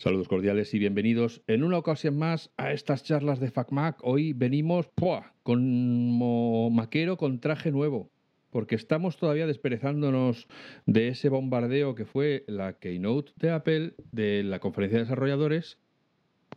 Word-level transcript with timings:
Saludos 0.00 0.28
cordiales 0.28 0.72
y 0.72 0.78
bienvenidos 0.78 1.42
en 1.46 1.62
una 1.62 1.76
ocasión 1.76 2.16
más 2.16 2.50
a 2.56 2.72
estas 2.72 3.04
charlas 3.04 3.38
de 3.38 3.50
FacMac. 3.50 3.98
Hoy 4.02 4.32
venimos 4.32 4.88
¡pua! 4.94 5.34
con 5.42 6.72
maquero 6.74 7.18
con 7.18 7.38
traje 7.38 7.70
nuevo, 7.70 8.10
porque 8.48 8.76
estamos 8.76 9.18
todavía 9.18 9.46
desperezándonos 9.46 10.48
de 10.86 11.08
ese 11.08 11.28
bombardeo 11.28 11.94
que 11.94 12.06
fue 12.06 12.44
la 12.46 12.78
keynote 12.78 13.32
de 13.36 13.50
Apple, 13.50 13.92
de 14.10 14.42
la 14.42 14.58
conferencia 14.58 14.96
de 14.96 15.04
desarrolladores. 15.04 15.76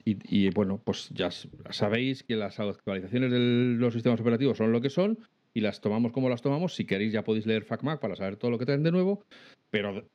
Y, 0.06 0.50
bueno, 0.52 0.82
pues 0.82 1.10
ya 1.10 1.30
sabéis 1.70 2.24
que 2.24 2.38
las 2.38 2.62
actualizaciones 2.62 3.30
de 3.30 3.40
los 3.78 3.94
sistemas 3.94 4.22
operativos 4.22 4.58
son 4.58 4.72
lo 4.72 4.80
que 4.80 4.90
son 4.90 5.20
y 5.54 5.60
las 5.60 5.82
tomamos 5.82 6.14
como 6.14 6.30
las 6.30 6.42
tomamos. 6.42 6.76
Si 6.76 6.86
queréis 6.86 7.12
ya 7.12 7.26
podéis 7.26 7.46
leer 7.46 7.66
FacMac 7.66 8.00
para 8.00 8.16
saber 8.16 8.38
todo 8.38 8.52
lo 8.52 8.58
que 8.58 8.66
traen 8.66 8.84
de 8.84 8.92
nuevo. 8.94 9.26
Pero 9.70 10.08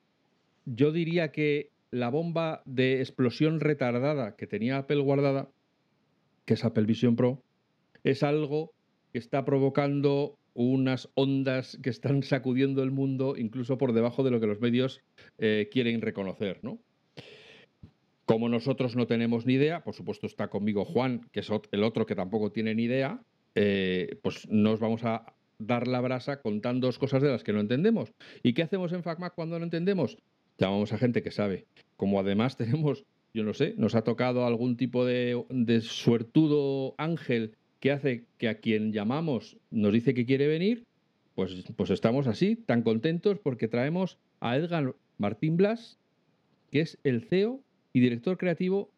yo 0.65 0.93
diría 0.93 1.30
que 1.30 1.73
la 1.91 2.10
bomba 2.10 2.62
de 2.65 3.01
explosión 3.01 3.60
retardada 3.60 4.37
que 4.37 4.46
tenía 4.46 4.79
Apple 4.79 5.01
guardada, 5.01 5.48
que 6.45 6.55
es 6.55 6.65
Apple 6.65 6.84
Vision 6.84 7.16
Pro, 7.16 7.42
es 8.05 8.23
algo 8.23 8.73
que 9.12 9.19
está 9.19 9.45
provocando 9.45 10.38
unas 10.55 11.09
ondas 11.15 11.79
que 11.82 11.91
están 11.91 12.23
sacudiendo 12.23 12.82
el 12.82 12.91
mundo 12.91 13.34
incluso 13.37 13.79
por 13.79 13.93
debajo 13.93 14.24
de 14.24 14.30
lo 14.30 14.41
que 14.41 14.46
los 14.46 14.60
medios 14.60 15.02
eh, 15.38 15.69
quieren 15.70 16.01
reconocer, 16.01 16.59
¿no? 16.62 16.79
Como 18.24 18.48
nosotros 18.48 18.95
no 18.96 19.07
tenemos 19.07 19.46
ni 19.46 19.55
idea, 19.55 19.82
por 19.82 19.95
supuesto 19.95 20.27
está 20.27 20.48
conmigo 20.48 20.84
Juan, 20.84 21.29
que 21.32 21.41
es 21.41 21.48
el 21.70 21.84
otro 21.84 22.07
que 22.07 22.15
tampoco 22.15 22.52
tiene 22.52 22.74
ni 22.74 22.84
idea, 22.84 23.23
eh, 23.55 24.18
pues 24.23 24.46
nos 24.48 24.80
vamos 24.80 25.05
a 25.05 25.34
dar 25.59 25.88
la 25.88 26.01
brasa 26.01 26.41
contando 26.41 26.91
cosas 26.98 27.23
de 27.23 27.30
las 27.30 27.45
que 27.45 27.52
no 27.52 27.60
entendemos. 27.60 28.13
¿Y 28.43 28.52
qué 28.52 28.63
hacemos 28.63 28.93
en 28.93 29.02
FacMac 29.02 29.35
cuando 29.35 29.59
no 29.59 29.65
entendemos? 29.65 30.18
Llamamos 30.59 30.92
a 30.92 30.98
gente 30.98 31.23
que 31.23 31.30
sabe. 31.30 31.66
Como 31.96 32.20
además 32.20 32.56
tenemos, 32.59 33.04
yo 33.32 33.45
no 33.45 33.54
sé, 33.54 33.74
nos 33.78 33.95
ha 33.95 34.02
tocado 34.02 34.45
algún 34.45 34.76
tipo 34.76 35.04
de, 35.04 35.45
suertudo 35.82 36.95
ángel 36.98 37.54
que 37.80 37.92
hace 37.92 38.24
que 38.38 38.48
a 38.48 38.59
quien 38.59 38.92
llamamos 38.92 39.56
nos 39.70 39.92
dice 39.92 40.12
que 40.12 40.26
quiere 40.26 40.48
venir, 40.48 40.84
pues, 41.34 41.64
pues 41.76 41.90
estamos 41.90 42.26
así, 42.26 42.56
tan 42.56 42.82
contentos 42.82 43.38
porque 43.38 43.68
traemos 43.68 44.18
a 44.40 44.56
Edgar 44.56 44.96
Martín 45.16 45.56
Blas, 45.56 45.98
que 46.73 46.80
es 46.80 46.98
el 47.04 47.23
CEO 47.23 47.60
y 47.92 48.01
director 48.01 48.36
creativo 48.36 48.90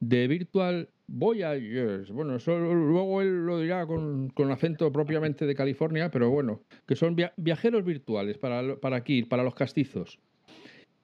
de 0.00 0.26
Virtual 0.26 0.88
Voyagers. 1.06 2.10
Bueno, 2.10 2.36
eso 2.36 2.58
luego 2.58 3.20
él 3.20 3.44
lo 3.44 3.60
dirá 3.60 3.86
con, 3.86 4.30
con 4.30 4.50
acento 4.50 4.90
propiamente 4.90 5.44
de 5.44 5.54
California, 5.54 6.10
pero 6.10 6.30
bueno, 6.30 6.62
que 6.86 6.96
son 6.96 7.14
viajeros 7.36 7.84
virtuales 7.84 8.38
para, 8.38 8.76
para 8.76 8.96
aquí, 8.96 9.22
para 9.24 9.44
los 9.44 9.54
castizos. 9.54 10.18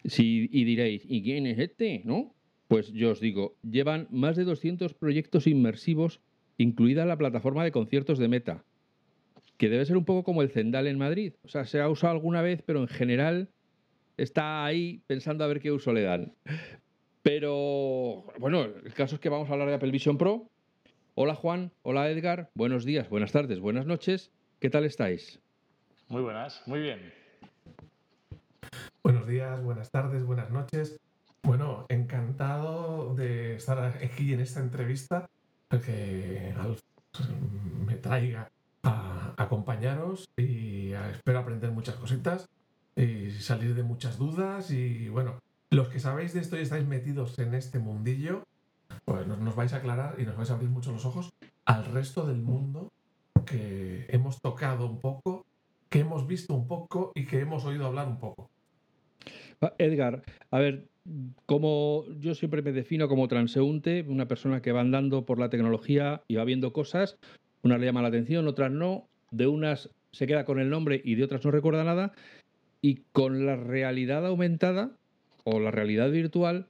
Si, 0.04 0.48
y 0.52 0.64
diréis, 0.64 1.02
¿y 1.06 1.22
quién 1.22 1.46
es 1.46 1.58
este? 1.58 2.02
¿No? 2.04 2.34
Pues 2.68 2.92
yo 2.92 3.10
os 3.10 3.20
digo, 3.20 3.56
llevan 3.62 4.06
más 4.10 4.36
de 4.36 4.44
200 4.44 4.94
proyectos 4.94 5.46
inmersivos, 5.46 6.20
incluida 6.58 7.06
la 7.06 7.16
plataforma 7.16 7.64
de 7.64 7.72
conciertos 7.72 8.18
de 8.18 8.28
Meta, 8.28 8.64
que 9.56 9.68
debe 9.68 9.86
ser 9.86 9.96
un 9.96 10.04
poco 10.04 10.22
como 10.22 10.42
el 10.42 10.50
Zendal 10.50 10.86
en 10.86 10.98
Madrid. 10.98 11.32
O 11.42 11.48
sea, 11.48 11.64
se 11.64 11.80
ha 11.80 11.88
usado 11.88 12.12
alguna 12.12 12.42
vez, 12.42 12.62
pero 12.64 12.80
en 12.80 12.88
general 12.88 13.48
está 14.16 14.64
ahí 14.64 15.02
pensando 15.06 15.44
a 15.44 15.48
ver 15.48 15.60
qué 15.60 15.72
uso 15.72 15.92
le 15.92 16.02
dan. 16.02 16.34
Pero 17.22 18.24
bueno, 18.38 18.64
el 18.64 18.94
caso 18.94 19.16
es 19.16 19.20
que 19.20 19.28
vamos 19.28 19.48
a 19.48 19.52
hablar 19.52 19.68
de 19.68 19.74
Apple 19.74 19.90
Vision 19.90 20.18
Pro. 20.18 20.50
Hola 21.14 21.34
Juan, 21.34 21.72
hola 21.82 22.08
Edgar, 22.10 22.50
buenos 22.54 22.84
días, 22.84 23.08
buenas 23.08 23.32
tardes, 23.32 23.58
buenas 23.58 23.86
noches. 23.86 24.30
¿Qué 24.60 24.70
tal 24.70 24.84
estáis? 24.84 25.40
Muy 26.08 26.22
buenas, 26.22 26.62
muy 26.66 26.80
bien. 26.80 27.27
Buenos 29.02 29.26
días, 29.26 29.62
buenas 29.62 29.90
tardes, 29.90 30.24
buenas 30.24 30.50
noches. 30.50 30.98
Bueno, 31.42 31.86
encantado 31.88 33.14
de 33.14 33.54
estar 33.56 33.78
aquí 33.78 34.32
en 34.32 34.40
esta 34.40 34.60
entrevista, 34.60 35.28
que 35.70 36.52
me 37.86 37.94
traiga 37.94 38.50
a 38.82 39.34
acompañaros 39.36 40.28
y 40.36 40.92
espero 40.92 41.38
aprender 41.38 41.70
muchas 41.70 41.94
cositas 41.94 42.48
y 42.96 43.30
salir 43.30 43.74
de 43.74 43.84
muchas 43.84 44.18
dudas. 44.18 44.70
Y 44.72 45.08
bueno, 45.08 45.38
los 45.70 45.88
que 45.88 46.00
sabéis 46.00 46.34
de 46.34 46.40
esto 46.40 46.58
y 46.58 46.62
estáis 46.62 46.86
metidos 46.86 47.38
en 47.38 47.54
este 47.54 47.78
mundillo, 47.78 48.42
pues 49.04 49.26
nos, 49.26 49.54
vais 49.54 49.72
a 49.72 49.76
aclarar 49.76 50.16
y 50.18 50.24
nos 50.24 50.36
vais 50.36 50.50
a 50.50 50.54
abrir 50.54 50.70
mucho 50.70 50.92
los 50.92 51.04
ojos 51.06 51.30
al 51.64 51.84
resto 51.86 52.26
del 52.26 52.42
mundo 52.42 52.92
que 53.46 54.06
hemos 54.08 54.40
tocado 54.40 54.86
un 54.86 55.00
poco, 55.00 55.46
que 55.88 56.00
hemos 56.00 56.26
visto 56.26 56.52
un 56.52 56.66
poco 56.66 57.12
y 57.14 57.26
que 57.26 57.40
hemos 57.40 57.64
oído 57.64 57.86
hablar 57.86 58.08
un 58.08 58.18
poco. 58.18 58.50
Edgar, 59.78 60.22
a 60.50 60.58
ver, 60.58 60.88
como 61.46 62.04
yo 62.20 62.34
siempre 62.34 62.62
me 62.62 62.72
defino 62.72 63.08
como 63.08 63.28
transeúnte, 63.28 64.04
una 64.08 64.28
persona 64.28 64.62
que 64.62 64.72
va 64.72 64.80
andando 64.80 65.24
por 65.24 65.38
la 65.38 65.50
tecnología 65.50 66.22
y 66.28 66.36
va 66.36 66.44
viendo 66.44 66.72
cosas, 66.72 67.18
unas 67.62 67.80
le 67.80 67.86
llama 67.86 68.02
la 68.02 68.08
atención, 68.08 68.46
otras 68.46 68.70
no, 68.70 69.08
de 69.30 69.46
unas 69.46 69.90
se 70.12 70.26
queda 70.26 70.44
con 70.44 70.58
el 70.58 70.70
nombre 70.70 71.00
y 71.04 71.14
de 71.14 71.24
otras 71.24 71.44
no 71.44 71.50
recuerda 71.50 71.84
nada, 71.84 72.12
y 72.80 73.02
con 73.12 73.46
la 73.46 73.56
realidad 73.56 74.26
aumentada 74.26 74.96
o 75.44 75.60
la 75.60 75.70
realidad 75.70 76.10
virtual 76.10 76.68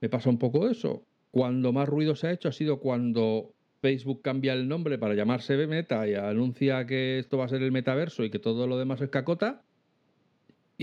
me 0.00 0.08
pasa 0.08 0.30
un 0.30 0.38
poco 0.38 0.68
eso. 0.68 1.04
Cuando 1.30 1.72
más 1.72 1.88
ruido 1.88 2.14
se 2.14 2.28
ha 2.28 2.32
hecho 2.32 2.48
ha 2.48 2.52
sido 2.52 2.80
cuando 2.80 3.54
Facebook 3.80 4.22
cambia 4.22 4.52
el 4.52 4.68
nombre 4.68 4.98
para 4.98 5.14
llamarse 5.14 5.56
Meta 5.66 6.06
y 6.06 6.14
anuncia 6.14 6.86
que 6.86 7.18
esto 7.18 7.38
va 7.38 7.46
a 7.46 7.48
ser 7.48 7.62
el 7.62 7.72
metaverso 7.72 8.24
y 8.24 8.30
que 8.30 8.38
todo 8.38 8.66
lo 8.66 8.78
demás 8.78 9.00
es 9.00 9.10
cacota. 9.10 9.62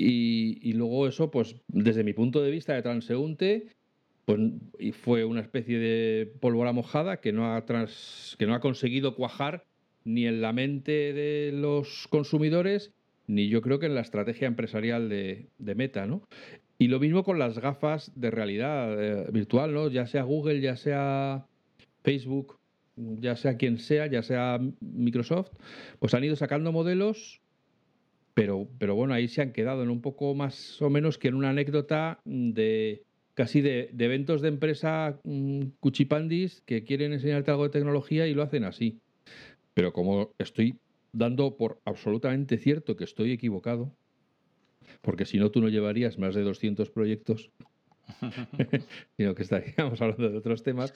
Y, 0.01 0.73
luego 0.73 1.07
eso, 1.07 1.29
pues 1.31 1.55
desde 1.67 2.03
mi 2.03 2.13
punto 2.13 2.41
de 2.41 2.51
vista 2.51 2.73
de 2.73 2.81
transeúnte, 2.81 3.67
pues 4.25 4.39
fue 5.01 5.25
una 5.25 5.41
especie 5.41 5.79
de 5.79 6.31
pólvora 6.39 6.71
mojada 6.71 7.19
que 7.19 7.33
no 7.33 7.53
ha, 7.53 7.65
que 7.65 8.47
no 8.47 8.55
ha 8.55 8.59
conseguido 8.59 9.15
cuajar 9.15 9.65
ni 10.05 10.25
en 10.25 10.41
la 10.41 10.53
mente 10.53 11.13
de 11.13 11.51
los 11.53 12.07
consumidores, 12.09 12.93
ni 13.27 13.49
yo 13.49 13.61
creo 13.61 13.79
que 13.79 13.87
en 13.87 13.95
la 13.95 14.01
estrategia 14.01 14.47
empresarial 14.47 15.09
de, 15.09 15.49
Meta, 15.57 16.05
¿no? 16.05 16.23
Y 16.77 16.87
lo 16.87 16.99
mismo 16.99 17.23
con 17.23 17.37
las 17.37 17.59
gafas 17.59 18.11
de 18.15 18.31
realidad 18.31 19.03
eh, 19.03 19.27
virtual, 19.31 19.73
¿no? 19.73 19.89
Ya 19.89 20.07
sea 20.07 20.23
Google, 20.23 20.61
ya 20.61 20.77
sea 20.77 21.45
Facebook, 22.03 22.57
ya 22.95 23.35
sea 23.35 23.57
quien 23.57 23.77
sea, 23.77 24.07
ya 24.07 24.23
sea 24.23 24.59
Microsoft, 24.79 25.51
pues 25.99 26.13
han 26.13 26.23
ido 26.23 26.35
sacando 26.35 26.71
modelos 26.71 27.41
pero, 28.39 28.69
pero 28.77 28.95
bueno, 28.95 29.13
ahí 29.13 29.27
se 29.27 29.41
han 29.41 29.51
quedado 29.51 29.83
en 29.83 29.89
un 29.89 29.99
poco 29.99 30.33
más 30.33 30.81
o 30.81 30.89
menos 30.89 31.17
que 31.17 31.27
en 31.27 31.35
una 31.35 31.49
anécdota 31.49 32.21
de 32.23 33.03
casi 33.33 33.59
de, 33.59 33.93
eventos 33.99 34.41
de 34.41 34.47
empresa 34.47 35.19
mm, 35.25 35.63
cuchipandis 35.81 36.61
que 36.61 36.85
quieren 36.85 37.11
enseñarte 37.11 37.51
algo 37.51 37.65
de 37.65 37.71
tecnología 37.71 38.27
y 38.27 38.33
lo 38.33 38.41
hacen 38.41 38.63
así. 38.63 39.01
Pero 39.73 39.91
como 39.91 40.31
estoy 40.37 40.79
dando 41.11 41.57
por 41.57 41.81
absolutamente 41.83 42.57
cierto 42.57 42.95
que 42.95 43.03
estoy 43.03 43.33
equivocado, 43.33 43.93
porque 45.01 45.25
si 45.25 45.37
no 45.37 45.51
tú 45.51 45.59
no 45.59 45.67
llevarías 45.67 46.17
más 46.17 46.33
de 46.33 46.43
200 46.43 46.91
proyectos, 46.91 47.51
sino 49.17 49.35
que 49.35 49.43
estaríamos 49.43 50.01
hablando 50.01 50.29
de 50.29 50.37
otros 50.37 50.63
temas, 50.63 50.93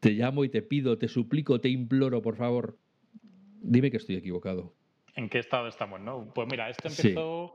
te 0.00 0.10
llamo 0.10 0.44
y 0.44 0.50
te 0.50 0.60
pido, 0.60 0.98
te 0.98 1.08
suplico, 1.08 1.58
te 1.58 1.70
imploro, 1.70 2.20
por 2.20 2.36
favor, 2.36 2.76
dime 3.62 3.90
que 3.90 3.96
estoy 3.96 4.16
equivocado. 4.16 4.74
¿En 5.20 5.28
qué 5.28 5.40
estado 5.40 5.68
estamos, 5.68 6.00
no? 6.00 6.32
Pues 6.32 6.48
mira, 6.50 6.70
esto 6.70 6.88
empezó 6.88 7.52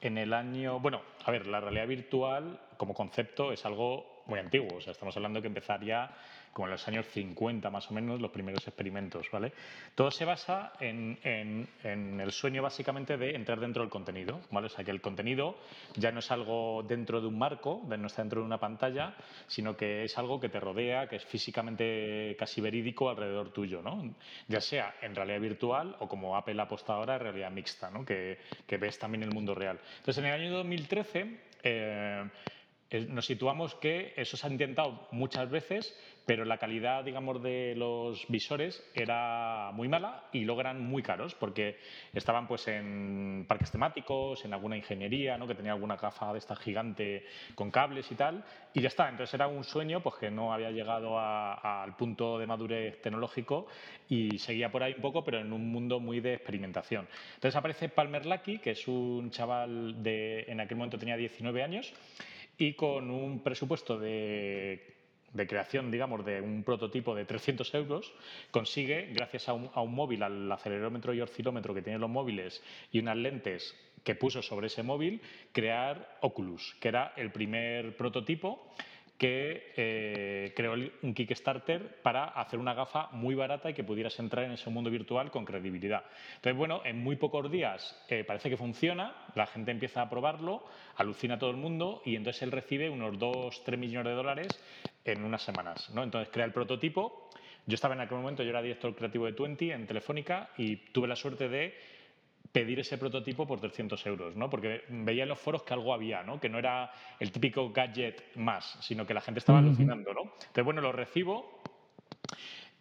en 0.00 0.18
el 0.18 0.32
año. 0.32 0.80
Bueno, 0.80 1.00
a 1.24 1.30
ver, 1.30 1.46
la 1.46 1.60
realidad 1.60 1.86
virtual 1.86 2.60
como 2.76 2.92
concepto 2.92 3.52
es 3.52 3.64
algo 3.64 4.24
muy 4.26 4.40
antiguo. 4.40 4.78
O 4.78 4.80
sea, 4.80 4.90
estamos 4.90 5.16
hablando 5.16 5.40
que 5.40 5.46
empezaría 5.46 6.10
como 6.54 6.68
en 6.68 6.72
los 6.72 6.88
años 6.88 7.06
50 7.08 7.68
más 7.68 7.90
o 7.90 7.94
menos 7.94 8.20
los 8.20 8.30
primeros 8.30 8.66
experimentos, 8.66 9.26
¿vale? 9.30 9.52
Todo 9.94 10.10
se 10.10 10.24
basa 10.24 10.72
en, 10.80 11.18
el 11.82 12.32
sueño 12.32 12.62
básicamente 12.62 13.16
de 13.18 13.34
entrar 13.34 13.60
dentro 13.60 13.82
del 13.82 13.90
contenido, 13.90 14.40
¿vale? 14.50 14.68
O 14.68 14.70
sea, 14.70 14.84
que 14.84 14.92
el 14.92 15.00
contenido 15.00 15.58
ya 15.96 16.12
no 16.12 16.20
es 16.20 16.30
algo 16.30 16.84
dentro 16.84 17.20
de 17.20 17.26
un 17.26 17.36
marco, 17.36 17.82
no 17.86 18.06
está 18.06 18.22
dentro 18.22 18.40
de 18.40 18.46
una 18.46 18.58
pantalla, 18.58 19.14
sino 19.48 19.76
que 19.76 20.04
es 20.04 20.16
algo 20.16 20.40
que 20.40 20.48
te 20.48 20.60
rodea, 20.60 21.08
que 21.08 21.16
es 21.16 21.24
físicamente 21.24 22.36
casi 22.38 22.60
verídico 22.60 23.10
alrededor 23.10 23.52
tuyo, 23.52 23.82
¿no? 23.82 24.14
Ya 24.46 24.60
sea 24.60 24.94
en 25.02 25.14
realidad 25.14 25.40
virtual 25.40 25.96
o 25.98 26.08
como 26.08 26.36
Apple 26.36 26.60
apostado 26.62 27.00
ahora, 27.00 27.18
realidad 27.18 27.50
mixta, 27.50 27.90
¿no? 27.90 28.04
Que, 28.04 28.38
que 28.66 28.76
ves 28.76 28.96
también 28.98 29.24
el 29.24 29.34
mundo 29.34 29.54
real. 29.54 29.80
Entonces, 29.98 30.18
en 30.18 30.30
el 30.30 30.40
año 30.40 30.52
2013... 30.52 31.54
Eh, 31.66 32.28
nos 33.00 33.26
situamos 33.26 33.74
que 33.76 34.12
eso 34.16 34.36
se 34.36 34.46
ha 34.46 34.50
intentado 34.50 35.08
muchas 35.10 35.50
veces, 35.50 35.94
pero 36.26 36.44
la 36.44 36.58
calidad, 36.58 37.04
digamos, 37.04 37.42
de 37.42 37.74
los 37.76 38.26
visores 38.28 38.82
era 38.94 39.70
muy 39.74 39.88
mala 39.88 40.24
y 40.32 40.44
luego 40.44 40.60
eran 40.60 40.82
muy 40.82 41.02
caros 41.02 41.34
porque 41.34 41.76
estaban 42.12 42.48
pues 42.48 42.66
en 42.68 43.44
parques 43.46 43.70
temáticos, 43.70 44.44
en 44.44 44.54
alguna 44.54 44.76
ingeniería, 44.76 45.36
¿no? 45.36 45.46
que 45.46 45.54
tenía 45.54 45.72
alguna 45.72 45.96
gafa 45.96 46.32
de 46.32 46.38
esta 46.38 46.56
gigante 46.56 47.24
con 47.54 47.70
cables 47.70 48.10
y 48.10 48.14
tal, 48.14 48.44
y 48.72 48.80
ya 48.80 48.88
está. 48.88 49.08
Entonces 49.08 49.34
era 49.34 49.48
un 49.48 49.64
sueño 49.64 50.02
pues 50.02 50.16
que 50.16 50.30
no 50.30 50.52
había 50.52 50.70
llegado 50.70 51.18
al 51.18 51.94
punto 51.96 52.38
de 52.38 52.46
madurez 52.46 53.00
tecnológico 53.02 53.66
y 54.08 54.38
seguía 54.38 54.70
por 54.70 54.82
ahí 54.82 54.94
un 54.94 55.02
poco, 55.02 55.24
pero 55.24 55.40
en 55.40 55.52
un 55.52 55.70
mundo 55.70 56.00
muy 56.00 56.20
de 56.20 56.34
experimentación. 56.34 57.06
Entonces 57.34 57.56
aparece 57.56 57.88
Palmer 57.88 58.24
Lucky, 58.24 58.58
que 58.58 58.70
es 58.70 58.88
un 58.88 59.30
chaval 59.30 60.02
de, 60.02 60.44
en 60.48 60.60
aquel 60.60 60.76
momento 60.76 60.98
tenía 60.98 61.16
19 61.16 61.62
años, 61.62 61.92
y 62.58 62.74
con 62.74 63.10
un 63.10 63.42
presupuesto 63.42 63.98
de 63.98 64.94
creación, 65.48 65.90
digamos, 65.90 66.24
de 66.24 66.40
un 66.40 66.62
prototipo 66.62 67.14
de 67.14 67.24
300 67.24 67.74
euros, 67.74 68.12
consigue, 68.50 69.10
gracias 69.12 69.48
a 69.48 69.52
un, 69.52 69.94
móvil, 69.94 70.22
al 70.22 70.50
acelerómetro 70.50 71.12
y 71.12 71.20
oscilómetro 71.20 71.74
que 71.74 71.82
tienen 71.82 72.00
los 72.00 72.10
móviles 72.10 72.62
y 72.92 73.00
unas 73.00 73.16
lentes 73.16 73.76
que 74.04 74.14
puso 74.14 74.42
sobre 74.42 74.66
ese 74.68 74.82
móvil, 74.82 75.20
crear 75.52 76.18
Oculus, 76.20 76.76
que 76.80 76.88
era 76.88 77.14
el 77.16 77.32
primer 77.32 77.96
prototipo 77.96 78.74
que 79.18 79.72
eh, 79.76 80.52
creó 80.56 80.74
un 80.74 81.14
Kickstarter 81.14 82.00
para 82.02 82.24
hacer 82.24 82.58
una 82.58 82.74
gafa 82.74 83.08
muy 83.12 83.34
barata 83.34 83.70
y 83.70 83.74
que 83.74 83.84
pudieras 83.84 84.18
entrar 84.18 84.44
en 84.44 84.52
ese 84.52 84.70
mundo 84.70 84.90
virtual 84.90 85.30
con 85.30 85.44
credibilidad. 85.44 86.04
Entonces, 86.36 86.56
bueno, 86.56 86.82
en 86.84 87.02
muy 87.02 87.16
pocos 87.16 87.50
días 87.50 87.96
eh, 88.08 88.24
parece 88.24 88.50
que 88.50 88.56
funciona, 88.56 89.14
la 89.34 89.46
gente 89.46 89.70
empieza 89.70 90.02
a 90.02 90.10
probarlo, 90.10 90.64
alucina 90.96 91.34
a 91.34 91.38
todo 91.38 91.50
el 91.50 91.56
mundo 91.56 92.02
y 92.04 92.16
entonces 92.16 92.42
él 92.42 92.50
recibe 92.50 92.90
unos 92.90 93.18
2-3 93.18 93.76
millones 93.76 94.10
de 94.10 94.16
dólares 94.16 94.60
en 95.04 95.24
unas 95.24 95.42
semanas. 95.42 95.90
¿no? 95.94 96.02
Entonces 96.02 96.32
crea 96.32 96.46
el 96.46 96.52
prototipo. 96.52 97.30
Yo 97.66 97.76
estaba 97.76 97.94
en 97.94 98.00
aquel 98.00 98.18
momento, 98.18 98.42
yo 98.42 98.50
era 98.50 98.60
director 98.60 98.94
creativo 98.94 99.26
de 99.26 99.32
Twenty 99.32 99.70
en 99.70 99.86
Telefónica 99.86 100.50
y 100.58 100.76
tuve 100.76 101.08
la 101.08 101.16
suerte 101.16 101.48
de 101.48 101.74
pedir 102.52 102.80
ese 102.80 102.98
prototipo 102.98 103.46
por 103.46 103.60
300 103.60 104.06
euros, 104.06 104.36
¿no? 104.36 104.48
Porque 104.48 104.82
veía 104.88 105.24
en 105.24 105.28
los 105.28 105.38
foros 105.38 105.62
que 105.62 105.74
algo 105.74 105.92
había, 105.92 106.22
¿no? 106.22 106.38
Que 106.38 106.48
no 106.48 106.58
era 106.58 106.92
el 107.18 107.32
típico 107.32 107.70
gadget 107.72 108.36
más, 108.36 108.78
sino 108.80 109.06
que 109.06 109.14
la 109.14 109.20
gente 109.20 109.40
estaba 109.40 109.58
alucinando, 109.58 110.14
¿no? 110.14 110.22
Entonces, 110.22 110.64
bueno, 110.64 110.80
lo 110.80 110.92
recibo 110.92 111.62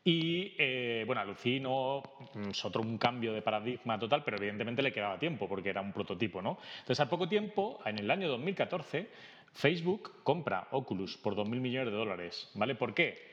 y, 0.05 0.53
eh, 0.57 1.03
bueno, 1.07 1.21
alucino, 1.21 2.03
mm, 2.33 2.49
es 2.49 2.65
otro 2.65 2.81
un 2.81 2.97
cambio 2.97 3.33
de 3.33 3.41
paradigma 3.41 3.97
total, 3.97 4.21
pero 4.23 4.37
evidentemente 4.37 4.81
le 4.81 4.91
quedaba 4.91 5.17
tiempo 5.17 5.47
porque 5.47 5.69
era 5.69 5.81
un 5.81 5.93
prototipo, 5.93 6.41
¿no? 6.41 6.57
Entonces, 6.79 6.99
al 6.99 7.09
poco 7.09 7.27
tiempo, 7.27 7.79
en 7.85 7.99
el 7.99 8.11
año 8.11 8.27
2014, 8.27 9.09
Facebook 9.53 10.23
compra 10.23 10.67
Oculus 10.71 11.17
por 11.17 11.35
2.000 11.35 11.61
millones 11.61 11.91
de 11.91 11.97
dólares, 11.97 12.51
¿vale? 12.55 12.75
¿Por 12.75 12.93
qué? 12.93 13.32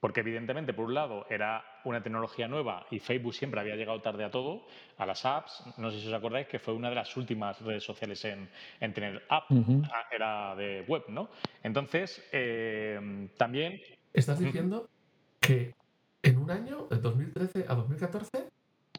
Porque 0.00 0.20
evidentemente, 0.20 0.72
por 0.72 0.86
un 0.86 0.94
lado, 0.94 1.26
era 1.28 1.64
una 1.84 2.02
tecnología 2.02 2.46
nueva 2.46 2.86
y 2.90 3.00
Facebook 3.00 3.34
siempre 3.34 3.60
había 3.60 3.74
llegado 3.74 4.00
tarde 4.00 4.24
a 4.24 4.30
todo, 4.30 4.66
a 4.96 5.06
las 5.06 5.24
apps. 5.24 5.64
No 5.76 5.90
sé 5.90 6.00
si 6.00 6.06
os 6.06 6.14
acordáis 6.14 6.46
que 6.46 6.58
fue 6.58 6.74
una 6.74 6.88
de 6.88 6.94
las 6.94 7.16
últimas 7.16 7.60
redes 7.60 7.82
sociales 7.82 8.24
en, 8.24 8.48
tener 8.92 9.24
app, 9.28 9.44
ah, 9.50 10.06
era 10.12 10.54
de 10.54 10.84
web, 10.86 11.04
¿no? 11.08 11.30
Entonces, 11.62 12.22
eh, 12.32 13.28
también... 13.36 13.80
¿Estás 14.12 14.38
diciendo 14.38 14.88
que 15.40 15.74
en 16.22 16.38
un 16.38 16.50
año, 16.50 16.86
de 16.90 16.98
2013 16.98 17.66
a 17.68 17.74
2014, 17.74 18.48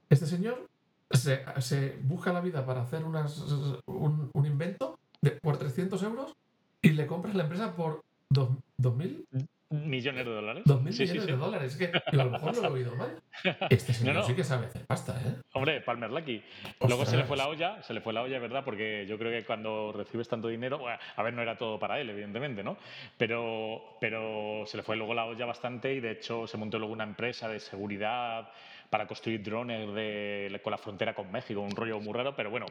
este 0.10 0.26
señor 0.26 0.68
se, 1.12 1.98
busca 2.04 2.34
la 2.34 2.42
vida 2.42 2.66
para 2.66 2.82
hacer 2.82 3.04
unas, 3.04 3.40
un, 3.86 4.32
invento 4.46 5.00
por 5.42 5.58
300 5.58 6.02
euros 6.04 6.36
y 6.82 6.92
le 6.92 7.08
compras 7.08 7.36
la 7.36 7.44
empresa 7.44 7.76
por 7.76 8.04
2.000? 8.32 9.26
Millones 9.72 10.26
de 10.26 10.32
dólares. 10.32 10.64
Dos 10.66 10.82
mil 10.82 10.98
millones 10.98 11.26
de 11.28 11.38
dólares. 11.38 11.74
Es 11.74 11.78
que 11.78 11.92
a 11.96 12.24
lo 12.24 12.32
mejor 12.32 12.56
no 12.56 12.62
lo 12.62 12.68
he 12.70 12.72
oído 12.72 12.96
mal. 12.96 13.22
Este 13.70 13.94
señor 13.94 14.24
sí 14.26 14.34
que 14.34 14.44
sabe 14.44 14.66
hacer 14.66 14.84
pasta, 14.88 15.16
¿eh? 15.24 15.36
Hombre, 15.54 15.82
Palmer 15.82 16.10
Lucky. 16.10 16.44
Luego 16.88 17.06
se 17.06 17.18
le 17.18 17.24
fue 17.26 17.38
la 17.38 17.48
olla, 17.48 17.84
se 17.84 17.94
le 17.94 18.02
fue 18.02 18.12
la 18.12 18.24
olla, 18.24 18.40
¿verdad? 18.40 18.64
Porque 18.66 19.06
yo 19.08 19.20
creo 19.20 19.32
que 19.32 19.46
cuando 19.46 19.94
recibes 19.94 20.28
tanto 20.28 20.48
dinero, 20.48 20.82
a 20.88 21.24
ver, 21.24 21.34
no 21.36 21.44
era 21.44 21.56
todo 21.56 21.78
para 21.78 22.00
él, 22.00 22.10
evidentemente, 22.10 22.64
¿no? 22.64 22.78
Pero, 23.16 23.98
pero 24.02 24.64
se 24.66 24.78
le 24.78 24.82
fue 24.82 24.96
luego 24.96 25.14
la 25.14 25.26
olla 25.26 25.46
bastante 25.46 25.94
y 25.94 26.00
de 26.00 26.12
hecho 26.12 26.48
se 26.48 26.58
montó 26.58 26.80
luego 26.80 26.94
una 26.94 27.04
empresa 27.04 27.48
de 27.48 27.60
seguridad 27.60 28.50
para 28.90 29.06
construir 29.06 29.44
drones 29.44 29.94
de, 29.94 30.60
con 30.64 30.72
la 30.72 30.80
frontera 30.80 31.14
con 31.14 31.32
México, 31.32 31.62
un 31.62 31.76
rollo 31.76 32.00
muy 32.00 32.14
raro, 32.14 32.36
pero 32.36 32.50
bueno, 32.50 32.66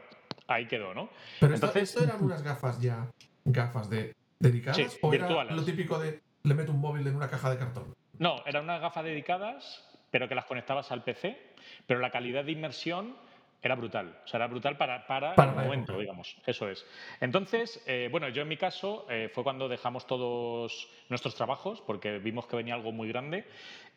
ahí 0.47 0.67
quedó, 0.67 0.93
¿no? 0.93 1.09
Pero 1.39 1.53
Entonces, 1.55 1.83
esto, 1.83 2.03
eran 2.03 2.21
unas 2.21 2.43
gafas 2.43 2.81
ya, 2.81 3.09
gafas 3.45 3.89
de 3.89 4.13
dedicadas 4.37 4.97
o 5.01 5.13
era 5.13 5.45
lo 5.45 5.63
típico 5.63 5.97
de 5.97 6.21
le 6.43 6.53
meto 6.53 6.71
un 6.71 6.79
móvil 6.79 7.07
en 7.07 7.15
una 7.15 7.29
caja 7.29 7.49
de 7.49 7.57
cartón. 7.57 7.95
No, 8.17 8.43
eran 8.45 8.63
unas 8.63 8.81
gafas 8.81 9.03
dedicadas, 9.03 9.83
pero 10.11 10.27
que 10.27 10.35
las 10.35 10.45
conectabas 10.45 10.91
al 10.91 11.03
PC, 11.03 11.37
pero 11.85 11.99
la 11.99 12.11
calidad 12.11 12.43
de 12.43 12.51
inmersión 12.51 13.15
era 13.61 13.75
brutal. 13.75 14.17
O 14.23 14.27
sea, 14.27 14.37
era 14.37 14.47
brutal 14.47 14.77
para, 14.77 15.05
para, 15.05 15.33
el 15.35 15.55
momento, 15.55 15.97
digamos. 15.97 16.37
Eso 16.45 16.69
es. 16.69 16.85
Entonces, 17.19 17.83
eh, 17.85 18.07
bueno, 18.11 18.29
yo 18.29 18.41
en 18.41 18.47
mi 18.47 18.57
caso 18.57 19.05
eh, 19.09 19.29
fue 19.33 19.43
cuando 19.43 19.67
dejamos 19.67 20.07
todos 20.07 20.89
nuestros 21.09 21.35
trabajos, 21.35 21.81
porque 21.81 22.19
vimos 22.19 22.47
que 22.47 22.55
venía 22.55 22.75
algo 22.75 22.91
muy 22.91 23.09
grande 23.09 23.45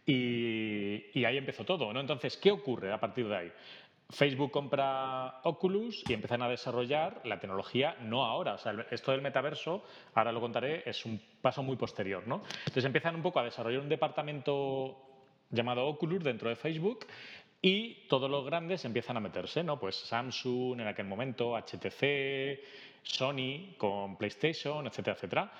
y, 0.05 1.19
y 1.19 1.25
ahí 1.25 1.37
empezó 1.37 1.65
todo. 1.65 1.93
¿no? 1.93 2.01
Entonces, 2.01 2.37
¿qué 2.37 2.51
ocurre 2.51 2.93
a 2.93 2.99
partir 2.99 3.29
de 3.29 3.37
ahí? 3.37 3.53
Facebook 4.13 4.51
compra 4.51 5.41
Oculus 5.45 6.05
y 6.07 6.13
empiezan 6.13 6.43
a 6.43 6.49
desarrollar 6.49 7.23
la 7.25 7.41
tecnología 7.41 7.97
no 8.03 8.25
ahora. 8.25 8.55
O 8.55 8.59
sea, 8.59 8.75
esto 8.91 9.11
del 9.11 9.23
metaverso, 9.23 9.83
ahora 10.15 10.33
lo 10.33 10.41
contaré, 10.41 10.83
es 10.89 11.05
un 11.07 11.21
paso 11.41 11.63
muy 11.63 11.77
posterior, 11.77 12.27
¿no? 12.27 12.43
Entonces 12.61 12.85
empiezan 12.85 13.15
un 13.17 13.23
poco 13.23 13.41
a 13.41 13.45
desarrollar 13.45 13.81
un 13.81 13.89
departamento 13.89 14.99
llamado 15.51 15.87
Oculus 15.87 16.23
dentro 16.23 16.51
de 16.51 16.57
Facebook 16.57 17.07
y 17.63 18.07
todos 18.09 18.31
los 18.31 18.45
grandes 18.45 18.85
empiezan 18.85 19.17
a 19.17 19.21
meterse, 19.21 19.63
¿no? 19.63 19.79
Pues 19.79 19.97
Samsung 19.97 20.81
en 20.81 20.87
aquel 20.89 21.07
momento, 21.07 21.57
HTC, 21.57 22.61
Sony 23.03 23.77
con 23.79 24.17
PlayStation, 24.17 24.87
etcétera, 24.87 25.17
etcétera 25.17 25.53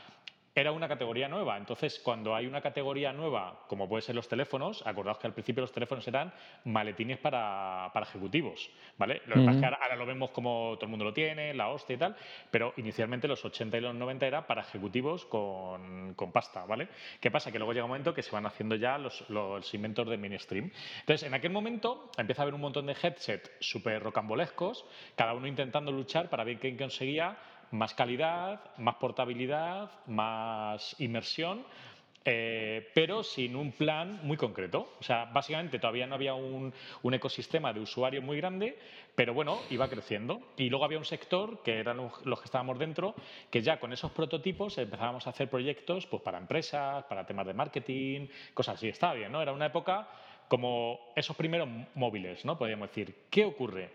era 0.55 0.73
una 0.73 0.89
categoría 0.89 1.29
nueva. 1.29 1.57
Entonces, 1.57 1.99
cuando 1.99 2.35
hay 2.35 2.47
una 2.47 2.61
categoría 2.61 3.13
nueva, 3.13 3.65
como 3.69 3.89
puede 3.89 4.03
ser 4.03 4.15
los 4.15 4.29
teléfonos, 4.29 4.87
acordaos 4.87 5.19
que 5.19 5.27
al 5.27 5.33
principio 5.33 5.63
los 5.63 5.73
teléfonos 5.73 6.07
eran 6.07 6.33
maletines 6.65 7.19
para, 7.19 7.91
ejecutivos, 8.03 8.71
¿vale? 8.99 9.23
Lo 9.27 9.37
que 9.37 9.41
pasa 9.41 9.53
es 9.53 9.61
que 9.61 9.67
ahora, 9.67 9.97
lo 9.97 10.07
vemos 10.07 10.31
como 10.31 10.75
todo 10.75 10.87
el 10.87 10.91
mundo 10.91 11.05
lo 11.05 11.13
tiene, 11.13 11.55
la 11.55 11.69
hostia 11.69 11.95
y 11.95 11.99
tal, 11.99 12.17
pero 12.51 12.75
inicialmente 12.77 13.29
los 13.29 13.45
80 13.45 13.79
y 13.79 13.81
los 13.81 13.95
90 13.95 14.27
era 14.27 14.47
para 14.47 14.63
ejecutivos 14.63 15.25
con, 15.27 16.15
pasta, 16.33 16.65
¿vale? 16.67 16.89
¿Qué 17.21 17.31
pasa? 17.31 17.51
Que 17.51 17.59
luego 17.59 17.73
llega 17.73 17.85
un 17.85 17.91
momento 17.91 18.15
que 18.15 18.23
se 18.23 18.31
van 18.31 18.47
haciendo 18.47 18.75
ya 18.77 18.99
los, 18.99 19.29
los 19.31 19.73
inventos 19.75 20.09
de 20.09 20.17
mainstream. 20.17 20.71
Entonces, 21.01 21.27
en 21.27 21.35
aquel 21.35 21.51
momento 21.51 22.11
empieza 22.19 22.43
a 22.43 22.45
haber 22.45 22.55
un 22.55 22.61
montón 22.61 22.87
de 22.87 22.97
headsets 23.01 23.51
súper 23.61 24.03
rocambolescos, 24.03 24.85
cada 25.17 25.35
uno 25.35 25.47
intentando 25.47 25.93
luchar 25.93 26.29
para 26.29 26.45
ver 26.45 26.59
quién 26.59 26.77
conseguía 26.77 27.37
más 27.73 27.95
calidad, 27.95 28.61
más 28.79 28.95
portabilidad, 28.97 29.91
más 30.07 30.95
inmersión, 31.01 31.65
eh, 32.25 32.89
pero 32.95 33.25
sin 33.25 33.57
un 33.57 33.73
plan 33.73 34.21
muy 34.23 34.37
concreto. 34.37 34.95
O 35.01 35.03
sea, 35.03 35.25
básicamente 35.25 35.79
todavía 35.79 36.07
no 36.07 36.15
había 36.15 36.35
un, 36.35 36.73
ecosistema 37.13 37.73
de 37.73 37.81
usuarios 37.81 38.23
muy 38.23 38.37
grande, 38.37 38.79
pero 39.15 39.35
bueno, 39.35 39.59
iba 39.71 39.89
creciendo. 39.89 40.41
Y 40.57 40.71
luego 40.71 40.85
había 40.85 40.99
un 40.99 41.05
sector, 41.05 41.63
que 41.63 41.79
eran 41.79 41.97
los 41.97 42.39
que 42.41 42.45
estábamos 42.45 42.79
dentro, 42.79 43.15
que 43.51 43.63
ya 43.63 43.81
con 43.81 43.93
esos 43.93 44.13
prototipos 44.13 44.79
empezábamos 44.79 45.27
a 45.27 45.31
hacer 45.31 45.49
proyectos 45.49 46.07
pues, 46.07 46.23
para 46.23 46.39
empresas, 46.39 47.05
para 47.05 47.27
temas 47.27 47.47
de 47.47 47.55
marketing, 47.55 48.29
cosas 48.55 48.77
así. 48.77 48.89
Estaba 48.89 49.15
bien, 49.15 49.33
¿no? 49.33 49.43
Era 49.43 49.53
una 49.53 49.67
época 49.67 50.09
como 50.47 51.13
esos 51.17 51.35
primeros 51.35 51.69
móviles, 51.95 52.45
¿no? 52.45 52.59
Podríamos 52.59 52.89
decir. 52.89 53.25
¿Qué 53.31 53.45
ocurre? 53.45 53.91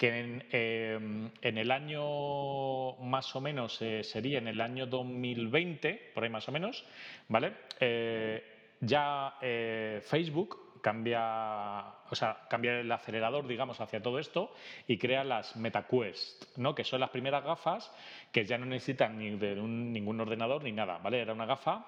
Que 0.00 0.40
em, 0.50 1.30
en, 1.42 1.58
el 1.58 1.70
año 1.70 2.96
más 3.02 3.36
o 3.36 3.40
menos 3.42 3.82
eh, 3.82 4.02
sería 4.02 4.38
en 4.38 4.48
el 4.48 4.62
año 4.62 4.86
2020, 4.86 6.12
por 6.14 6.24
ahí 6.24 6.30
más 6.30 6.48
o 6.48 6.52
menos, 6.52 6.86
¿vale? 7.28 7.52
Eh, 7.78 8.42
ya 8.80 9.34
eh, 9.42 10.00
Facebook 10.02 10.80
cambia, 10.80 11.84
o 12.08 12.14
sea, 12.14 12.46
cambia 12.48 12.80
el 12.80 12.90
acelerador, 12.90 13.46
digamos, 13.46 13.78
hacia 13.82 14.02
todo 14.02 14.18
esto 14.18 14.54
y 14.88 14.96
crea 14.96 15.22
las 15.22 15.54
MetaQuest, 15.56 16.56
¿no? 16.56 16.74
Que 16.74 16.84
son 16.84 17.00
las 17.00 17.10
primeras 17.10 17.44
gafas 17.44 17.94
que 18.32 18.46
ya 18.46 18.56
no 18.56 18.64
necesitan 18.64 19.18
ni 19.18 19.36
de 19.36 19.54
ningún 19.56 20.18
ordenador 20.18 20.64
ni 20.64 20.72
nada, 20.72 20.96
¿vale? 20.96 21.20
Era 21.20 21.34
una 21.34 21.44
gafa 21.44 21.84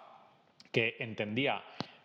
que 0.71 0.97
entendía 0.99 1.63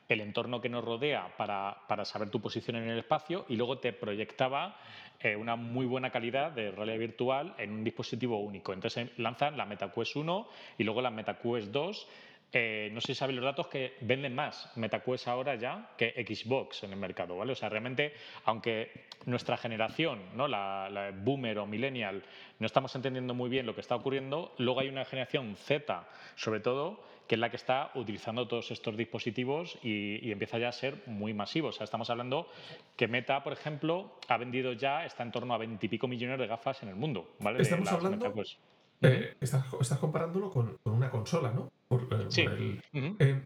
el 0.08 0.22
entorno 0.22 0.62
que 0.62 0.70
nos 0.70 0.84
rodea 0.84 1.36
para, 1.38 1.78
para, 1.88 2.06
saber 2.06 2.30
tu 2.30 2.40
posición 2.40 2.78
en 2.78 2.90
el 2.90 3.00
espacio 3.00 3.46
y 3.50 3.56
luego 3.56 3.80
te 3.80 3.94
proyectaba 3.94 4.78
eh, 5.20 5.36
una 5.36 5.56
muy 5.56 5.86
buena 5.86 6.12
calidad 6.12 6.52
de 6.52 6.72
realidad 6.72 7.00
virtual 7.00 7.56
en 7.58 7.72
un 7.72 7.84
dispositivo 7.84 8.40
único. 8.40 8.72
Entonces 8.74 9.10
lanzan 9.18 9.58
la 9.58 9.66
MetaQuest 9.66 10.16
1 10.16 10.48
y 10.78 10.84
luego 10.84 11.02
la 11.02 11.12
MetaQuest 11.12 11.72
2. 11.72 12.08
Eh, 12.54 12.90
no 12.94 13.02
sé 13.02 13.08
si 13.08 13.16
sabéis 13.16 13.36
los 13.36 13.44
datos 13.44 13.68
que 13.68 13.96
venden 14.00 14.34
más 14.34 14.72
MetaQuest 14.78 15.28
ahora 15.28 15.56
ya 15.56 15.90
que 15.98 16.14
Xbox 16.26 16.84
en 16.84 16.92
el 16.92 16.98
mercado, 16.98 17.36
¿vale? 17.36 17.52
O 17.52 17.56
sea, 17.56 17.68
realmente, 17.68 18.14
aunque 18.46 19.08
nuestra 19.26 19.58
generación, 19.58 20.22
¿no? 20.34 20.48
La, 20.48 20.88
la, 20.90 21.12
boomer 21.12 21.60
o 21.60 21.66
millennial, 21.66 22.24
no 22.60 22.66
estamos 22.66 22.96
entendiendo 22.96 23.34
muy 23.34 23.50
bien 23.50 23.66
lo 23.66 23.76
que 23.76 23.82
está 23.82 23.96
ocurriendo, 23.96 24.54
luego 24.60 24.80
hay 24.80 24.88
una 24.88 25.04
generación 25.04 25.58
Z, 25.58 26.08
sobre 26.36 26.62
todo, 26.62 27.04
que 27.28 27.36
es 27.36 27.40
la 27.40 27.50
que 27.50 27.58
está 27.58 27.92
utilizando 27.96 28.48
todos 28.48 28.72
estos 28.72 28.96
dispositivos 28.96 29.78
y, 29.84 30.32
empieza 30.32 30.58
ya 30.58 30.70
a 30.70 30.72
ser 30.72 31.04
muy 31.06 31.34
masivo. 31.34 31.70
O 31.70 31.72
sea, 31.72 31.84
estamos 31.84 32.10
hablando 32.10 32.48
que 32.96 33.08
Meta, 33.08 33.44
por 33.44 33.54
ejemplo, 33.54 34.12
ha 34.28 34.38
vendido 34.38 34.74
ya, 34.74 35.06
está 35.06 35.24
en 35.24 35.32
torno 35.32 35.54
a 35.54 35.58
veintipico 35.58 36.08
millones 36.08 36.40
de 36.40 36.48
gafas 36.48 36.82
en 36.84 36.90
el 36.90 36.96
mundo. 36.96 37.30
¿vale? 37.40 37.62
Estamos 37.62 37.92
hablando... 37.92 38.32
pues. 38.34 38.58
Eh, 39.02 39.36
estás, 39.40 39.64
comparándolo 40.00 40.50
con, 40.50 40.78
una 40.86 41.12
consola, 41.12 41.52
¿no? 41.52 41.72
Eh, 41.92 42.26
sí. 42.30 42.46
Eh, 42.94 43.44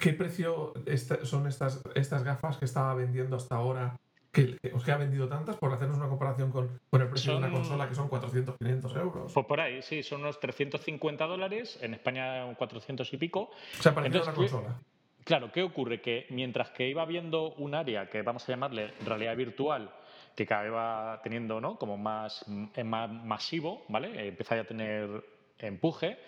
¿Qué 0.00 0.12
precio 0.14 0.72
son 1.22 1.46
estas, 1.46 1.82
estas 1.94 2.24
gafas 2.24 2.56
que 2.56 2.64
estaba 2.64 2.94
vendiendo 2.94 3.36
hasta 3.36 3.54
ahora 3.54 3.96
que, 4.32 4.58
os 4.72 4.82
que 4.82 4.92
ha 4.92 4.96
vendido 4.96 5.28
tantas 5.28 5.56
por 5.56 5.72
hacernos 5.72 5.98
una 5.98 6.08
comparación 6.08 6.50
con, 6.50 6.80
con 6.90 7.02
el 7.02 7.08
precio 7.08 7.32
de 7.32 7.38
una 7.38 7.50
consola 7.50 7.88
que 7.88 7.94
son 7.94 8.08
400, 8.08 8.56
500 8.56 8.96
euros. 8.96 9.32
Pues 9.32 9.46
por 9.46 9.60
ahí, 9.60 9.82
sí, 9.82 10.02
son 10.02 10.22
unos 10.22 10.40
350 10.40 11.26
dólares, 11.26 11.78
en 11.82 11.94
España 11.94 12.54
400 12.56 13.12
y 13.12 13.16
pico. 13.18 13.50
O 13.78 13.82
sea, 13.82 13.94
parecido 13.94 14.22
una 14.22 14.32
consola. 14.32 14.80
Claro, 15.24 15.52
¿qué 15.52 15.62
ocurre? 15.62 16.00
Que 16.00 16.26
mientras 16.30 16.70
que 16.70 16.88
iba 16.88 17.04
viendo 17.04 17.52
un 17.54 17.74
área 17.74 18.08
que 18.08 18.22
vamos 18.22 18.48
a 18.48 18.52
llamarle 18.52 18.92
realidad 19.04 19.36
virtual, 19.36 19.90
que 20.34 20.46
cada 20.46 20.62
vez 20.62 20.72
va 20.72 21.20
teniendo 21.22 21.60
¿no? 21.60 21.78
como 21.78 21.96
más, 21.96 22.44
más 22.84 23.10
masivo, 23.10 23.84
¿vale? 23.88 24.28
Empieza 24.28 24.58
a 24.58 24.64
tener 24.64 25.24
empuje. 25.58 26.18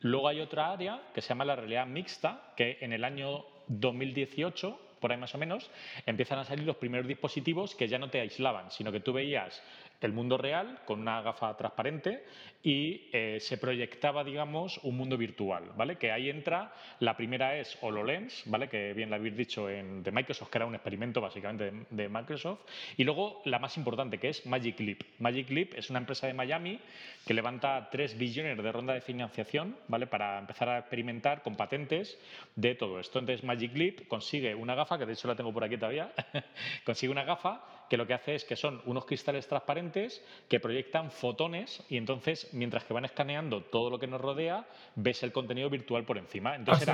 Luego 0.00 0.28
hay 0.28 0.40
otra 0.40 0.70
área 0.70 1.02
que 1.14 1.22
se 1.22 1.30
llama 1.30 1.44
la 1.44 1.56
realidad 1.56 1.86
mixta, 1.86 2.52
que 2.56 2.78
en 2.80 2.92
el 2.92 3.04
año 3.04 3.44
2018 3.68 4.78
por 5.04 5.12
ahí 5.12 5.18
más 5.18 5.34
o 5.34 5.38
menos, 5.38 5.70
empiezan 6.06 6.38
a 6.38 6.46
salir 6.46 6.64
los 6.64 6.76
primeros 6.76 7.06
dispositivos 7.06 7.74
que 7.74 7.88
ya 7.88 7.98
no 7.98 8.08
te 8.08 8.20
aislaban, 8.20 8.70
sino 8.70 8.90
que 8.90 9.00
tú 9.00 9.12
veías 9.12 9.62
el 10.00 10.14
mundo 10.14 10.38
real 10.38 10.78
con 10.86 10.98
una 10.98 11.20
gafa 11.20 11.54
transparente 11.58 12.24
y 12.64 13.10
eh, 13.12 13.36
se 13.40 13.58
proyectaba, 13.58 14.24
digamos, 14.24 14.80
un 14.84 14.96
mundo 14.96 15.18
virtual, 15.18 15.72
¿vale? 15.76 15.96
Que 15.96 16.10
ahí 16.10 16.30
entra, 16.30 16.72
la 16.98 17.14
primera 17.14 17.58
es 17.58 17.76
HoloLens, 17.82 18.44
¿vale? 18.46 18.70
Que 18.70 18.94
bien 18.94 19.10
lo 19.10 19.16
habéis 19.16 19.36
dicho 19.36 19.68
en, 19.68 20.02
de 20.02 20.10
Microsoft, 20.10 20.48
que 20.48 20.56
era 20.56 20.66
un 20.66 20.74
experimento 20.74 21.20
básicamente 21.20 21.70
de, 21.90 22.08
Microsoft. 22.08 22.60
Y 22.96 23.04
luego 23.04 23.42
la 23.44 23.58
más 23.58 23.76
importante, 23.76 24.18
que 24.18 24.30
es 24.30 24.46
Magic 24.46 24.80
Leap. 24.80 25.02
Magic 25.18 25.50
Leap 25.50 25.74
es 25.74 25.90
una 25.90 25.98
empresa 25.98 26.26
de 26.26 26.32
Miami 26.32 26.80
que 27.26 27.34
levanta 27.34 27.90
3 27.90 28.16
billones 28.16 28.56
de 28.56 28.72
ronda 28.72 28.94
de 28.94 29.02
financiación, 29.02 29.76
¿vale? 29.88 30.06
Para 30.06 30.38
empezar 30.38 30.70
a 30.70 30.78
experimentar 30.78 31.42
con 31.42 31.56
patentes 31.56 32.18
de 32.56 32.74
todo 32.74 32.98
esto. 32.98 33.18
Entonces 33.18 33.44
Magic 33.44 33.76
Leap 33.76 34.08
consigue 34.08 34.54
una 34.54 34.74
gafa, 34.74 34.96
que 34.96 35.04
de 35.04 35.12
hecho 35.12 35.28
la 35.28 35.36
tengo 35.36 35.52
por 35.52 35.64
aquí 35.64 35.76
todavía, 35.76 36.12
consigue 36.86 37.12
una 37.12 37.24
gafa 37.24 37.62
que 37.88 37.96
lo 37.96 38.06
que 38.06 38.14
hace 38.14 38.34
es 38.34 38.44
que 38.44 38.56
son 38.56 38.80
unos 38.86 39.04
cristales 39.04 39.46
transparentes 39.46 40.24
que 40.48 40.60
proyectan 40.60 41.10
fotones 41.10 41.82
y 41.88 41.96
entonces, 41.96 42.52
mientras 42.54 42.84
que 42.84 42.94
van 42.94 43.04
escaneando 43.04 43.62
todo 43.62 43.90
lo 43.90 43.98
que 43.98 44.06
nos 44.06 44.20
rodea, 44.20 44.66
ves 44.96 45.22
el 45.22 45.32
contenido 45.32 45.70
virtual 45.70 46.04
por 46.04 46.18
encima. 46.18 46.56
Entonces 46.56 46.88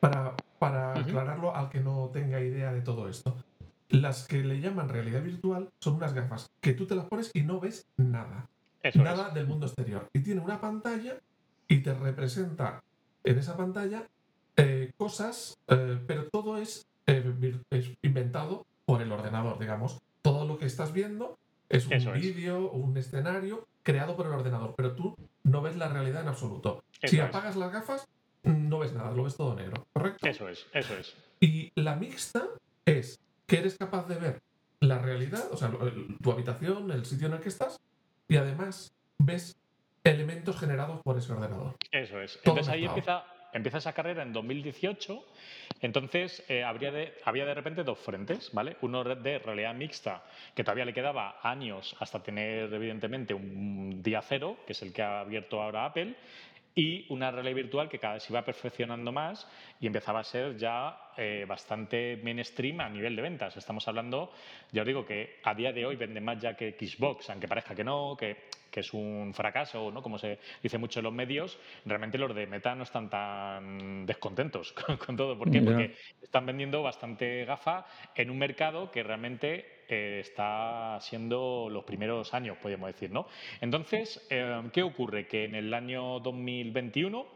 para, 0.00 0.34
para 0.58 0.98
aclararlo 0.98 1.54
al 1.54 1.68
que 1.68 1.80
no 1.80 2.10
tenga 2.12 2.40
idea 2.40 2.72
de 2.72 2.80
todo 2.80 3.08
esto, 3.08 3.36
las 3.88 4.26
que 4.26 4.42
le 4.42 4.60
llaman 4.60 4.88
realidad 4.88 5.22
virtual 5.22 5.68
son 5.78 5.94
unas 5.94 6.14
gafas 6.14 6.50
que 6.60 6.72
tú 6.72 6.86
te 6.86 6.94
las 6.94 7.06
pones 7.06 7.30
y 7.34 7.42
no 7.42 7.60
ves 7.60 7.86
nada. 7.96 8.48
nada 8.94 9.30
del 9.30 9.46
mundo 9.46 9.66
exterior. 9.66 10.08
Y 10.12 10.20
tiene 10.20 10.40
una 10.40 10.60
pantalla 10.60 11.18
y 11.68 11.78
te 11.82 11.94
representa 11.94 12.82
en 13.22 13.38
esa 13.38 13.56
pantalla 13.56 14.08
eh, 14.56 14.92
cosas, 14.96 15.58
eh, 15.68 16.00
pero 16.06 16.28
todo 16.28 16.58
es, 16.58 16.86
eh, 17.06 17.60
es 17.70 17.92
inventado 18.02 18.66
por 18.84 19.02
el 19.02 19.12
ordenador, 19.12 19.58
digamos 19.58 20.00
todo 20.22 20.46
lo 20.46 20.56
que 20.56 20.66
estás 20.66 20.92
viendo 20.92 21.36
es 21.72 21.86
un 21.86 22.12
vídeo 22.14 22.66
o 22.66 22.76
un 22.76 22.96
escenario 22.96 23.66
creado 23.82 24.16
por 24.16 24.26
el 24.26 24.32
ordenador, 24.32 24.74
pero 24.76 24.94
tú 24.94 25.16
no 25.42 25.62
ves 25.62 25.76
la 25.76 25.88
realidad 25.88 26.22
en 26.22 26.28
absoluto. 26.28 26.84
si 27.02 27.18
apagas 27.18 27.56
las 27.56 27.72
gafas, 27.72 28.08
no 28.42 28.78
ves 28.78 28.92
nada, 28.92 29.12
lo 29.12 29.24
ves 29.24 29.36
todo 29.36 29.54
negro, 29.54 29.86
¿correcto? 29.92 30.26
Eso 30.28 30.48
es, 30.48 30.66
eso 30.72 30.94
es. 30.96 31.14
Y 31.40 31.72
la 31.74 31.96
mixta 31.96 32.46
es 32.84 33.20
que 33.46 33.58
eres 33.58 33.76
capaz 33.76 34.06
de 34.08 34.16
ver 34.16 34.42
la 34.80 34.98
realidad, 34.98 35.44
o 35.50 35.56
sea, 35.56 35.70
tu 36.22 36.32
habitación, 36.32 36.90
el 36.90 37.04
sitio 37.06 37.28
en 37.28 37.34
el 37.34 37.40
que 37.40 37.48
estás, 37.48 37.80
y 38.28 38.36
además 38.36 38.94
ves 39.18 39.56
elementos 40.04 40.58
generados 40.58 41.00
por 41.02 41.16
ese 41.18 41.32
ordenador. 41.32 41.76
Eso 41.90 42.20
es. 42.20 42.36
Entonces 42.36 42.68
ahí 42.68 42.84
empieza, 42.84 43.24
empieza 43.52 43.78
esa 43.78 43.92
carrera 43.92 44.22
en 44.22 44.32
2018, 44.32 45.24
entonces 45.80 46.44
eh, 46.48 46.62
habría 46.62 46.90
de, 46.90 47.14
había 47.24 47.44
de 47.44 47.54
repente 47.54 47.84
dos 47.84 47.98
frentes, 47.98 48.50
¿vale? 48.52 48.76
Uno 48.82 49.04
de 49.04 49.38
realidad 49.38 49.74
mixta, 49.74 50.22
que 50.54 50.64
todavía 50.64 50.84
le 50.84 50.94
quedaba 50.94 51.38
años 51.42 51.94
hasta 52.00 52.22
tener, 52.22 52.72
evidentemente, 52.72 53.34
un 53.34 54.02
día 54.02 54.22
cero, 54.22 54.58
que 54.66 54.72
es 54.72 54.82
el 54.82 54.92
que 54.92 55.02
ha 55.02 55.20
abierto 55.20 55.60
ahora 55.60 55.86
Apple, 55.86 56.14
y 56.74 57.06
una 57.12 57.30
realidad 57.30 57.56
virtual 57.56 57.88
que 57.88 57.98
cada 57.98 58.14
vez 58.14 58.22
se 58.22 58.32
iba 58.32 58.44
perfeccionando 58.44 59.12
más 59.12 59.46
y 59.80 59.86
empezaba 59.86 60.20
a 60.20 60.24
ser 60.24 60.56
ya 60.56 61.10
eh, 61.16 61.44
bastante 61.46 62.18
mainstream 62.22 62.80
a 62.80 62.88
nivel 62.88 63.14
de 63.14 63.22
ventas. 63.22 63.56
Estamos 63.56 63.86
hablando, 63.88 64.32
ya 64.70 64.82
os 64.82 64.86
digo 64.86 65.04
que 65.04 65.40
a 65.44 65.54
día 65.54 65.72
de 65.72 65.84
hoy 65.84 65.96
vende 65.96 66.20
más 66.20 66.40
ya 66.40 66.56
que 66.56 66.72
Xbox, 66.72 67.28
aunque 67.30 67.48
parezca 67.48 67.74
que 67.74 67.84
no, 67.84 68.16
que 68.18 68.36
que 68.72 68.80
es 68.80 68.92
un 68.94 69.32
fracaso, 69.34 69.92
¿no? 69.92 70.02
como 70.02 70.18
se 70.18 70.38
dice 70.62 70.78
mucho 70.78 71.00
en 71.00 71.04
los 71.04 71.12
medios, 71.12 71.58
realmente 71.84 72.18
los 72.18 72.34
de 72.34 72.46
Meta 72.46 72.74
no 72.74 72.82
están 72.82 73.10
tan 73.10 74.06
descontentos 74.06 74.72
con, 75.06 75.16
todo. 75.16 75.38
¿Por 75.38 75.50
qué? 75.50 75.60
Porque 75.60 75.94
están 76.20 76.46
vendiendo 76.46 76.82
bastante 76.82 77.44
gafa 77.44 77.86
en 78.16 78.30
un 78.30 78.38
mercado 78.38 78.90
que 78.90 79.02
realmente 79.02 79.84
eh, 79.88 80.20
está 80.20 80.98
siendo 81.00 81.68
los 81.70 81.84
primeros 81.84 82.32
años, 82.32 82.56
podríamos 82.56 82.88
decir. 82.88 83.10
¿no? 83.10 83.26
Entonces, 83.60 84.26
eh, 84.30 84.62
¿qué 84.72 84.82
ocurre? 84.82 85.26
Que 85.26 85.44
en 85.44 85.54
el 85.54 85.74
año 85.74 86.18
2021 86.20 87.26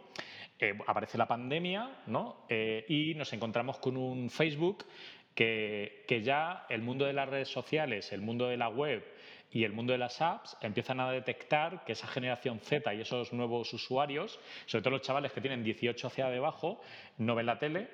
eh, 0.58 0.78
aparece 0.86 1.18
la 1.18 1.28
pandemia 1.28 2.02
¿no? 2.06 2.46
y 2.88 3.14
nos 3.14 3.30
encontramos 3.34 3.78
con 3.78 3.98
un 3.98 4.30
Facebook 4.30 4.86
que, 5.34 6.04
que 6.08 6.22
ya 6.22 6.64
el 6.70 6.80
mundo 6.80 7.04
de 7.04 7.12
las 7.12 7.28
redes 7.28 7.48
sociales, 7.48 8.10
el 8.12 8.22
mundo 8.22 8.48
de 8.48 8.56
la 8.56 8.70
web, 8.70 9.04
y 9.50 9.64
el 9.64 9.72
mundo 9.72 9.92
de 9.92 9.98
las 9.98 10.20
apps 10.20 10.56
empiezan 10.60 11.00
a 11.00 11.10
detectar 11.10 11.84
que 11.84 11.92
esa 11.92 12.06
generación 12.06 12.60
Z 12.60 12.94
y 12.94 13.00
esos 13.00 13.32
nuevos 13.32 13.72
usuarios, 13.72 14.38
sobre 14.66 14.82
todo 14.82 14.90
los 14.92 15.02
chavales 15.02 15.32
que 15.32 15.40
tienen 15.40 15.64
18 15.64 16.06
hacia 16.06 16.28
debajo, 16.28 16.80
no 17.18 17.34
ven 17.34 17.46
la 17.46 17.58
tele, 17.58 17.88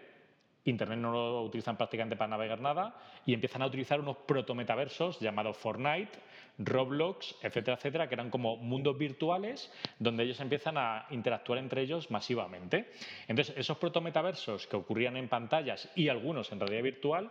Internet 0.64 0.99
no 0.99 1.11
lo 1.11 1.42
utilizan 1.42 1.76
prácticamente 1.76 2.16
para 2.16 2.28
navegar 2.28 2.61
nada 2.61 2.94
y 3.26 3.35
empiezan 3.35 3.62
a 3.62 3.66
utilizar 3.66 4.00
unos 4.00 4.18
protometaversos 4.18 5.18
llamados 5.18 5.56
Fortnite, 5.56 6.12
Roblox, 6.59 7.35
etcétera, 7.42 7.76
etcétera, 7.76 8.09
que 8.09 8.14
eran 8.14 8.30
como 8.30 8.56
mundos 8.56 8.97
virtuales 8.97 9.73
donde 9.99 10.23
ellos 10.23 10.38
empiezan 10.40 10.78
a 10.78 11.06
interactuar 11.11 11.59
entre 11.59 11.82
ellos 11.82 12.11
masivamente. 12.11 12.90
Entonces, 13.26 13.56
esos 13.56 13.78
protometaversos 13.78 14.66
que 14.68 14.76
ocurrían 14.76 15.16
en 15.16 15.28
pantallas 15.28 15.90
y 15.97 16.09
algunos 16.09 16.52
en 16.52 16.61
realidad 16.61 16.82
virtual 16.82 17.30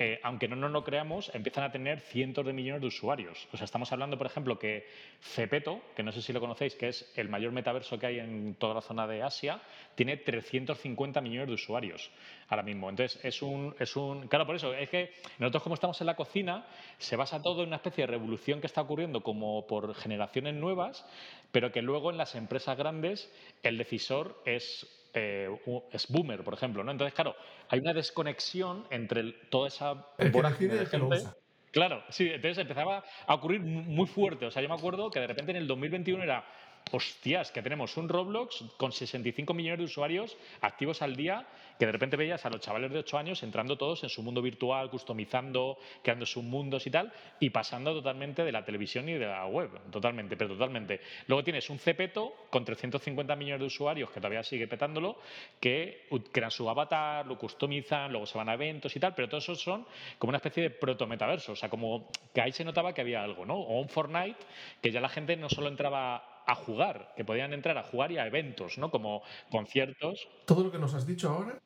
eh, 0.00 0.20
aunque 0.22 0.46
no 0.46 0.54
nos 0.54 0.70
lo 0.70 0.84
creamos, 0.84 1.28
empiezan 1.34 1.64
a 1.64 1.72
tener 1.72 2.00
cientos 2.00 2.46
de 2.46 2.52
millones 2.52 2.80
de 2.80 2.86
usuarios. 2.86 3.48
O 3.52 3.56
sea, 3.56 3.64
estamos 3.64 3.90
hablando, 3.90 4.16
por 4.16 4.28
ejemplo, 4.28 4.56
que 4.56 4.86
Cepeto, 5.20 5.80
que 5.96 6.04
no 6.04 6.12
sé 6.12 6.22
si 6.22 6.32
lo 6.32 6.38
conocéis, 6.38 6.76
que 6.76 6.88
es 6.88 7.12
el 7.16 7.28
mayor 7.28 7.50
metaverso 7.50 7.98
que 7.98 8.06
hay 8.06 8.20
en 8.20 8.54
toda 8.54 8.74
la 8.74 8.80
zona 8.80 9.08
de 9.08 9.24
Asia, 9.24 9.60
tiene 9.96 10.16
350 10.16 11.20
millones 11.20 11.48
de 11.48 11.54
usuarios 11.54 12.12
ahora 12.48 12.62
mismo. 12.62 12.88
Entonces, 12.88 13.18
es 13.24 13.42
un, 13.42 13.74
es 13.80 13.96
un... 13.96 14.28
Claro, 14.28 14.46
por 14.46 14.54
eso, 14.54 14.72
es 14.72 14.88
que 14.88 15.14
nosotros 15.40 15.64
como 15.64 15.74
estamos 15.74 16.00
en 16.00 16.06
la 16.06 16.14
cocina, 16.14 16.64
se 16.98 17.16
basa 17.16 17.42
todo 17.42 17.62
en 17.62 17.68
una 17.68 17.76
especie 17.76 18.02
de 18.02 18.12
revolución 18.12 18.60
que 18.60 18.68
está 18.68 18.82
ocurriendo 18.82 19.24
como 19.24 19.66
por 19.66 19.96
generaciones 19.96 20.54
nuevas, 20.54 21.04
pero 21.50 21.72
que 21.72 21.82
luego 21.82 22.12
en 22.12 22.18
las 22.18 22.36
empresas 22.36 22.78
grandes 22.78 23.32
el 23.64 23.76
decisor 23.76 24.40
es 24.44 24.86
eh, 25.18 25.48
es 25.92 26.08
boomer, 26.08 26.42
por 26.44 26.54
ejemplo. 26.54 26.84
¿no? 26.84 26.92
Entonces, 26.92 27.14
claro, 27.14 27.34
hay 27.68 27.80
una 27.80 27.92
desconexión 27.92 28.86
entre 28.90 29.32
toda 29.50 29.68
esa 29.68 30.06
vorágine 30.32 30.74
de 30.74 30.86
gente. 30.86 31.22
Claro, 31.70 32.02
sí, 32.08 32.28
entonces 32.28 32.58
empezaba 32.58 33.04
a 33.26 33.34
ocurrir 33.34 33.60
muy 33.60 34.06
fuerte. 34.06 34.46
O 34.46 34.50
sea, 34.50 34.62
yo 34.62 34.68
me 34.68 34.74
acuerdo 34.74 35.10
que 35.10 35.20
de 35.20 35.26
repente 35.26 35.50
en 35.50 35.58
el 35.58 35.66
2021 35.66 36.22
era 36.22 36.44
hostias, 36.92 37.52
que 37.52 37.62
tenemos 37.62 37.96
un 37.96 38.08
Roblox 38.08 38.64
con 38.76 38.92
65 38.92 39.54
millones 39.54 39.78
de 39.78 39.84
usuarios 39.84 40.36
activos 40.60 41.02
al 41.02 41.16
día, 41.16 41.46
que 41.78 41.86
de 41.86 41.92
repente 41.92 42.16
veías 42.16 42.44
a 42.44 42.50
los 42.50 42.60
chavales 42.60 42.90
de 42.90 42.98
8 42.98 43.18
años 43.18 43.42
entrando 43.42 43.76
todos 43.78 44.02
en 44.02 44.08
su 44.08 44.22
mundo 44.22 44.42
virtual, 44.42 44.90
customizando, 44.90 45.78
creando 46.02 46.26
sus 46.26 46.42
mundos 46.42 46.86
y 46.86 46.90
tal, 46.90 47.12
y 47.40 47.50
pasando 47.50 47.92
totalmente 47.92 48.44
de 48.44 48.52
la 48.52 48.64
televisión 48.64 49.08
y 49.08 49.14
de 49.14 49.26
la 49.26 49.46
web, 49.46 49.70
totalmente, 49.90 50.36
pero 50.36 50.54
totalmente. 50.54 51.00
Luego 51.26 51.44
tienes 51.44 51.70
un 51.70 51.78
Cepeto 51.78 52.34
con 52.50 52.64
350 52.64 53.36
millones 53.36 53.60
de 53.60 53.66
usuarios, 53.66 54.10
que 54.10 54.20
todavía 54.20 54.42
sigue 54.42 54.66
petándolo, 54.66 55.18
que 55.60 56.08
crean 56.32 56.50
su 56.50 56.68
avatar, 56.68 57.26
lo 57.26 57.38
customizan, 57.38 58.10
luego 58.10 58.26
se 58.26 58.36
van 58.36 58.48
a 58.48 58.54
eventos 58.54 58.94
y 58.96 59.00
tal, 59.00 59.14
pero 59.14 59.28
todos 59.28 59.44
esos 59.44 59.60
son 59.60 59.86
como 60.18 60.30
una 60.30 60.38
especie 60.38 60.62
de 60.64 60.70
proto-metaverso, 60.70 61.52
o 61.52 61.56
sea, 61.56 61.68
como 61.68 62.08
que 62.34 62.40
ahí 62.40 62.52
se 62.52 62.64
notaba 62.64 62.92
que 62.92 63.00
había 63.00 63.22
algo, 63.22 63.46
¿no? 63.46 63.54
O 63.54 63.80
un 63.80 63.88
Fortnite, 63.88 64.38
que 64.82 64.90
ya 64.90 65.00
la 65.00 65.08
gente 65.08 65.36
no 65.36 65.48
solo 65.48 65.68
entraba 65.68 66.37
a 66.48 66.54
jugar, 66.54 67.12
que 67.14 67.24
podían 67.24 67.52
entrar 67.52 67.76
a 67.76 67.82
jugar 67.82 68.10
y 68.10 68.16
a 68.16 68.26
eventos, 68.26 68.78
¿no? 68.78 68.90
Como 68.90 69.22
conciertos. 69.50 70.26
Todo 70.46 70.64
lo 70.64 70.72
que 70.72 70.78
nos 70.78 70.94
has 70.94 71.06
dicho 71.06 71.28
ahora, 71.28 71.60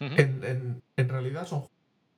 en, 0.00 0.82
realidad 0.96 1.46
son 1.46 1.68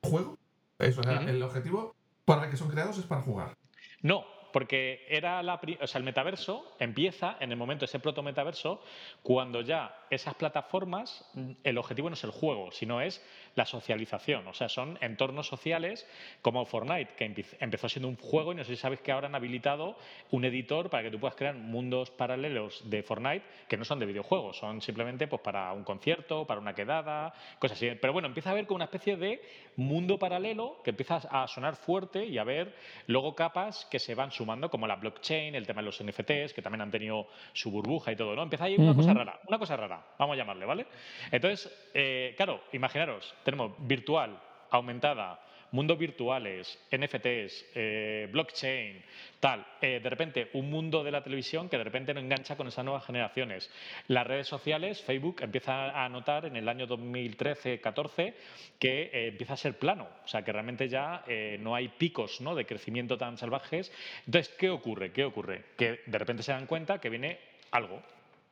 juego. 0.01 0.37
Eso, 0.79 1.01
el 1.01 1.43
objetivo 1.43 1.95
para 2.25 2.45
el 2.45 2.51
que 2.51 2.57
son 2.57 2.69
creados 2.69 2.97
es 2.97 3.05
para 3.05 3.21
jugar. 3.21 3.55
No, 4.01 4.25
porque 4.51 5.05
era 5.09 5.41
la, 5.43 5.59
o 5.81 5.87
sea, 5.87 5.99
el 5.99 6.05
metaverso 6.05 6.75
empieza 6.79 7.37
en 7.39 7.51
el 7.51 7.57
momento, 7.57 7.85
ese 7.85 7.99
proto-metaverso, 7.99 8.81
cuando 9.23 9.61
ya 9.61 10.05
esas 10.09 10.35
plataformas, 10.35 11.29
el 11.63 11.77
objetivo 11.77 12.09
no 12.09 12.15
es 12.15 12.23
el 12.23 12.31
juego, 12.31 12.71
sino 12.71 13.01
es 13.01 13.23
la 13.55 13.65
socialización. 13.65 14.47
O 14.47 14.53
sea, 14.53 14.69
son 14.69 14.97
entornos 15.01 15.47
sociales 15.47 16.07
como 16.41 16.65
Fortnite, 16.65 17.13
que 17.15 17.45
empezó 17.59 17.89
siendo 17.89 18.07
un 18.07 18.15
juego 18.15 18.51
y 18.51 18.55
no 18.55 18.63
sé 18.63 18.75
si 18.75 18.81
sabes 18.81 19.01
que 19.01 19.11
ahora 19.11 19.27
han 19.27 19.35
habilitado 19.35 19.97
un 20.31 20.45
editor 20.45 20.89
para 20.89 21.03
que 21.03 21.11
tú 21.11 21.19
puedas 21.19 21.35
crear 21.35 21.55
mundos 21.55 22.11
paralelos 22.11 22.89
de 22.89 23.03
Fortnite 23.03 23.43
que 23.67 23.77
no 23.77 23.85
son 23.85 23.99
de 23.99 24.05
videojuegos, 24.05 24.57
son 24.57 24.81
simplemente 24.81 25.27
pues, 25.27 25.41
para 25.41 25.71
un 25.73 25.83
concierto, 25.83 26.45
para 26.45 26.59
una 26.59 26.73
quedada, 26.73 27.33
cosas 27.59 27.77
así. 27.77 27.89
Pero 27.99 28.13
bueno, 28.13 28.27
empieza 28.27 28.51
a 28.51 28.53
ver 28.53 28.65
como 28.65 28.77
una 28.77 28.85
especie 28.85 29.17
de 29.17 29.41
mundo 29.75 30.17
paralelo 30.17 30.81
que 30.83 30.91
empieza 30.91 31.17
a 31.17 31.47
sonar 31.47 31.75
fuerte 31.75 32.25
y 32.25 32.37
a 32.37 32.43
ver 32.43 32.75
luego 33.07 33.35
capas 33.35 33.85
que 33.91 33.99
se 33.99 34.15
van 34.15 34.31
sumando, 34.39 34.69
como 34.69 34.87
la 34.87 34.95
blockchain, 34.95 35.53
el 35.53 35.67
tema 35.67 35.81
de 35.81 35.87
los 35.87 36.01
NFTs, 36.01 36.53
que 36.53 36.61
también 36.61 36.79
han 36.79 36.91
tenido 36.91 37.27
su 37.51 37.69
burbuja 37.69 38.13
y 38.13 38.15
todo, 38.15 38.37
¿no? 38.37 38.43
Empieza 38.43 38.63
a 38.63 38.69
ir 38.69 38.79
una 38.79 38.95
cosa 38.95 39.13
rara, 39.13 39.37
una 39.47 39.59
cosa 39.59 39.75
rara, 39.75 40.01
vamos 40.17 40.35
a 40.35 40.37
llamarle, 40.37 40.65
¿vale? 40.65 40.85
Entonces, 41.29 41.69
eh, 41.93 42.33
claro, 42.37 42.61
imaginaros, 42.71 43.35
tenemos 43.43 43.73
virtual, 43.79 44.39
aumentada, 44.71 45.41
mundos 45.71 45.97
virtuales, 45.97 46.79
NFTs, 46.91 47.65
eh, 47.75 48.27
blockchain, 48.31 49.03
tal. 49.39 49.65
Eh, 49.81 49.99
de 50.01 50.09
repente, 50.09 50.49
un 50.53 50.69
mundo 50.69 51.03
de 51.03 51.11
la 51.11 51.23
televisión 51.23 51.69
que 51.69 51.77
de 51.77 51.83
repente 51.83 52.13
no 52.13 52.19
engancha 52.19 52.55
con 52.55 52.67
esas 52.67 52.83
nuevas 52.83 53.05
generaciones. 53.05 53.69
Las 54.07 54.25
redes 54.25 54.47
sociales, 54.47 55.01
Facebook 55.01 55.41
empieza 55.41 56.03
a 56.03 56.09
notar 56.09 56.45
en 56.45 56.55
el 56.55 56.67
año 56.67 56.87
2013-14 56.87 58.33
que 58.79 59.03
eh, 59.03 59.27
empieza 59.27 59.53
a 59.53 59.57
ser 59.57 59.77
plano, 59.77 60.07
o 60.23 60.27
sea, 60.27 60.43
que 60.43 60.51
realmente 60.51 60.89
ya 60.89 61.23
no 61.59 61.75
hay 61.75 61.87
picos 61.89 62.41
¿no? 62.41 62.55
de 62.55 62.65
crecimiento 62.65 63.17
tan 63.17 63.37
salvajes. 63.37 63.91
Entonces, 64.25 64.53
¿qué 64.57 64.69
ocurre? 64.69 65.11
¿Qué 65.11 65.25
ocurre? 65.25 65.65
Que 65.77 66.01
de 66.05 66.17
repente 66.17 66.43
se 66.43 66.51
dan 66.51 66.65
cuenta 66.65 66.99
que 66.99 67.09
viene 67.09 67.39
algo, 67.71 68.01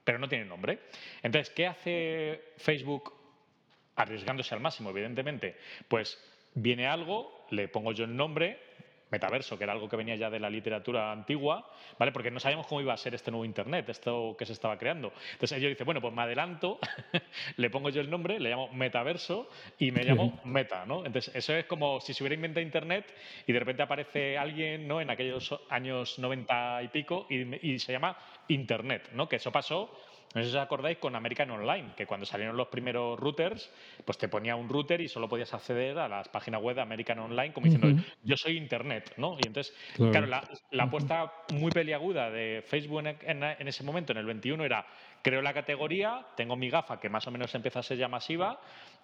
pero 0.04 0.20
no 0.20 0.28
tiene 0.28 0.46
nombre. 0.46 0.80
Entonces, 1.24 1.54
¿qué 1.54 1.68
hace 1.68 2.54
Facebook 2.58 3.14
arriesgándose 3.96 4.54
al 4.54 4.62
máximo, 4.62 4.92
evidentemente? 4.92 5.56
Pues 5.88 6.18
viene 6.58 6.88
algo, 6.88 7.46
le 7.52 7.68
pongo 7.68 7.92
yo 7.92 8.06
el 8.06 8.16
nombre, 8.16 8.60
metaverso, 9.10 9.58
que 9.58 9.64
era 9.64 9.74
algo 9.74 9.88
que 9.88 9.96
venía 9.96 10.16
ya 10.16 10.30
de 10.30 10.40
la 10.40 10.50
literatura 10.50 11.12
antigua, 11.12 11.70
¿vale? 11.98 12.12
Porque 12.12 12.32
no 12.32 12.40
sabíamos 12.40 12.68
cómo 12.68 12.82
iba 12.82 12.94
a 12.94 12.98
ser 12.98 13.16
este 13.16 13.32
nuevo 13.32 13.46
Internet, 13.46 13.88
esto 13.90 14.36
que 14.38 14.46
se 14.46 14.54
estaba 14.54 14.78
creando. 14.78 15.14
Entonces 15.34 15.58
ellos 15.58 15.70
dicen, 15.70 15.86
bueno, 15.86 16.02
pues 16.02 16.14
me 16.14 16.22
adelanto, 16.24 16.80
le 17.58 17.70
pongo 17.70 17.90
yo 17.90 18.02
el 18.02 18.10
nombre, 18.10 18.40
le 18.40 18.50
llamo 18.50 18.70
metaverso 18.74 19.50
y 19.78 19.92
me 19.92 20.04
llamo 20.04 20.42
meta, 20.44 20.86
¿no? 20.86 21.06
Entonces 21.06 21.34
eso 21.36 21.54
es 21.54 21.66
como 21.66 22.02
si 22.02 22.14
se 22.14 22.24
hubiera 22.24 22.36
inventado 22.36 22.66
Internet 22.66 23.14
y 23.46 23.54
de 23.54 23.60
repente 23.60 23.84
aparece 23.84 24.38
alguien, 24.38 24.88
¿no? 24.88 25.00
En 25.00 25.10
aquellos 25.10 25.58
años 25.70 26.20
90 26.20 26.84
y 26.84 26.88
pico 26.90 27.28
y, 27.30 27.74
y 27.74 27.80
se 27.80 27.94
llama 27.94 28.18
Internet, 28.48 29.10
¿no? 29.14 29.30
Que 29.30 29.38
eso 29.38 29.52
pasó 29.52 29.96
no 30.34 30.44
sé 30.44 30.50
si 30.50 30.56
os 30.56 30.62
acordáis 30.62 30.98
con 30.98 31.16
American 31.16 31.50
Online, 31.52 31.94
que 31.96 32.06
cuando 32.06 32.26
salieron 32.26 32.58
los 32.58 32.68
primeros 32.68 33.20
routers, 33.20 33.72
pues 34.06 34.18
te 34.18 34.28
ponía 34.28 34.56
un 34.56 34.68
router 34.68 35.00
y 35.02 35.08
solo 35.08 35.30
podías 35.30 35.54
acceder 35.54 35.98
a 35.98 36.08
las 36.08 36.28
páginas 36.28 36.62
web 36.62 36.76
de 36.76 36.82
American 36.82 37.20
Online 37.20 37.54
como 37.54 37.66
diciendo, 37.66 38.04
yo 38.24 38.36
soy 38.36 38.58
Internet, 38.58 39.14
¿no? 39.18 39.38
Y 39.42 39.48
entonces, 39.48 39.76
claro, 39.96 40.28
la, 40.28 40.84
apuesta 40.84 41.32
muy 41.54 41.72
peliaguda 41.72 42.30
de 42.30 42.64
Facebook 42.66 43.04
en, 43.06 43.68
ese 43.68 43.84
momento, 43.84 44.12
en 44.12 44.18
el 44.18 44.26
21, 44.26 44.64
era, 44.66 44.86
creo 45.22 45.42
la 45.42 45.54
categoría, 45.54 46.26
tengo 46.36 46.56
mi 46.56 46.70
gafa 46.70 47.00
que 47.00 47.10
más 47.10 47.26
o 47.28 47.32
menos 47.32 47.54
empieza 47.56 47.80
a 47.80 47.84
ser 47.84 47.98
ya 47.98 48.08
masiva, 48.08 48.60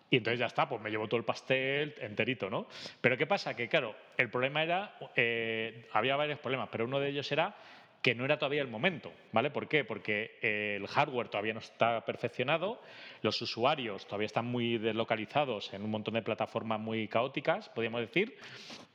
y 0.10 0.18
entonces 0.18 0.40
ya 0.40 0.46
está, 0.46 0.70
pues 0.70 0.80
me 0.82 0.92
llevo 0.92 1.08
todo 1.08 1.18
el 1.18 1.26
pastel 1.26 1.96
enterito, 2.00 2.50
¿no? 2.50 2.68
Pero 3.02 3.18
¿qué 3.18 3.26
pasa? 3.26 3.56
Que 3.56 3.68
claro, 3.68 3.96
el 4.18 4.30
problema 4.30 4.62
era, 4.62 4.96
eh, 5.16 5.88
había 5.94 6.16
varios 6.16 6.40
problemas, 6.40 6.70
pero 6.72 6.86
uno 6.86 7.00
de 7.00 7.10
ellos 7.10 7.32
era 7.32 7.56
que 8.04 8.14
no 8.14 8.26
era 8.26 8.38
todavía 8.38 8.62
el 8.62 8.68
momento, 8.68 9.14
¿vale? 9.32 9.50
¿Por 9.50 9.70
qué? 9.70 9.86
Porque 9.86 10.38
eh, 10.42 10.76
el 10.76 10.88
hardware 10.88 11.30
todavía 11.30 11.54
no 11.54 11.62
está 11.62 12.04
perfeccionado, 12.06 12.82
los 13.22 13.42
usuarios 13.42 14.06
todavía 14.06 14.26
están 14.26 14.46
muy 14.46 14.78
deslocalizados 14.78 15.74
en 15.74 15.84
un 15.84 15.90
montón 15.90 16.16
de 16.16 16.22
plataformas 16.22 16.82
muy 16.82 17.08
caóticas, 17.08 17.70
podríamos 17.70 18.02
decir, 18.02 18.38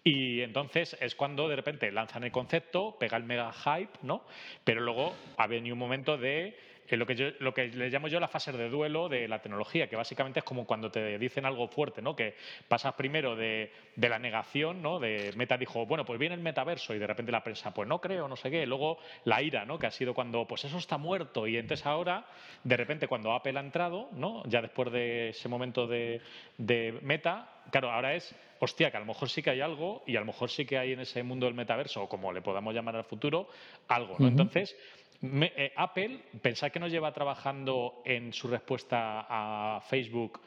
y 0.04 0.42
entonces 0.42 0.94
es 1.00 1.14
cuando 1.14 1.48
de 1.48 1.56
repente 1.56 1.90
lanzan 1.90 2.24
el 2.24 2.30
concepto, 2.30 2.96
pega 3.00 3.16
el 3.16 3.24
mega 3.24 3.50
hype, 3.50 3.98
¿no? 4.02 4.26
Pero 4.62 4.82
luego 4.82 5.14
ha 5.38 5.46
venido 5.46 5.74
un 5.74 5.80
momento 5.80 6.18
de 6.18 6.54
lo 6.96 7.06
que, 7.06 7.14
yo, 7.14 7.26
lo 7.40 7.52
que 7.52 7.68
le 7.68 7.90
llamo 7.90 8.08
yo 8.08 8.18
la 8.20 8.28
fase 8.28 8.52
de 8.52 8.68
duelo 8.68 9.08
de 9.08 9.28
la 9.28 9.40
tecnología, 9.40 9.88
que 9.88 9.96
básicamente 9.96 10.40
es 10.40 10.44
como 10.44 10.66
cuando 10.66 10.90
te 10.90 11.18
dicen 11.18 11.44
algo 11.44 11.68
fuerte, 11.68 12.00
¿no? 12.00 12.16
que 12.16 12.34
pasas 12.66 12.94
primero 12.94 13.36
de, 13.36 13.70
de, 13.96 14.08
la 14.08 14.18
negación, 14.18 14.82
¿no? 14.82 14.98
de 14.98 15.32
Meta 15.36 15.56
dijo, 15.56 15.86
bueno, 15.86 16.04
pues 16.04 16.18
viene 16.18 16.34
el 16.34 16.40
metaverso 16.40 16.94
y 16.94 16.98
de 16.98 17.06
repente 17.06 17.32
la 17.32 17.44
prensa, 17.44 17.72
pues 17.74 17.88
no 17.88 18.00
creo, 18.00 18.28
no 18.28 18.36
sé 18.36 18.50
qué, 18.50 18.66
luego 18.66 18.98
la 19.24 19.42
ira, 19.42 19.64
¿no? 19.64 19.78
que 19.78 19.86
ha 19.86 19.90
sido 19.90 20.14
cuando, 20.14 20.46
pues 20.46 20.64
eso 20.64 20.78
está 20.78 20.98
muerto 20.98 21.46
y 21.46 21.56
entonces 21.56 21.84
ahora, 21.86 22.26
de 22.64 22.76
repente 22.76 23.08
cuando 23.08 23.32
Apple 23.32 23.58
ha 23.58 23.62
entrado, 23.62 24.08
¿no? 24.12 24.42
ya 24.46 24.62
después 24.62 24.90
de 24.92 25.30
ese 25.30 25.48
momento 25.48 25.86
de, 25.86 26.20
de 26.56 26.98
Meta, 27.02 27.48
claro, 27.70 27.90
ahora 27.90 28.14
es, 28.14 28.34
hostia, 28.60 28.90
que 28.90 28.96
a 28.96 29.00
lo 29.00 29.06
mejor 29.06 29.28
sí 29.28 29.42
que 29.42 29.50
hay 29.50 29.60
algo 29.60 30.02
y 30.06 30.16
a 30.16 30.20
lo 30.20 30.26
mejor 30.26 30.50
sí 30.50 30.64
que 30.64 30.78
hay 30.78 30.92
en 30.92 31.00
ese 31.00 31.22
mundo 31.22 31.46
del 31.46 31.54
metaverso, 31.54 32.02
o 32.02 32.08
como 32.08 32.32
le 32.32 32.42
podamos 32.42 32.74
llamar 32.74 32.96
al 32.96 33.04
futuro, 33.04 33.48
algo, 33.88 34.16
¿no? 34.18 34.28
Entonces, 34.28 34.76
eh, 35.22 35.72
Apple, 35.76 36.22
pensad 36.42 36.70
que 36.70 36.80
nos 36.80 36.92
lleva 36.92 37.12
trabajando 37.12 38.02
en 38.04 38.32
su 38.32 38.48
respuesta 38.48 39.26
a 39.28 39.80
Facebook 39.80 40.40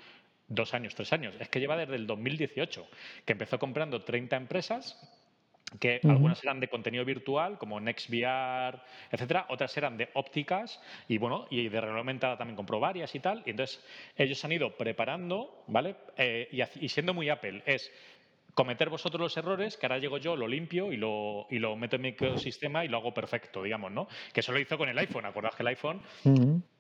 dos 0.48 0.74
años, 0.74 0.96
tres 0.96 1.12
años. 1.14 1.36
Es 1.40 1.50
que 1.50 1.60
lleva 1.60 1.78
desde 1.78 1.96
el 1.96 2.08
2018, 2.08 2.88
que 3.26 3.34
empezó 3.34 3.60
comprando 3.60 4.04
30 4.04 4.36
empresas 4.36 4.98
que 5.80 6.02
algunas 6.04 6.44
eran 6.44 6.60
de 6.60 6.68
contenido 6.68 7.06
virtual, 7.06 7.58
como 7.58 7.80
NextVR, 7.80 8.82
etcétera, 9.10 9.46
otras 9.50 9.76
eran 9.78 9.98
de 9.98 10.10
ópticas 10.16 10.82
y 11.08 11.18
bueno, 11.18 11.48
y 11.50 11.70
de 11.70 11.80
realidad 11.80 12.00
aumentada 12.00 12.38
también 12.38 12.58
compró 12.58 12.80
varias 12.80 13.16
y 13.16 13.20
tal. 13.20 13.42
Y 13.46 13.52
entonces 13.52 13.84
ellos 14.18 14.44
han 14.44 14.52
ido 14.52 14.76
preparando, 14.76 15.64
¿vale? 15.68 15.96
Eh, 16.18 16.50
y, 16.52 16.86
y, 16.86 16.90
siendo 16.90 17.14
muy 17.14 17.30
Apple, 17.30 17.64
es 17.66 17.92
cometer 18.54 18.90
vosotros 18.90 19.22
los 19.22 19.38
errores, 19.38 19.78
que 19.78 19.86
ahora 19.86 20.00
llego 20.00 20.18
yo, 20.18 20.36
lo 20.36 20.48
limpio 20.48 20.92
y 20.92 20.98
lo, 20.98 21.48
y 21.50 21.60
lo 21.60 21.76
meto 21.76 21.96
en 21.96 22.02
mi 22.02 22.10
ecosistema 22.10 22.86
y 22.86 22.88
lo 22.88 22.98
hago 22.98 23.14
perfecto, 23.14 23.64
digamos, 23.64 23.92
¿no? 23.92 24.08
Que 24.34 24.42
eso 24.42 24.52
lo 24.52 24.60
hizo 24.60 24.78
con 24.78 24.90
el 24.90 24.98
iPhone. 24.98 25.26
¿Acordás 25.26 25.56
que 25.56 25.64
el 25.64 25.68
iPhone, 25.68 26.02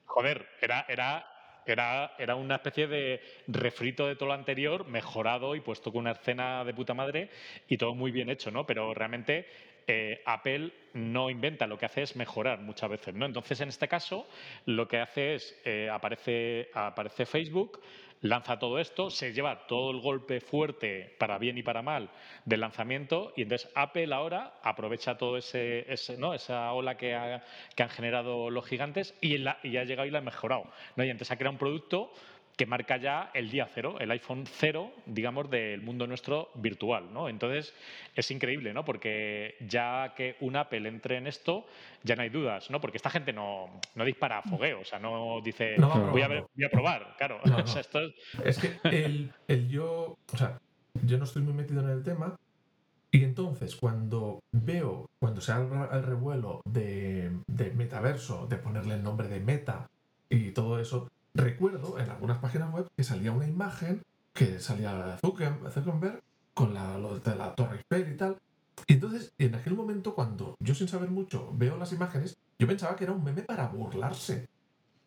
joder, 0.05 0.47
era, 0.61 0.85
era, 0.87 1.25
era, 1.65 2.13
era 2.17 2.35
una 2.35 2.55
especie 2.55 2.87
de 2.87 3.21
refrito 3.47 4.07
de 4.07 4.15
todo 4.15 4.27
lo 4.27 4.33
anterior, 4.33 4.87
mejorado 4.87 5.55
y 5.55 5.61
puesto 5.61 5.91
con 5.91 6.01
una 6.01 6.11
escena 6.11 6.63
de 6.63 6.73
puta 6.73 6.93
madre 6.93 7.29
y 7.67 7.77
todo 7.77 7.95
muy 7.95 8.11
bien 8.11 8.29
hecho, 8.29 8.51
¿no? 8.51 8.65
Pero 8.65 8.93
realmente 8.93 9.47
eh, 9.87 10.21
Apple 10.25 10.71
no 10.93 11.29
inventa, 11.29 11.67
lo 11.67 11.77
que 11.77 11.85
hace 11.85 12.03
es 12.03 12.15
mejorar 12.15 12.59
muchas 12.59 12.89
veces, 12.89 13.13
¿no? 13.13 13.25
Entonces, 13.25 13.59
en 13.61 13.69
este 13.69 13.87
caso, 13.87 14.27
lo 14.65 14.87
que 14.87 14.99
hace 14.99 15.35
es, 15.35 15.61
eh, 15.65 15.89
aparece, 15.91 16.69
aparece 16.73 17.25
Facebook, 17.25 17.81
lanza 18.21 18.59
todo 18.59 18.79
esto, 18.79 19.09
se 19.09 19.33
lleva 19.33 19.67
todo 19.67 19.91
el 19.91 19.99
golpe 19.99 20.41
fuerte, 20.41 21.15
para 21.17 21.37
bien 21.37 21.57
y 21.57 21.63
para 21.63 21.81
mal, 21.81 22.09
del 22.45 22.61
lanzamiento, 22.61 23.33
y 23.35 23.43
entonces 23.43 23.69
Apple 23.75 24.13
ahora 24.13 24.53
aprovecha 24.63 25.17
todo 25.17 25.37
ese, 25.37 25.85
¿no? 26.17 26.33
esa 26.33 26.71
ola 26.73 26.97
que, 26.97 27.15
han 27.15 27.89
generado 27.89 28.49
los 28.49 28.65
gigantes 28.65 29.15
y, 29.21 29.37
y, 29.37 29.77
ha 29.77 29.83
llegado 29.83 30.07
y 30.07 30.11
la 30.11 30.19
ha 30.19 30.21
mejorado. 30.21 30.65
¿no? 30.95 31.03
Y 31.03 31.09
entonces 31.09 31.31
ha 31.31 31.37
creado 31.37 31.53
un 31.53 31.59
producto 31.59 32.11
que 32.61 32.67
marca 32.67 32.97
ya 32.97 33.31
el 33.33 33.49
día 33.49 33.67
cero, 33.73 33.95
el 33.99 34.11
iPhone 34.11 34.43
cero, 34.45 34.91
digamos, 35.07 35.49
del 35.49 35.81
mundo 35.81 36.05
nuestro 36.05 36.51
virtual, 36.53 37.11
¿no? 37.11 37.27
Entonces, 37.27 37.73
es 38.15 38.29
increíble, 38.29 38.71
¿no? 38.71 38.85
Porque 38.85 39.55
ya 39.67 40.13
que 40.15 40.35
un 40.41 40.55
Apple 40.55 40.87
entre 40.87 41.17
en 41.17 41.25
esto, 41.25 41.65
ya 42.03 42.15
no 42.15 42.21
hay 42.21 42.29
dudas, 42.29 42.69
¿no? 42.69 42.79
Porque 42.79 42.97
esta 42.97 43.09
gente 43.09 43.33
no, 43.33 43.81
no 43.95 44.05
dispara 44.05 44.37
a 44.37 44.41
fogueo, 44.43 44.81
o 44.81 44.85
sea, 44.85 44.99
no 44.99 45.41
dice, 45.43 45.75
voy, 46.11 46.21
a 46.21 46.27
ver, 46.27 46.45
voy 46.53 46.63
a 46.63 46.69
probar, 46.69 47.15
claro. 47.17 47.39
es... 48.45 48.59
que 48.59 48.77
el, 48.83 49.33
el 49.47 49.67
yo, 49.67 50.19
o 50.31 50.37
sea, 50.37 50.59
yo 51.03 51.17
no 51.17 51.23
estoy 51.23 51.41
muy 51.41 51.53
metido 51.53 51.81
en 51.81 51.89
el 51.89 52.03
tema, 52.03 52.37
y 53.09 53.23
entonces, 53.23 53.75
cuando 53.75 54.43
veo, 54.51 55.09
cuando 55.19 55.41
se 55.41 55.51
habla 55.51 55.89
el 55.93 56.03
revuelo 56.03 56.61
de, 56.65 57.31
de, 57.47 57.71
metaverso, 57.71 58.45
de 58.45 58.57
ponerle 58.57 58.93
el 58.93 59.03
nombre 59.03 59.29
de 59.29 59.39
meta 59.39 59.89
y 60.29 60.51
todo 60.51 60.79
eso, 60.79 61.09
Recuerdo 61.33 61.99
en 61.99 62.09
algunas 62.09 62.39
páginas 62.39 62.73
web 62.73 62.87
que 62.95 63.03
salía 63.03 63.31
una 63.31 63.47
imagen 63.47 64.01
que 64.33 64.59
salía 64.59 65.17
Zuckerberg 65.19 66.21
con 66.53 66.73
la, 66.73 66.97
de 66.97 67.35
la 67.35 67.55
Torre 67.55 67.77
Eiffel 67.77 68.13
y 68.13 68.17
tal. 68.17 68.37
Y 68.87 68.93
entonces, 68.93 69.33
en 69.37 69.55
aquel 69.55 69.75
momento, 69.75 70.13
cuando 70.15 70.55
yo 70.59 70.73
sin 70.73 70.87
saber 70.87 71.09
mucho 71.09 71.51
veo 71.53 71.77
las 71.77 71.93
imágenes, 71.93 72.37
yo 72.57 72.67
pensaba 72.67 72.95
que 72.95 73.03
era 73.03 73.13
un 73.13 73.23
meme 73.23 73.43
para 73.43 73.67
burlarse 73.67 74.47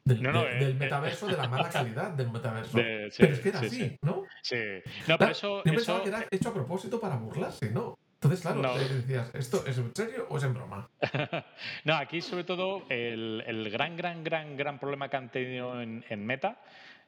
del, 0.04 0.24
eh, 0.24 0.70
eh, 0.70 0.74
metaverso, 0.74 1.26
de 1.26 1.36
la 1.36 1.48
mala 1.48 1.68
calidad 1.70 2.10
del 2.10 2.30
metaverso. 2.30 2.72
pero 2.74 3.06
es 3.08 3.40
que 3.40 3.48
era 3.48 3.60
así, 3.60 3.98
¿no? 4.02 4.24
Sí. 4.42 4.56
No, 5.08 5.18
pero 5.18 5.30
eso, 5.32 5.62
yo 5.64 5.72
pensaba 5.72 6.02
que 6.02 6.08
era 6.10 6.26
hecho 6.30 6.50
a 6.50 6.54
propósito 6.54 7.00
para 7.00 7.16
burlarse, 7.16 7.70
¿no? 7.70 7.98
Entonces, 8.24 8.40
claro, 8.40 8.62
no. 8.62 8.78
decías, 8.78 9.34
¿esto 9.34 9.64
es 9.66 9.76
en 9.78 9.94
serio 9.94 10.26
o 10.30 10.38
es 10.38 10.44
en 10.44 10.54
broma? 10.54 10.88
no, 11.84 11.94
aquí 11.94 12.20
sobre 12.20 12.44
todo 12.44 12.84
el, 12.88 13.44
el, 13.46 13.70
gran, 13.70 13.96
gran, 13.96 14.24
gran, 14.24 14.56
gran 14.56 14.78
problema 14.78 15.08
que 15.08 15.16
han 15.16 15.30
tenido 15.30 15.80
en, 15.80 16.04
en 16.08 16.24
Meta 16.24 16.58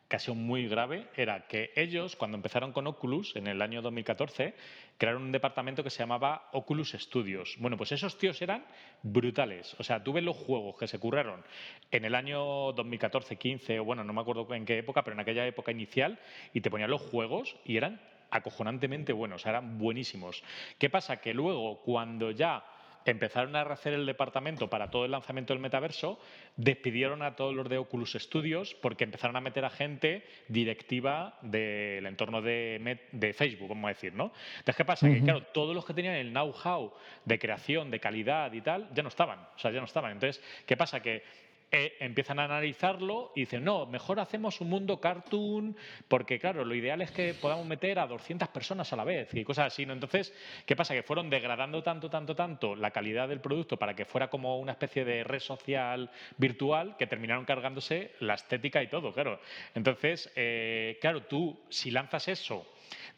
que 0.09 0.17
ha 0.17 0.19
sido 0.19 0.35
muy 0.35 0.69
grave 0.69 1.09
era 1.17 1.47
que 1.47 1.73
ellos, 1.75 2.15
cuando 2.17 2.37
empezaron 2.37 2.73
con 2.73 2.87
Oculus 2.87 3.35
en 3.35 3.49
el 3.49 3.61
año 3.61 3.83
2014, 3.83 4.55
crearon 4.99 5.23
un 5.23 5.33
departamento 5.33 5.83
que 5.83 5.91
se 5.91 5.99
llamaba 5.99 6.49
Oculus 6.53 6.93
Studios. 6.93 7.57
Bueno, 7.59 7.77
pues 7.77 7.93
esos 7.93 8.17
tíos 8.17 8.41
eran 8.41 8.65
brutales. 9.03 9.75
O 9.79 9.83
sea, 9.83 10.03
tuve 10.03 10.23
los 10.23 10.37
juegos 10.37 10.77
que 10.79 10.87
se 10.87 10.99
curraron 10.99 11.43
en 11.91 12.05
el 12.05 12.15
año 12.15 12.73
2014, 12.73 13.37
15, 13.37 13.81
o 13.81 13.85
bueno, 13.85 14.05
no 14.05 14.13
me 14.13 14.21
acuerdo 14.21 14.47
en 14.55 14.65
qué 14.65 14.79
época, 14.79 15.03
pero 15.03 15.15
en 15.15 15.21
aquella 15.21 15.47
época 15.47 15.73
inicial, 15.73 16.21
y 16.53 16.61
te 16.61 16.71
ponían 16.71 16.91
los 16.91 17.03
juegos 17.03 17.57
y 17.65 17.77
eran 17.77 18.01
acojonantemente 18.31 19.13
buenos, 19.13 19.47
eran 19.47 19.79
buenísimos. 19.79 20.43
¿Qué 20.79 20.91
pasa? 20.91 21.19
Que 21.19 21.35
luego, 21.35 21.81
cuando 21.83 22.31
ya 22.31 22.65
empezaron 23.11 23.55
a 23.55 23.65
rehacer 23.65 23.93
el 23.93 24.05
departamento 24.05 24.69
para 24.69 24.91
todo 24.91 25.05
el 25.05 25.13
lanzamiento 25.13 25.53
del 25.53 25.61
metaverso, 25.61 26.19
despidieron 26.57 27.23
a 27.23 27.37
todos 27.37 27.55
los 27.55 27.69
de 27.69 27.79
Oculus 27.79 28.15
Studios 28.15 28.75
porque 28.83 29.05
empezaron 29.05 29.37
a 29.37 29.41
meter 29.41 29.65
a 29.65 29.71
gente 29.71 30.25
directiva 30.49 31.39
del 31.43 32.05
entorno 32.07 32.43
de, 32.43 32.99
de 33.13 33.33
Facebook, 33.33 33.69
vamos 33.69 33.85
a 33.85 33.89
decir, 33.89 34.13
¿no? 34.13 34.33
Entonces, 34.59 34.77
¿qué 34.77 34.85
pasa? 34.85 35.09
Que, 35.09 35.23
claro, 35.23 35.43
todos 35.55 35.75
los 35.75 35.85
que 35.85 35.95
tenían 35.95 36.15
el 36.15 36.31
know-how 36.31 36.93
de 37.25 37.39
creación, 37.39 37.91
de 37.91 38.01
calidad 38.01 38.53
y 38.53 38.61
tal, 38.61 38.89
ya 38.93 39.03
no 39.03 39.09
estaban, 39.09 39.39
o 39.55 39.59
sea, 39.59 39.71
ya 39.71 39.79
no 39.79 39.87
estaban. 39.87 40.13
Entonces, 40.13 40.43
¿qué 40.67 40.77
pasa? 40.77 41.01
Que 41.01 41.23
eh, 41.73 41.97
empiezan 41.99 42.39
a 42.39 42.45
analizarlo 42.45 43.33
y 43.35 43.41
dicen, 43.41 43.65
no, 43.65 43.87
mejor 43.87 44.21
hacemos 44.21 44.61
un 44.61 44.71
mundo 44.71 45.01
cartoon, 45.01 45.77
porque 46.07 46.39
claro, 46.39 46.65
lo 46.65 46.75
ideal 46.75 47.03
es 47.03 47.11
que 47.11 47.35
podamos 47.35 47.67
meter 47.67 47.99
a 47.99 48.07
200 48.07 48.49
personas 48.49 48.93
a 48.93 48.97
la 48.97 49.05
vez 49.05 49.35
y 49.35 49.45
cosas 49.45 49.67
así. 49.67 49.85
¿no? 49.85 49.93
Entonces, 49.93 50.33
¿qué 50.65 50.77
pasa? 50.77 50.95
Que 50.95 51.03
fueron 51.03 51.29
degradando 51.29 51.83
tanto, 51.83 52.09
tanto, 52.09 52.37
tanto 52.37 52.77
la 52.77 52.93
calidad 52.93 53.29
del 53.29 53.41
producto 53.41 53.77
para 53.77 53.95
que 53.95 54.05
fuera 54.05 54.29
como 54.29 54.59
una 54.59 54.73
especie 54.73 55.05
de 55.05 55.25
red 55.25 55.41
social 55.41 56.11
virtual 56.37 56.97
que 56.97 57.07
terminaron 57.07 57.45
cargándose 57.45 58.13
la 58.21 58.35
estética 58.35 58.83
y 58.83 58.89
todo, 58.89 59.13
claro. 59.13 59.41
Entonces, 59.75 60.31
eh, 60.37 60.99
claro, 61.01 61.25
tú, 61.25 61.59
si 61.69 61.91
lanzas 61.91 62.29
eso 62.29 62.67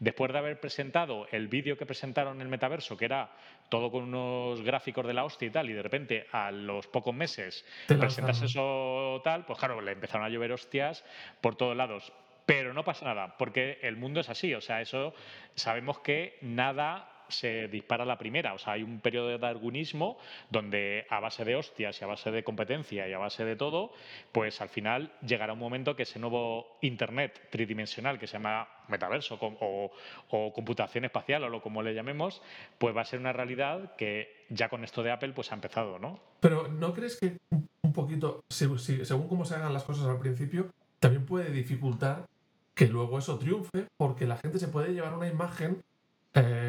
Después 0.00 0.32
de 0.32 0.38
haber 0.38 0.60
presentado 0.60 1.26
el 1.32 1.48
vídeo 1.48 1.76
que 1.76 1.84
presentaron 1.84 2.36
en 2.36 2.42
el 2.42 2.48
metaverso, 2.48 2.96
que 2.96 3.04
era 3.04 3.30
todo 3.68 3.90
con 3.90 4.04
unos 4.04 4.62
gráficos 4.62 5.06
de 5.06 5.14
la 5.14 5.24
hostia 5.24 5.48
y 5.48 5.50
tal, 5.50 5.68
y 5.68 5.72
de 5.72 5.82
repente 5.82 6.26
a 6.30 6.52
los 6.52 6.86
pocos 6.86 7.14
meses 7.14 7.64
presentas 7.86 8.40
eso 8.42 9.20
tal, 9.24 9.44
pues 9.44 9.58
claro, 9.58 9.80
le 9.80 9.92
empezaron 9.92 10.24
a 10.24 10.28
llover 10.28 10.52
hostias 10.52 11.04
por 11.40 11.56
todos 11.56 11.76
lados. 11.76 12.12
Pero 12.46 12.72
no 12.72 12.84
pasa 12.84 13.04
nada, 13.04 13.36
porque 13.36 13.78
el 13.82 13.96
mundo 13.96 14.20
es 14.20 14.28
así, 14.28 14.54
o 14.54 14.60
sea, 14.60 14.80
eso 14.80 15.14
sabemos 15.54 15.98
que 15.98 16.38
nada 16.40 17.17
se 17.28 17.68
dispara 17.68 18.04
la 18.04 18.18
primera. 18.18 18.54
O 18.54 18.58
sea, 18.58 18.74
hay 18.74 18.82
un 18.82 19.00
periodo 19.00 19.28
de 19.28 19.38
darwinismo 19.38 20.18
donde 20.50 21.06
a 21.10 21.20
base 21.20 21.44
de 21.44 21.56
hostias 21.56 22.00
y 22.00 22.04
a 22.04 22.06
base 22.06 22.30
de 22.30 22.44
competencia 22.44 23.08
y 23.08 23.12
a 23.12 23.18
base 23.18 23.44
de 23.44 23.56
todo, 23.56 23.92
pues 24.32 24.60
al 24.60 24.68
final 24.68 25.12
llegará 25.26 25.52
un 25.52 25.58
momento 25.58 25.96
que 25.96 26.04
ese 26.04 26.18
nuevo 26.18 26.78
Internet 26.80 27.48
tridimensional 27.50 28.18
que 28.18 28.26
se 28.26 28.34
llama 28.34 28.68
metaverso 28.88 29.38
o, 29.40 30.52
computación 30.54 31.04
espacial 31.04 31.44
o 31.44 31.48
lo 31.48 31.60
como 31.60 31.82
le 31.82 31.94
llamemos, 31.94 32.42
pues 32.78 32.96
va 32.96 33.02
a 33.02 33.04
ser 33.04 33.20
una 33.20 33.32
realidad 33.32 33.94
que 33.96 34.46
ya 34.48 34.68
con 34.68 34.84
esto 34.84 35.02
de 35.02 35.10
Apple 35.10 35.32
pues 35.34 35.52
ha 35.52 35.54
empezado, 35.54 35.98
¿no? 35.98 36.18
Pero 36.40 36.68
¿no 36.68 36.92
crees 36.94 37.18
que 37.18 37.36
un 37.82 37.92
poquito, 37.92 38.44
según 38.48 39.28
cómo 39.28 39.44
se 39.44 39.54
hagan 39.54 39.72
las 39.72 39.84
cosas 39.84 40.06
al 40.06 40.18
principio, 40.18 40.70
también 41.00 41.26
puede 41.26 41.50
dificultar 41.50 42.26
que 42.74 42.86
luego 42.86 43.18
eso 43.18 43.38
triunfe 43.38 43.86
porque 43.96 44.26
la 44.26 44.36
gente 44.36 44.58
se 44.58 44.68
puede 44.68 44.92
llevar 44.92 45.14
una 45.14 45.28
imagen 45.28 45.82
eh, 46.34 46.67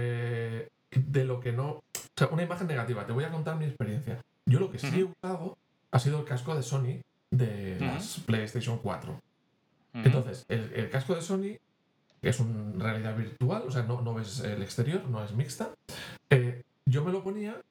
de 0.92 1.26
lo 1.26 1.40
que 1.40 1.52
no. 1.52 1.70
O 1.70 1.84
sea, 2.16 2.28
una 2.28 2.44
imagen 2.44 2.68
negativa. 2.68 3.06
Te 3.06 3.14
voy 3.14 3.24
a 3.24 3.32
contar 3.32 3.58
mi 3.58 3.66
experiencia. 3.66 4.22
Yo 4.46 4.60
lo 4.60 4.72
que 4.72 4.80
sí 4.80 5.00
he 5.00 5.04
usado 5.04 5.58
ha 5.92 6.00
sido 6.00 6.20
el 6.20 6.26
casco 6.26 6.56
de 6.56 6.64
Sony 6.64 7.02
de 7.32 7.80
las 7.80 8.20
PlayStation 8.26 8.80
4. 8.80 9.20
Entonces, 9.94 10.46
el, 10.48 10.90
casco 10.90 11.16
de 11.16 11.22
Sony, 11.22 11.58
es 12.22 12.40
una 12.40 12.84
realidad 12.84 13.16
virtual, 13.16 13.64
o 13.68 13.72
sea, 13.72 13.84
no, 13.84 14.02
no 14.02 14.14
ves 14.14 14.42
el 14.42 14.62
exterior, 14.62 15.08
no 15.10 15.24
es 15.24 15.34
mixta, 15.34 15.72
eh, 16.30 16.64
yo 16.86 17.04
me 17.04 17.12
lo 17.12 17.24
ponía 17.24 17.62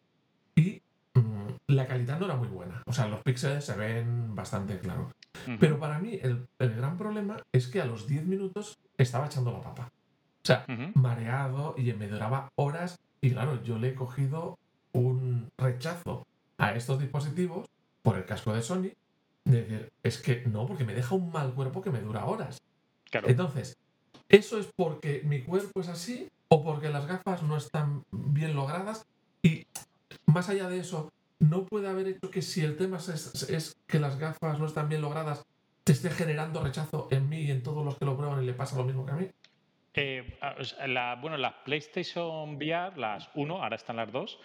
y 0.54 0.82
mm, 1.14 1.48
la 1.68 1.86
calidad 1.86 2.18
no 2.18 2.26
era 2.26 2.36
muy 2.36 2.48
buena. 2.48 2.82
O 2.86 2.92
sea, 2.92 3.08
los 3.08 3.22
píxeles 3.22 3.64
se 3.64 3.76
ven 3.76 4.34
bastante 4.34 4.78
claros. 4.78 5.12
Pero 5.60 5.78
para 5.78 5.98
mí, 5.98 6.18
el, 6.20 6.46
el, 6.58 6.74
gran 6.74 6.98
problema 6.98 7.36
es 7.52 7.68
que 7.68 7.80
a 7.80 7.86
los 7.86 8.06
10 8.06 8.26
minutos 8.26 8.78
estaba 8.98 9.26
echando 9.26 9.52
la 9.52 9.60
papa. 9.60 9.88
O 10.42 10.46
sea, 10.46 10.64
mareado 10.94 11.74
y 11.76 11.92
me 11.94 12.08
duraba 12.08 12.50
horas. 12.56 12.98
Y 13.20 13.30
claro, 13.30 13.62
yo 13.62 13.78
le 13.78 13.88
he 13.88 13.94
cogido 13.94 14.58
un 14.92 15.50
rechazo 15.58 16.26
a 16.56 16.74
estos 16.74 17.00
dispositivos 17.00 17.68
por 18.02 18.16
el 18.16 18.24
casco 18.24 18.52
de 18.52 18.62
Sony. 18.62 18.90
De 19.44 19.62
decir, 19.62 19.92
es 20.02 20.18
que 20.18 20.44
no, 20.46 20.66
porque 20.66 20.84
me 20.84 20.94
deja 20.94 21.14
un 21.14 21.30
mal 21.32 21.54
cuerpo 21.54 21.80
que 21.82 21.90
me 21.90 22.00
dura 22.00 22.26
horas. 22.26 22.60
Entonces, 23.12 23.76
¿eso 24.28 24.58
es 24.58 24.68
porque 24.76 25.22
mi 25.24 25.42
cuerpo 25.42 25.80
es 25.80 25.88
así 25.88 26.28
o 26.48 26.62
porque 26.62 26.90
las 26.90 27.06
gafas 27.06 27.42
no 27.42 27.56
están 27.56 28.04
bien 28.10 28.54
logradas? 28.54 29.06
Y 29.42 29.66
más 30.26 30.48
allá 30.48 30.68
de 30.68 30.80
eso, 30.80 31.10
¿no 31.38 31.64
puede 31.64 31.88
haber 31.88 32.08
hecho 32.08 32.30
que 32.30 32.42
si 32.42 32.62
el 32.62 32.76
tema 32.76 32.98
es, 32.98 33.48
es 33.48 33.76
que 33.86 33.98
las 33.98 34.18
gafas 34.18 34.58
no 34.58 34.66
están 34.66 34.88
bien 34.88 35.00
logradas, 35.00 35.44
te 35.84 35.92
esté 35.92 36.10
generando 36.10 36.62
rechazo 36.62 37.08
en 37.10 37.28
mí 37.28 37.42
y 37.42 37.50
en 37.50 37.62
todos 37.62 37.84
los 37.84 37.96
que 37.96 38.04
lo 38.04 38.16
prueban 38.16 38.42
y 38.42 38.46
le 38.46 38.52
pasa 38.52 38.76
lo 38.76 38.84
mismo 38.84 39.06
que 39.06 39.12
a 39.12 39.16
mí? 39.16 39.28
Eh, 40.00 40.38
la, 40.86 41.16
bueno, 41.16 41.36
las 41.36 41.54
PlayStation 41.64 42.54
VR, 42.54 42.96
las 42.96 43.28
1, 43.34 43.62
ahora 43.62 43.74
están 43.74 43.96
las 43.96 44.12
2, 44.12 44.38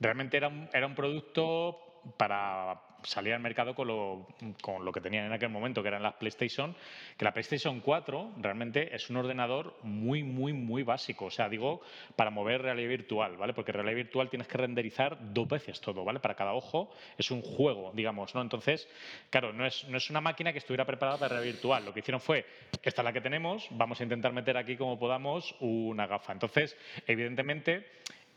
realmente 0.00 0.36
era 0.36 0.48
un, 0.48 0.68
era 0.72 0.86
un 0.86 0.94
producto 0.94 2.02
para 2.18 2.87
salir 3.02 3.34
al 3.34 3.40
mercado 3.40 3.74
con 3.74 3.88
lo, 3.88 4.26
con 4.62 4.84
lo 4.84 4.92
que 4.92 5.00
tenían 5.00 5.26
en 5.26 5.32
aquel 5.32 5.48
momento, 5.48 5.82
que 5.82 5.88
eran 5.88 6.02
las 6.02 6.14
PlayStation, 6.14 6.74
que 7.16 7.24
la 7.24 7.32
PlayStation 7.32 7.80
4 7.80 8.32
realmente 8.40 8.94
es 8.94 9.08
un 9.10 9.16
ordenador 9.16 9.76
muy, 9.82 10.22
muy, 10.22 10.52
muy 10.52 10.82
básico. 10.82 11.26
O 11.26 11.30
sea, 11.30 11.48
digo, 11.48 11.80
para 12.16 12.30
mover 12.30 12.62
realidad 12.62 12.88
virtual, 12.88 13.36
¿vale? 13.36 13.54
Porque 13.54 13.72
realidad 13.72 13.96
virtual 13.96 14.28
tienes 14.30 14.48
que 14.48 14.58
renderizar 14.58 15.18
dos 15.32 15.48
veces 15.48 15.80
todo, 15.80 16.04
¿vale? 16.04 16.20
Para 16.20 16.34
cada 16.34 16.54
ojo 16.54 16.90
es 17.16 17.30
un 17.30 17.42
juego, 17.42 17.92
digamos, 17.94 18.34
¿no? 18.34 18.42
Entonces, 18.42 18.88
claro, 19.30 19.52
no 19.52 19.66
es, 19.66 19.84
no 19.88 19.96
es 19.96 20.10
una 20.10 20.20
máquina 20.20 20.52
que 20.52 20.58
estuviera 20.58 20.84
preparada 20.84 21.18
para 21.18 21.34
realidad 21.34 21.54
virtual. 21.54 21.84
Lo 21.84 21.92
que 21.92 22.00
hicieron 22.00 22.20
fue, 22.20 22.44
esta 22.82 23.02
es 23.02 23.04
la 23.04 23.12
que 23.12 23.20
tenemos, 23.20 23.66
vamos 23.70 24.00
a 24.00 24.02
intentar 24.02 24.32
meter 24.32 24.56
aquí 24.56 24.76
como 24.76 24.98
podamos 24.98 25.54
una 25.60 26.06
gafa. 26.06 26.32
Entonces, 26.32 26.76
evidentemente, 27.06 27.86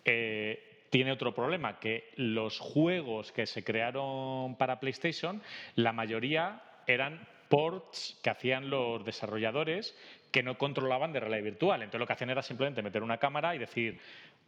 eh, 0.05 0.70
tiene 0.91 1.11
otro 1.11 1.33
problema, 1.33 1.79
que 1.79 2.11
los 2.17 2.59
juegos 2.59 3.31
que 3.31 3.47
se 3.47 3.63
crearon 3.63 4.55
para 4.57 4.79
PlayStation, 4.79 5.41
la 5.75 5.93
mayoría 5.93 6.61
eran 6.85 7.27
ports 7.49 8.19
que 8.21 8.29
hacían 8.29 8.69
los 8.69 9.03
desarrolladores 9.03 9.95
que 10.31 10.43
no 10.43 10.57
controlaban 10.57 11.13
de 11.13 11.21
realidad 11.21 11.43
virtual. 11.43 11.81
Entonces 11.81 11.99
lo 11.99 12.07
que 12.07 12.13
hacían 12.13 12.29
era 12.29 12.41
simplemente 12.41 12.81
meter 12.81 13.03
una 13.03 13.17
cámara 13.17 13.55
y 13.55 13.57
decir, 13.57 13.99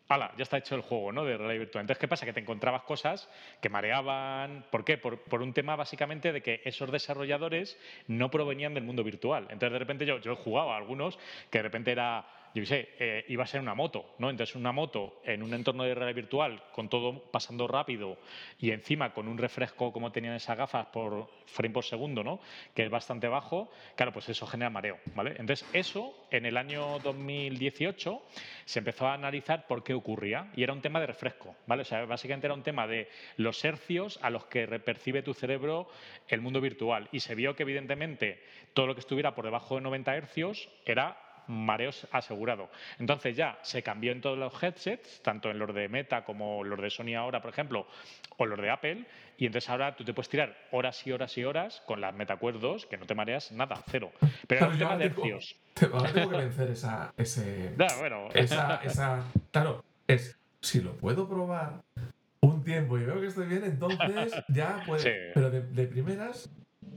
hala, 0.09 0.33
ya 0.37 0.43
está 0.43 0.57
hecho 0.57 0.75
el 0.75 0.81
juego, 0.81 1.11
¿no? 1.13 1.23
De 1.23 1.37
realidad 1.37 1.59
virtual. 1.59 1.81
Entonces, 1.83 1.99
¿qué 1.99 2.07
pasa? 2.07 2.25
Que 2.25 2.33
te 2.33 2.41
encontrabas 2.41 2.83
cosas 2.83 3.29
que 3.61 3.69
mareaban. 3.69 4.65
¿Por 4.69 4.83
qué? 4.83 4.97
Por, 4.97 5.41
un 5.41 5.53
tema 5.53 5.75
básicamente 5.75 6.31
de 6.31 6.41
que 6.41 6.61
esos 6.65 6.91
desarrolladores 6.91 7.77
no 8.07 8.29
provenían 8.29 8.73
del 8.73 8.83
mundo 8.83 9.03
virtual. 9.03 9.43
Entonces, 9.43 9.71
de 9.71 9.79
repente 9.79 10.05
yo, 10.05 10.19
yo 10.19 10.33
he 10.33 10.35
jugado 10.35 10.71
a 10.71 10.77
algunos 10.77 11.17
que 11.49 11.59
de 11.59 11.63
repente 11.63 11.91
era 11.91 12.25
yo 12.53 12.65
sé, 12.65 12.89
eh, 12.99 13.25
iba 13.29 13.43
a 13.43 13.47
ser 13.47 13.61
una 13.61 13.73
moto, 13.73 14.05
¿no? 14.19 14.29
Entonces 14.29 14.55
una 14.55 14.71
moto 14.71 15.21
en 15.23 15.41
un 15.41 15.53
entorno 15.53 15.83
de 15.83 15.95
realidad 15.95 16.15
virtual 16.15 16.63
con 16.71 16.87
todo 16.87 17.23
pasando 17.31 17.67
rápido 17.67 18.17
y 18.59 18.71
encima 18.71 19.13
con 19.13 19.27
un 19.27 19.37
refresco 19.37 19.91
como 19.91 20.11
tenían 20.11 20.35
esas 20.35 20.57
gafas 20.57 20.87
por 20.87 21.27
frame 21.47 21.73
por 21.73 21.83
segundo, 21.83 22.23
¿no? 22.23 22.39
Que 22.75 22.83
es 22.83 22.89
bastante 22.89 23.27
bajo, 23.27 23.71
claro, 23.95 24.13
pues 24.13 24.29
eso 24.29 24.45
genera 24.45 24.69
mareo, 24.69 24.99
¿vale? 25.15 25.31
Entonces 25.31 25.67
eso 25.73 26.13
en 26.29 26.45
el 26.45 26.57
año 26.57 26.99
2018 26.99 28.21
se 28.65 28.79
empezó 28.79 29.07
a 29.07 29.15
analizar 29.15 29.65
por 29.65 29.83
qué 29.83 29.93
ocurría 29.93 30.51
y 30.55 30.63
era 30.63 30.73
un 30.73 30.81
tema 30.81 30.99
de 30.99 31.07
refresco, 31.07 31.55
¿vale? 31.65 31.81
O 31.81 31.85
sea, 31.85 32.05
básicamente 32.05 32.47
era 32.47 32.53
un 32.53 32.63
tema 32.63 32.85
de 32.87 33.09
los 33.37 33.63
hercios 33.65 34.19
a 34.21 34.29
los 34.29 34.45
que 34.45 34.67
percibe 34.67 35.23
tu 35.23 35.33
cerebro 35.33 35.87
el 36.27 36.41
mundo 36.41 36.61
virtual 36.61 37.09
y 37.11 37.19
se 37.19 37.35
vio 37.35 37.55
que 37.55 37.63
evidentemente 37.63 38.43
todo 38.73 38.87
lo 38.87 38.93
que 38.93 39.01
estuviera 39.01 39.33
por 39.33 39.45
debajo 39.45 39.75
de 39.75 39.81
90 39.81 40.15
hercios 40.15 40.69
era 40.85 41.17
mareos 41.47 42.07
asegurado. 42.11 42.69
Entonces 42.99 43.35
ya 43.35 43.57
se 43.61 43.83
cambió 43.83 44.11
en 44.11 44.21
todos 44.21 44.37
los 44.37 44.61
headsets, 44.61 45.21
tanto 45.21 45.49
en 45.49 45.59
los 45.59 45.73
de 45.73 45.89
Meta 45.89 46.23
como 46.23 46.63
los 46.63 46.79
de 46.79 46.89
Sony 46.89 47.15
ahora, 47.15 47.41
por 47.41 47.51
ejemplo, 47.51 47.87
o 48.37 48.45
los 48.45 48.59
de 48.59 48.69
Apple, 48.69 49.05
y 49.37 49.45
entonces 49.45 49.69
ahora 49.69 49.95
tú 49.95 50.03
te 50.03 50.13
puedes 50.13 50.29
tirar 50.29 50.55
horas 50.71 51.05
y 51.05 51.11
horas 51.11 51.37
y 51.37 51.43
horas 51.43 51.81
con 51.85 52.01
las 52.01 52.13
MetaQuest 52.13 52.59
2 52.59 52.85
que 52.85 52.97
no 52.97 53.05
te 53.05 53.15
mareas 53.15 53.51
nada, 53.51 53.83
cero. 53.89 54.11
Pero 54.47 54.65
es 54.65 54.71
un 54.73 54.79
tema 54.79 54.97
de 54.97 55.05
hercios. 55.05 55.55
Ahora 55.91 56.13
tengo 56.13 56.29
que 56.29 56.37
vencer 56.37 56.69
esa, 56.69 57.13
ese, 57.17 57.73
esa, 58.33 58.75
esa, 58.83 59.23
claro, 59.51 59.83
es 60.07 60.37
si 60.61 60.81
lo 60.81 60.95
puedo 60.95 61.27
probar 61.27 61.81
un 62.41 62.63
tiempo 62.63 62.97
y 62.97 63.03
veo 63.03 63.19
que 63.19 63.27
estoy 63.27 63.47
bien, 63.47 63.63
entonces 63.63 64.33
ya 64.49 64.83
puedes. 64.85 65.31
Pero 65.33 65.49
de, 65.49 65.87
primeras, 65.87 66.49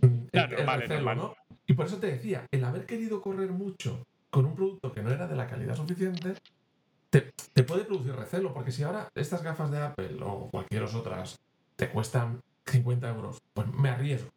mm, 0.02 0.26
claro, 0.26 1.14
¿no? 1.14 1.36
Y 1.66 1.74
por 1.74 1.86
eso 1.86 1.98
te 1.98 2.06
decía, 2.06 2.46
el 2.50 2.64
haber 2.64 2.86
querido 2.86 3.20
correr 3.20 3.50
mucho 3.50 4.06
con 4.36 4.44
un 4.44 4.54
producto 4.54 4.92
que 4.92 5.02
no 5.02 5.10
era 5.10 5.26
de 5.26 5.34
la 5.34 5.46
calidad 5.46 5.74
suficiente, 5.74 6.34
te, 7.08 7.62
puede 7.62 7.84
producir 7.84 8.14
recelo, 8.14 8.52
porque 8.52 8.70
si 8.70 8.82
ahora 8.82 9.08
estas 9.14 9.42
gafas 9.42 9.70
de 9.70 9.78
Apple 9.78 10.18
o 10.22 10.50
cualquier 10.50 10.82
otras 10.82 11.38
te 11.74 11.88
cuestan 11.88 12.42
50 12.66 13.08
euros, 13.08 13.40
pues 13.54 13.66
me 13.72 13.88
arriesgo. 13.88 14.28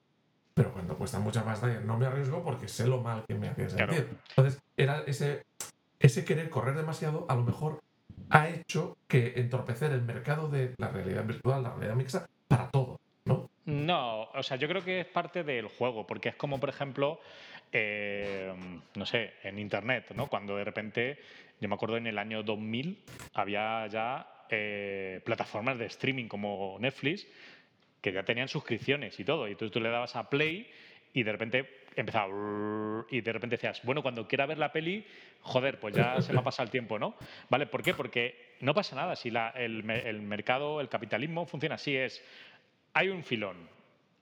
pero 0.54 0.72
cuando 0.72 0.98
cuesta 0.98 1.20
mucha 1.20 1.44
pasta 1.44 1.68
no 1.82 1.98
me 1.98 2.06
arriesgo 2.06 2.42
porque 2.46 2.70
sé 2.70 2.88
lo 2.88 3.02
mal 3.02 3.26
que 3.28 3.34
me 3.34 3.50
hacía 3.50 3.68
sentir. 3.68 4.08
Entonces, 4.30 4.62
era 4.78 5.04
ese, 5.06 5.44
ese 6.00 6.24
querer 6.24 6.50
correr 6.50 6.78
demasiado, 6.78 7.26
a 7.28 7.36
lo 7.36 7.44
mejor 7.44 7.82
ha 8.30 8.48
hecho 8.48 8.96
que 9.10 9.34
entorpecer 9.36 9.92
el 9.92 10.04
mercado 10.04 10.48
de 10.48 10.76
la 10.78 10.88
realidad 10.88 11.26
virtual, 11.26 11.64
la 11.64 11.72
realidad 11.72 11.96
mixta, 11.96 12.30
para 12.48 12.72
todo, 12.72 13.02
¿no? 13.26 13.50
No, 13.66 14.24
o 14.34 14.44
sea, 14.44 14.56
yo 14.56 14.70
creo 14.70 14.82
que 14.82 15.02
es 15.02 15.08
parte 15.08 15.44
del 15.44 15.68
juego, 15.68 16.08
porque 16.08 16.30
es 16.30 16.36
como, 16.36 16.58
por 16.58 16.70
ejemplo, 16.70 17.20
eh, 17.72 18.54
no 18.96 19.06
sé, 19.06 19.34
en 19.44 19.60
Internet, 19.60 20.12
¿no? 20.16 20.28
Cuando 20.28 20.56
de 20.56 20.64
repente, 20.64 21.20
yo 21.60 21.70
me 21.70 21.76
acuerdo 21.76 21.98
en 21.98 22.08
el 22.08 22.18
año 22.18 22.44
2000, 22.44 23.04
había 23.34 23.86
ya 23.88 24.46
eh, 24.50 25.22
plataformas 25.24 25.78
de 25.78 25.86
streaming 25.86 26.28
como 26.28 26.78
Netflix 26.80 27.28
que 28.02 28.12
ya 28.12 28.24
tenían 28.24 28.48
suscripciones 28.48 29.20
y 29.20 29.24
todo. 29.24 29.48
Y 29.48 29.52
entonces 29.52 29.74
tú 29.74 29.80
le 29.80 29.90
dabas 29.90 30.16
a 30.16 30.30
play 30.30 30.70
y 31.14 31.24
de 31.24 31.32
repente 31.32 31.80
empezaba 31.96 32.34
y 33.10 33.22
de 33.22 33.34
repente 33.34 33.58
decías, 33.58 33.82
bueno, 33.84 34.02
cuando 34.02 34.28
quiera 34.28 34.46
ver 34.46 34.58
la 34.58 34.72
peli, 34.72 35.06
joder, 35.42 35.80
pues 35.80 35.96
ya 35.96 36.22
se 36.22 36.34
me 36.34 36.40
ha 36.40 36.44
pasado 36.44 36.66
el 36.66 36.72
tiempo, 36.72 36.98
¿no? 36.98 37.16
¿Vale? 37.50 37.66
¿Por 37.66 37.84
qué? 37.84 37.94
Porque 37.94 38.56
no 38.62 38.74
pasa 38.74 38.96
nada. 38.96 39.16
Si 39.16 39.30
la, 39.30 39.50
el, 39.50 39.90
el 39.90 40.22
mercado, 40.22 40.82
el 40.82 40.90
capitalismo 40.90 41.46
funciona 41.46 41.76
así, 41.76 41.96
es, 41.96 42.24
hay 42.94 43.10
un 43.10 43.24
filón, 43.24 43.58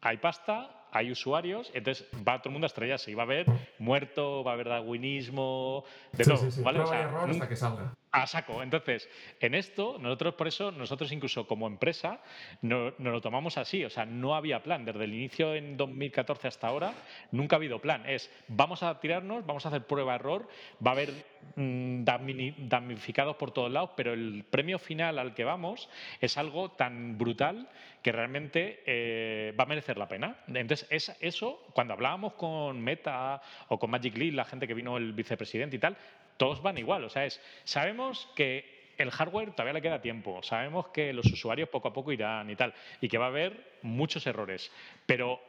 hay 0.02 0.18
pasta, 0.18 0.77
hay 0.92 1.12
usuarios, 1.12 1.72
entonces 1.74 2.08
va 2.28 2.40
todo 2.40 2.50
el 2.50 2.54
mundo 2.54 2.66
a 2.66 2.68
estrellarse 2.68 3.12
y 3.12 3.14
va 3.14 3.24
a 3.24 3.26
haber 3.26 3.46
muerto, 3.80 4.44
va 4.44 4.52
a 4.52 4.54
haber 4.54 4.70
darwinismo, 4.70 5.84
de 6.14 6.24
todo. 6.24 6.40
¿vale? 6.64 6.80
hasta 6.80 7.48
que 7.48 7.56
salga. 7.56 7.94
A 8.18 8.26
saco. 8.26 8.64
Entonces, 8.64 9.08
en 9.40 9.54
esto, 9.54 10.00
nosotros 10.00 10.34
por 10.34 10.48
eso, 10.48 10.72
nosotros 10.72 11.12
incluso 11.12 11.46
como 11.46 11.68
empresa, 11.68 12.20
no, 12.64 12.92
nos 12.98 13.14
lo 13.14 13.22
tomamos 13.22 13.60
así. 13.60 13.86
O 13.86 13.92
sea, 13.92 14.08
no 14.08 14.34
había 14.34 14.64
plan. 14.64 14.86
Desde 14.86 15.04
el 15.04 15.14
inicio 15.14 15.54
en 15.54 15.78
2014 15.78 16.48
hasta 16.48 16.68
ahora, 16.68 16.96
nunca 17.32 17.56
ha 17.56 17.58
habido 17.58 17.78
plan. 17.80 18.10
Es, 18.10 18.32
vamos 18.48 18.82
a 18.82 19.00
tirarnos, 19.00 19.46
vamos 19.46 19.68
a 19.68 19.70
hacer 19.70 19.86
prueba-error, 19.86 20.48
va 20.86 20.92
a 20.92 20.94
haber 20.96 21.12
mm, 21.58 22.04
damnificados 22.04 23.36
por 23.36 23.52
todos 23.52 23.72
lados, 23.72 23.92
pero 23.96 24.14
el 24.14 24.44
premio 24.50 24.80
final 24.80 25.20
al 25.20 25.36
que 25.36 25.44
vamos 25.44 25.88
es 26.20 26.40
algo 26.40 26.72
tan 26.72 27.20
brutal 27.20 27.70
que 28.02 28.12
realmente 28.12 28.82
eh, 28.88 29.54
va 29.60 29.66
a 29.66 29.68
merecer 29.68 30.00
la 30.00 30.08
pena. 30.08 30.38
Entonces, 30.48 30.88
es, 30.90 31.16
eso, 31.20 31.68
cuando 31.74 31.94
hablábamos 31.94 32.34
con 32.34 32.82
Meta 32.82 33.44
o 33.68 33.78
con 33.78 33.92
Magic 33.92 34.18
Leap, 34.18 34.34
la 34.34 34.46
gente 34.46 34.68
que 34.68 34.74
vino 34.74 34.98
el 34.98 35.14
vicepresidente 35.14 35.76
y 35.76 35.80
tal, 35.80 35.96
todos 36.38 36.62
van 36.62 36.78
igual. 36.78 37.04
O 37.04 37.10
sea, 37.10 37.26
es, 37.26 37.42
sabemos 37.64 38.30
que 38.36 38.78
el 38.98 39.12
hardware 39.12 39.52
todavía 39.52 39.74
le 39.74 39.82
queda 39.82 40.02
tiempo, 40.02 40.42
sabemos 40.44 40.88
que 40.88 41.14
los 41.14 41.28
usuarios 41.28 41.70
poco 41.70 41.90
a 41.90 41.94
poco 41.94 42.12
irán 42.12 42.50
y 42.50 42.56
tal, 42.56 42.74
y 43.00 43.08
que 43.08 43.18
va 43.18 43.26
a 43.26 43.30
haber 43.30 43.78
muchos 43.84 44.26
errores, 44.26 44.72
pero 45.06 45.40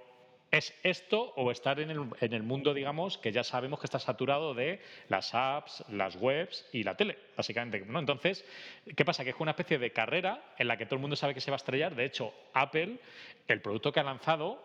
es 0.51 0.75
esto 0.83 1.33
o 1.37 1.51
estar 1.51 1.79
en 1.79 1.91
el, 1.91 2.43
mundo, 2.43 2.73
digamos, 2.73 3.19
que 3.19 3.33
ya 3.33 3.45
sabemos 3.45 3.81
que 3.81 3.87
está 3.87 3.99
saturado 3.99 4.55
de 4.55 4.81
las 5.09 5.35
apps, 5.35 5.85
las 5.91 6.17
webs 6.17 6.67
y 6.73 6.85
la 6.85 6.97
tele, 6.97 7.19
básicamente. 7.37 7.81
¿no? 7.81 7.99
Entonces, 7.99 8.45
¿qué 8.97 9.05
pasa? 9.05 9.25
Que 9.25 9.31
es 9.31 9.37
una 9.39 9.51
especie 9.51 9.79
de 9.79 9.93
carrera 9.93 10.43
en 10.57 10.69
la 10.69 10.79
que 10.79 10.87
todo 10.87 10.95
el 10.95 11.03
mundo 11.03 11.17
sabe 11.17 11.35
que 11.35 11.41
se 11.41 11.51
va 11.51 11.57
a 11.57 11.59
estrellar. 11.59 11.95
De 11.95 12.07
hecho, 12.07 12.33
Apple, 12.55 12.99
el 13.47 13.61
producto 13.61 13.93
que 13.93 14.01
ha 14.01 14.05
lanzado, 14.05 14.63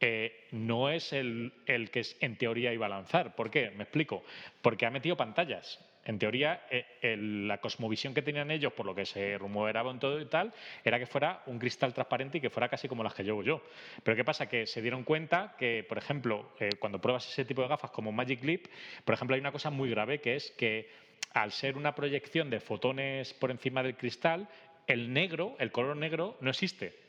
eh, 0.00 0.46
no 0.52 0.90
es 0.90 1.12
el, 1.12 1.52
que 1.66 2.02
en 2.20 2.36
teoría 2.36 2.72
iba 2.72 2.86
a 2.86 2.88
lanzar. 2.88 3.34
¿Por 3.34 3.50
qué? 3.50 3.70
Me 3.70 3.84
explico. 3.84 4.24
Porque 4.62 4.86
ha 4.86 4.90
metido 4.90 5.16
pantallas. 5.16 5.84
En 6.04 6.18
teoría, 6.18 6.62
eh, 6.70 7.16
la 7.18 7.58
cosmovisión 7.58 8.14
que 8.14 8.22
tenían 8.22 8.50
ellos, 8.50 8.72
por 8.72 8.86
lo 8.86 8.94
que 8.94 9.04
se 9.04 9.36
rumoreaba 9.36 9.90
en 9.90 9.98
todo 9.98 10.18
y 10.20 10.24
tal, 10.24 10.54
era 10.82 10.98
que 10.98 11.06
fuera 11.06 11.42
un 11.46 11.58
cristal 11.58 11.92
transparente 11.92 12.38
y 12.38 12.40
que 12.40 12.48
fuera 12.48 12.68
casi 12.68 12.88
como 12.88 13.02
las 13.02 13.12
que 13.12 13.24
llevo 13.24 13.42
yo. 13.42 13.62
Pero 14.02 14.16
¿qué 14.16 14.24
pasa? 14.24 14.48
Que 14.48 14.66
se 14.66 14.80
dieron 14.80 15.04
cuenta 15.04 15.54
que, 15.58 15.84
por 15.86 15.98
ejemplo, 15.98 16.52
eh, 16.60 16.70
cuando 16.78 16.98
pruebas 17.00 17.28
ese 17.28 17.44
tipo 17.44 17.60
de 17.60 17.68
gafas 17.68 17.90
como 17.90 18.10
Magic 18.10 18.42
Leap, 18.42 18.66
por 19.04 19.14
ejemplo, 19.14 19.34
hay 19.34 19.40
una 19.40 19.52
cosa 19.52 19.68
muy 19.68 19.90
grave 19.90 20.20
que 20.20 20.36
es 20.36 20.50
que 20.52 20.88
al 21.34 21.52
ser 21.52 21.76
una 21.76 21.94
proyección 21.94 22.48
de 22.48 22.60
fotones 22.60 23.34
por 23.34 23.50
encima 23.50 23.82
del 23.82 23.96
cristal, 23.96 24.48
el 24.86 25.12
negro, 25.12 25.56
el 25.58 25.70
color 25.72 25.96
negro, 25.96 26.38
no 26.40 26.48
existe 26.48 27.07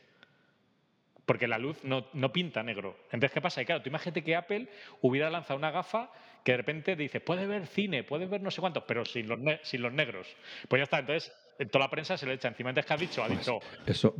porque 1.26 1.46
la 1.46 1.58
luz 1.58 1.78
no, 1.84 2.32
pinta 2.32 2.62
negro. 2.62 2.96
Entonces, 3.04 3.32
¿qué 3.32 3.40
pasa? 3.40 3.62
Y 3.62 3.66
claro, 3.66 3.82
tú 3.82 3.88
imagínate 3.88 4.22
que 4.22 4.36
Apple 4.36 4.68
hubiera 5.00 5.30
lanzado 5.30 5.58
una 5.58 5.70
gafa 5.70 6.10
que 6.44 6.52
de 6.52 6.58
repente 6.58 6.96
dice, 6.96 7.20
puede 7.20 7.46
ver 7.46 7.66
cine, 7.66 8.02
puede 8.02 8.26
ver 8.26 8.40
no 8.40 8.50
sé 8.50 8.60
cuánto, 8.60 8.86
pero 8.86 9.04
sin 9.04 9.28
los, 9.28 9.38
sin 9.62 9.82
los 9.82 9.92
negros. 9.92 10.26
Pues 10.68 10.80
ya 10.80 10.84
está, 10.84 10.98
entonces 11.00 11.32
toda 11.66 11.84
la 11.84 11.90
prensa 11.90 12.16
se 12.16 12.26
le 12.26 12.34
echa 12.34 12.48
encima. 12.48 12.70
Entonces, 12.70 12.86
¿qué 12.88 12.94
ha 12.94 12.96
dicho? 12.96 13.22
Ha 13.22 13.26
pues 13.26 13.38
dicho... 13.40 13.60
Eso, 13.86 14.14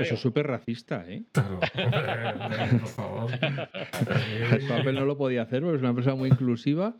eso 0.00 0.14
es 0.14 0.20
súper 0.20 0.46
racista, 0.46 1.04
¿eh? 1.08 1.24
Claro, 1.32 1.58
por 1.60 2.88
favor. 2.88 3.30
Apple 4.78 4.92
no 4.92 5.04
lo 5.04 5.16
podía 5.16 5.42
hacer 5.42 5.62
porque 5.62 5.76
es 5.76 5.80
una 5.80 5.90
empresa 5.90 6.14
muy 6.14 6.28
inclusiva 6.28 6.94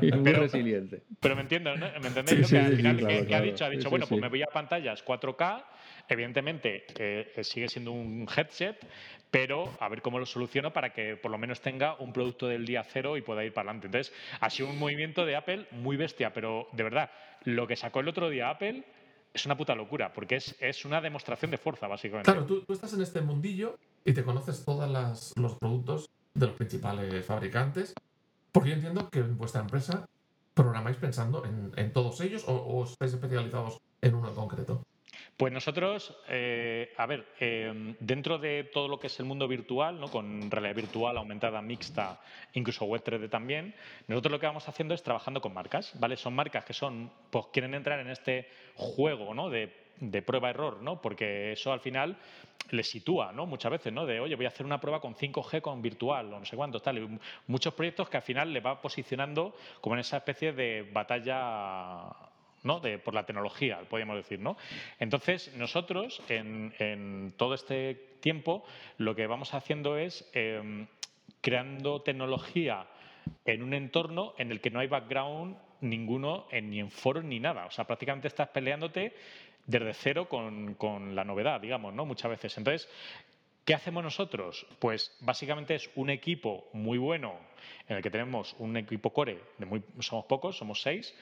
y, 0.00 0.12
muy 0.12 0.32
resiliente. 0.32 1.04
Pero 1.20 1.36
me 1.36 1.42
entiendo, 1.42 1.76
¿no? 1.76 1.86
¿Me 2.00 2.08
entendéis? 2.08 2.50
que 2.50 2.58
al 2.58 2.76
final, 2.76 2.96
¿qué, 2.96 3.34
ha 3.34 3.40
dicho? 3.40 3.64
Ha 3.64 3.70
dicho, 3.70 3.90
bueno, 3.90 4.06
pues 4.08 4.20
me 4.20 4.28
voy 4.28 4.42
a 4.42 4.46
pantallas 4.46 5.04
4K 5.04 5.64
Evidentemente, 6.08 6.84
eh, 6.98 7.42
sigue 7.42 7.68
siendo 7.68 7.92
un 7.92 8.26
headset, 8.34 8.76
pero 9.30 9.64
a 9.80 9.88
ver 9.88 10.02
cómo 10.02 10.18
lo 10.18 10.26
soluciono 10.26 10.72
para 10.72 10.92
que 10.92 11.16
por 11.16 11.30
lo 11.30 11.38
menos 11.38 11.60
tenga 11.60 11.96
un 11.96 12.12
producto 12.12 12.46
del 12.46 12.66
día 12.66 12.84
cero 12.84 13.16
y 13.16 13.22
pueda 13.22 13.44
ir 13.44 13.52
para 13.52 13.70
adelante. 13.70 13.86
Entonces, 13.86 14.14
ha 14.40 14.50
sido 14.50 14.68
un 14.68 14.78
movimiento 14.78 15.24
de 15.24 15.36
Apple 15.36 15.66
muy 15.70 15.96
bestia, 15.96 16.32
pero 16.32 16.68
de 16.72 16.82
verdad, 16.82 17.10
lo 17.44 17.66
que 17.66 17.76
sacó 17.76 18.00
el 18.00 18.08
otro 18.08 18.28
día 18.28 18.50
Apple 18.50 18.84
es 19.32 19.46
una 19.46 19.56
puta 19.56 19.74
locura, 19.74 20.12
porque 20.12 20.36
es, 20.36 20.54
es 20.60 20.84
una 20.84 21.00
demostración 21.00 21.50
de 21.50 21.56
fuerza, 21.56 21.88
básicamente. 21.88 22.30
Claro, 22.30 22.44
tú, 22.44 22.64
estás 22.68 22.92
en 22.92 23.00
este 23.00 23.22
mundillo 23.22 23.78
y 24.04 24.12
te 24.12 24.22
conoces 24.22 24.64
todos 24.64 24.90
los 25.36 25.54
productos 25.56 26.10
de 26.34 26.46
los 26.46 26.56
principales 26.56 27.24
fabricantes, 27.24 27.94
porque 28.52 28.68
yo 28.68 28.74
entiendo 28.74 29.08
que 29.08 29.20
en 29.20 29.38
vuestra 29.38 29.62
empresa 29.62 30.06
programáis 30.52 30.98
pensando 30.98 31.42
en, 31.46 31.92
todos 31.94 32.20
ellos 32.20 32.44
o 32.46 32.84
estáis 32.84 33.14
especializados 33.14 33.80
en 34.02 34.14
uno 34.14 34.28
en 34.28 34.34
concreto. 34.34 34.82
Pues 35.36 35.52
nosotros, 35.52 36.16
eh, 36.28 36.92
a 36.96 37.06
ver, 37.06 37.26
em, 37.40 37.96
dentro 38.00 38.38
de 38.38 38.64
todo 38.64 38.88
lo 38.88 38.98
que 38.98 39.08
es 39.08 39.18
el 39.18 39.26
mundo 39.26 39.48
virtual, 39.48 39.98
¿no? 39.98 40.08
con 40.08 40.50
realidad 40.50 40.74
virtual 40.74 41.16
aumentada, 41.16 41.60
mixta, 41.62 42.20
incluso 42.54 42.84
web 42.84 43.02
3D 43.02 43.28
también, 43.28 43.74
nosotros 44.08 44.32
lo 44.32 44.40
que 44.40 44.46
vamos 44.46 44.68
haciendo 44.68 44.94
es 44.94 45.02
trabajando 45.02 45.40
con 45.40 45.52
marcas, 45.52 45.98
¿vale? 45.98 46.16
Son 46.16 46.34
marcas 46.34 46.64
que 46.64 46.72
son, 46.72 47.10
pues 47.30 47.46
quieren 47.52 47.74
entrar 47.74 48.00
en 48.00 48.10
este 48.10 48.48
juego, 48.74 49.34
¿no? 49.34 49.50
De, 49.50 49.70
prueba-error, 50.26 50.82
¿no? 50.82 51.00
Porque 51.00 51.52
eso 51.52 51.72
al 51.72 51.80
final 51.80 52.16
les 52.70 52.90
sitúa, 52.90 53.32
¿no? 53.32 53.46
Muchas 53.46 53.70
veces, 53.70 53.92
¿no? 53.92 54.04
De, 54.04 54.18
oye, 54.18 54.34
voy 54.34 54.46
a 54.46 54.48
hacer 54.48 54.66
una 54.66 54.80
prueba 54.80 55.00
con 55.00 55.14
5G 55.14 55.60
con 55.60 55.80
virtual 55.80 56.32
o 56.32 56.40
no 56.40 56.44
sé 56.44 56.56
cuántos, 56.56 56.82
tal. 56.82 57.20
muchos 57.46 57.74
proyectos 57.74 58.08
que 58.08 58.16
al 58.16 58.22
final 58.22 58.52
le 58.52 58.60
va 58.60 58.80
posicionando 58.80 59.54
como 59.80 59.94
en 59.94 60.00
esa 60.00 60.16
especie 60.16 60.52
de 60.52 60.88
batalla 60.92 62.31
¿no? 62.62 62.80
De, 62.80 62.98
por 62.98 63.14
la 63.14 63.24
tecnología, 63.24 63.80
podríamos 63.88 64.16
decir. 64.16 64.40
¿no? 64.40 64.56
Entonces, 64.98 65.54
nosotros, 65.56 66.22
en, 66.28 67.32
todo 67.36 67.54
este 67.54 67.94
tiempo, 68.20 68.64
lo 68.98 69.14
que 69.14 69.26
vamos 69.26 69.54
haciendo 69.54 69.96
es 69.96 70.28
em, 70.32 70.86
creando 71.40 72.02
tecnología 72.02 72.86
en 73.44 73.62
un 73.62 73.74
entorno 73.74 74.34
en 74.38 74.50
el 74.50 74.60
que 74.60 74.70
no 74.70 74.80
hay 74.80 74.88
background 74.88 75.56
ninguno 75.80 76.46
ni 76.52 76.80
en 76.80 76.90
foros 76.90 77.24
ni 77.24 77.40
nada. 77.40 77.66
O 77.66 77.70
sea, 77.70 77.84
prácticamente 77.84 78.28
estás 78.28 78.48
peleándote 78.48 79.14
desde 79.66 79.94
cero 79.94 80.28
con, 80.28 81.14
la 81.14 81.24
novedad, 81.24 81.60
digamos. 81.60 81.94
Muchas 81.94 82.30
veces. 82.30 82.56
Entonces, 82.58 82.88
¿qué 83.64 83.74
hacemos 83.74 84.02
nosotros? 84.02 84.66
Pues 84.78 85.16
básicamente 85.20 85.74
es 85.74 85.90
un 85.94 86.10
equipo 86.10 86.68
muy 86.72 86.98
bueno 86.98 87.36
en 87.88 87.96
el 87.96 88.02
que 88.02 88.10
tenemos 88.10 88.54
un 88.58 88.76
equipo 88.76 89.12
core, 89.12 89.38
somos 90.00 90.24
pocos, 90.26 90.56
somos 90.56 90.82
seis, 90.82 91.14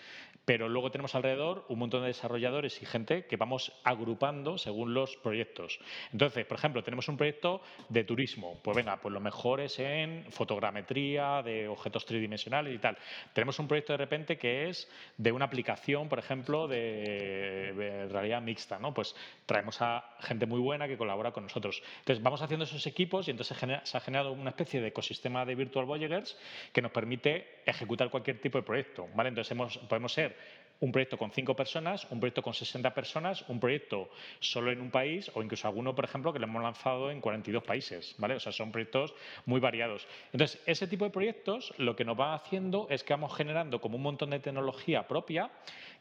pero 0.51 0.69
luego 0.69 0.91
tenemos 0.91 1.15
alrededor 1.15 1.65
un 1.69 1.79
montón 1.79 2.01
de 2.01 2.09
desarrolladores 2.09 2.83
y 2.83 2.85
gente 2.85 3.25
que 3.27 3.37
vamos 3.37 3.73
agrupando 3.85 4.59
según 4.59 4.95
los 4.95 5.17
proyectos. 5.19 5.79
Entonces, 6.13 6.45
por 6.45 6.59
ejemplo, 6.59 6.83
tenemos 6.83 7.07
un 7.07 7.17
proyecto 7.17 7.63
de 7.89 8.03
turismo, 8.03 8.59
pues 8.61 8.77
venga, 8.77 8.97
pues 8.97 9.15
lo 9.15 9.21
mejor 9.21 9.61
es 9.61 9.79
en 9.79 10.27
fotogrametría 10.31 11.41
de 11.45 11.69
objetos 11.69 12.05
tridimensionales 12.05 12.75
y 12.75 12.79
tal. 12.79 12.99
Tenemos 13.33 13.61
un 13.61 13.69
proyecto 13.69 13.93
de 13.93 13.99
repente 13.99 14.39
que 14.39 14.69
es 14.69 14.91
de 15.17 15.31
una 15.31 15.45
aplicación, 15.45 16.09
por 16.09 16.19
ejemplo, 16.19 16.67
de, 16.67 18.09
realidad 18.11 18.43
mixta, 18.43 18.81
¿no? 18.81 18.93
Pues 18.93 19.15
traemos 19.47 19.81
a 19.81 20.17
gente 20.19 20.47
muy 20.47 20.59
buena 20.59 20.89
que 20.89 20.99
colabora 20.99 21.31
con 21.31 21.45
nosotros. 21.45 21.81
Entonces, 22.01 22.25
vamos 22.25 22.43
haciendo 22.43 22.65
esos 22.65 22.85
equipos 22.89 23.29
y 23.29 23.31
entonces 23.31 23.57
se 23.85 23.97
ha 23.97 24.01
generado 24.01 24.33
una 24.33 24.51
especie 24.51 24.81
de 24.81 24.89
ecosistema 24.89 25.45
de 25.45 25.55
Virtual 25.55 25.85
Voyagers 25.85 26.37
que 26.73 26.83
nos 26.83 26.91
permite 26.91 27.61
ejecutar 27.67 28.11
cualquier 28.11 28.41
tipo 28.41 28.59
de 28.59 28.65
proyecto, 28.65 29.07
¿vale? 29.15 29.29
Entonces, 29.29 29.57
podemos 29.89 30.13
ser 30.13 30.40
un 30.81 30.93
proyecto 30.93 31.19
con 31.19 31.31
cinco 31.31 31.55
personas, 31.55 32.07
un 32.11 32.21
proyecto 32.21 32.43
con 32.43 32.55
60 32.55 32.93
personas, 32.95 33.45
un 33.49 33.61
proyecto 33.61 34.11
solo 34.41 34.73
en 34.73 34.81
un 34.81 34.91
país 34.91 35.31
o 35.35 35.43
incluso 35.43 35.69
alguno, 35.69 35.95
por 35.95 36.05
ejemplo, 36.05 36.33
que 36.33 36.39
lo 36.39 36.47
hemos 36.47 36.63
lanzado 36.63 37.11
en 37.11 37.21
42 37.21 37.63
países, 37.63 38.15
¿vale? 38.19 38.35
O 38.35 38.41
sea, 38.41 38.53
son 38.53 38.73
proyectos 38.73 39.15
muy 39.47 39.61
variados. 39.61 40.07
Entonces, 40.33 40.61
ese 40.67 40.87
tipo 40.87 41.05
de 41.05 41.11
proyectos 41.11 41.75
lo 41.77 41.95
que 41.95 42.05
nos 42.05 42.19
va 42.19 42.35
haciendo 42.35 42.87
es 42.91 43.05
que 43.05 43.13
vamos 43.13 43.37
generando 43.37 43.81
como 43.81 43.97
un 43.97 44.03
montón 44.03 44.31
de 44.31 44.41
tecnología 44.41 45.07
propia, 45.07 45.51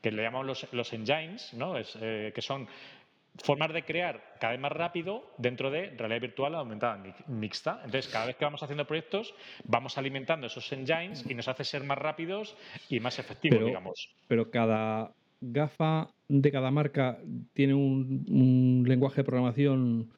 que 0.01 0.11
le 0.11 0.23
llamamos 0.23 0.65
los, 0.71 0.93
engines, 0.93 1.53
¿no? 1.53 1.77
Es, 1.77 1.97
eh, 2.01 2.31
que 2.33 2.41
son 2.41 2.67
formas 3.43 3.73
de 3.73 3.83
crear 3.83 4.35
cada 4.39 4.51
vez 4.51 4.61
más 4.61 4.71
rápido 4.71 5.31
dentro 5.37 5.71
de 5.71 5.89
realidad 5.91 6.21
virtual 6.21 6.55
aumentada 6.55 7.01
mixta. 7.27 7.81
Entonces, 7.85 8.11
cada 8.11 8.25
vez 8.25 8.35
que 8.35 8.45
vamos 8.45 8.63
haciendo 8.63 8.85
proyectos, 8.85 9.33
vamos 9.65 9.97
alimentando 9.97 10.47
esos 10.47 10.71
engines 10.71 11.25
y 11.29 11.33
nos 11.33 11.47
hace 11.47 11.63
ser 11.63 11.83
más 11.83 11.97
rápidos 11.97 12.55
y 12.89 12.99
más 12.99 13.19
efectivos, 13.19 13.65
digamos. 13.65 14.09
Pero 14.27 14.49
cada 14.49 15.13
gafa 15.41 16.09
de 16.27 16.51
cada 16.51 16.71
marca 16.71 17.19
tiene 17.53 17.73
un, 17.73 18.83
lenguaje 18.87 19.17
de 19.17 19.23
programación 19.23 20.09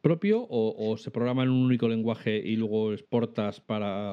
propio 0.00 0.46
o, 0.48 0.96
se 0.96 1.10
programa 1.10 1.42
en 1.42 1.50
un 1.50 1.64
único 1.64 1.88
lenguaje 1.88 2.36
y 2.36 2.56
luego 2.56 2.92
exportas 2.92 3.60
para, 3.60 4.12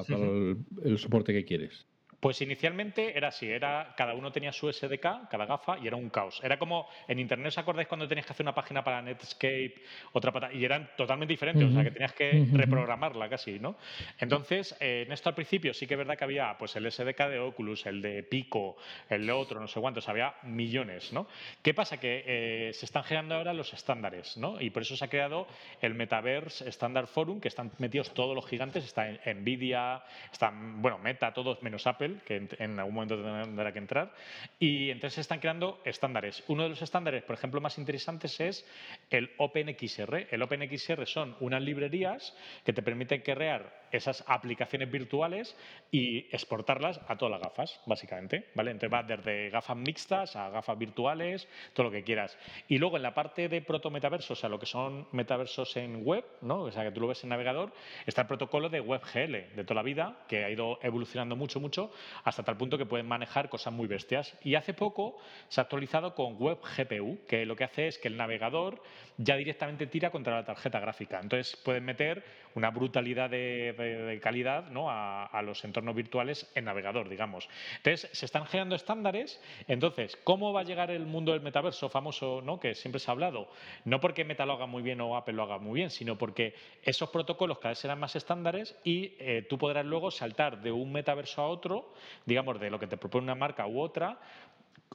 el 0.84 0.98
soporte 0.98 1.32
que 1.32 1.44
quieres? 1.44 1.86
Pues 2.20 2.42
inicialmente 2.42 3.16
era 3.16 3.28
así, 3.28 3.48
era 3.48 3.94
cada 3.96 4.14
uno 4.14 4.32
tenía 4.32 4.52
su 4.52 4.72
SDK, 4.72 5.28
cada 5.30 5.46
gafa, 5.46 5.78
y 5.78 5.86
era 5.86 5.94
un 5.94 6.10
caos. 6.10 6.40
Era 6.42 6.58
como 6.58 6.88
en 7.06 7.20
internet, 7.20 7.48
¿os 7.48 7.58
acordáis 7.58 7.86
cuando 7.86 8.08
tenías 8.08 8.26
que 8.26 8.32
hacer 8.32 8.42
una 8.42 8.54
página 8.54 8.82
para 8.82 9.00
Netscape, 9.02 9.74
otra 10.12 10.32
para 10.32 10.52
y 10.52 10.64
eran 10.64 10.90
totalmente 10.96 11.32
diferentes, 11.32 11.64
o 11.68 11.72
sea 11.72 11.84
que 11.84 11.92
tenías 11.92 12.12
que 12.14 12.46
reprogramarla 12.52 13.28
casi, 13.28 13.60
¿no? 13.60 13.76
Entonces, 14.18 14.76
eh, 14.80 15.04
en 15.06 15.12
esto 15.12 15.28
al 15.28 15.36
principio 15.36 15.72
sí 15.72 15.86
que 15.86 15.94
es 15.94 15.98
verdad 15.98 16.18
que 16.18 16.24
había 16.24 16.56
pues 16.58 16.74
el 16.74 16.90
SDK 16.90 17.28
de 17.28 17.38
Oculus, 17.38 17.86
el 17.86 18.02
de 18.02 18.24
Pico, 18.24 18.76
el 19.08 19.24
de 19.24 19.32
otro, 19.32 19.60
no 19.60 19.68
sé 19.68 19.80
cuántos, 19.80 20.08
había 20.08 20.34
millones, 20.42 21.12
¿no? 21.12 21.28
¿Qué 21.62 21.72
pasa? 21.72 22.00
Que 22.00 22.24
eh, 22.26 22.72
se 22.72 22.84
están 22.84 23.04
generando 23.04 23.36
ahora 23.36 23.52
los 23.52 23.72
estándares, 23.72 24.36
¿no? 24.36 24.60
Y 24.60 24.70
por 24.70 24.82
eso 24.82 24.96
se 24.96 25.04
ha 25.04 25.08
creado 25.08 25.46
el 25.80 25.94
Metaverse 25.94 26.68
Standard 26.70 27.06
Forum, 27.06 27.40
que 27.40 27.46
están 27.46 27.70
metidos 27.78 28.12
todos 28.12 28.34
los 28.34 28.44
gigantes, 28.44 28.84
está 28.84 29.06
Nvidia, 29.34 30.02
están, 30.32 30.82
bueno, 30.82 30.98
Meta, 30.98 31.32
todos 31.32 31.62
menos 31.62 31.86
Apple 31.86 32.07
que 32.26 32.48
en, 32.58 32.78
algún 32.78 32.94
momento 32.94 33.22
tendrá 33.22 33.72
que 33.72 33.78
entrar. 33.78 34.12
Y 34.58 34.90
entonces 34.90 35.14
se 35.14 35.20
están 35.20 35.40
creando 35.40 35.80
estándares. 35.84 36.42
Uno 36.48 36.64
de 36.64 36.70
los 36.70 36.82
estándares, 36.82 37.22
por 37.22 37.34
ejemplo, 37.34 37.60
más 37.60 37.78
interesantes 37.78 38.40
es 38.40 38.66
el 39.10 39.30
OpenXR. 39.36 40.26
El 40.30 40.42
OpenXR 40.42 41.06
son 41.06 41.36
unas 41.40 41.62
librerías 41.62 42.34
que 42.64 42.72
te 42.72 42.82
permiten 42.82 43.22
crear 43.22 43.77
esas 43.92 44.24
aplicaciones 44.26 44.90
virtuales 44.90 45.56
y 45.90 46.26
exportarlas 46.34 47.00
a 47.08 47.16
todas 47.16 47.32
las 47.32 47.42
gafas, 47.42 47.80
básicamente. 47.86 48.48
¿vale? 48.54 48.70
Entonces 48.70 48.92
va 48.92 49.02
desde 49.02 49.50
gafas 49.50 49.76
mixtas 49.76 50.36
a 50.36 50.50
gafas 50.50 50.78
virtuales, 50.78 51.48
todo 51.72 51.84
lo 51.84 51.90
que 51.90 52.04
quieras. 52.04 52.36
Y 52.68 52.78
luego 52.78 52.96
en 52.96 53.02
la 53.02 53.14
parte 53.14 53.48
de 53.48 53.62
proto-metaversos, 53.62 54.30
o 54.30 54.40
sea, 54.40 54.48
lo 54.48 54.58
que 54.58 54.66
son 54.66 55.06
metaversos 55.12 55.76
en 55.76 56.04
web, 56.04 56.24
¿no? 56.42 56.62
o 56.62 56.70
sea, 56.70 56.84
que 56.84 56.90
tú 56.90 57.00
lo 57.00 57.08
ves 57.08 57.22
en 57.24 57.30
navegador, 57.30 57.72
está 58.06 58.22
el 58.22 58.28
protocolo 58.28 58.68
de 58.68 58.80
WebGL 58.80 59.56
de 59.56 59.64
toda 59.64 59.76
la 59.76 59.82
vida, 59.82 60.24
que 60.28 60.44
ha 60.44 60.50
ido 60.50 60.78
evolucionando 60.82 61.36
mucho, 61.36 61.60
mucho, 61.60 61.90
hasta 62.24 62.42
tal 62.42 62.56
punto 62.56 62.78
que 62.78 62.86
pueden 62.86 63.06
manejar 63.06 63.48
cosas 63.48 63.72
muy 63.72 63.86
bestias. 63.86 64.36
Y 64.42 64.54
hace 64.54 64.74
poco 64.74 65.18
se 65.48 65.60
ha 65.60 65.64
actualizado 65.64 66.14
con 66.14 66.36
WebGPU, 66.38 67.26
que 67.26 67.46
lo 67.46 67.56
que 67.56 67.64
hace 67.64 67.88
es 67.88 67.98
que 67.98 68.08
el 68.08 68.16
navegador 68.16 68.82
ya 69.16 69.36
directamente 69.36 69.86
tira 69.86 70.10
contra 70.10 70.36
la 70.36 70.44
tarjeta 70.44 70.80
gráfica. 70.80 71.20
Entonces 71.20 71.56
pueden 71.56 71.84
meter 71.84 72.24
una 72.54 72.70
brutalidad 72.70 73.30
de, 73.30 73.74
calidad 74.20 74.68
¿no? 74.70 74.90
a, 74.90 75.40
los 75.42 75.64
entornos 75.64 75.94
virtuales 75.94 76.50
en 76.54 76.64
navegador, 76.64 77.08
digamos. 77.08 77.48
Entonces, 77.76 78.10
se 78.12 78.26
están 78.26 78.46
generando 78.46 78.74
estándares. 78.74 79.40
Entonces, 79.66 80.16
¿cómo 80.24 80.52
va 80.52 80.60
a 80.60 80.64
llegar 80.64 80.90
el 80.90 81.06
mundo 81.06 81.32
del 81.32 81.40
metaverso 81.40 81.88
famoso 81.88 82.42
¿no? 82.42 82.58
que 82.58 82.74
siempre 82.74 82.98
se 82.98 83.10
ha 83.10 83.12
hablado? 83.12 83.48
No 83.84 84.00
porque 84.00 84.24
Meta 84.24 84.46
lo 84.46 84.54
haga 84.54 84.66
muy 84.66 84.82
bien 84.82 85.00
o 85.00 85.16
Apple 85.16 85.34
lo 85.34 85.44
haga 85.44 85.58
muy 85.58 85.76
bien, 85.80 85.90
sino 85.90 86.18
porque 86.18 86.54
esos 86.82 87.10
protocolos 87.10 87.58
cada 87.58 87.70
vez 87.70 87.78
serán 87.78 88.00
más 88.00 88.16
estándares 88.16 88.76
y 88.84 89.14
eh, 89.18 89.46
tú 89.48 89.58
podrás 89.58 89.84
luego 89.84 90.10
saltar 90.10 90.60
de 90.60 90.72
un 90.72 90.92
metaverso 90.92 91.42
a 91.42 91.48
otro, 91.48 91.92
digamos, 92.26 92.60
de 92.60 92.70
lo 92.70 92.78
que 92.78 92.86
te 92.86 92.96
propone 92.96 93.24
una 93.24 93.34
marca 93.34 93.66
u 93.66 93.80
otra, 93.80 94.18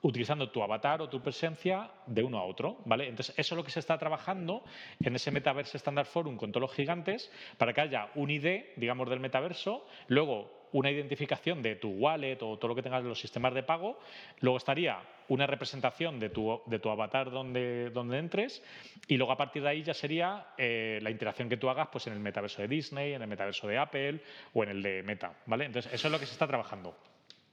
utilizando 0.02 0.50
tu 0.50 0.62
avatar 0.62 1.02
o 1.02 1.10
tu 1.10 1.22
presencia 1.22 1.90
de 2.06 2.24
uno 2.24 2.38
a 2.38 2.44
otro, 2.44 2.78
¿vale? 2.86 3.08
Entonces, 3.08 3.34
eso 3.38 3.56
es 3.56 3.58
lo 3.58 3.64
que 3.64 3.72
se 3.72 3.80
está 3.80 3.98
trabajando 3.98 4.64
en 5.00 5.16
ese 5.16 5.32
Metaverse 5.32 5.78
Standard 5.78 6.08
Forum 6.08 6.38
con 6.38 6.52
todos 6.52 6.62
los 6.62 6.74
gigantes 6.74 7.32
para 7.58 7.74
que 7.74 7.82
haya 7.82 8.10
un 8.16 8.30
ID, 8.30 8.64
digamos, 8.76 9.10
del 9.10 9.20
metaverso, 9.20 9.86
luego 10.08 10.64
una 10.74 10.92
identificación 10.92 11.62
de 11.62 11.76
tu 11.76 11.90
wallet 11.90 12.42
o 12.42 12.58
todo 12.58 12.70
lo 12.70 12.76
que 12.76 12.82
tengas 12.82 13.02
en 13.02 13.10
los 13.10 13.20
sistemas 13.20 13.54
de 13.54 13.64
pago, 13.64 14.00
luego 14.42 14.58
estaría 14.58 15.00
una 15.30 15.48
representación 15.48 16.20
de 16.20 16.30
tu, 16.30 16.62
de 16.66 16.80
tu 16.80 16.90
avatar 16.90 17.32
donde, 17.32 17.92
donde 17.92 18.18
entres 18.18 18.62
y 19.08 19.18
luego 19.18 19.32
a 19.32 19.38
partir 19.38 19.64
de 19.64 19.70
ahí 19.70 19.84
ya 19.84 19.94
sería 19.94 20.48
eh, 20.58 21.00
la 21.02 21.12
interacción 21.12 21.48
que 21.48 21.58
tú 21.58 21.70
hagas 21.70 21.88
pues, 21.92 22.08
en 22.08 22.14
el 22.14 22.20
metaverso 22.20 22.62
de 22.62 22.68
Disney, 22.68 23.14
en 23.14 23.22
el 23.22 23.28
metaverso 23.28 23.68
de 23.68 23.78
Apple 23.78 24.22
o 24.54 24.64
en 24.64 24.70
el 24.70 24.82
de 24.82 25.04
Meta, 25.04 25.34
¿vale? 25.46 25.66
Entonces, 25.66 25.94
eso 25.94 26.08
es 26.08 26.12
lo 26.12 26.20
que 26.20 26.26
se 26.26 26.34
está 26.34 26.48
trabajando. 26.48 26.98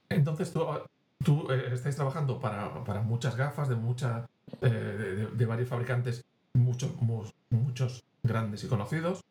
Entonces, 0.09 0.53
tú 0.53 0.67
tú 1.23 1.51
eh, 1.51 1.71
estáis 1.73 1.97
trabajando 1.97 2.39
para, 2.39 2.85
para, 2.85 3.03
muchas 3.03 3.37
gafas 3.37 3.69
de, 3.69 3.77
mucha, 3.77 4.27
eh, 4.63 5.29
de, 5.33 5.47
varios 5.47 5.69
fabricantes, 5.69 6.25
muchos, 6.55 6.91
muchos 7.51 8.03
grandes 8.23 8.65
y 8.65 8.69
conocidos. 8.69 9.23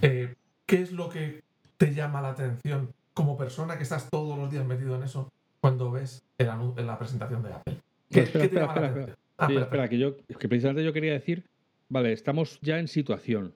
Eh, 0.00 0.34
¿Qué 0.66 0.82
es 0.82 0.92
lo 0.92 1.08
que 1.08 1.42
te 1.76 1.94
llama 1.94 2.20
la 2.20 2.30
atención 2.30 2.92
como 3.14 3.36
persona 3.36 3.76
que 3.76 3.82
estás 3.82 4.08
todos 4.10 4.38
los 4.38 4.50
días 4.50 4.64
metido 4.64 4.96
en 4.96 5.02
eso 5.02 5.30
cuando 5.60 5.90
ves 5.90 6.22
el 6.38 6.48
en 6.48 6.86
la 6.86 6.98
presentación 6.98 7.42
de 7.42 7.52
Apple? 7.52 7.76
¿Qué, 8.10 8.20
espera, 8.22 8.48
te 8.48 8.54
llama 8.54 8.74
espera, 8.74 9.16
ah, 9.38 9.46
espera, 9.46 9.60
espera, 9.62 9.88
que, 9.88 9.98
yo, 9.98 10.16
que 10.16 10.48
precisamente 10.48 10.84
yo 10.84 10.92
quería 10.92 11.12
decir, 11.12 11.44
vale, 11.88 12.12
estamos 12.12 12.58
ya 12.60 12.78
en 12.78 12.88
situación, 12.88 13.54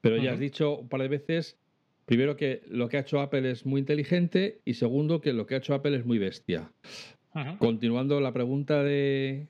pero 0.00 0.16
ya 0.16 0.32
has 0.32 0.38
dicho 0.38 0.78
un 0.78 0.88
par 0.88 1.02
de 1.02 1.08
veces 1.08 1.56
Primero 2.08 2.38
que 2.38 2.62
lo 2.68 2.88
que 2.88 2.96
ha 2.96 3.00
hecho 3.00 3.20
Apple 3.20 3.50
es 3.50 3.66
muy 3.66 3.80
inteligente 3.80 4.62
y 4.64 4.74
segundo 4.74 5.20
que 5.20 5.34
lo 5.34 5.46
que 5.46 5.54
ha 5.54 5.58
hecho 5.58 5.74
Apple 5.74 5.94
es 5.94 6.06
muy 6.06 6.18
bestia. 6.18 6.72
Continuando 7.58 8.18
la 8.22 8.32
pregunta 8.32 8.82
de, 8.82 9.46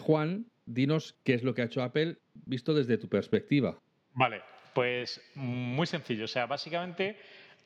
Juan, 0.00 0.46
dinos 0.64 1.14
qué 1.24 1.34
es 1.34 1.42
lo 1.42 1.52
que 1.52 1.60
ha 1.60 1.66
hecho 1.66 1.82
Apple 1.82 2.16
visto 2.46 2.72
desde 2.72 2.96
tu 2.96 3.10
perspectiva. 3.10 3.78
Vale, 4.14 4.40
pues 4.72 5.20
muy 5.34 5.86
sencillo. 5.86 6.24
O 6.24 6.28
sea, 6.28 6.46
básicamente 6.46 7.18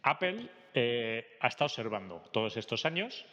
Apple 0.02 0.48
eh, 0.74 1.24
ha 1.38 1.46
estado 1.46 1.66
observando 1.66 2.20
todos 2.32 2.56
estos 2.56 2.84
años 2.86 3.24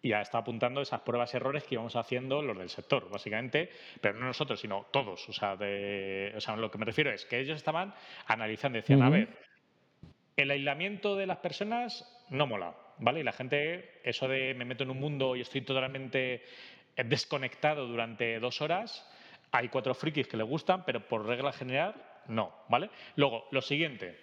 y 0.00 0.12
ha 0.12 0.20
estado 0.20 0.42
apuntando 0.42 0.80
esas 0.80 1.00
pruebas 1.00 1.34
y 1.34 1.38
errores 1.38 1.64
que 1.64 1.74
íbamos 1.74 1.96
haciendo 1.96 2.42
los 2.42 2.56
del 2.56 2.68
sector, 2.68 3.10
básicamente, 3.10 3.70
pero 4.00 4.16
no 4.16 4.26
nosotros, 4.26 4.60
sino 4.60 4.86
todos. 4.92 5.28
O 5.28 5.32
sea, 5.32 5.56
de, 5.56 6.32
o 6.36 6.40
sea, 6.40 6.54
lo 6.54 6.70
que 6.70 6.78
me 6.78 6.84
refiero 6.84 7.10
es 7.10 7.26
que 7.26 7.40
ellos 7.40 7.56
estaban 7.56 7.92
analizando, 8.26 8.76
decían, 8.76 9.02
a 9.02 9.10
ver, 9.10 9.47
el 10.42 10.50
aislamiento 10.50 11.16
de 11.16 11.26
las 11.26 11.38
personas 11.38 12.06
no 12.30 12.46
mola, 12.46 12.74
¿vale? 12.98 13.20
Y 13.20 13.24
la 13.24 13.32
gente, 13.32 14.00
eso 14.04 14.28
de 14.28 14.54
me 14.54 14.64
meto 14.64 14.84
en 14.84 14.90
un 14.90 15.00
mundo 15.00 15.36
y 15.36 15.40
estoy 15.40 15.62
totalmente 15.62 16.42
desconectado 16.96 17.86
durante 17.86 18.38
dos 18.40 18.60
horas, 18.60 19.08
hay 19.50 19.68
cuatro 19.68 19.94
frikis 19.94 20.26
que 20.28 20.36
le 20.36 20.42
gustan, 20.42 20.84
pero 20.84 21.06
por 21.06 21.26
regla 21.26 21.52
general 21.52 21.94
no, 22.28 22.52
¿vale? 22.68 22.90
Luego, 23.16 23.48
lo 23.50 23.62
siguiente, 23.62 24.18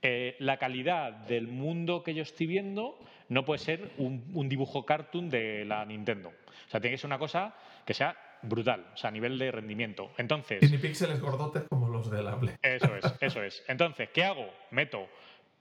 eh, 0.00 0.36
la 0.40 0.56
calidad 0.56 1.12
del 1.12 1.46
mundo 1.46 2.02
que 2.02 2.14
yo 2.14 2.22
estoy 2.22 2.46
viendo 2.46 2.98
no 3.28 3.44
puede 3.44 3.58
ser 3.58 3.92
un, 3.98 4.48
dibujo 4.48 4.84
cartoon 4.84 5.30
de 5.30 5.64
la 5.64 5.84
Nintendo. 5.84 6.30
O 6.30 6.70
sea, 6.70 6.80
tiene 6.80 6.94
que 6.94 6.98
ser 6.98 7.08
una 7.08 7.18
cosa 7.18 7.54
que 7.84 7.94
sea 7.94 8.16
brutal, 8.42 8.84
o 8.94 8.96
sea, 8.96 9.08
a 9.08 9.12
nivel 9.12 9.38
de 9.38 9.52
rendimiento. 9.52 10.10
Entonces. 10.18 10.68
Ni 10.70 10.78
píxeles 10.78 11.20
gordotes 11.20 11.64
como 11.68 11.88
los 11.88 12.10
del 12.10 12.26
Apple. 12.26 12.58
Eso 12.62 12.96
es, 12.96 13.14
eso 13.20 13.42
es. 13.42 13.64
Entonces, 13.68 14.08
¿qué 14.12 14.24
hago? 14.24 14.48
Meto 14.70 15.08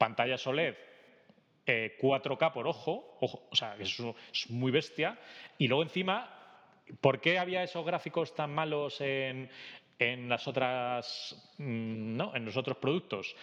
pantalla 0.02 0.36
OLED 0.44 0.76
4K 1.68 2.48
eh, 2.48 2.52
por 2.52 2.68
ojo, 2.68 3.18
ojo 3.22 3.48
o 3.52 3.56
sea, 3.56 3.76
es, 3.80 4.00
es 4.34 4.50
muy 4.50 4.72
bestia. 4.72 5.20
Y 5.60 5.68
luego 5.68 5.84
encima, 5.84 6.28
¿por 7.00 7.22
qué 7.22 7.38
había 7.38 7.62
esos 7.62 7.86
gráficos 7.86 8.34
tan 8.34 8.52
malos 8.52 9.00
en, 9.00 9.48
en 10.00 10.28
las 10.28 10.48
otras, 10.48 11.54
mm, 11.60 12.18
¿no? 12.18 12.36
en 12.36 12.46
los 12.46 12.58
otros 12.58 12.78
productos? 12.78 13.36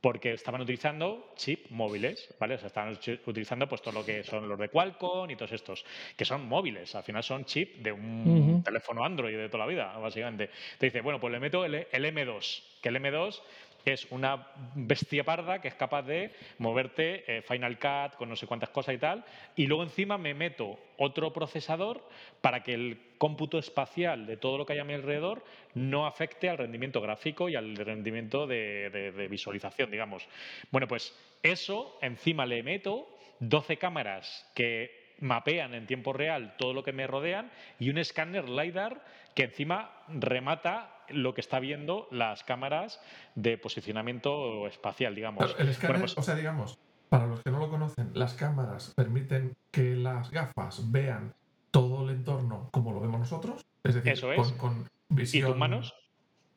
porque 0.00 0.32
estaban 0.32 0.62
utilizando 0.62 1.32
chip 1.36 1.70
móviles, 1.70 2.34
¿vale? 2.40 2.54
O 2.54 2.58
sea, 2.58 2.68
estaban 2.68 2.98
utilizando 3.26 3.68
pues 3.68 3.82
todo 3.82 3.92
lo 3.92 4.02
que 4.02 4.24
son 4.24 4.48
los 4.48 4.58
de 4.58 4.70
Qualcomm 4.70 5.30
y 5.30 5.36
todos 5.36 5.52
estos, 5.52 5.84
que 6.16 6.24
son 6.24 6.48
móviles, 6.48 6.94
al 6.94 7.02
final 7.02 7.22
son 7.22 7.44
chip 7.44 7.82
de 7.82 7.92
un 7.92 8.62
teléfono 8.64 9.04
Android 9.04 9.36
de 9.36 9.50
toda 9.50 9.66
la 9.66 9.70
vida, 9.70 9.98
básicamente. 9.98 10.48
Te 10.78 10.86
dice, 10.86 11.02
bueno, 11.02 11.20
pues 11.20 11.30
le 11.32 11.38
meto 11.38 11.66
el, 11.66 11.86
el 11.92 12.04
M2, 12.06 12.62
que 12.80 12.88
el 12.88 12.96
M2 12.96 13.42
es 13.84 14.06
una 14.10 14.46
bestia 14.74 15.24
parda 15.24 15.60
que 15.60 15.68
es 15.68 15.74
capaz 15.74 16.02
de 16.02 16.32
moverte 16.58 17.24
eh, 17.26 17.42
Final 17.42 17.78
Cut 17.78 18.16
con 18.16 18.28
no 18.28 18.36
sé 18.36 18.46
cuántas 18.46 18.70
cosas 18.70 18.94
y 18.94 18.98
tal, 18.98 19.24
y 19.56 19.66
luego 19.66 19.82
encima 19.82 20.18
me 20.18 20.34
meto 20.34 20.78
otro 20.98 21.32
procesador 21.32 22.06
para 22.40 22.62
que 22.62 22.74
el 22.74 23.10
cómputo 23.18 23.58
espacial 23.58 24.26
de 24.26 24.36
todo 24.36 24.58
lo 24.58 24.66
que 24.66 24.74
hay 24.74 24.78
a 24.78 24.84
mi 24.84 24.94
alrededor 24.94 25.44
no 25.74 26.06
afecte 26.06 26.48
al 26.48 26.58
rendimiento 26.58 27.00
gráfico 27.00 27.48
y 27.48 27.56
al 27.56 27.76
rendimiento 27.76 28.46
de, 28.46 29.26
visualización, 29.30 29.90
digamos. 29.90 30.26
Bueno, 30.70 30.88
pues 30.88 31.14
eso 31.42 31.98
encima 32.02 32.46
le 32.46 32.62
meto 32.62 33.08
12 33.40 33.76
cámaras 33.76 34.50
que 34.54 35.14
mapean 35.20 35.74
en 35.74 35.86
tiempo 35.86 36.12
real 36.12 36.54
todo 36.56 36.72
lo 36.72 36.82
que 36.82 36.92
me 36.92 37.06
rodean 37.06 37.50
y 37.78 37.90
un 37.90 37.98
escáner 37.98 38.48
LiDAR 38.48 39.02
que 39.34 39.44
encima 39.44 39.90
remata 40.08 40.99
lo 41.12 41.34
que 41.34 41.40
está 41.40 41.60
viendo 41.60 42.08
las 42.10 42.44
cámaras 42.44 43.00
de 43.34 43.58
posicionamiento 43.58 44.66
espacial, 44.66 45.14
digamos. 45.14 45.54
El 45.58 45.68
escáner, 45.68 46.00
pues 46.00 46.16
o 46.16 46.22
sea, 46.22 46.34
digamos, 46.34 46.78
para 47.08 47.26
los 47.26 47.42
que 47.42 47.50
no 47.50 47.58
lo 47.58 47.68
conocen, 47.68 48.10
las 48.14 48.34
cámaras 48.34 48.92
permiten 48.94 49.56
que 49.70 49.96
las 49.96 50.30
gafas 50.30 50.90
vean 50.90 51.34
todo 51.70 52.04
el 52.08 52.16
entorno 52.16 52.68
como 52.72 52.92
lo 52.92 53.00
vemos 53.00 53.20
nosotros, 53.20 53.66
es 53.84 53.94
decir, 53.94 54.20
con, 54.56 54.88
visión. 55.08 55.44
¿Y 55.44 55.50
tus 55.50 55.58
manos? 55.58 55.94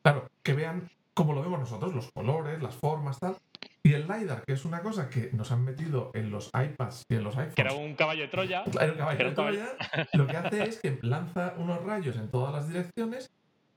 Claro, 0.02 0.28
que 0.42 0.52
vean 0.52 0.88
como 1.14 1.32
lo 1.32 1.42
vemos 1.42 1.60
nosotros, 1.60 1.94
los 1.94 2.10
colores, 2.12 2.62
las 2.62 2.74
formas, 2.74 3.18
tal. 3.20 3.36
Y 3.82 3.92
el 3.92 4.06
LiDAR, 4.08 4.44
que 4.44 4.54
es 4.54 4.64
una 4.64 4.80
cosa 4.80 5.08
que 5.10 5.30
nos 5.32 5.52
han 5.52 5.64
metido 5.64 6.10
en 6.14 6.30
los 6.30 6.50
iPads 6.54 7.04
y 7.08 7.16
en 7.16 7.24
los 7.24 7.36
iPhones. 7.36 7.54
Que 7.54 7.62
era 7.62 7.72
un 7.74 7.94
caballo 7.94 8.22
de 8.22 8.28
Troya. 8.28 8.64
Era 8.80 8.92
un 8.92 8.98
caballo 8.98 9.24
de 9.24 9.30
Troya. 9.32 9.66
Lo 10.14 10.26
que 10.26 10.36
hace 10.36 10.62
es 10.64 10.80
que 10.80 10.98
lanza 11.02 11.54
unos 11.58 11.82
rayos 11.84 12.16
en 12.16 12.30
todas 12.30 12.52
las 12.52 12.68
direcciones 12.68 13.30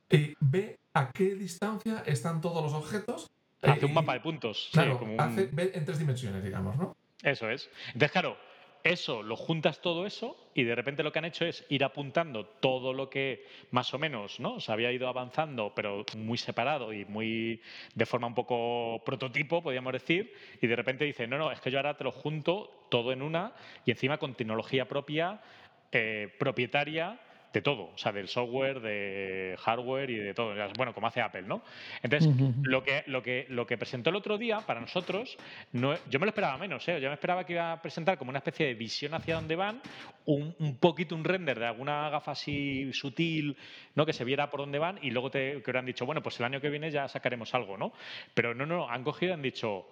y 0.10 0.36
ve 0.40 0.80
a 0.94 1.12
qué 1.12 1.36
distancia 1.36 2.04
están 2.06 2.42
todos 2.42 2.64
los 2.64 2.74
objetos. 2.74 3.30
Hace 3.62 3.86
un 3.86 3.94
mapa 3.94 4.14
de 4.14 4.20
puntos. 4.20 4.70
Claro, 4.72 5.00
hace, 5.18 5.50
ve 5.52 5.72
en 5.74 5.86
tres 5.86 6.00
dimensiones, 6.00 6.44
digamos, 6.44 6.78
¿no? 6.78 6.96
Eso 7.24 7.50
es. 7.50 7.70
Entonces, 7.88 8.12
claro, 8.12 8.38
eso, 8.84 9.22
lo 9.22 9.36
juntas 9.36 9.82
todo 9.82 10.06
eso 10.06 10.38
y 10.54 10.64
de 10.64 10.76
repente 10.76 11.04
lo 11.04 11.12
que 11.12 11.20
han 11.20 11.26
hecho 11.26 11.46
es 11.46 11.66
ir 11.70 11.84
apuntando 11.84 12.46
todo 12.46 12.94
lo 12.94 13.10
que 13.10 13.46
más 13.72 13.94
o 13.94 14.00
menos 14.00 14.40
¿no? 14.40 14.60
se 14.60 14.72
había 14.72 14.92
ido 14.92 15.08
avanzando, 15.08 15.74
pero 15.76 16.06
muy 16.16 16.38
separado 16.38 16.94
y 16.94 17.04
muy 17.06 17.62
de 17.96 18.06
forma 18.06 18.28
un 18.28 18.36
poco 18.36 19.04
prototipo, 19.06 19.62
podríamos 19.62 19.94
decir, 19.94 20.34
y 20.62 20.68
de 20.68 20.76
repente 20.76 21.06
dice, 21.06 21.28
no, 21.28 21.38
no, 21.38 21.52
es 21.52 21.60
que 21.60 21.70
yo 21.70 21.80
ahora 21.80 21.98
te 21.98 22.04
lo 22.04 22.12
junto 22.12 22.86
todo 22.90 23.12
en 23.12 23.22
una 23.22 23.54
y 23.84 23.92
encima 23.92 24.18
con 24.18 24.36
tecnología 24.36 24.88
propia, 24.88 25.42
eh, 25.92 26.34
propietaria 26.40 27.20
de 27.54 27.62
todo, 27.62 27.92
o 27.94 27.98
sea, 27.98 28.12
del 28.12 28.28
software, 28.28 28.82
de 28.82 29.56
hardware 29.60 30.10
y 30.10 30.18
de 30.18 30.34
todo. 30.34 30.54
Bueno, 30.76 30.94
como 30.94 31.08
hace 31.08 31.22
Apple, 31.22 31.44
¿no? 31.44 31.62
Entonces, 32.04 32.30
lo, 32.62 32.84
que, 32.84 33.04
lo, 33.08 33.24
que, 33.24 33.46
lo 33.50 33.66
que 33.66 33.78
presentó 33.78 34.10
el 34.10 34.16
otro 34.18 34.38
día 34.38 34.62
para 34.62 34.80
nosotros, 34.80 35.38
no, 35.72 35.96
yo 36.10 36.20
me 36.20 36.26
lo 36.26 36.30
esperaba 36.30 36.58
menos, 36.58 36.88
¿eh? 36.88 37.00
Yo 37.00 37.08
me 37.08 37.14
esperaba 37.14 37.46
que 37.46 37.54
iba 37.54 37.72
a 37.72 37.82
presentar 37.82 38.18
como 38.18 38.30
una 38.30 38.40
especie 38.40 38.68
de 38.68 38.74
visión 38.74 39.14
hacia 39.14 39.36
dónde 39.36 39.56
van, 39.56 39.82
un, 40.26 40.56
un 40.60 40.78
poquito 40.78 41.16
un 41.16 41.24
render 41.24 41.58
de 41.60 41.66
alguna 41.66 42.10
gafa 42.10 42.32
así 42.32 42.92
sutil, 42.94 43.58
¿no? 43.96 44.06
Que 44.06 44.14
se 44.14 44.24
viera 44.26 44.50
por 44.50 44.60
dónde 44.60 44.80
van 44.80 45.00
y 45.02 45.12
luego 45.12 45.32
te, 45.32 45.62
que 45.62 45.72
hubieran 45.72 45.86
dicho, 45.86 46.06
bueno, 46.06 46.22
pues 46.22 46.40
el 46.40 46.46
año 46.46 46.62
que 46.62 46.70
viene 46.70 46.92
ya 46.92 47.08
sacaremos 47.08 47.54
algo, 47.54 47.78
¿no? 47.78 47.94
Pero 48.34 48.54
no, 48.54 48.66
no, 48.66 48.90
han 48.90 49.04
cogido 49.04 49.32
y 49.32 49.34
han 49.34 49.42
dicho, 49.42 49.88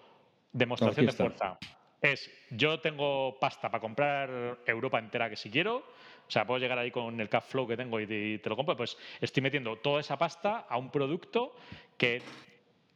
demostración 0.52 1.06
de 1.06 1.12
fuerza. 1.12 1.58
Es, 2.02 2.30
yo 2.52 2.80
tengo 2.82 3.40
pasta 3.40 3.70
para 3.70 3.82
comprar 3.82 4.60
Europa 4.66 5.00
entera 5.00 5.30
que 5.30 5.36
si 5.36 5.50
quiero, 5.50 5.84
o 6.28 6.32
sea, 6.32 6.46
puedo 6.46 6.60
llegar 6.60 6.78
ahí 6.80 6.92
con 6.92 7.20
el 7.20 7.30
cash 7.30 7.44
flow 7.44 7.68
que 7.68 7.78
tengo 7.78 8.00
y 8.00 8.40
te, 8.40 8.50
lo 8.50 8.56
compro, 8.56 8.76
pues 8.76 8.98
estoy 9.22 9.44
metiendo 9.44 9.78
toda 9.78 10.02
esa 10.02 10.18
pasta 10.18 10.66
a 10.68 10.78
un 10.78 10.90
producto 10.90 11.56
que 11.98 12.22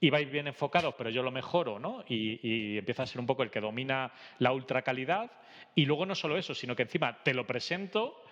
ibais 0.02 0.32
bien 0.32 0.48
enfocados, 0.48 0.96
pero 0.98 1.10
yo 1.10 1.22
lo 1.22 1.32
mejoro, 1.32 1.78
¿no? 1.78 2.04
Y, 2.08 2.78
empieza 2.78 3.04
a 3.04 3.08
ser 3.08 3.20
un 3.20 3.28
poco 3.28 3.44
el 3.44 3.52
que 3.52 3.60
domina 3.60 4.12
la 4.40 4.52
ultra 4.52 4.82
calidad. 4.82 5.32
Y 5.76 5.86
luego 5.86 6.06
no 6.06 6.16
solo 6.16 6.38
eso, 6.38 6.56
sino 6.56 6.76
que 6.76 6.84
encima 6.84 7.22
te 7.24 7.34
lo 7.34 7.46
presento 7.46 8.24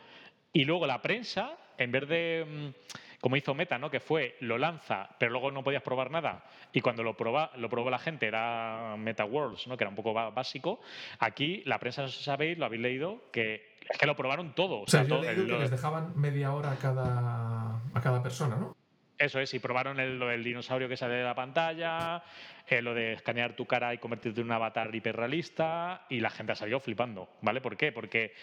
y 0.53 0.65
luego 0.65 0.87
la 0.87 1.01
prensa, 1.01 1.57
en 1.77 1.91
vez 1.91 2.07
de, 2.07 2.45
mm, 2.47 2.97
como 3.21 3.35
hizo 3.35 3.53
Meta, 3.53 3.77
¿no? 3.77 3.89
que 3.89 3.99
fue, 3.99 4.35
lo 4.41 4.57
lanza, 4.57 5.09
pero 5.17 5.31
luego 5.31 5.51
no 5.51 5.63
podías 5.63 5.81
probar 5.81 6.11
nada, 6.11 6.43
y 6.71 6.81
cuando 6.81 7.03
lo, 7.03 7.15
proba, 7.15 7.51
lo 7.57 7.69
probó 7.69 7.89
la 7.89 7.99
gente 7.99 8.27
era 8.27 8.95
Meta 8.97 9.25
Worlds, 9.25 9.67
¿no? 9.67 9.77
que 9.77 9.83
era 9.83 9.89
un 9.89 9.95
poco 9.95 10.13
básico, 10.13 10.79
aquí 11.19 11.63
la 11.65 11.79
prensa, 11.79 12.03
no 12.03 12.07
sabéis, 12.09 12.57
lo 12.57 12.65
habéis 12.65 12.81
leído, 12.81 13.23
que 13.31 13.75
es 13.89 13.97
que 13.97 14.05
lo 14.05 14.15
probaron 14.15 14.53
todo. 14.53 14.81
O 14.81 14.87
sea, 14.87 15.03
yo 15.03 15.21
que 15.21 15.33
les 15.33 15.71
dejaban 15.71 16.11
media 16.19 16.53
hora 16.53 16.71
a 16.71 16.75
cada, 16.75 17.81
a 17.93 18.01
cada 18.01 18.21
persona, 18.21 18.57
¿no? 18.57 18.75
Eso 19.17 19.39
es, 19.39 19.51
y 19.53 19.59
probaron 19.59 19.99
el, 19.99 20.19
lo 20.19 20.27
del 20.27 20.43
dinosaurio 20.43 20.87
que 20.87 20.95
sale 20.95 21.15
de 21.15 21.23
la 21.23 21.33
pantalla, 21.33 22.23
eh, 22.67 22.83
lo 22.83 22.93
de 22.93 23.13
escanear 23.13 23.55
tu 23.55 23.65
cara 23.65 23.93
y 23.93 23.97
convertirte 23.97 24.41
en 24.41 24.47
un 24.47 24.51
avatar 24.51 24.93
hiperrealista, 24.93 26.05
y 26.09 26.19
la 26.19 26.29
gente 26.29 26.51
ha 26.51 26.55
salido 26.55 26.79
flipando, 26.79 27.27
¿vale? 27.41 27.59
¿Por 27.59 27.77
qué? 27.77 27.91
Porque 27.91 28.33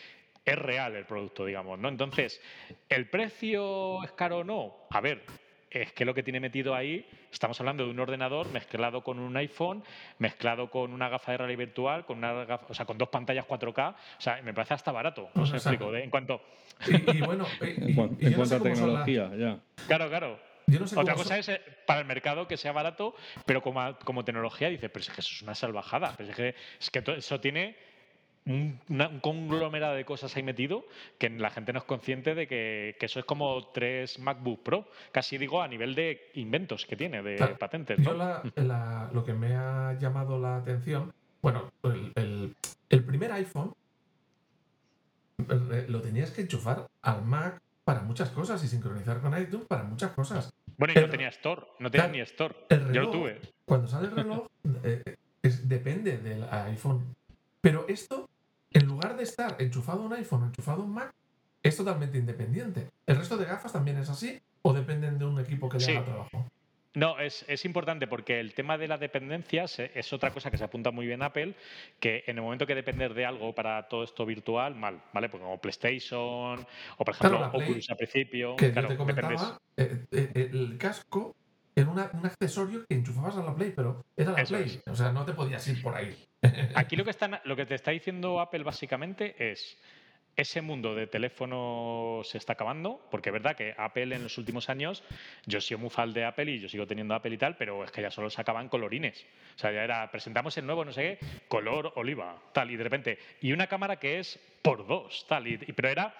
es 0.45 0.59
real 0.59 0.95
el 0.95 1.07
producto, 1.07 1.45
digamos, 1.45 1.78
¿no? 1.78 1.88
Entonces, 1.88 2.40
¿el 2.88 3.09
precio 3.09 4.03
es 4.05 4.12
caro 4.12 4.38
o 4.38 4.45
no? 4.45 4.76
A 4.90 5.01
ver, 5.01 5.22
es 5.70 5.92
que 5.92 6.05
lo 6.05 6.14
que 6.14 6.22
tiene 6.22 6.38
metido 6.38 6.74
ahí, 6.74 7.07
estamos 7.32 7.59
hablando 7.61 7.84
de 7.84 7.90
un 7.90 7.99
ordenador 7.99 8.51
mezclado 8.53 9.03
con 9.03 9.18
un 9.18 9.36
iPhone, 9.36 9.82
mezclado 10.18 10.70
con 10.70 10.92
una 10.92 11.09
gafa 11.09 11.32
de 11.32 11.38
realidad 11.38 11.59
virtual, 11.59 12.05
con 12.05 12.18
una 12.18 12.61
o 12.68 12.74
sea, 12.74 12.84
con 12.84 12.99
dos 12.99 13.09
pantallas 13.09 13.47
4K, 13.47 13.92
o 13.92 14.20
sea, 14.20 14.40
me 14.42 14.55
parece 14.55 14.74
hasta 14.74 14.92
barato, 14.92 15.30
no 15.34 15.47
sé 15.47 15.57
explico, 15.57 15.95
en 15.95 16.11
cuanto... 16.11 16.40
Y, 16.86 17.20
bueno, 17.20 17.47
en, 17.61 17.95
cuanto 18.34 18.57
a 18.57 18.61
tecnología, 18.61 19.30
ya. 19.36 19.59
Claro, 19.86 20.09
claro. 20.09 20.55
Otra 20.97 21.14
cosa 21.14 21.38
es 21.38 21.49
eh, 21.51 21.61
para 21.86 22.01
el 22.01 22.07
mercado 22.07 22.49
que 22.49 22.57
sea 22.57 22.72
barato, 22.72 23.14
pero 23.45 23.62
como, 23.62 23.97
como 23.99 24.24
tecnología 24.24 24.68
dice, 24.68 24.88
pero 24.88 25.03
es 25.03 25.11
que 25.11 25.20
eso 25.20 25.30
es 25.34 25.42
una 25.42 25.55
salvajada, 25.55 26.14
pero 26.16 26.30
es 26.30 26.36
que, 26.36 26.55
es 26.80 26.90
que 26.90 27.05
eso 27.18 27.40
tiene 27.40 27.76
un, 28.47 28.78
conglomerado 29.20 29.95
de 29.95 30.05
cosas 30.05 30.34
ahí 30.36 30.42
metido 30.42 30.84
que 31.18 31.30
la 31.30 31.51
gente 31.51 31.72
no 31.72 31.78
es 31.78 31.84
consciente 31.84 32.34
de 32.34 32.47
que, 32.47 32.97
eso 33.01 33.18
es 33.18 33.24
como 33.24 33.68
tres 33.68 34.18
MacBook 34.18 34.62
Pro, 34.62 34.88
casi 35.12 35.38
digo 35.38 35.62
a 35.62 35.68
nivel 35.68 35.95
de 35.95 36.30
inventos 36.34 36.86
que 36.86 36.97
tiene, 36.97 37.22
de 37.22 37.36
patentes. 37.59 37.99
Yo 37.99 38.14
lo 38.14 39.24
que 39.24 39.32
me 39.32 39.55
ha 39.55 39.97
llamado 39.99 40.38
la 40.38 40.57
atención, 40.57 41.12
bueno, 41.42 41.70
el, 41.82 42.55
el, 42.88 43.05
primer 43.05 43.32
iPhone 43.32 43.74
lo 45.88 46.01
tenías 46.01 46.30
que 46.30 46.42
enchufar 46.42 46.86
al 47.03 47.24
Mac 47.24 47.61
para 47.84 48.01
muchas 48.01 48.30
cosas 48.30 48.62
y 48.64 48.68
sincronizar 48.68 49.20
con 49.20 49.38
iTunes 49.38 49.66
para 49.66 49.82
muchas 49.82 50.12
cosas. 50.12 50.53
Bueno, 50.76 50.95
yo 50.95 51.03
no 51.03 51.11
tenía 51.11 51.28
Store, 51.28 51.62
no 51.78 51.90
tenía 51.90 52.09
ni 52.09 52.20
Store. 52.20 52.55
yo 52.92 53.03
lo 53.03 53.11
tuve. 53.11 53.40
Cuando 53.64 53.86
sale 53.86 54.09
el 54.09 54.16
reloj, 54.16 54.47
eh, 54.82 55.16
depende 55.42 56.18
del 56.18 56.45
iPhone. 56.51 57.14
Pero 57.61 57.86
esto 57.88 58.28
en 58.75 58.87
lugar 58.87 59.16
de 59.16 59.22
estar 59.22 59.57
enchufado 59.61 60.03
a 60.03 60.07
un 60.07 60.12
iPhone 60.12 60.43
o 60.43 60.47
enchufado 60.47 60.83
a 60.83 60.85
un 60.85 60.93
Mac, 60.93 61.14
es 61.62 61.77
totalmente 61.77 62.18
independiente. 62.18 62.91
¿El 63.07 63.16
resto 63.16 63.39
de 63.39 63.47
gafas 63.47 63.72
también 63.72 63.97
es 63.97 64.11
así 64.11 64.39
o 64.61 64.75
dependen 64.75 65.18
de 65.18 65.25
un 65.25 65.41
equipo 65.41 65.68
que 65.68 65.79
le 65.79 65.97
haga 65.97 66.05
trabajo? 66.05 66.51
No, 66.95 67.18
es, 67.18 67.64
importante 67.64 68.07
porque 68.07 68.39
el 68.39 68.55
tema 68.55 68.79
de 68.79 68.87
las 68.87 69.01
dependencias 69.01 69.81
es 69.81 70.12
otra 70.12 70.31
cosa 70.31 70.51
que 70.51 70.59
se 70.59 70.64
apunta 70.64 70.93
muy 70.93 71.07
bien 71.07 71.22
Apple, 71.22 71.57
que 71.99 72.22
en 72.27 72.37
el 72.37 72.43
momento 72.43 72.66
que 72.66 72.75
depender 72.77 73.14
de 73.14 73.27
algo 73.27 73.53
para 73.53 73.89
todo 73.89 74.05
esto 74.05 74.25
virtual, 74.25 74.77
mal, 74.77 75.03
¿vale? 75.12 75.29
Pues 75.29 75.43
como 75.43 75.61
PlayStation 75.61 76.64
o, 76.99 77.05
por 77.05 77.14
ejemplo, 77.14 77.49
Oculus 77.49 77.91
al 77.91 77.97
principio. 77.97 78.55
Que 78.55 78.70
claro, 78.70 78.89
te 78.89 78.97
comentaba, 78.97 79.59
eh, 79.77 80.05
eh, 80.12 80.51
el 80.53 80.79
casco 80.79 81.35
era 81.75 81.91
un 81.91 81.99
accesorio 81.99 82.85
que 82.87 82.95
enchufabas 82.95 83.37
a 83.37 83.43
la 83.43 83.55
Play, 83.57 83.72
pero 83.75 84.05
era 84.16 84.31
la 84.31 84.45
Play. 84.45 84.81
O 84.87 84.95
sea, 84.95 85.11
no 85.11 85.25
te 85.25 85.33
podías 85.33 85.66
ir 85.66 85.83
por 85.83 85.97
ahí. 85.97 86.16
Aquí 86.74 86.97
lo 86.97 87.05
que, 87.05 87.12
lo 87.45 87.57
que 87.57 87.66
te 87.66 87.74
está 87.74 87.90
diciendo 87.90 88.40
Apple 88.40 88.62
básicamente 88.62 89.34
es 89.38 89.76
ese 90.36 90.61
mundo 90.62 90.95
de 90.95 91.07
teléfono 91.07 92.20
se 92.24 92.38
está 92.38 92.55
acabando, 92.55 93.01
porque 93.11 93.28
es 93.28 93.32
verdad 93.32 93.57
que 93.57 93.74
Apple 93.76 94.14
en 94.14 94.22
los 94.22 94.36
últimos 94.38 94.68
años, 94.68 95.05
yo 95.47 95.61
sido 95.61 95.78
muy 95.78 95.90
fan 95.90 96.12
de 96.12 96.24
Apple 96.24 96.51
y 96.51 96.61
yo 96.61 96.68
sigo 96.68 96.86
teniendo 96.86 97.14
Apple 97.14 97.34
y 97.34 97.38
tal, 97.38 97.57
pero 97.57 97.84
es 97.84 97.90
que 97.90 98.03
ya 98.03 98.11
solo 98.11 98.30
se 98.30 98.40
acaban 98.40 98.68
colorines. 98.68 99.24
O 99.55 99.59
sea, 99.59 99.70
ya 99.70 99.84
era, 99.84 100.11
presentamos 100.11 100.57
el 100.59 100.66
nuevo, 100.66 100.84
no 100.84 100.92
sé 100.92 101.18
qué, 101.20 101.26
color 101.49 101.92
oliva, 101.97 102.36
tal, 102.53 102.70
y 102.70 102.76
de 102.76 102.84
repente, 102.84 103.18
y 103.40 103.53
una 103.53 103.66
cámara 103.66 103.97
que 103.97 104.18
es 104.18 104.40
por 104.65 104.87
dos, 104.87 105.27
tal, 105.29 105.47
y, 105.47 105.59
pero 105.59 105.91
era 105.91 106.15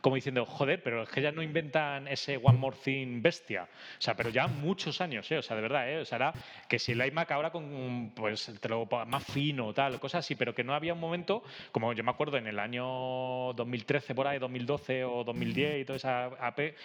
como 0.00 0.14
diciendo, 0.14 0.46
joder, 0.46 0.80
pero 0.84 1.02
es 1.02 1.08
que 1.08 1.20
ya 1.20 1.32
no 1.32 1.42
inventan 1.42 2.06
ese 2.06 2.36
One 2.36 2.56
More 2.56 2.76
Thing 2.84 3.20
bestia. 3.20 3.64
O 3.64 4.00
sea, 4.00 4.14
pero 4.14 4.30
ya 4.30 4.46
muchos 4.46 5.00
años, 5.00 5.28
¿eh? 5.32 5.38
O 5.38 5.42
sea, 5.42 5.56
de 5.56 5.62
verdad, 5.62 5.90
¿eh? 5.90 5.98
O 5.98 6.04
sea, 6.04 6.14
era 6.14 6.32
que 6.68 6.78
si 6.78 6.92
el 6.92 7.04
iMac 7.04 7.32
ahora 7.32 7.50
con, 7.50 8.12
pues, 8.14 8.52
te 8.60 8.68
lo 8.68 8.86
más 8.86 9.24
fino, 9.24 9.74
tal, 9.74 9.98
cosas 9.98 10.24
así, 10.24 10.36
pero 10.36 10.54
que 10.54 10.62
no 10.62 10.74
había 10.74 10.94
un 10.94 11.00
momento, 11.00 11.42
como 11.72 11.92
yo 11.92 12.04
me 12.04 12.12
acuerdo 12.12 12.36
en 12.36 12.46
el 12.46 12.60
año 12.60 12.84
2013 13.54 14.14
por 14.14 14.28
ahí, 14.28 14.38
2012 14.38 15.04
o 15.04 15.24
2010 15.24 15.80
y 15.80 15.84
toda 15.84 15.96
esa 15.96 16.30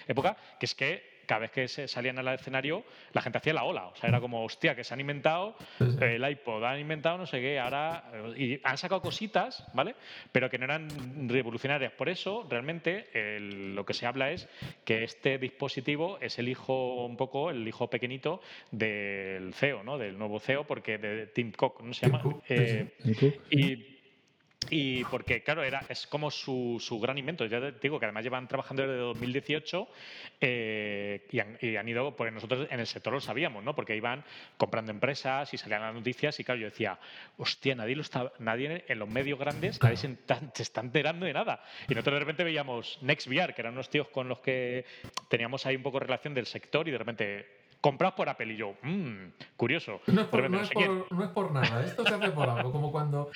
época, 0.07 0.35
que 0.59 0.65
es 0.65 0.73
que 0.73 1.12
cada 1.25 1.39
vez 1.39 1.51
que 1.51 1.67
se 1.67 1.87
salían 1.87 2.17
al 2.19 2.27
escenario, 2.29 2.83
la 3.13 3.21
gente 3.21 3.37
hacía 3.37 3.53
la 3.53 3.63
ola. 3.63 3.87
O 3.87 3.95
sea, 3.95 4.09
era 4.09 4.19
como, 4.19 4.43
hostia, 4.43 4.75
que 4.75 4.83
se 4.83 4.93
han 4.93 4.99
inventado 4.99 5.55
el 5.79 6.29
iPod, 6.29 6.63
han 6.63 6.79
inventado 6.79 7.17
no 7.17 7.25
sé 7.25 7.39
qué, 7.39 7.59
ahora. 7.59 8.03
Y 8.37 8.59
han 8.63 8.77
sacado 8.77 9.01
cositas, 9.01 9.65
¿vale? 9.73 9.95
Pero 10.31 10.49
que 10.49 10.57
no 10.57 10.65
eran 10.65 10.87
revolucionarias. 11.29 11.93
Por 11.93 12.09
eso, 12.09 12.45
realmente, 12.49 13.07
lo 13.39 13.85
que 13.85 13.93
se 13.93 14.05
habla 14.05 14.31
es 14.31 14.47
que 14.85 15.03
este 15.03 15.37
dispositivo 15.37 16.17
es 16.21 16.39
el 16.39 16.49
hijo, 16.49 17.05
un 17.05 17.17
poco, 17.17 17.49
el 17.49 17.67
hijo 17.67 17.89
pequeñito 17.89 18.41
del 18.71 19.53
CEO, 19.53 19.83
¿no? 19.83 19.97
Del 19.97 20.17
nuevo 20.17 20.39
CEO, 20.39 20.65
porque 20.65 20.97
de 20.97 21.27
Tim 21.27 21.51
Cook, 21.51 21.81
¿no 21.83 21.93
se 21.93 22.07
llama? 22.07 22.23
Eh, 22.49 22.93
y 23.49 23.92
y 24.69 25.03
porque, 25.05 25.43
claro, 25.43 25.63
era, 25.63 25.83
es 25.89 26.07
como 26.07 26.31
su, 26.31 26.77
su, 26.79 26.99
gran 26.99 27.17
invento. 27.17 27.45
Ya 27.45 27.59
te 27.59 27.79
digo 27.81 27.99
que 27.99 28.05
además 28.05 28.23
llevan 28.23 28.47
trabajando 28.47 28.83
desde 28.83 28.97
2018 28.97 29.87
eh, 30.41 31.27
y, 31.31 31.39
han, 31.39 31.57
y, 31.61 31.75
han, 31.75 31.87
ido, 31.87 32.15
porque 32.15 32.31
nosotros 32.31 32.67
en 32.69 32.79
el 32.79 32.87
sector 32.87 33.13
lo 33.13 33.21
sabíamos, 33.21 33.63
¿no? 33.63 33.75
Porque 33.75 33.95
iban 33.95 34.23
comprando 34.57 34.91
empresas 34.91 35.53
y 35.53 35.57
salían 35.57 35.81
las 35.81 35.93
noticias 35.93 36.39
y, 36.39 36.43
claro, 36.43 36.61
yo 36.61 36.65
decía, 36.69 36.99
hostia, 37.37 37.75
nadie, 37.75 37.95
lo 37.95 38.01
está, 38.01 38.31
nadie 38.39 38.85
en 38.87 38.99
los 38.99 39.09
medios 39.09 39.39
grandes, 39.39 39.81
nadie 39.81 39.97
se, 39.97 40.17
se, 40.53 40.63
está 40.63 40.81
enterando 40.81 41.25
de 41.25 41.33
nada. 41.33 41.63
Y 41.87 41.93
nosotros 41.93 42.15
de 42.15 42.19
repente 42.19 42.43
veíamos 42.43 42.99
NextVR, 43.01 43.53
que 43.53 43.61
eran 43.61 43.73
unos 43.73 43.89
tíos 43.89 44.07
con 44.09 44.27
los 44.27 44.39
que 44.39 44.85
teníamos 45.29 45.65
ahí 45.65 45.75
un 45.75 45.83
poco 45.83 45.99
relación 45.99 46.33
del 46.33 46.45
sector 46.45 46.87
y 46.87 46.91
de 46.91 46.97
repente 46.97 47.62
comprados 47.83 48.15
por 48.15 48.29
Apple. 48.29 48.53
Y 48.53 48.57
yo, 48.57 48.75
mmm, 48.81 49.31
curioso. 49.57 49.99
No 50.13 50.21
es, 50.21 50.27
por, 50.27 50.49
no, 50.49 50.61
es 50.61 51.29
por, 51.31 51.51
nada, 51.51 51.83
esto 51.83 52.05
se 52.05 52.13
hace 52.13 52.31
por 52.31 52.49
algo. 52.49 52.71
Como 52.71 52.91
cuando, 52.91 53.29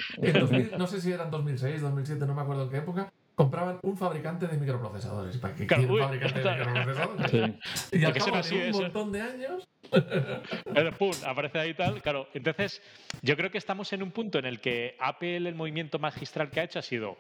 no 0.78 0.88
sé 0.88 1.02
si 1.02 1.12
eran 1.12 1.30
2006, 1.30 1.82
2007, 1.82 2.26
no 2.26 2.34
me 2.34 2.42
acuerdo 2.42 2.64
en 2.64 2.70
qué 2.70 2.78
época, 2.78 3.12
compraban 3.36 3.80
un 3.82 3.98
fabricante 3.98 4.48
de 4.48 4.58
microprocesadores. 4.58 5.38
¿Para 5.38 5.56
qué 5.56 5.68
quieren 5.68 5.92
un 5.92 6.00
fabricante 6.00 6.40
de 6.40 6.56
microprocesadores? 6.56 7.32
Sí. 7.32 7.60
Y 8.00 8.06
al 8.06 8.14
cabo 8.14 8.42
de 8.42 8.72
un 8.72 8.82
montón 8.82 9.12
de 9.12 9.22
años... 9.22 9.68
pum, 10.98 11.12
aparece 11.26 11.60
ahí 11.60 11.74
tal. 11.74 12.02
Claro, 12.02 12.28
entonces 12.34 12.82
yo 13.22 13.36
creo 13.36 13.52
que 13.52 13.58
estamos 13.58 13.92
en 13.94 14.04
un 14.04 14.12
punto 14.12 14.40
en 14.40 14.46
el 14.46 14.62
que 14.62 14.96
Apple, 15.00 15.38
el 15.38 15.56
movimiento 15.56 16.00
magistral 16.00 16.52
que 16.52 16.60
ha 16.62 16.64
hecho 16.64 16.80
ha 16.80 16.84
sido 16.84 17.18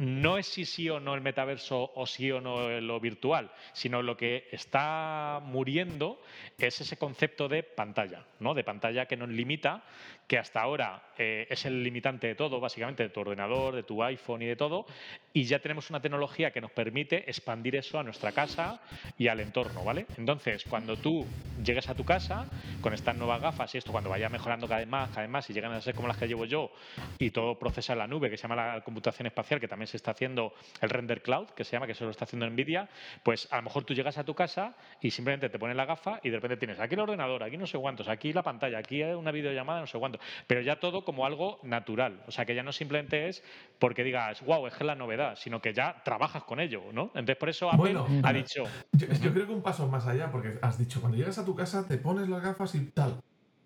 no 0.00 0.38
es 0.38 0.46
si 0.46 0.64
sí 0.64 0.88
o 0.88 0.98
no 0.98 1.14
el 1.14 1.20
metaverso 1.20 1.92
o 1.94 2.06
sí 2.06 2.32
o 2.32 2.40
no 2.40 2.80
lo 2.80 3.00
virtual, 3.00 3.52
sino 3.74 4.02
lo 4.02 4.16
que 4.16 4.48
está 4.50 5.42
muriendo 5.44 6.22
es 6.56 6.80
ese 6.80 6.96
concepto 6.96 7.48
de 7.48 7.62
pantalla, 7.62 8.24
¿no? 8.38 8.54
de 8.54 8.64
pantalla 8.64 9.04
que 9.04 9.18
nos 9.18 9.28
limita, 9.28 9.82
que 10.26 10.38
hasta 10.38 10.62
ahora 10.62 11.02
eh, 11.18 11.46
es 11.50 11.66
el 11.66 11.82
limitante 11.82 12.28
de 12.28 12.34
todo, 12.34 12.60
básicamente 12.60 13.02
de 13.02 13.08
tu 13.10 13.20
ordenador, 13.20 13.74
de 13.74 13.82
tu 13.82 14.02
iPhone 14.02 14.40
y 14.40 14.46
de 14.46 14.56
todo, 14.56 14.86
y 15.34 15.44
ya 15.44 15.58
tenemos 15.58 15.90
una 15.90 16.00
tecnología 16.00 16.50
que 16.50 16.60
nos 16.60 16.70
permite 16.70 17.28
expandir 17.28 17.76
eso 17.76 17.98
a 17.98 18.02
nuestra 18.02 18.32
casa 18.32 18.80
y 19.18 19.28
al 19.28 19.40
entorno, 19.40 19.84
¿vale? 19.84 20.06
Entonces, 20.16 20.64
cuando 20.68 20.96
tú 20.96 21.26
llegues 21.62 21.88
a 21.88 21.94
tu 21.94 22.04
casa 22.04 22.46
con 22.80 22.94
estas 22.94 23.16
nuevas 23.16 23.42
gafas 23.42 23.74
y 23.74 23.78
esto, 23.78 23.92
cuando 23.92 24.08
vaya 24.08 24.28
mejorando 24.28 24.66
cada 24.66 24.80
vez 24.80 24.88
más, 24.88 25.10
cada 25.10 25.22
vez 25.22 25.30
más 25.30 25.50
y 25.50 25.52
llegan 25.52 25.72
a 25.72 25.80
ser 25.80 25.94
como 25.94 26.08
las 26.08 26.16
que 26.16 26.28
llevo 26.28 26.44
yo 26.44 26.70
y 27.18 27.30
todo 27.30 27.58
procesa 27.58 27.92
en 27.92 27.98
la 27.98 28.06
nube, 28.06 28.30
que 28.30 28.36
se 28.36 28.42
llama 28.42 28.56
la 28.56 28.80
computación 28.82 29.26
espacial, 29.26 29.60
que 29.60 29.68
también 29.68 29.88
se 29.90 29.96
está 29.96 30.12
haciendo 30.12 30.54
el 30.80 30.90
render 30.90 31.22
cloud, 31.22 31.48
que 31.50 31.64
se 31.64 31.72
llama, 31.72 31.86
que 31.86 31.94
se 31.94 32.04
lo 32.04 32.10
está 32.10 32.24
haciendo 32.24 32.48
Nvidia, 32.48 32.88
pues 33.22 33.48
a 33.50 33.56
lo 33.56 33.62
mejor 33.62 33.84
tú 33.84 33.94
llegas 33.94 34.18
a 34.18 34.24
tu 34.24 34.34
casa 34.34 34.76
y 35.00 35.10
simplemente 35.10 35.48
te 35.48 35.58
pones 35.58 35.76
la 35.76 35.84
gafa 35.84 36.20
y 36.22 36.30
de 36.30 36.36
repente 36.36 36.56
tienes 36.56 36.80
aquí 36.80 36.94
el 36.94 37.00
ordenador, 37.00 37.42
aquí 37.42 37.56
no 37.56 37.66
sé 37.66 37.78
cuántos, 37.78 38.08
aquí 38.08 38.32
la 38.32 38.42
pantalla, 38.42 38.78
aquí 38.78 39.02
una 39.02 39.30
videollamada, 39.30 39.80
no 39.80 39.86
sé 39.86 39.98
cuánto 39.98 40.20
pero 40.46 40.60
ya 40.60 40.78
todo 40.80 41.04
como 41.04 41.26
algo 41.26 41.58
natural. 41.62 42.22
O 42.26 42.30
sea, 42.30 42.44
que 42.44 42.54
ya 42.54 42.62
no 42.62 42.72
simplemente 42.72 43.28
es 43.28 43.42
porque 43.78 44.04
digas, 44.04 44.44
wow, 44.44 44.66
es 44.66 44.74
que 44.74 44.84
la 44.84 44.94
novedad, 44.94 45.36
sino 45.36 45.60
que 45.60 45.72
ya 45.72 46.02
trabajas 46.04 46.44
con 46.44 46.60
ello, 46.60 46.82
¿no? 46.92 47.04
Entonces, 47.14 47.36
por 47.36 47.48
eso 47.48 47.70
Apple 47.70 47.96
ha 48.22 48.32
dicho. 48.32 48.64
Yo, 48.92 49.32
creo 49.32 49.46
que 49.46 49.52
un 49.52 49.62
paso 49.62 49.88
más 49.88 50.06
allá, 50.06 50.30
porque 50.30 50.58
has 50.62 50.78
dicho, 50.78 51.00
cuando 51.00 51.18
llegas 51.18 51.38
a 51.38 51.44
tu 51.44 51.54
casa 51.54 51.86
te 51.86 51.98
pones 51.98 52.28
las 52.28 52.42
gafas 52.42 52.74
y 52.74 52.86
tal. 52.86 53.20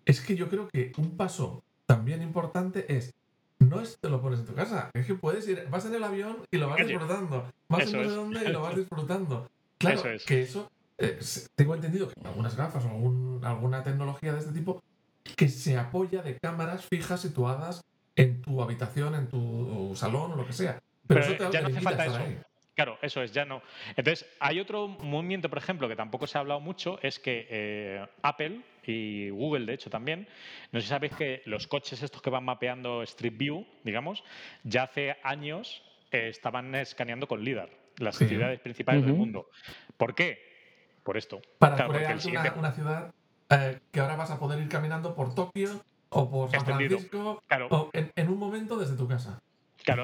Es 0.05 0.21
que 0.21 0.35
yo 0.35 0.49
creo 0.49 0.67
que 0.67 0.91
un 0.97 1.17
paso 1.17 1.63
también 1.85 2.21
importante 2.21 2.95
es 2.95 3.13
no 3.69 3.81
es 3.81 3.97
te 3.99 4.09
lo 4.09 4.21
pones 4.21 4.39
en 4.39 4.45
tu 4.45 4.53
casa, 4.53 4.89
es 4.93 5.05
que 5.05 5.15
puedes 5.15 5.47
ir, 5.47 5.67
vas 5.69 5.85
en 5.85 5.95
el 5.95 6.03
avión 6.03 6.37
y 6.51 6.57
lo 6.57 6.69
vas 6.69 6.85
disfrutando, 6.85 7.51
vas 7.67 7.93
en 7.93 7.99
el 7.99 8.15
dónde 8.15 8.43
y 8.45 8.51
lo 8.51 8.61
vas 8.61 8.75
disfrutando. 8.77 9.49
Claro, 9.77 10.01
que 10.25 10.41
eso, 10.41 10.71
eh, 10.97 11.19
tengo 11.55 11.75
entendido 11.75 12.07
que 12.09 12.15
algunas 12.25 12.55
gafas 12.55 12.85
o 12.85 13.39
alguna 13.43 13.83
tecnología 13.83 14.33
de 14.33 14.39
este 14.39 14.51
tipo 14.53 14.81
que 15.35 15.49
se 15.49 15.77
apoya 15.77 16.21
de 16.21 16.37
cámaras 16.39 16.85
fijas 16.85 17.21
situadas 17.21 17.83
en 18.15 18.41
tu 18.41 18.61
habitación, 18.61 19.15
en 19.15 19.27
tu 19.27 19.93
salón 19.95 20.31
o 20.31 20.35
lo 20.35 20.45
que 20.45 20.53
sea. 20.53 20.81
Pero, 21.07 21.21
eso 21.21 21.51
ya 21.51 21.61
no 21.61 21.67
hace 21.67 21.81
falta 21.81 22.05
eso. 22.05 22.19
Claro, 22.75 22.97
eso 23.01 23.21
es, 23.21 23.31
ya 23.31 23.45
no. 23.45 23.61
Entonces, 23.95 24.25
hay 24.39 24.59
otro 24.59 24.87
movimiento, 24.87 25.49
por 25.49 25.57
ejemplo, 25.57 25.87
que 25.87 25.95
tampoco 25.95 26.27
se 26.27 26.37
ha 26.37 26.41
hablado 26.41 26.59
mucho, 26.59 26.99
es 27.01 27.19
que 27.19 27.47
eh, 27.49 28.05
Apple 28.21 28.61
y 28.87 29.29
Google, 29.29 29.65
de 29.65 29.73
hecho, 29.73 29.89
también, 29.89 30.27
no 30.71 30.79
sé 30.79 30.87
si 30.87 30.89
sabéis 30.89 31.13
que 31.15 31.41
los 31.45 31.67
coches 31.67 32.01
estos 32.01 32.21
que 32.21 32.29
van 32.29 32.43
mapeando 32.43 33.03
Street 33.03 33.37
View, 33.37 33.65
digamos, 33.83 34.23
ya 34.63 34.83
hace 34.83 35.17
años 35.23 35.83
eh, 36.11 36.29
estaban 36.29 36.73
escaneando 36.75 37.27
con 37.27 37.43
LIDAR 37.43 37.69
las 37.97 38.17
ciudades 38.17 38.59
principales 38.59 39.05
del 39.05 39.13
mundo. 39.13 39.49
¿Por 39.97 40.15
qué? 40.15 40.39
Por 41.03 41.17
esto. 41.17 41.41
Para 41.59 41.87
crear 41.87 42.17
una 42.57 42.71
ciudad 42.71 43.13
eh, 43.49 43.79
que 43.91 43.99
ahora 43.99 44.15
vas 44.15 44.31
a 44.31 44.39
poder 44.39 44.61
ir 44.61 44.69
caminando 44.69 45.15
por 45.15 45.33
Tokio 45.35 45.81
o 46.09 46.29
por 46.29 46.51
San 46.51 46.65
Francisco 46.65 47.43
o 47.69 47.89
en, 47.93 48.29
un 48.29 48.37
momento 48.37 48.77
desde 48.77 48.97
tu 48.97 49.07
casa. 49.07 49.41
Claro, 49.83 50.03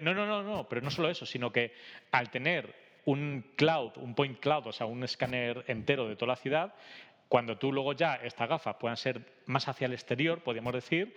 no, 0.00 0.14
no, 0.14 0.26
no, 0.26 0.42
no, 0.42 0.68
pero 0.68 0.80
no 0.80 0.90
solo 0.90 1.10
eso, 1.10 1.26
sino 1.26 1.52
que 1.52 1.74
al 2.10 2.30
tener 2.30 2.74
un 3.04 3.44
cloud, 3.56 3.92
un 3.96 4.14
point 4.14 4.38
cloud, 4.40 4.66
o 4.66 4.72
sea, 4.72 4.86
un 4.86 5.04
escáner 5.04 5.62
entero 5.68 6.08
de 6.08 6.16
toda 6.16 6.30
la 6.30 6.36
ciudad, 6.36 6.74
cuando 7.28 7.56
tú 7.58 7.72
luego 7.72 7.92
ya 7.92 8.16
estas 8.16 8.48
gafas 8.48 8.76
puedan 8.76 8.96
ser 8.96 9.20
más 9.46 9.68
hacia 9.68 9.86
el 9.86 9.92
exterior, 9.92 10.40
podríamos 10.40 10.72
decir, 10.72 11.14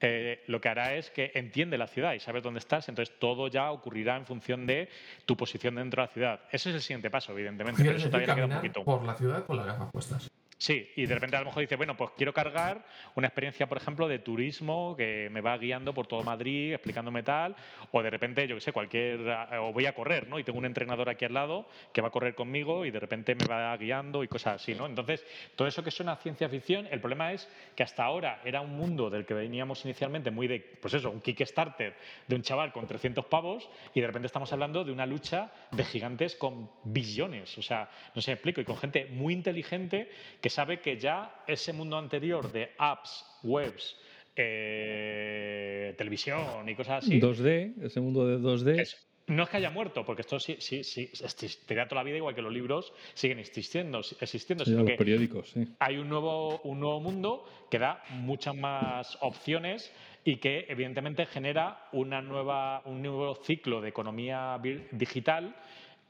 eh, 0.00 0.44
lo 0.46 0.60
que 0.60 0.68
hará 0.68 0.94
es 0.94 1.10
que 1.10 1.32
entiende 1.34 1.78
la 1.78 1.86
ciudad 1.86 2.12
y 2.12 2.20
sabe 2.20 2.42
dónde 2.42 2.58
estás, 2.58 2.88
entonces 2.88 3.18
todo 3.18 3.48
ya 3.48 3.70
ocurrirá 3.70 4.16
en 4.16 4.26
función 4.26 4.66
de 4.66 4.90
tu 5.24 5.36
posición 5.36 5.76
dentro 5.76 6.02
de 6.02 6.06
la 6.06 6.12
ciudad. 6.12 6.40
Ese 6.50 6.68
es 6.70 6.76
el 6.76 6.82
siguiente 6.82 7.10
paso, 7.10 7.32
evidentemente, 7.32 7.82
pero 7.82 7.96
eso 7.96 8.08
todavía 8.08 8.34
queda 8.34 8.46
un 8.46 8.52
poquito. 8.52 8.84
Por 8.84 9.04
la 9.04 9.14
ciudad 9.14 9.44
con 9.46 9.56
las 9.56 9.66
gafas 9.66 9.90
puestas. 9.90 10.30
Sí, 10.58 10.90
y 10.96 11.04
de 11.04 11.14
repente 11.14 11.36
a 11.36 11.40
lo 11.40 11.46
mejor 11.46 11.60
dice, 11.60 11.76
bueno, 11.76 11.98
pues 11.98 12.12
quiero 12.16 12.32
cargar 12.32 12.82
una 13.14 13.26
experiencia, 13.26 13.66
por 13.66 13.76
ejemplo, 13.76 14.08
de 14.08 14.20
turismo 14.20 14.96
que 14.96 15.28
me 15.30 15.42
va 15.42 15.58
guiando 15.58 15.92
por 15.92 16.06
todo 16.06 16.22
Madrid, 16.22 16.72
explicándome 16.72 17.22
tal, 17.22 17.54
o 17.90 18.02
de 18.02 18.08
repente, 18.08 18.48
yo 18.48 18.54
qué 18.54 18.62
sé, 18.62 18.72
cualquier, 18.72 19.20
o 19.60 19.72
voy 19.74 19.84
a 19.84 19.94
correr, 19.94 20.26
¿no? 20.28 20.38
Y 20.38 20.44
tengo 20.44 20.58
un 20.58 20.64
entrenador 20.64 21.10
aquí 21.10 21.26
al 21.26 21.34
lado 21.34 21.68
que 21.92 22.00
va 22.00 22.08
a 22.08 22.10
correr 22.10 22.34
conmigo 22.34 22.86
y 22.86 22.90
de 22.90 22.98
repente 22.98 23.34
me 23.34 23.44
va 23.44 23.76
guiando 23.76 24.24
y 24.24 24.28
cosas 24.28 24.62
así, 24.62 24.74
¿no? 24.74 24.86
Entonces, 24.86 25.26
todo 25.56 25.68
eso 25.68 25.84
que 25.84 25.90
suena 25.90 26.16
ciencia 26.16 26.48
ficción, 26.48 26.88
el 26.90 27.00
problema 27.00 27.34
es 27.34 27.46
que 27.74 27.82
hasta 27.82 28.04
ahora 28.04 28.40
era 28.42 28.62
un 28.62 28.74
mundo 28.76 29.10
del 29.10 29.26
que 29.26 29.34
veníamos 29.34 29.84
inicialmente 29.84 30.30
muy 30.30 30.48
de, 30.48 30.60
pues 30.80 30.94
eso, 30.94 31.10
un 31.10 31.20
Kickstarter 31.20 31.94
de 32.26 32.34
un 32.34 32.40
chaval 32.40 32.72
con 32.72 32.86
300 32.86 33.26
pavos 33.26 33.68
y 33.92 34.00
de 34.00 34.06
repente 34.06 34.26
estamos 34.26 34.50
hablando 34.54 34.84
de 34.84 34.92
una 34.92 35.04
lucha 35.04 35.52
de 35.70 35.84
gigantes 35.84 36.34
con 36.34 36.70
billones, 36.82 37.58
o 37.58 37.62
sea, 37.62 37.90
no 38.14 38.22
sé, 38.22 38.32
explico, 38.32 38.62
y 38.62 38.64
con 38.64 38.78
gente 38.78 39.04
muy 39.10 39.34
inteligente 39.34 40.10
que 40.40 40.50
sabe 40.56 40.80
que 40.80 40.96
ya 40.96 41.44
ese 41.46 41.74
mundo 41.74 41.98
anterior 41.98 42.50
de 42.50 42.70
apps, 42.78 43.26
webs, 43.42 43.94
eh, 44.34 45.94
televisión 45.98 46.66
y 46.66 46.74
cosas 46.74 47.04
así. 47.04 47.20
2D, 47.20 47.74
ese 47.84 48.00
mundo 48.00 48.26
de 48.26 48.38
2D. 48.38 48.96
no 49.26 49.42
es 49.42 49.48
que 49.50 49.58
haya 49.58 49.68
muerto, 49.68 50.02
porque 50.06 50.22
esto 50.22 50.40
sí, 50.40 50.56
sí, 50.58 50.82
sí 50.82 51.10
existiría 51.22 51.86
toda 51.86 52.00
la 52.00 52.04
vida, 52.04 52.16
igual 52.16 52.34
que 52.34 52.40
los 52.40 52.54
libros 52.54 52.94
siguen 53.12 53.38
existiendo, 53.38 54.00
existiendo 54.18 54.64
sino 54.64 54.82
los 54.82 54.92
periódicos, 54.92 55.50
sí. 55.50 55.68
hay 55.78 55.98
un 55.98 56.08
nuevo, 56.08 56.58
un 56.62 56.80
nuevo 56.80 57.00
mundo 57.00 57.44
que 57.70 57.78
da 57.78 58.02
muchas 58.10 58.56
más 58.56 59.18
opciones 59.20 59.92
y 60.24 60.36
que 60.36 60.64
evidentemente 60.70 61.26
genera 61.26 61.86
una 61.92 62.22
nueva, 62.22 62.80
un 62.86 63.02
nuevo 63.02 63.34
ciclo 63.44 63.82
de 63.82 63.90
economía 63.90 64.58
digital 64.90 65.54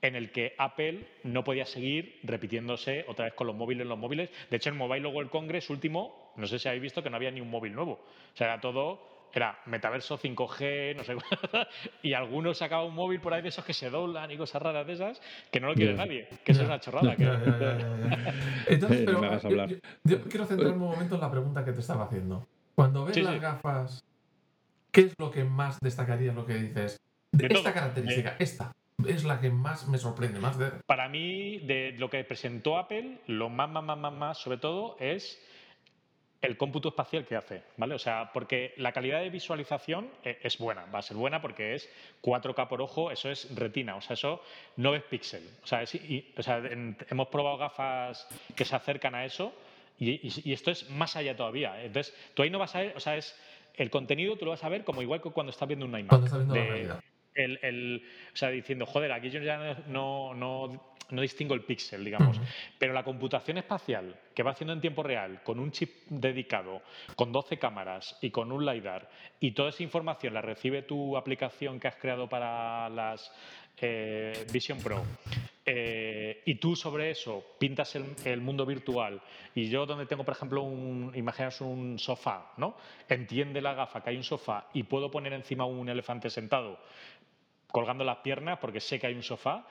en 0.02 0.14
el 0.14 0.30
que 0.30 0.54
Apple 0.58 1.06
no 1.24 1.44
podía 1.44 1.66
seguir 1.66 2.20
repitiéndose 2.22 3.04
otra 3.08 3.26
vez 3.26 3.34
con 3.34 3.46
los 3.46 3.56
móviles, 3.56 3.86
los 3.86 3.98
móviles. 3.98 4.30
De 4.50 4.56
hecho, 4.56 4.70
el 4.70 4.76
Mobile 4.76 5.06
World 5.08 5.30
Congress 5.30 5.70
último, 5.70 6.32
no 6.36 6.46
sé 6.46 6.58
si 6.58 6.68
habéis 6.68 6.82
visto 6.82 7.02
que 7.02 7.10
no 7.10 7.16
había 7.16 7.30
ni 7.30 7.40
un 7.40 7.50
móvil 7.50 7.74
nuevo. 7.74 7.92
O 7.92 8.36
sea, 8.36 8.48
era 8.48 8.60
todo 8.60 9.16
era 9.36 9.58
metaverso 9.66 10.18
5G, 10.18 10.96
no 10.96 11.04
sé, 11.04 11.14
y 12.02 12.14
algunos 12.14 12.56
sacaban 12.56 12.86
un 12.86 12.94
móvil 12.94 13.20
por 13.20 13.34
ahí 13.34 13.42
de 13.42 13.50
esos 13.50 13.64
que 13.64 13.74
se 13.74 13.90
doblan 13.90 14.30
y 14.30 14.38
cosas 14.38 14.62
raras 14.62 14.86
de 14.86 14.94
esas, 14.94 15.20
que 15.50 15.60
no 15.60 15.68
lo 15.68 15.74
quiere 15.74 15.94
nadie, 15.94 16.28
que 16.42 16.52
eso 16.52 16.62
es 16.62 16.68
una 16.68 16.80
chorrada. 16.80 17.14
Entonces, 18.66 19.02
pero 19.04 19.20
yo, 20.04 20.22
quiero 20.22 20.46
centrarme 20.46 20.76
un 20.76 20.90
momento 20.90 21.16
en 21.16 21.20
la 21.20 21.30
pregunta 21.30 21.64
que 21.64 21.72
te 21.72 21.80
estaba 21.80 22.04
haciendo. 22.04 22.46
Cuando 22.74 23.04
ves 23.04 23.18
las 23.18 23.40
gafas, 23.40 24.04
¿qué 24.90 25.02
es 25.02 25.14
lo 25.18 25.30
que 25.30 25.44
más 25.44 25.80
destacaría 25.80 26.32
lo 26.32 26.46
que 26.46 26.54
dices? 26.54 26.98
De 27.32 27.46
esta 27.50 27.74
característica, 27.74 28.30
eh, 28.30 28.36
esta 28.38 28.72
es 29.08 29.24
la 29.24 29.40
que 29.40 29.50
más 29.50 29.88
me 29.88 29.98
sorprende, 29.98 30.40
más 30.40 30.58
de... 30.58 30.70
Para 30.86 31.08
mí, 31.08 31.58
de 31.58 31.94
lo 31.98 32.10
que 32.10 32.22
presentó 32.24 32.78
Apple, 32.78 33.20
lo 33.26 33.48
más, 33.48 33.70
más, 33.70 33.84
más, 33.84 33.98
más, 33.98 34.12
más, 34.12 34.38
sobre 34.38 34.58
todo, 34.58 34.96
es 35.00 35.40
el 36.42 36.56
cómputo 36.56 36.90
espacial 36.90 37.24
que 37.24 37.36
hace, 37.36 37.62
¿vale? 37.76 37.94
O 37.94 37.98
sea, 37.98 38.30
porque 38.32 38.74
la 38.76 38.92
calidad 38.92 39.20
de 39.20 39.30
visualización 39.30 40.08
eh, 40.22 40.38
es 40.42 40.58
buena, 40.58 40.84
va 40.86 41.00
a 41.00 41.02
ser 41.02 41.16
buena 41.16 41.40
porque 41.40 41.74
es 41.74 41.88
4K 42.22 42.68
por 42.68 42.82
ojo, 42.82 43.10
eso 43.10 43.30
es 43.30 43.54
retina, 43.54 43.96
o 43.96 44.00
sea, 44.00 44.14
eso 44.14 44.42
no 44.76 44.92
ves 44.92 45.02
píxel. 45.02 45.42
O 45.62 45.66
sea, 45.66 45.82
hemos 47.10 47.28
probado 47.28 47.56
gafas 47.56 48.28
que 48.54 48.64
se 48.64 48.76
acercan 48.76 49.14
a 49.14 49.24
eso 49.24 49.52
y, 49.98 50.52
esto 50.52 50.70
es 50.70 50.90
más 50.90 51.16
allá 51.16 51.34
todavía. 51.34 51.82
Entonces, 51.82 52.14
tú 52.34 52.42
ahí 52.42 52.50
no 52.50 52.58
vas 52.58 52.74
a 52.76 52.80
ver, 52.80 52.96
o 52.96 53.00
sea, 53.00 53.16
es 53.16 53.34
el 53.74 53.90
contenido 53.90 54.36
tú 54.36 54.44
lo 54.44 54.52
vas 54.52 54.64
a 54.64 54.68
ver 54.68 54.84
como 54.84 55.02
igual 55.02 55.20
que 55.20 55.30
cuando 55.30 55.50
estás 55.50 55.68
viendo 55.68 55.86
una 55.86 56.00
imagen. 56.00 56.08
Cuando 56.08 56.26
estás 56.26 56.38
viendo 56.38 56.54
la 56.54 56.64
realidad 56.64 57.00
el, 57.36 58.02
o 58.32 58.36
sea, 58.36 58.50
diciendo, 58.50 58.86
joder, 58.86 59.12
aquí 59.12 59.30
yo 59.30 59.40
ya 59.40 59.76
no, 59.86 60.34
no, 60.34 60.96
no 61.10 61.22
distingo 61.22 61.54
el 61.54 61.62
píxel, 61.62 62.04
digamos. 62.04 62.40
Pero 62.78 62.92
la 62.92 63.04
computación 63.04 63.58
espacial 63.58 64.18
que 64.34 64.42
va 64.42 64.52
haciendo 64.52 64.72
en 64.72 64.80
tiempo 64.80 65.02
real, 65.02 65.42
con 65.42 65.58
un 65.58 65.70
chip 65.70 65.90
dedicado, 66.08 66.82
con 67.14 67.32
12 67.32 67.58
cámaras 67.58 68.18
y 68.20 68.30
con 68.30 68.52
un 68.52 68.64
LiDAR, 68.64 69.08
y 69.40 69.52
toda 69.52 69.70
esa 69.70 69.82
información 69.82 70.34
la 70.34 70.42
recibe 70.42 70.82
tu 70.82 71.16
aplicación 71.16 71.78
que 71.78 71.88
has 71.88 71.96
creado 71.96 72.28
para 72.28 72.88
las 72.88 73.30
eh, 73.78 74.46
Vision 74.52 74.78
Pro, 74.78 75.02
eh, 75.64 76.42
y 76.46 76.54
tú 76.56 76.76
sobre 76.76 77.10
eso 77.10 77.56
pintas 77.58 77.96
el, 78.24 78.40
mundo 78.40 78.64
virtual, 78.64 79.20
y 79.54 79.68
yo 79.68 79.86
donde 79.86 80.06
tengo, 80.06 80.24
por 80.24 80.34
ejemplo, 80.34 80.62
un, 80.62 81.12
imaginaos 81.14 81.60
un 81.60 81.98
sofá, 81.98 82.52
¿no? 82.56 82.76
Entiende 83.08 83.60
la 83.60 83.74
gafa 83.74 84.02
que 84.02 84.10
hay 84.10 84.16
un 84.16 84.22
sofá 84.22 84.68
y 84.74 84.84
puedo 84.84 85.10
poner 85.10 85.32
encima 85.32 85.64
un 85.64 85.88
elefante 85.88 86.30
sentado 86.30 86.78
colgando 87.76 88.04
las 88.04 88.16
piernas 88.20 88.58
porque 88.58 88.80
sé 88.80 88.98
que 88.98 89.06
hay 89.06 89.14
un 89.14 89.22
sofá. 89.22 89.66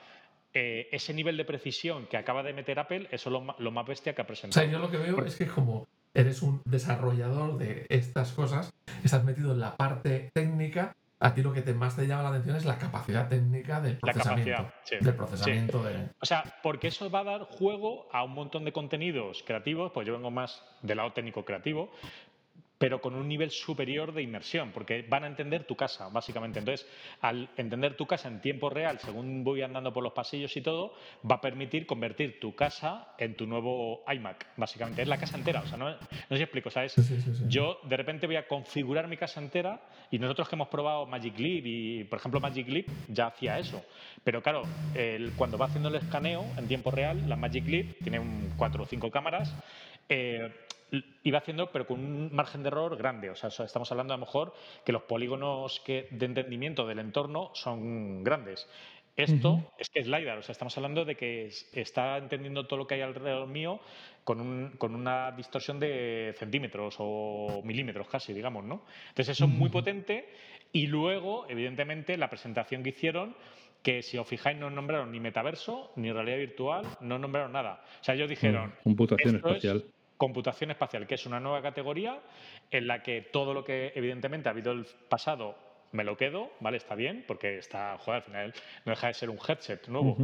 Eh, 0.54 0.88
ese 0.92 1.12
nivel 1.12 1.36
de 1.36 1.44
precisión 1.44 2.06
que 2.06 2.16
acaba 2.16 2.44
de 2.44 2.52
meter 2.52 2.78
Apple, 2.78 3.08
eso 3.10 3.30
es 3.30 3.58
lo, 3.58 3.70
más 3.72 3.84
bestia 3.84 4.14
que 4.14 4.22
ha 4.22 4.26
presentado. 4.28 4.64
O 4.64 4.64
sea, 4.64 4.72
yo 4.72 4.78
lo 4.78 4.88
que 4.88 4.96
veo 4.96 5.24
es 5.24 5.34
que 5.34 5.48
como 5.48 5.88
eres 6.14 6.40
un 6.40 6.62
desarrollador 6.64 7.58
de 7.58 7.84
estas 7.88 8.30
cosas, 8.30 8.72
estás 9.02 9.24
metido 9.24 9.54
en 9.54 9.58
la 9.58 9.76
parte 9.76 10.30
técnica 10.32 10.94
a 11.18 11.32
ti 11.32 11.42
lo 11.42 11.52
que 11.52 11.62
te 11.62 11.72
más 11.72 11.96
te 11.96 12.06
llama 12.06 12.24
la 12.24 12.28
atención 12.28 12.56
es 12.56 12.66
la 12.66 12.78
capacidad 12.78 13.28
técnica 13.28 13.80
del 13.80 13.96
procesamiento. 13.96 14.50
La 14.50 14.56
capacidad, 14.58 15.00
Del 15.00 15.14
procesamiento 15.14 15.82
de... 15.82 16.10
O 16.20 16.26
sea, 16.26 16.44
porque 16.62 16.88
eso 16.88 17.10
va 17.10 17.20
a 17.20 17.24
dar 17.24 17.42
juego 17.44 18.06
a 18.12 18.22
un 18.22 18.34
montón 18.34 18.66
de 18.66 18.72
contenidos 18.72 19.42
creativos, 19.46 19.92
pues 19.92 20.06
yo 20.06 20.12
vengo 20.12 20.30
más 20.30 20.62
del 20.82 20.98
lado 20.98 21.12
técnico 21.12 21.44
creativo, 21.44 21.90
pero 22.78 23.00
con 23.00 23.14
un 23.14 23.26
nivel 23.26 23.50
superior 23.50 24.12
de 24.12 24.22
inmersión, 24.22 24.70
porque 24.72 25.04
van 25.08 25.24
a 25.24 25.26
entender 25.26 25.64
tu 25.64 25.76
casa, 25.76 26.08
básicamente. 26.08 26.58
Entonces, 26.58 26.86
al 27.20 27.48
entender 27.56 27.96
tu 27.96 28.06
casa 28.06 28.28
en 28.28 28.40
tiempo 28.40 28.68
real, 28.68 28.98
según 29.00 29.44
voy 29.44 29.62
andando 29.62 29.92
por 29.92 30.04
los 30.04 30.12
pasillos 30.12 30.54
y 30.56 30.60
todo, 30.60 30.94
va 31.28 31.36
a 31.36 31.40
permitir 31.40 31.86
convertir 31.86 32.38
tu 32.38 32.54
casa 32.54 33.14
en 33.18 33.34
tu 33.34 33.46
nuevo 33.46 34.04
iMac, 34.12 34.46
básicamente. 34.56 35.02
Es 35.02 35.08
la 35.08 35.18
casa 35.18 35.38
entera, 35.38 35.60
o 35.60 35.66
sea, 35.66 35.78
no, 35.78 35.90
no 35.90 35.98
sé 36.28 36.36
si 36.36 36.42
explico, 36.42 36.70
¿sabes? 36.70 36.94
Yo 37.48 37.78
de 37.84 37.96
repente 37.96 38.26
voy 38.26 38.36
a 38.36 38.46
configurar 38.46 39.08
mi 39.08 39.16
casa 39.16 39.40
entera 39.40 39.80
y 40.10 40.18
nosotros 40.18 40.48
que 40.48 40.56
hemos 40.56 40.68
probado 40.68 41.06
Magic 41.06 41.38
Leap 41.38 41.66
y, 41.66 42.04
por 42.04 42.18
ejemplo, 42.18 42.40
Magic 42.40 42.68
Leap 42.68 42.86
ya 43.08 43.28
hacía 43.28 43.58
eso. 43.58 43.82
Pero 44.22 44.42
claro, 44.42 44.62
el, 44.94 45.32
cuando 45.32 45.56
va 45.56 45.66
haciendo 45.66 45.88
el 45.88 45.94
escaneo 45.94 46.44
en 46.58 46.68
tiempo 46.68 46.90
real, 46.90 47.28
la 47.28 47.36
Magic 47.36 47.66
Leap 47.66 47.98
tiene 48.02 48.18
un, 48.18 48.52
cuatro 48.56 48.82
o 48.82 48.86
cinco 48.86 49.10
cámaras, 49.10 49.54
eh, 50.08 50.52
iba 51.22 51.38
haciendo, 51.38 51.70
pero 51.72 51.86
con 51.86 52.00
un 52.00 52.34
margen 52.34 52.62
de 52.62 52.68
error 52.68 52.96
grande. 52.96 53.30
O 53.30 53.34
sea, 53.34 53.48
estamos 53.64 53.90
hablando 53.90 54.14
a 54.14 54.16
lo 54.16 54.24
mejor 54.24 54.52
que 54.84 54.92
los 54.92 55.02
polígonos 55.02 55.80
que, 55.84 56.08
de 56.10 56.26
entendimiento 56.26 56.86
del 56.86 56.98
entorno 56.98 57.50
son 57.54 58.22
grandes. 58.22 58.68
Esto 59.16 59.72
es 59.78 59.88
que 59.88 60.00
es 60.00 60.06
LiDAR, 60.06 60.36
o 60.36 60.42
sea, 60.42 60.52
estamos 60.52 60.76
hablando 60.76 61.06
de 61.06 61.14
que 61.14 61.50
está 61.72 62.18
entendiendo 62.18 62.66
todo 62.66 62.80
lo 62.80 62.86
que 62.86 62.96
hay 62.96 63.00
alrededor 63.00 63.48
mío 63.48 63.80
con, 64.24 64.42
un, 64.42 64.72
con 64.76 64.94
una 64.94 65.32
distorsión 65.32 65.80
de 65.80 66.34
centímetros 66.36 66.96
o 66.98 67.62
milímetros 67.64 68.08
casi, 68.08 68.34
digamos, 68.34 68.64
¿no? 68.64 68.84
Entonces 69.08 69.30
eso 69.30 69.46
es 69.46 69.50
muy 69.50 69.70
potente 69.70 70.28
y 70.70 70.86
luego, 70.88 71.46
evidentemente, 71.48 72.18
la 72.18 72.28
presentación 72.28 72.82
que 72.82 72.90
hicieron 72.90 73.34
que 73.82 74.02
si 74.02 74.18
os 74.18 74.28
fijáis 74.28 74.58
no 74.58 74.68
nombraron 74.68 75.10
ni 75.10 75.18
metaverso 75.18 75.92
ni 75.96 76.12
realidad 76.12 76.36
virtual, 76.36 76.84
no 77.00 77.18
nombraron 77.18 77.52
nada. 77.52 77.84
O 78.02 78.04
sea, 78.04 78.16
ellos 78.16 78.28
dijeron... 78.28 78.74
computación 78.82 79.36
espacial 79.36 79.84
computación 80.16 80.70
espacial, 80.70 81.06
que 81.06 81.14
es 81.14 81.26
una 81.26 81.40
nueva 81.40 81.62
categoría 81.62 82.20
en 82.70 82.86
la 82.86 83.02
que 83.02 83.20
todo 83.22 83.54
lo 83.54 83.64
que 83.64 83.92
evidentemente 83.94 84.48
ha 84.48 84.52
habido 84.52 84.72
el 84.72 84.86
pasado 85.08 85.56
me 85.92 86.04
lo 86.04 86.16
quedo, 86.16 86.50
¿vale? 86.60 86.76
Está 86.76 86.94
bien, 86.94 87.24
porque 87.26 87.58
está, 87.58 87.96
joder, 87.98 88.22
al 88.22 88.22
final 88.22 88.54
no 88.84 88.90
deja 88.90 89.08
de 89.08 89.14
ser 89.14 89.30
un 89.30 89.38
headset 89.38 89.88
nuevo. 89.88 90.16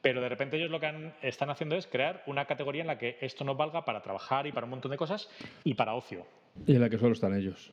Pero 0.00 0.20
de 0.20 0.28
repente 0.28 0.56
ellos 0.56 0.70
lo 0.70 0.78
que 0.78 1.12
están 1.22 1.50
haciendo 1.50 1.74
es 1.74 1.86
crear 1.86 2.22
una 2.26 2.44
categoría 2.44 2.82
en 2.82 2.86
la 2.86 2.98
que 2.98 3.18
esto 3.20 3.44
nos 3.44 3.56
valga 3.56 3.84
para 3.84 4.00
trabajar 4.00 4.46
y 4.46 4.52
para 4.52 4.64
un 4.64 4.70
montón 4.70 4.92
de 4.92 4.96
cosas 4.96 5.28
y 5.64 5.74
para 5.74 5.94
ocio. 5.94 6.26
Y 6.66 6.76
en 6.76 6.80
la 6.80 6.88
que 6.88 6.98
solo 6.98 7.12
están 7.12 7.34
ellos. 7.34 7.72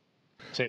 Sí. 0.52 0.66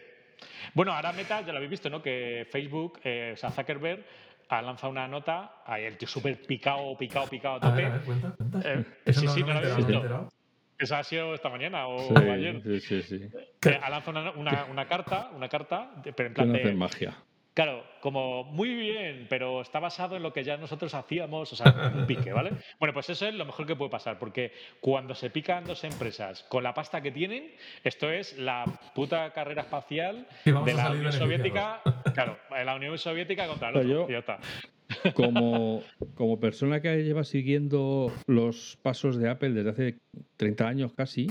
Bueno, 0.73 0.93
ahora 0.93 1.13
Meta, 1.13 1.41
ya 1.41 1.51
lo 1.51 1.57
habéis 1.57 1.71
visto, 1.71 1.89
¿no? 1.89 2.01
Que 2.01 2.47
Facebook, 2.51 2.99
eh, 3.03 3.31
o 3.33 3.37
sea, 3.37 3.49
Zuckerberg 3.49 4.05
ha 4.49 4.61
lanzado 4.61 4.91
una 4.91 5.07
nota, 5.07 5.61
ahí 5.65 5.83
el 5.83 5.97
tío 5.97 6.07
súper 6.07 6.41
picado, 6.43 6.95
picado, 6.95 7.27
picado 7.27 7.55
a 7.55 7.59
tope. 7.59 7.89
cuenta, 8.05 8.31
cuenta. 8.37 8.61
Eh, 8.63 9.13
sí, 9.13 9.27
sí, 9.27 9.41
no 9.41 9.53
lo 9.53 9.59
habéis 9.59 9.75
visto. 9.77 10.29
Eso 10.79 10.95
ha 10.95 11.03
sido 11.03 11.33
esta 11.33 11.49
mañana 11.49 11.87
o 11.87 12.17
ayer. 12.17 12.61
Sí, 12.63 12.79
sí, 12.79 13.01
sí. 13.01 13.29
ha 13.81 13.89
lanzado 13.89 14.33
una, 14.37 14.65
una, 14.65 14.87
carta, 14.87 15.31
una 15.35 15.49
carta, 15.49 15.91
pero 16.15 16.27
en 16.27 16.33
plan 16.33 16.53
de. 16.53 16.73
magia. 16.73 17.17
Claro, 17.57 17.83
como 18.01 18.43
muy 18.43 18.75
bien, 18.75 19.25
pero 19.27 19.61
está 19.61 19.79
basado 19.79 20.15
en 20.15 20.21
lo 20.21 20.31
que 20.31 20.43
ya 20.43 20.57
nosotros 20.57 20.93
hacíamos, 20.93 21.51
o 21.53 21.55
sea, 21.55 21.91
un 21.95 22.05
pique, 22.05 22.31
¿vale? 22.31 22.51
Bueno, 22.79 22.93
pues 22.93 23.09
eso 23.09 23.27
es 23.27 23.33
lo 23.33 23.45
mejor 23.45 23.65
que 23.65 23.75
puede 23.75 23.89
pasar, 23.89 24.19
porque 24.19 24.51
cuando 24.79 25.15
se 25.15 25.31
pican 25.31 25.63
dos 25.63 25.83
empresas 25.83 26.43
con 26.49 26.61
la 26.61 26.75
pasta 26.75 27.01
que 27.01 27.09
tienen, 27.09 27.55
esto 27.83 28.11
es 28.11 28.37
la 28.37 28.63
puta 28.93 29.33
carrera 29.33 29.63
espacial 29.63 30.27
de 30.45 30.73
la 30.75 30.91
Unión 30.91 31.11
Soviética, 31.11 31.81
claro, 32.13 32.37
la 32.63 32.75
Unión 32.75 32.95
Soviética 32.99 33.47
contra 33.47 33.69
el 33.69 33.77
otro, 33.77 34.07
ya 34.07 34.19
está. 34.19 34.37
Como, 35.15 35.83
como 36.15 36.39
persona 36.39 36.81
que 36.81 37.03
lleva 37.03 37.23
siguiendo 37.23 38.11
los 38.25 38.77
pasos 38.81 39.17
de 39.17 39.29
Apple 39.29 39.51
desde 39.51 39.69
hace 39.69 39.97
30 40.37 40.67
años 40.67 40.93
casi, 40.93 41.27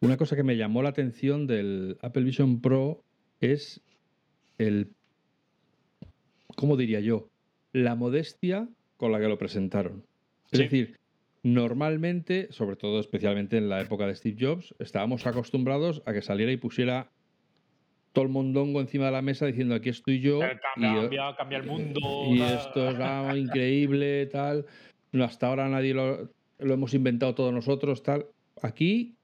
una 0.00 0.16
cosa 0.16 0.36
que 0.36 0.44
me 0.44 0.56
llamó 0.56 0.82
la 0.82 0.90
atención 0.90 1.46
del 1.46 1.98
Apple 2.02 2.22
Vision 2.22 2.60
Pro 2.60 3.02
es 3.40 3.80
el, 4.58 4.90
¿cómo 6.54 6.76
diría 6.76 7.00
yo? 7.00 7.28
La 7.72 7.94
modestia 7.94 8.68
con 8.96 9.12
la 9.12 9.20
que 9.20 9.28
lo 9.28 9.38
presentaron. 9.38 10.04
Es 10.50 10.60
decir, 10.60 10.96
normalmente, 11.42 12.48
sobre 12.50 12.76
todo 12.76 13.00
especialmente 13.00 13.56
en 13.56 13.68
la 13.68 13.80
época 13.80 14.06
de 14.06 14.14
Steve 14.14 14.36
Jobs, 14.38 14.74
estábamos 14.78 15.26
acostumbrados 15.26 16.02
a 16.06 16.12
que 16.12 16.22
saliera 16.22 16.52
y 16.52 16.56
pusiera 16.56 17.10
todo 18.18 18.26
el 18.26 18.32
mondongo 18.32 18.80
encima 18.80 19.06
de 19.06 19.12
la 19.12 19.22
mesa 19.22 19.46
diciendo 19.46 19.76
aquí 19.76 19.90
estoy 19.90 20.18
yo. 20.18 20.40
Cambia, 20.40 21.34
cambia, 21.36 21.58
el 21.58 21.66
mundo. 21.66 22.00
Y 22.26 22.42
esto 22.42 22.90
es 22.90 22.96
increíble, 23.38 24.26
tal. 24.26 24.66
No, 25.12 25.22
hasta 25.22 25.46
ahora 25.46 25.68
nadie 25.68 25.94
lo, 25.94 26.28
lo 26.58 26.74
hemos 26.74 26.94
inventado 26.94 27.36
todos 27.36 27.54
nosotros, 27.54 28.02
tal. 28.02 28.26
Aquí 28.60 29.14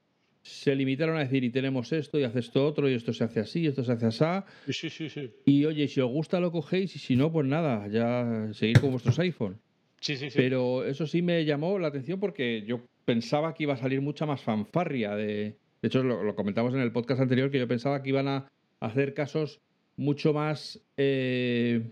se 0.43 0.73
limitaron 0.75 1.17
a 1.17 1.19
decir 1.19 1.43
y 1.43 1.49
tenemos 1.49 1.91
esto 1.91 2.17
y 2.17 2.23
hace 2.23 2.39
esto 2.39 2.65
otro 2.65 2.89
y 2.89 2.93
esto 2.93 3.11
se 3.11 3.25
hace 3.25 3.41
así 3.41 3.61
y 3.61 3.67
esto 3.67 3.83
se 3.83 3.91
hace 3.91 4.05
así. 4.05 4.23
Sí, 4.71 4.89
sí, 4.89 5.09
sí. 5.09 5.29
Y 5.43 5.65
oye, 5.65 5.89
si 5.89 5.99
os 5.99 6.09
gusta 6.09 6.39
lo 6.39 6.53
cogéis 6.53 6.95
y 6.95 6.99
si 6.99 7.17
no, 7.17 7.33
pues 7.33 7.45
nada, 7.45 7.87
ya 7.89 8.47
seguir 8.53 8.79
con 8.79 8.91
vuestros 8.91 9.19
iPhone. 9.19 9.59
Sí, 9.99 10.15
sí, 10.15 10.29
sí. 10.29 10.37
Pero 10.37 10.85
eso 10.85 11.05
sí 11.05 11.21
me 11.21 11.43
llamó 11.43 11.77
la 11.79 11.89
atención 11.89 12.21
porque 12.21 12.63
yo 12.65 12.79
pensaba 13.03 13.53
que 13.53 13.63
iba 13.63 13.73
a 13.73 13.77
salir 13.77 13.99
mucha 13.99 14.25
más 14.25 14.41
fanfarria 14.41 15.15
de... 15.15 15.57
De 15.81 15.89
hecho, 15.89 16.01
lo, 16.01 16.23
lo 16.23 16.33
comentamos 16.33 16.73
en 16.73 16.79
el 16.79 16.93
podcast 16.93 17.21
anterior 17.21 17.51
que 17.51 17.59
yo 17.59 17.67
pensaba 17.67 18.01
que 18.01 18.09
iban 18.09 18.27
a 18.27 18.47
hacer 18.79 19.13
casos 19.13 19.61
mucho 19.97 20.33
más 20.33 20.81
eh, 20.97 21.91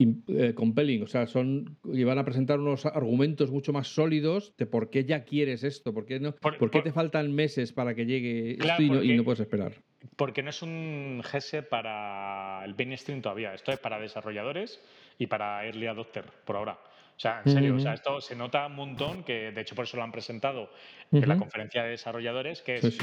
eh, 0.00 0.54
compelling, 0.54 1.02
o 1.02 1.06
sea, 1.08 1.26
son 1.26 1.76
y 1.84 2.04
van 2.04 2.18
a 2.18 2.24
presentar 2.24 2.60
unos 2.60 2.86
argumentos 2.86 3.50
mucho 3.50 3.72
más 3.72 3.88
sólidos 3.88 4.54
de 4.56 4.64
por 4.66 4.90
qué 4.90 5.04
ya 5.04 5.24
quieres 5.24 5.64
esto, 5.64 5.92
por 5.92 6.06
qué 6.06 6.20
no, 6.20 6.36
por, 6.36 6.70
qué 6.70 6.82
te 6.82 6.92
faltan 6.92 7.34
meses 7.34 7.72
para 7.72 7.96
que 7.96 8.06
llegue 8.06 8.52
esto 8.52 8.80
y 8.82 9.16
no, 9.16 9.24
puedes 9.24 9.40
esperar. 9.40 9.72
Porque 10.14 10.44
no 10.44 10.50
es 10.50 10.62
un 10.62 11.20
GS 11.22 11.62
para 11.68 12.62
el 12.64 12.76
mainstream 12.76 13.22
todavía, 13.22 13.54
esto 13.54 13.72
es 13.72 13.80
para 13.80 13.98
desarrolladores 13.98 14.80
y 15.18 15.26
para 15.26 15.66
early 15.66 15.86
adopter 15.86 16.24
por 16.44 16.54
ahora. 16.54 16.78
O 17.16 17.20
sea, 17.20 17.42
en 17.44 17.52
serio, 17.52 17.74
o 17.74 17.80
sea, 17.80 17.94
esto 17.94 18.20
se 18.20 18.36
nota 18.36 18.68
un 18.68 18.76
montón, 18.76 19.24
que 19.24 19.50
de 19.50 19.60
hecho 19.60 19.74
por 19.74 19.84
eso 19.84 19.96
lo 19.96 20.04
han 20.04 20.12
presentado 20.12 20.70
en 21.10 21.28
la 21.28 21.36
conferencia 21.36 21.82
de 21.82 21.90
desarrolladores, 21.90 22.62
que 22.62 22.76
es 22.76 22.98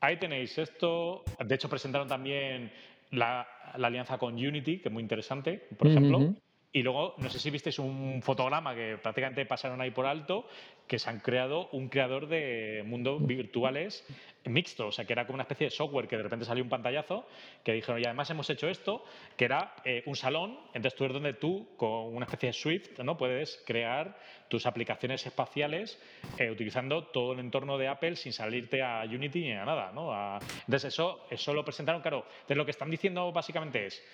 Ahí 0.00 0.18
tenéis 0.18 0.56
esto. 0.58 1.24
De 1.44 1.54
hecho, 1.54 1.68
presentaron 1.68 2.08
también 2.08 2.70
la, 3.10 3.46
alianza 3.72 4.18
con 4.18 4.34
Unity, 4.34 4.80
que 4.80 4.88
es 4.88 4.92
muy 4.92 5.02
interesante, 5.02 5.68
por 5.76 5.88
ejemplo. 5.88 6.34
Y 6.76 6.82
luego, 6.82 7.14
no 7.16 7.30
sé 7.30 7.38
si 7.38 7.48
visteis 7.48 7.78
un 7.78 8.20
fotograma 8.20 8.74
que 8.74 8.98
prácticamente 8.98 9.46
pasaron 9.46 9.80
ahí 9.80 9.92
por 9.92 10.04
alto, 10.04 10.46
que 10.86 10.98
se 10.98 11.08
han 11.08 11.20
creado 11.20 11.70
un 11.72 11.88
creador 11.88 12.28
de 12.28 12.82
mundos 12.84 13.26
virtuales 13.26 14.04
mixto, 14.48 14.88
o 14.88 14.92
sea, 14.92 15.04
que 15.04 15.12
era 15.12 15.26
como 15.26 15.34
una 15.34 15.42
especie 15.42 15.66
de 15.66 15.70
software 15.70 16.06
que 16.06 16.16
de 16.16 16.22
repente 16.22 16.44
salió 16.44 16.62
un 16.62 16.70
pantallazo, 16.70 17.26
que 17.64 17.72
dijeron, 17.72 18.00
y 18.00 18.04
además 18.04 18.30
hemos 18.30 18.48
hecho 18.50 18.68
esto, 18.68 19.04
que 19.36 19.44
era 19.44 19.74
eh, 19.84 20.02
un 20.06 20.16
salón, 20.16 20.58
entonces 20.72 20.94
tú 20.94 21.04
es 21.04 21.12
donde 21.12 21.32
tú, 21.34 21.68
con 21.76 22.14
una 22.14 22.26
especie 22.26 22.48
de 22.48 22.52
Swift, 22.52 22.98
¿no? 23.00 23.16
puedes 23.16 23.62
crear 23.66 24.18
tus 24.48 24.66
aplicaciones 24.66 25.26
espaciales 25.26 26.00
eh, 26.38 26.50
utilizando 26.50 27.04
todo 27.04 27.32
el 27.32 27.40
entorno 27.40 27.78
de 27.78 27.88
Apple 27.88 28.16
sin 28.16 28.32
salirte 28.32 28.82
a 28.82 29.02
Unity 29.04 29.40
ni 29.40 29.52
a 29.52 29.64
nada, 29.64 29.90
¿no? 29.92 30.12
Entonces 30.60 30.92
eso, 30.92 31.26
eso 31.30 31.52
lo 31.52 31.64
presentaron, 31.64 32.00
claro, 32.00 32.24
entonces 32.28 32.56
lo 32.56 32.64
que 32.64 32.70
están 32.70 32.90
diciendo 32.90 33.32
básicamente 33.32 33.86
es, 33.86 34.04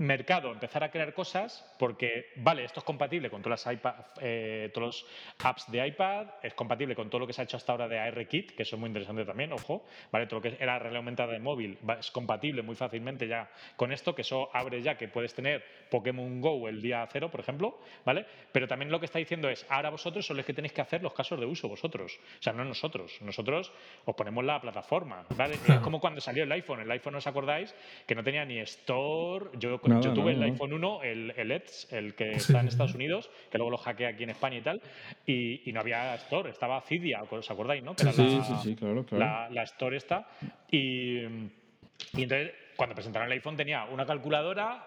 mercado 0.00 0.50
empezar 0.50 0.82
a 0.82 0.90
crear 0.90 1.12
cosas 1.12 1.64
porque, 1.78 2.32
vale, 2.36 2.64
esto 2.64 2.80
es 2.80 2.84
compatible 2.84 3.28
con 3.28 3.42
todas 3.42 3.66
las 3.66 3.74
iPad, 3.74 3.94
eh, 4.20 4.70
todos 4.72 4.86
los 4.86 5.06
apps 5.44 5.70
de 5.70 5.86
iPad, 5.86 6.26
es 6.42 6.54
compatible 6.54 6.96
con 6.96 7.10
todo 7.10 7.20
lo 7.20 7.26
que 7.26 7.34
se 7.34 7.42
ha 7.42 7.44
hecho 7.44 7.58
hasta 7.58 7.72
ahora 7.72 7.86
de 7.86 7.98
ARKit, 7.98 8.52
que 8.52 8.62
eso 8.62 8.76
es 8.76 8.80
muy 8.80 8.88
interesante 8.88 9.26
también, 9.26 9.52
ojo, 9.52 9.84
vale, 10.10 10.26
todo 10.26 10.40
lo 10.40 10.42
que 10.42 10.56
era 10.58 10.78
realidad 10.78 10.98
aumentada 10.98 11.32
de 11.32 11.38
móvil 11.38 11.78
es 11.98 12.10
compatible 12.10 12.62
muy 12.62 12.76
fácilmente 12.76 13.28
ya 13.28 13.50
con 13.76 13.92
esto, 13.92 14.14
que 14.14 14.22
eso 14.22 14.48
abre 14.54 14.80
ya 14.80 14.96
que 14.96 15.06
puedes 15.08 15.34
tener 15.34 15.62
Pokémon 15.90 16.40
Go 16.40 16.66
el 16.68 16.80
día 16.80 17.06
cero, 17.12 17.30
por 17.30 17.40
ejemplo, 17.40 17.78
¿vale? 18.04 18.24
Pero 18.52 18.66
también 18.66 18.90
lo 18.90 19.00
que 19.00 19.06
está 19.06 19.18
diciendo 19.18 19.50
es, 19.50 19.66
ahora 19.68 19.90
vosotros 19.90 20.24
son 20.24 20.38
los 20.38 20.46
que 20.46 20.54
tenéis 20.54 20.72
que 20.72 20.80
hacer 20.80 21.02
los 21.02 21.12
casos 21.12 21.38
de 21.38 21.44
uso, 21.44 21.68
vosotros, 21.68 22.18
o 22.38 22.42
sea, 22.42 22.54
no 22.54 22.64
nosotros, 22.64 23.20
nosotros 23.20 23.70
os 24.06 24.14
ponemos 24.14 24.44
la 24.44 24.60
plataforma, 24.62 25.26
¿vale? 25.36 25.56
Es 25.68 25.80
como 25.80 26.00
cuando 26.00 26.22
salió 26.22 26.44
el 26.44 26.52
iPhone, 26.52 26.80
el 26.80 26.90
iPhone, 26.90 27.16
¿os 27.16 27.26
acordáis? 27.26 27.74
Que 28.06 28.14
no 28.14 28.24
tenía 28.24 28.46
ni 28.46 28.58
Store, 28.60 29.50
yo 29.58 29.80
yo 30.00 30.12
tuve 30.12 30.32
el 30.32 30.42
iPhone 30.42 30.72
1, 30.72 31.02
el, 31.02 31.34
el 31.36 31.50
Edge, 31.52 31.86
el 31.90 32.14
que 32.14 32.32
está 32.32 32.60
en 32.60 32.68
Estados 32.68 32.94
Unidos, 32.94 33.30
que 33.50 33.58
luego 33.58 33.70
lo 33.70 33.78
hackeé 33.78 34.06
aquí 34.06 34.24
en 34.24 34.30
España 34.30 34.58
y 34.58 34.62
tal, 34.62 34.80
y, 35.26 35.70
no 35.72 35.80
había 35.80 36.14
Store, 36.16 36.50
estaba 36.50 36.80
Cydia, 36.82 37.22
¿os 37.22 37.50
acordáis, 37.50 37.82
no? 37.82 37.94
sí, 37.96 38.10
sí, 38.12 38.54
sí, 38.62 38.76
claro, 38.76 39.04
claro. 39.04 39.52
La, 39.52 39.62
Store 39.64 39.96
está. 39.96 40.28
Y, 40.70 41.20
y 41.20 42.22
entonces, 42.22 42.52
cuando 42.76 42.94
presentaron 42.94 43.26
el 43.26 43.32
iPhone, 43.32 43.56
tenía 43.56 43.84
una 43.84 44.06
calculadora, 44.06 44.86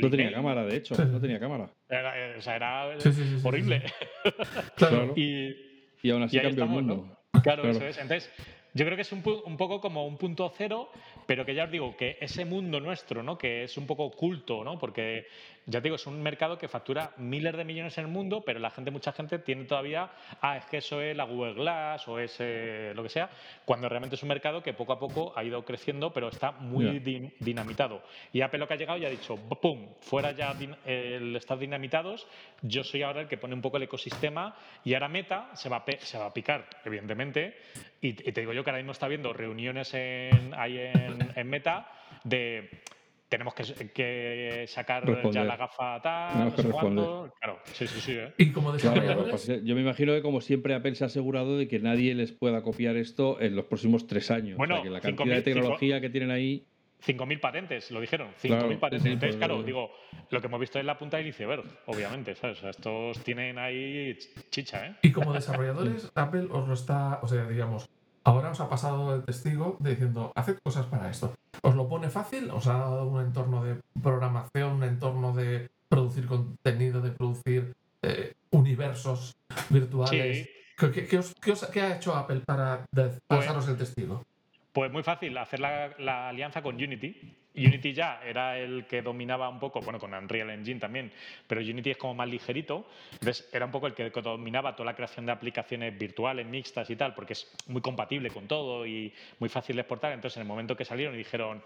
no 0.00 0.10
tenía 0.10 0.32
cámara, 0.32 0.64
de 0.64 0.76
hecho, 0.76 0.94
no 1.04 1.20
tenía 1.20 1.40
cámara. 1.40 1.70
Eh, 1.88 2.34
o 2.38 2.40
sea, 2.40 2.56
era 2.56 2.96
horrible. 3.42 3.82
claro. 4.76 5.12
y, 5.16 5.54
y, 6.02 6.10
aún 6.10 6.22
así 6.22 6.38
cambió 6.38 6.64
el 6.64 6.70
mundo. 6.70 7.18
Claro, 7.42 7.68
eso 7.68 7.84
es. 7.84 7.98
Entonces, 7.98 8.30
yo 8.72 8.84
creo 8.84 8.96
que 8.96 9.02
es 9.02 9.12
un, 9.12 9.22
poco 9.22 9.80
como 9.80 10.06
un 10.06 10.16
punto 10.16 10.52
cero, 10.56 10.90
pero 11.26 11.44
que 11.44 11.54
ya 11.54 11.64
os 11.64 11.70
digo 11.70 11.96
que 11.96 12.18
ese 12.20 12.44
mundo 12.44 12.78
nuestro, 12.80 13.22
¿no? 13.22 13.36
que 13.36 13.64
es 13.64 13.76
un 13.76 13.86
poco 13.86 14.04
oculto, 14.04 14.62
¿no? 14.62 14.78
porque 14.78 15.26
ya 15.66 15.80
te 15.80 15.84
digo, 15.84 15.96
es 15.96 16.06
un 16.06 16.22
mercado 16.22 16.58
que 16.58 16.68
factura 16.68 17.12
miles 17.18 17.56
de 17.56 17.64
millones 17.64 17.96
en 17.98 18.04
el 18.06 18.10
mundo, 18.10 18.42
pero 18.44 18.58
la 18.58 18.70
gente, 18.70 18.90
mucha 18.90 19.12
gente 19.12 19.38
tiene 19.38 19.64
todavía, 19.64 20.10
ah, 20.40 20.56
es 20.56 20.64
que 20.66 20.78
eso 20.78 21.00
es 21.00 21.16
la 21.16 21.24
Google 21.24 21.54
Glass 21.54 22.08
o 22.08 22.18
es 22.18 22.36
eh, 22.40 22.92
lo 22.94 23.02
que 23.02 23.08
sea, 23.08 23.30
cuando 23.64 23.88
realmente 23.88 24.16
es 24.16 24.22
un 24.22 24.30
mercado 24.30 24.62
que 24.62 24.72
poco 24.72 24.92
a 24.92 24.98
poco 24.98 25.32
ha 25.36 25.44
ido 25.44 25.64
creciendo, 25.64 26.12
pero 26.12 26.28
está 26.28 26.52
muy 26.52 26.98
dinamitado. 27.38 28.02
Y 28.32 28.40
Apple 28.40 28.58
lo 28.58 28.68
que 28.68 28.74
ha 28.74 28.76
llegado 28.76 28.98
y 28.98 29.04
ha 29.04 29.10
dicho, 29.10 29.36
¡pum!, 29.36 29.94
fuera 30.00 30.32
ya 30.32 30.54
el 30.84 31.36
estar 31.36 31.58
dinamitados, 31.58 32.26
yo 32.62 32.82
soy 32.82 33.02
ahora 33.02 33.22
el 33.22 33.28
que 33.28 33.38
pone 33.38 33.54
un 33.54 33.62
poco 33.62 33.76
el 33.76 33.84
ecosistema 33.84 34.56
y 34.84 34.94
ahora 34.94 35.08
Meta 35.08 35.50
se 35.54 35.68
va 35.68 35.78
a, 35.78 35.84
se 35.98 36.18
va 36.18 36.26
a 36.26 36.34
picar, 36.34 36.66
evidentemente, 36.84 37.56
y, 38.00 38.14
te 38.14 38.40
digo 38.40 38.52
yo 38.52 38.64
que 38.64 38.70
ahora 38.70 38.80
mismo 38.80 38.92
está 38.92 39.08
viendo 39.08 39.32
reuniones 39.32 39.92
en, 39.94 40.54
ahí 40.54 40.78
en 40.78 41.48
Meta 41.48 41.90
de 42.24 42.82
tenemos 43.30 43.54
que, 43.54 44.64
sacar 44.66 45.04
ya 45.30 45.44
la 45.44 45.56
gafa 45.56 46.02
tal, 46.02 46.52
no 46.94 47.32
Claro, 47.40 47.60
sí, 47.64 47.86
sí, 47.86 48.00
sí. 48.00 48.12
¿eh? 48.12 48.34
Y 48.36 48.50
como 48.50 48.72
desarrolladores... 48.72 49.46
Pues, 49.46 49.64
yo 49.64 49.74
me 49.76 49.80
imagino 49.80 50.12
que 50.12 50.20
como 50.20 50.40
siempre 50.40 50.74
Apple 50.74 50.96
se 50.96 51.04
ha 51.04 51.06
asegurado 51.06 51.56
de 51.56 51.68
que 51.68 51.78
nadie 51.78 52.14
les 52.14 52.32
pueda 52.32 52.62
copiar 52.62 52.96
esto 52.96 53.40
en 53.40 53.54
los 53.54 53.66
próximos 53.66 54.08
tres 54.08 54.30
años. 54.32 54.58
Bueno, 54.58 54.82
que 54.82 54.90
la 54.90 55.00
cantidad 55.00 55.36
de 55.36 55.42
tecnología 55.42 56.00
que 56.00 56.10
tienen 56.10 56.32
ahí... 56.32 56.66
5.000 57.06 57.40
patentes, 57.40 57.90
lo 57.92 58.00
dijeron. 58.00 58.32
5.000 58.42 58.78
patentes. 58.78 59.12
Entonces, 59.12 59.36
claro, 59.36 59.62
digo, 59.62 59.90
lo 60.28 60.40
que 60.40 60.46
hemos 60.48 60.60
visto 60.60 60.78
es 60.80 60.84
la 60.84 60.98
punta 60.98 61.16
del 61.16 61.28
iceberg, 61.28 61.64
obviamente, 61.86 62.34
¿sabes? 62.34 62.58
O 62.58 62.60
sea, 62.60 62.70
estos 62.70 63.20
tienen 63.20 63.58
ahí 63.58 64.18
chicha, 64.50 64.86
¿eh? 64.86 64.96
Y 65.02 65.12
como 65.12 65.32
desarrolladores, 65.32 66.10
Apple 66.14 66.48
os 66.50 66.68
lo 66.68 66.74
está, 66.74 67.20
o 67.22 67.28
sea, 67.28 67.46
digamos, 67.46 67.88
ahora 68.24 68.50
os 68.50 68.60
ha 68.60 68.68
pasado 68.68 69.14
el 69.14 69.24
testigo 69.24 69.76
diciendo, 69.80 70.32
haced 70.34 70.58
cosas 70.62 70.86
para 70.86 71.10
esto. 71.10 71.34
¿Os 71.62 71.74
lo 71.74 71.88
pone 71.88 72.10
fácil? 72.10 72.50
¿Os 72.50 72.66
ha 72.66 72.78
dado 72.78 73.06
un 73.06 73.20
entorno 73.20 73.64
de 73.64 73.80
programación, 74.02 74.72
un 74.74 74.84
entorno 74.84 75.32
de 75.32 75.70
producir 75.88 76.26
contenido, 76.26 77.00
de 77.00 77.10
producir 77.10 77.74
eh, 78.02 78.34
universos 78.50 79.36
virtuales? 79.68 80.48
¿Qué, 80.76 81.80
ha 81.80 81.96
hecho 81.96 82.14
Apple 82.14 82.40
para 82.40 82.86
pues 82.90 83.20
pasaros 83.26 83.68
el 83.68 83.76
testigo? 83.76 84.24
Pues 84.72 84.90
muy 84.90 85.02
fácil, 85.02 85.36
hacer 85.36 85.60
la, 85.60 86.28
alianza 86.28 86.62
con 86.62 86.76
Unity. 86.76 87.36
Unity 87.54 87.92
ya 87.92 88.20
era 88.24 88.58
el 88.58 88.86
que 88.86 89.02
dominaba 89.02 89.48
un 89.48 89.58
poco, 89.58 89.80
bueno, 89.80 89.98
con 89.98 90.14
Unreal 90.14 90.50
Engine 90.50 90.78
también, 90.78 91.12
pero 91.46 91.60
Unity 91.60 91.90
es 91.90 91.96
como 91.96 92.14
más 92.14 92.28
ligerito, 92.28 92.86
entonces 93.12 93.48
era 93.52 93.66
un 93.66 93.72
poco 93.72 93.86
el 93.86 93.94
que 93.94 94.10
dominaba 94.10 94.76
toda 94.76 94.86
la 94.86 94.96
creación 94.96 95.26
de 95.26 95.32
aplicaciones 95.32 95.98
virtuales, 95.98 96.46
mixtas 96.46 96.88
y 96.90 96.96
tal, 96.96 97.14
porque 97.14 97.32
es 97.32 97.52
muy 97.66 97.82
compatible 97.82 98.30
con 98.30 98.46
todo 98.46 98.86
y 98.86 99.12
muy 99.38 99.48
fácil 99.48 99.76
de 99.76 99.82
exportar. 99.82 100.12
Entonces, 100.12 100.36
en 100.36 100.42
el 100.42 100.48
momento 100.48 100.76
que 100.76 100.84
salieron 100.84 101.14
y 101.14 101.18
dijeron, 101.18 101.62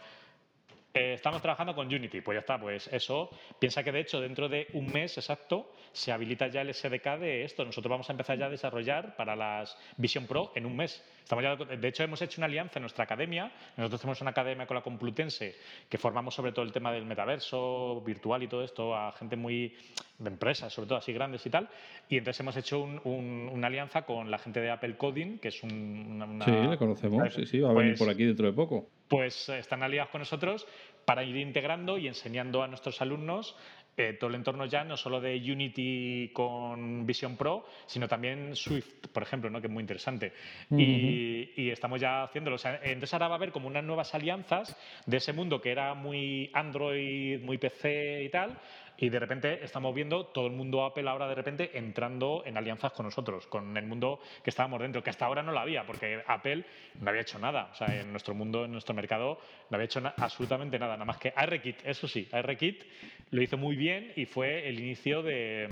eh, 0.96 1.14
estamos 1.14 1.42
trabajando 1.42 1.74
con 1.74 1.88
Unity, 1.88 2.20
pues 2.20 2.36
ya 2.36 2.40
está, 2.40 2.56
pues 2.56 2.88
eso. 2.92 3.28
Piensa 3.58 3.82
que 3.82 3.90
de 3.90 3.98
hecho 3.98 4.20
dentro 4.20 4.48
de 4.48 4.68
un 4.74 4.92
mes 4.92 5.18
exacto 5.18 5.72
se 5.90 6.12
habilita 6.12 6.46
ya 6.46 6.60
el 6.60 6.72
SDK 6.72 7.18
de 7.18 7.42
esto. 7.42 7.64
Nosotros 7.64 7.90
vamos 7.90 8.08
a 8.08 8.12
empezar 8.12 8.38
ya 8.38 8.46
a 8.46 8.50
desarrollar 8.50 9.16
para 9.16 9.34
las 9.34 9.76
Vision 9.96 10.28
Pro 10.28 10.52
en 10.54 10.66
un 10.66 10.76
mes. 10.76 11.02
Estamos 11.24 11.42
ya, 11.42 11.56
de 11.56 11.88
hecho, 11.88 12.02
hemos 12.02 12.20
hecho 12.20 12.38
una 12.38 12.46
alianza 12.46 12.78
en 12.78 12.82
nuestra 12.82 13.04
academia. 13.04 13.50
Nosotros 13.78 14.02
tenemos 14.02 14.20
una 14.20 14.32
academia 14.32 14.66
con 14.66 14.74
la 14.74 14.82
Complutense 14.82 15.56
que 15.88 15.96
formamos 15.96 16.34
sobre 16.34 16.52
todo 16.52 16.66
el 16.66 16.70
tema 16.70 16.92
del 16.92 17.06
metaverso, 17.06 18.02
virtual 18.04 18.42
y 18.42 18.48
todo 18.48 18.62
esto 18.62 18.94
a 18.94 19.10
gente 19.12 19.34
muy 19.34 19.74
de 20.18 20.28
empresas, 20.28 20.70
sobre 20.70 20.86
todo 20.86 20.98
así 20.98 21.14
grandes 21.14 21.44
y 21.46 21.50
tal. 21.50 21.66
Y 22.10 22.18
entonces 22.18 22.40
hemos 22.40 22.56
hecho 22.58 22.82
una 22.82 23.66
alianza 23.68 24.02
con 24.02 24.30
la 24.30 24.38
gente 24.38 24.60
de 24.60 24.70
Apple 24.70 24.98
Coding, 24.98 25.38
que 25.38 25.48
es 25.48 25.62
un, 25.62 26.42
Sí, 26.44 26.50
le 26.50 26.76
conocemos, 26.76 27.32
sí, 27.32 27.46
sí, 27.46 27.60
va 27.60 27.70
a 27.70 27.72
venir 27.72 27.94
por 27.94 28.06
pues 28.06 28.14
aquí 28.14 28.24
dentro 28.24 28.46
de 28.46 28.52
poco 28.52 28.86
pues 29.08 29.48
eh, 29.48 29.58
están 29.58 29.82
aliados 29.82 30.10
con 30.10 30.20
nosotros 30.20 30.66
para 31.04 31.22
ir 31.22 31.36
integrando 31.36 31.98
y 31.98 32.08
enseñando 32.08 32.62
a 32.62 32.68
nuestros 32.68 33.00
alumnos 33.02 33.56
eh, 33.96 34.16
todo 34.18 34.30
el 34.30 34.36
entorno 34.36 34.66
ya 34.66 34.84
no 34.84 34.96
solo 34.96 35.20
de 35.20 35.36
Unity 35.36 36.30
con 36.32 37.06
Vision 37.06 37.36
Pro, 37.36 37.66
sino 37.86 38.08
también 38.08 38.56
Swift, 38.56 39.08
por 39.12 39.22
ejemplo, 39.22 39.50
¿no? 39.50 39.60
que 39.60 39.68
es 39.68 39.72
muy 39.72 39.82
interesante. 39.82 40.32
y, 40.70 41.70
estamos 41.70 42.00
ya 42.00 42.24
haciéndolo. 42.24 42.56
entonces 42.82 43.12
ahora 43.12 43.28
va 43.28 43.34
a 43.34 43.36
haber 43.36 43.52
como 43.52 43.68
unas 43.68 43.84
nuevas 43.84 44.14
alianzas 44.14 44.76
de 45.06 45.16
ese 45.16 45.32
mundo 45.32 45.60
que 45.60 45.70
era 45.70 45.94
muy 45.94 46.50
Android, 46.52 47.40
muy 47.40 47.58
PC 47.58 48.24
y 48.24 48.28
tal, 48.28 48.58
y 48.96 49.08
de 49.08 49.18
repente 49.18 49.64
estamos 49.64 49.94
viendo 49.94 50.26
todo 50.26 50.46
el 50.46 50.52
mundo 50.52 50.84
Apple 50.84 51.08
ahora 51.08 51.28
de 51.28 51.34
repente 51.34 51.76
entrando 51.76 52.42
en 52.46 52.56
alianzas 52.56 52.92
con 52.92 53.06
nosotros, 53.06 53.46
con 53.46 53.76
el 53.76 53.86
mundo 53.86 54.20
que 54.42 54.50
estábamos 54.50 54.80
dentro, 54.80 55.02
que 55.02 55.10
hasta 55.10 55.26
ahora 55.26 55.42
no 55.42 55.52
lo 55.52 55.58
había, 55.58 55.84
porque 55.84 56.22
Apple 56.26 56.64
no 57.00 57.10
había 57.10 57.22
hecho 57.22 57.38
nada. 57.38 57.70
O 57.72 57.74
sea, 57.74 58.00
en 58.00 58.10
nuestro 58.10 58.34
mundo, 58.34 58.64
en 58.64 58.72
nuestro 58.72 58.94
mercado, 58.94 59.38
no 59.70 59.76
había 59.76 59.86
hecho 59.86 60.02
absolutamente 60.16 60.78
nada, 60.78 60.94
nada 60.94 61.04
más 61.04 61.18
que 61.18 61.32
ARKit, 61.34 61.84
eso 61.84 62.06
sí, 62.06 62.28
ARKit 62.30 62.84
lo 63.30 63.42
hizo 63.42 63.56
muy 63.56 63.74
bien 63.76 64.12
y 64.16 64.26
fue 64.26 64.68
el 64.68 64.78
inicio 64.78 65.22
de, 65.22 65.68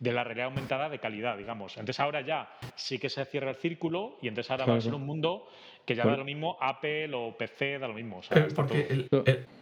la 0.00 0.24
realidad 0.24 0.46
aumentada 0.46 0.88
de 0.88 0.98
calidad, 0.98 1.36
digamos. 1.36 1.76
Entonces 1.76 2.00
ahora 2.00 2.22
ya 2.22 2.50
sí 2.76 2.98
que 2.98 3.10
se 3.10 3.24
cierra 3.26 3.50
el 3.50 3.56
círculo 3.56 4.16
y 4.22 4.28
entonces 4.28 4.50
ahora 4.50 4.64
va 4.64 4.76
a 4.76 4.80
ser 4.80 4.94
un 4.94 5.04
mundo 5.04 5.46
que 5.84 5.94
ya 5.94 6.04
da 6.04 6.16
lo 6.16 6.24
mismo 6.24 6.56
Apple 6.60 7.12
o 7.14 7.36
PC, 7.36 7.78
da 7.78 7.88
lo 7.88 7.94
mismo. 7.94 8.22
Eh, 8.30 8.48
porque 8.54 8.86
el, 8.88 9.08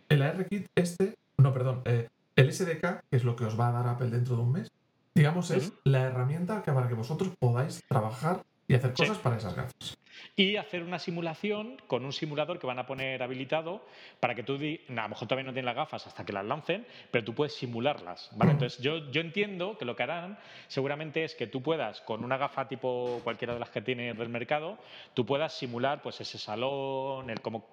el, 0.09 0.23
ARKit 0.23 0.67
este, 0.77 1.15
no, 1.39 1.53
perdón, 1.53 1.83
eh, 1.85 2.09
el 2.37 2.53
SDK, 2.53 3.03
que 3.11 3.17
es 3.17 3.25
lo 3.25 3.37
que 3.37 3.45
os 3.45 3.59
va 3.59 3.69
a 3.69 3.73
dar 3.73 3.87
Apple 3.87 4.11
dentro 4.11 4.37
de 4.37 4.43
un 4.43 4.53
mes, 4.53 4.73
digamos, 5.15 5.51
es 5.51 5.73
la 5.85 6.03
herramienta 6.03 6.63
que 6.63 6.73
para 6.73 6.89
que 6.89 6.95
vosotros 6.95 7.33
podáis 7.39 7.83
trabajar 7.87 8.43
y 8.69 8.75
hacer 8.75 8.95
cosas 8.95 9.19
para 9.19 9.37
esas 9.37 9.55
gafas. 9.55 9.99
Y 10.35 10.57
hacer 10.57 10.83
una 10.83 10.99
simulación 10.99 11.77
con 11.87 12.05
un 12.05 12.13
simulador 12.13 12.59
que 12.59 12.67
van 12.67 12.79
a 12.79 12.87
poner 12.87 13.23
habilitado 13.23 13.85
para 14.21 14.35
que 14.35 14.43
tú, 14.43 14.55
a 14.55 14.57
lo 14.57 15.09
mejor 15.09 15.29
todavía 15.29 15.45
no 15.45 15.53
tienen 15.53 15.67
las 15.67 15.75
gafas 15.75 16.07
hasta 16.07 16.25
que 16.25 16.33
las 16.33 16.45
lancen, 16.45 16.87
pero 17.11 17.25
tú 17.25 17.35
puedes 17.35 17.55
simularlas. 17.55 18.31
¿vale? 18.37 18.53
Entonces 18.53 18.81
yo, 18.81 19.11
yo 19.11 19.21
entiendo 19.21 19.77
que 19.77 19.85
lo 19.85 19.95
que 19.95 20.05
harán 20.05 20.39
seguramente 20.69 21.25
es 21.25 21.35
que 21.35 21.47
tú 21.47 21.63
puedas, 21.63 22.01
con 22.03 22.25
una 22.25 22.39
gafa 22.39 22.69
tipo 22.69 23.21
cualquiera 23.25 23.53
de 23.53 23.61
las 23.61 23.71
que 23.71 23.83
tienes 23.83 24.17
del 24.17 24.29
mercado, 24.29 24.79
tú 25.13 25.27
puedas 25.27 25.53
simular 25.53 26.01
pues 26.01 26.21
ese 26.21 26.39
salón, 26.39 27.29
el 27.29 27.41
cómo 27.41 27.67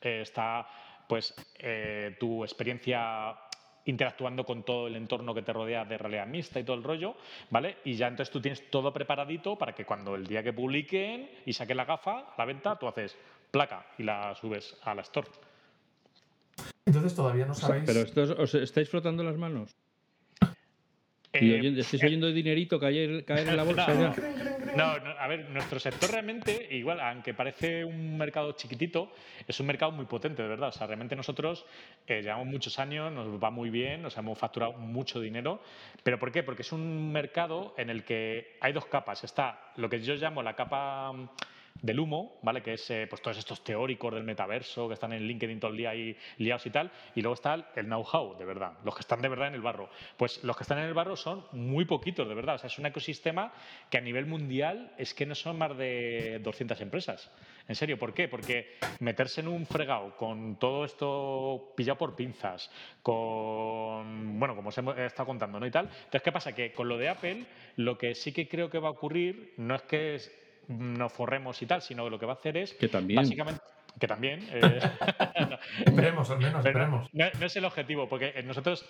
eh, 0.00 0.20
está 0.22 0.68
pues 1.08 1.34
eh, 1.58 2.16
tu 2.18 2.44
experiencia 2.44 3.34
interactuando 3.86 4.44
con 4.44 4.62
todo 4.62 4.86
el 4.86 4.96
entorno 4.96 5.34
que 5.34 5.42
te 5.42 5.52
rodea 5.52 5.84
de 5.84 5.98
realidad 5.98 6.26
mixta 6.26 6.60
y 6.60 6.64
todo 6.64 6.76
el 6.76 6.82
rollo, 6.82 7.16
¿vale? 7.50 7.78
Y 7.84 7.94
ya 7.94 8.08
entonces 8.08 8.32
tú 8.32 8.40
tienes 8.40 8.70
todo 8.70 8.92
preparadito 8.92 9.56
para 9.56 9.74
que 9.74 9.84
cuando 9.84 10.14
el 10.14 10.26
día 10.26 10.42
que 10.42 10.52
publiquen 10.52 11.30
y 11.44 11.52
saquen 11.52 11.76
la 11.76 11.84
gafa 11.84 12.18
a 12.20 12.34
la 12.38 12.44
venta, 12.44 12.78
tú 12.78 12.88
haces 12.88 13.16
placa 13.50 13.86
y 13.98 14.02
la 14.02 14.34
subes 14.34 14.76
a 14.82 14.94
la 14.94 15.02
store. 15.02 15.28
Entonces 16.86 17.14
todavía 17.14 17.46
no 17.46 17.54
sabéis. 17.54 17.84
Pero 17.86 18.00
esto, 18.00 18.42
¿os 18.42 18.54
estáis 18.54 18.88
frotando 18.88 19.22
las 19.22 19.36
manos? 19.36 19.74
Eh, 21.34 21.74
¿Estáis 21.78 22.02
eh, 22.02 22.06
oyendo 22.06 22.28
el 22.28 22.34
dinerito 22.34 22.78
caer, 22.78 23.24
caer 23.24 23.48
en 23.48 23.56
la 23.56 23.64
bolsa? 23.64 23.92
ya? 23.92 24.14
No, 24.76 24.84
a 24.84 25.26
ver, 25.26 25.48
nuestro 25.50 25.80
sector 25.80 26.10
realmente, 26.10 26.68
igual, 26.70 27.00
aunque 27.00 27.34
parece 27.34 27.84
un 27.84 28.16
mercado 28.16 28.52
chiquitito, 28.52 29.10
es 29.46 29.58
un 29.58 29.66
mercado 29.66 29.90
muy 29.90 30.06
potente, 30.06 30.42
de 30.42 30.48
verdad. 30.48 30.68
O 30.68 30.72
sea, 30.72 30.86
realmente 30.86 31.16
nosotros 31.16 31.66
eh, 32.06 32.22
llevamos 32.22 32.46
muchos 32.46 32.78
años, 32.78 33.12
nos 33.12 33.42
va 33.42 33.50
muy 33.50 33.70
bien, 33.70 34.02
nos 34.02 34.16
hemos 34.16 34.38
facturado 34.38 34.74
mucho 34.74 35.20
dinero. 35.20 35.60
¿Pero 36.02 36.18
por 36.18 36.30
qué? 36.30 36.44
Porque 36.44 36.62
es 36.62 36.72
un 36.72 37.12
mercado 37.12 37.74
en 37.78 37.90
el 37.90 38.04
que 38.04 38.56
hay 38.60 38.72
dos 38.72 38.86
capas. 38.86 39.24
Está 39.24 39.72
lo 39.76 39.90
que 39.90 40.00
yo 40.00 40.14
llamo 40.14 40.42
la 40.42 40.54
capa 40.54 41.12
del 41.80 42.00
humo, 42.00 42.38
¿vale? 42.42 42.62
Que 42.62 42.74
es 42.74 42.90
eh, 42.90 43.06
pues 43.08 43.20
todos 43.20 43.36
estos 43.36 43.62
teóricos 43.62 44.14
del 44.14 44.24
metaverso 44.24 44.88
que 44.88 44.94
están 44.94 45.12
en 45.12 45.22
LinkedIn 45.22 45.60
todo 45.60 45.70
el 45.70 45.76
día 45.76 45.90
ahí 45.90 46.16
liados 46.38 46.64
y 46.66 46.70
tal. 46.70 46.90
Y 47.14 47.20
luego 47.20 47.34
está 47.34 47.54
el 47.74 47.86
know-how, 47.86 48.38
de 48.38 48.44
verdad, 48.44 48.72
los 48.84 48.94
que 48.94 49.00
están 49.00 49.20
de 49.20 49.28
verdad 49.28 49.48
en 49.48 49.54
el 49.54 49.60
barro. 49.60 49.90
Pues 50.16 50.42
los 50.44 50.56
que 50.56 50.62
están 50.62 50.78
en 50.78 50.84
el 50.84 50.94
barro 50.94 51.16
son 51.16 51.44
muy 51.52 51.84
poquitos, 51.84 52.28
de 52.28 52.34
verdad. 52.34 52.54
O 52.56 52.58
sea, 52.58 52.68
es 52.68 52.78
un 52.78 52.86
ecosistema 52.86 53.52
que 53.90 53.98
a 53.98 54.00
nivel 54.00 54.26
mundial 54.26 54.94
es 54.98 55.14
que 55.14 55.26
no 55.26 55.34
son 55.34 55.58
más 55.58 55.76
de 55.76 56.40
200 56.42 56.80
empresas. 56.80 57.30
En 57.66 57.74
serio, 57.74 57.98
¿por 57.98 58.14
qué? 58.14 58.28
Porque 58.28 58.76
meterse 59.00 59.40
en 59.40 59.48
un 59.48 59.66
fregado 59.66 60.16
con 60.16 60.56
todo 60.58 60.84
esto 60.84 61.72
pillado 61.76 61.98
por 61.98 62.14
pinzas, 62.14 62.70
con, 63.02 64.38
bueno, 64.38 64.54
como 64.54 64.68
os 64.68 64.78
he 64.78 65.06
estado 65.06 65.26
contando, 65.26 65.58
¿no? 65.58 65.66
Y 65.66 65.70
tal. 65.70 65.86
Entonces, 65.86 66.22
¿qué 66.22 66.32
pasa? 66.32 66.54
Que 66.54 66.72
con 66.72 66.88
lo 66.88 66.98
de 66.98 67.08
Apple, 67.08 67.44
lo 67.76 67.98
que 67.98 68.14
sí 68.14 68.32
que 68.32 68.48
creo 68.48 68.70
que 68.70 68.78
va 68.78 68.88
a 68.88 68.92
ocurrir 68.92 69.54
no 69.56 69.74
es 69.74 69.82
que 69.82 70.43
nos 70.68 71.12
forremos 71.12 71.60
y 71.62 71.66
tal, 71.66 71.82
sino 71.82 72.08
lo 72.08 72.18
que 72.18 72.26
va 72.26 72.32
a 72.32 72.36
hacer 72.36 72.56
es 72.56 72.74
que 72.74 72.88
también. 72.88 73.16
básicamente 73.16 73.60
que 73.98 74.08
también. 74.08 74.40
Eh, 74.52 74.80
esperemos, 75.86 76.30
al 76.30 76.38
menos, 76.38 76.64
esperemos. 76.64 77.08
No, 77.12 77.24
es 77.24 77.56
el 77.56 77.64
objetivo, 77.64 78.08
porque 78.08 78.42
nosotros 78.42 78.84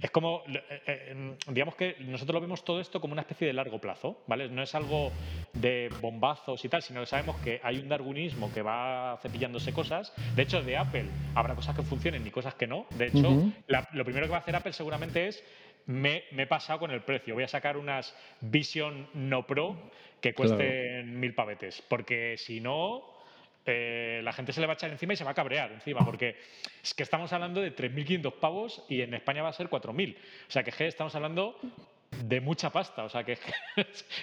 es 0.00 0.10
como, 0.10 0.42
eh, 0.48 0.82
eh, 0.86 1.36
digamos 1.48 1.74
que 1.74 1.96
nosotros 2.00 2.34
lo 2.34 2.40
vemos 2.40 2.64
todo 2.64 2.80
esto 2.80 3.00
como 3.00 3.12
una 3.12 3.22
especie 3.22 3.46
de 3.46 3.52
largo 3.52 3.80
plazo, 3.80 4.22
¿vale? 4.26 4.48
No 4.48 4.62
es 4.62 4.74
algo 4.74 5.12
de 5.52 5.90
bombazos 6.00 6.64
y 6.64 6.68
tal, 6.68 6.82
sino 6.82 7.00
que 7.00 7.06
sabemos 7.06 7.36
que 7.36 7.60
hay 7.62 7.78
un 7.78 7.88
darwinismo 7.88 8.52
que 8.52 8.62
va 8.62 9.18
cepillándose 9.22 9.72
cosas. 9.72 10.12
De 10.34 10.42
hecho, 10.42 10.62
de 10.62 10.76
Apple 10.76 11.06
habrá 11.34 11.54
cosas 11.54 11.76
que 11.76 11.82
funcionen 11.82 12.26
y 12.26 12.30
cosas 12.30 12.54
que 12.54 12.66
no. 12.66 12.86
De 12.96 13.06
hecho, 13.06 13.52
lo 13.92 14.04
primero 14.04 14.26
que 14.26 14.32
va 14.32 14.38
a 14.38 14.40
hacer 14.40 14.56
Apple 14.56 14.72
seguramente 14.72 15.28
es 15.28 15.44
me, 15.88 16.24
he 16.36 16.46
pasado 16.46 16.78
con 16.78 16.90
el 16.90 17.02
precio. 17.02 17.34
Voy 17.34 17.44
a 17.44 17.48
sacar 17.48 17.76
unas 17.76 18.14
Vision 18.40 19.08
No 19.14 19.46
Pro 19.46 19.90
que 20.20 20.34
cuesten 20.34 21.18
mil 21.18 21.34
pavetes, 21.34 21.82
porque 21.88 22.36
si 22.36 22.60
no, 22.60 23.04
eh, 23.64 24.20
la 24.22 24.32
gente 24.32 24.52
se 24.52 24.60
le 24.60 24.66
va 24.66 24.74
a 24.74 24.74
echar 24.74 24.90
encima 24.90 25.14
y 25.14 25.16
se 25.16 25.24
va 25.24 25.30
a 25.30 25.34
cabrear 25.34 25.72
encima, 25.72 26.04
porque 26.04 26.36
es 26.82 26.92
que 26.92 27.04
estamos 27.04 27.32
hablando 27.32 27.60
de 27.60 27.74
3.500 27.74 28.32
pavos 28.34 28.84
y 28.88 29.00
en 29.00 29.14
España 29.14 29.42
va 29.42 29.48
a 29.48 29.52
ser 29.52 29.70
4.000. 29.70 30.16
O 30.16 30.50
sea 30.50 30.62
que 30.62 30.86
estamos 30.86 31.14
hablando 31.14 31.58
de 32.10 32.40
mucha 32.40 32.70
pasta. 32.70 33.04
O 33.04 33.08
sea 33.08 33.24
que, 33.24 33.38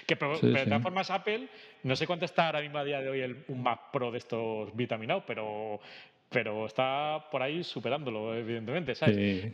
que 0.06 0.14
de 0.42 0.64
todas 0.66 0.82
formas 0.82 1.10
Apple, 1.10 1.48
no 1.82 1.96
sé 1.96 2.06
cuánto 2.06 2.26
está 2.26 2.46
ahora 2.46 2.60
mismo 2.60 2.78
a 2.78 2.84
día 2.84 3.00
de 3.00 3.08
hoy 3.08 3.20
el, 3.22 3.44
un 3.48 3.62
Mac 3.62 3.90
Pro 3.92 4.12
de 4.12 4.18
estos 4.18 4.74
vitaminados, 4.76 5.24
pero 5.26 5.80
pero 6.28 6.66
está 6.66 7.26
por 7.30 7.42
ahí 7.42 7.62
superándolo, 7.62 8.34
evidentemente, 8.34 8.94
¿sabes? 8.94 9.52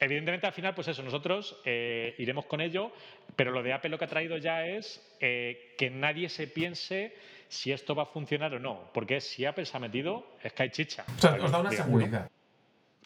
Evidentemente, 0.00 0.46
al 0.46 0.52
final, 0.52 0.74
pues 0.74 0.88
eso, 0.88 1.02
nosotros 1.02 1.60
eh, 1.64 2.14
iremos 2.18 2.46
con 2.46 2.60
ello, 2.60 2.90
pero 3.36 3.52
lo 3.52 3.62
de 3.62 3.72
Apple 3.72 3.90
lo 3.90 3.98
que 3.98 4.06
ha 4.06 4.08
traído 4.08 4.36
ya 4.36 4.66
es 4.66 5.00
eh, 5.20 5.74
que 5.78 5.90
nadie 5.90 6.28
se 6.28 6.46
piense 6.46 7.14
si 7.48 7.72
esto 7.72 7.94
va 7.94 8.04
a 8.04 8.06
funcionar 8.06 8.54
o 8.54 8.58
no, 8.58 8.90
porque 8.92 9.20
si 9.20 9.44
Apple 9.44 9.66
se 9.66 9.76
ha 9.76 9.80
metido, 9.80 10.26
es 10.42 10.52
que 10.52 10.62
hay 10.64 10.70
chicha. 10.70 11.04
O 11.16 11.20
sea, 11.20 11.38
os 11.42 11.50
da 11.50 11.60
una 11.60 11.70
seguridad. 11.70 12.30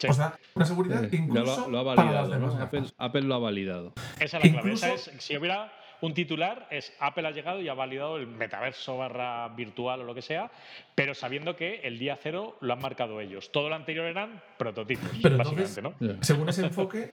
Os 0.08 0.16
da 0.16 0.38
una 0.54 0.64
seguridad 0.66 1.12
incluso 1.12 1.70
lo, 1.70 1.78
ha 1.78 1.82
validado, 1.82 2.58
Apple, 2.98 3.22
lo 3.22 3.34
ha 3.34 3.38
validado. 3.38 3.92
Esa 4.18 4.38
es 4.38 4.44
la 4.44 4.52
clave. 4.52 4.72
Esa 4.72 4.92
es, 4.92 5.10
si 5.18 5.36
hubiera 5.36 5.72
un 6.04 6.12
titular 6.12 6.68
es 6.70 6.92
Apple 7.00 7.26
ha 7.26 7.30
llegado 7.30 7.62
y 7.62 7.68
ha 7.68 7.74
validado 7.74 8.18
el 8.18 8.26
metaverso 8.26 8.98
barra 8.98 9.48
virtual 9.48 10.02
o 10.02 10.04
lo 10.04 10.14
que 10.14 10.20
sea, 10.20 10.50
pero 10.94 11.14
sabiendo 11.14 11.56
que 11.56 11.80
el 11.82 11.98
día 11.98 12.18
cero 12.22 12.58
lo 12.60 12.74
han 12.74 12.80
marcado 12.80 13.20
ellos. 13.20 13.50
Todo 13.50 13.70
lo 13.70 13.74
anterior 13.74 14.04
eran 14.06 14.42
prototipos, 14.58 15.08
pero 15.22 15.38
básicamente, 15.38 15.80
¿no? 15.80 15.94
Según 16.20 16.48
ese 16.50 16.66
enfoque, 16.66 17.12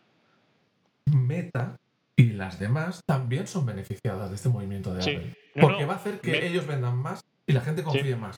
Meta 1.05 1.77
y 2.17 2.31
las 2.31 2.59
demás 2.59 3.01
también 3.05 3.47
son 3.47 3.65
beneficiadas 3.65 4.29
de 4.29 4.35
este 4.35 4.49
movimiento 4.49 4.93
de 4.93 5.01
Apple. 5.01 5.35
porque 5.59 5.85
va 5.85 5.93
a 5.93 5.97
hacer 5.97 6.19
que 6.19 6.45
ellos 6.45 6.67
vendan 6.67 6.97
más 6.97 7.23
y 7.47 7.53
la 7.53 7.61
gente 7.61 7.83
confíe 7.83 8.15
más. 8.15 8.37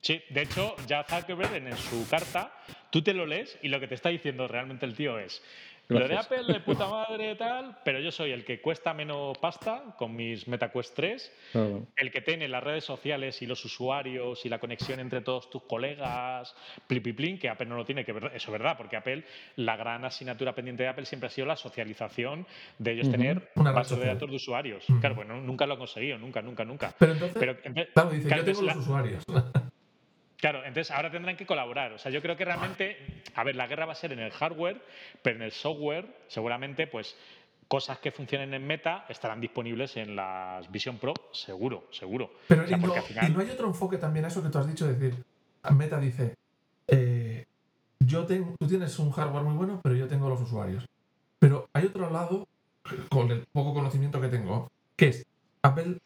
Sí, 0.00 0.22
de 0.30 0.42
hecho, 0.42 0.76
ya 0.86 1.04
Zuckerberg 1.04 1.54
en 1.54 1.76
su 1.76 2.08
carta, 2.08 2.52
tú 2.90 3.02
te 3.02 3.12
lo 3.14 3.26
lees 3.26 3.58
y 3.62 3.68
lo 3.68 3.80
que 3.80 3.88
te 3.88 3.96
está 3.96 4.10
diciendo 4.10 4.46
realmente 4.46 4.86
el 4.86 4.94
tío 4.94 5.18
es, 5.18 5.42
lo 5.88 6.06
de 6.06 6.16
Apple 6.16 6.44
de 6.46 6.60
puta 6.60 6.86
madre 7.08 7.34
tal, 7.36 7.78
pero 7.84 8.00
yo 8.00 8.10
soy 8.10 8.32
el 8.32 8.44
que 8.44 8.60
cuesta 8.60 8.92
menos 8.94 9.36
pasta 9.38 9.94
con 9.96 10.14
mis 10.14 10.46
MetaQuest 10.46 10.94
3, 10.94 11.32
el 11.96 12.10
que 12.10 12.20
tiene 12.20 12.48
las 12.48 12.62
redes 12.62 12.84
sociales 12.84 13.40
y 13.42 13.46
los 13.46 13.64
usuarios 13.64 14.44
y 14.44 14.48
la 14.48 14.58
conexión 14.58 15.00
entre 15.00 15.20
todos 15.22 15.48
tus 15.50 15.62
colegas, 15.62 16.54
plipiplin, 16.86 17.38
que 17.38 17.48
Apple 17.48 17.66
no 17.66 17.76
lo 17.76 17.84
tiene, 17.84 18.04
que 18.04 18.12
eso 18.12 18.30
es 18.34 18.50
verdad, 18.50 18.76
porque 18.76 18.96
Apple, 18.96 19.24
la 19.56 19.76
gran 19.76 20.04
asignatura 20.04 20.54
pendiente 20.54 20.82
de 20.82 20.90
Apple 20.90 21.06
siempre 21.06 21.28
ha 21.28 21.30
sido 21.30 21.46
la 21.46 21.56
socialización 21.56 22.46
de 22.78 22.92
ellos 22.92 23.10
tener 23.10 23.50
una 23.54 23.72
base 23.72 23.96
de 23.96 24.06
datos 24.06 24.30
de 24.30 24.36
usuarios. 24.36 24.84
Claro, 25.00 25.14
bueno, 25.14 25.40
nunca 25.40 25.66
lo 25.66 25.74
han 25.74 25.78
conseguido, 25.78 26.18
nunca, 26.18 26.42
nunca, 26.42 26.64
nunca. 26.64 26.94
Pero 26.98 27.12
entonces, 27.12 27.88
claro, 27.94 28.10
dice, 28.10 28.28
yo 28.28 28.44
tengo 28.44 28.62
los 28.62 28.76
usuarios. 28.76 29.24
Claro, 30.38 30.60
entonces 30.64 30.90
ahora 30.92 31.10
tendrán 31.10 31.36
que 31.36 31.46
colaborar. 31.46 31.92
O 31.92 31.98
sea, 31.98 32.12
yo 32.12 32.22
creo 32.22 32.36
que 32.36 32.44
realmente, 32.44 33.22
a 33.34 33.42
ver, 33.42 33.56
la 33.56 33.66
guerra 33.66 33.86
va 33.86 33.92
a 33.92 33.96
ser 33.96 34.12
en 34.12 34.20
el 34.20 34.30
hardware, 34.30 34.80
pero 35.20 35.36
en 35.36 35.42
el 35.42 35.52
software, 35.52 36.06
seguramente, 36.28 36.86
pues 36.86 37.16
cosas 37.66 37.98
que 37.98 38.12
funcionen 38.12 38.54
en 38.54 38.66
Meta 38.66 39.04
estarán 39.08 39.40
disponibles 39.40 39.96
en 39.96 40.16
las 40.16 40.70
Vision 40.70 40.98
Pro, 40.98 41.12
seguro, 41.32 41.88
seguro. 41.90 42.32
Pero 42.46 42.64
y, 42.66 42.70
no, 42.70 43.40
hay 43.40 43.50
otro 43.50 43.66
enfoque 43.66 43.98
también 43.98 44.24
a 44.24 44.28
eso 44.28 44.42
que 44.42 44.48
tú 44.48 44.58
has 44.58 44.66
dicho, 44.66 44.88
es 44.88 44.98
decir, 44.98 45.22
Meta 45.72 45.98
dice, 45.98 46.34
eh, 46.86 47.44
yo 47.98 48.24
tengo, 48.24 48.54
tú 48.58 48.66
tienes 48.66 48.98
un 48.98 49.10
hardware 49.10 49.42
muy 49.42 49.54
bueno, 49.54 49.80
pero 49.82 49.96
yo 49.96 50.06
tengo 50.06 50.28
los 50.28 50.40
usuarios. 50.40 50.86
Pero 51.38 51.68
hay 51.72 51.86
otro 51.86 52.10
lado, 52.10 52.46
con 53.10 53.30
el 53.30 53.44
poco 53.52 53.74
conocimiento 53.74 54.20
que 54.20 54.28
tengo, 54.28 54.70
que 54.96 55.08
es 55.08 55.26
Apple 55.62 55.98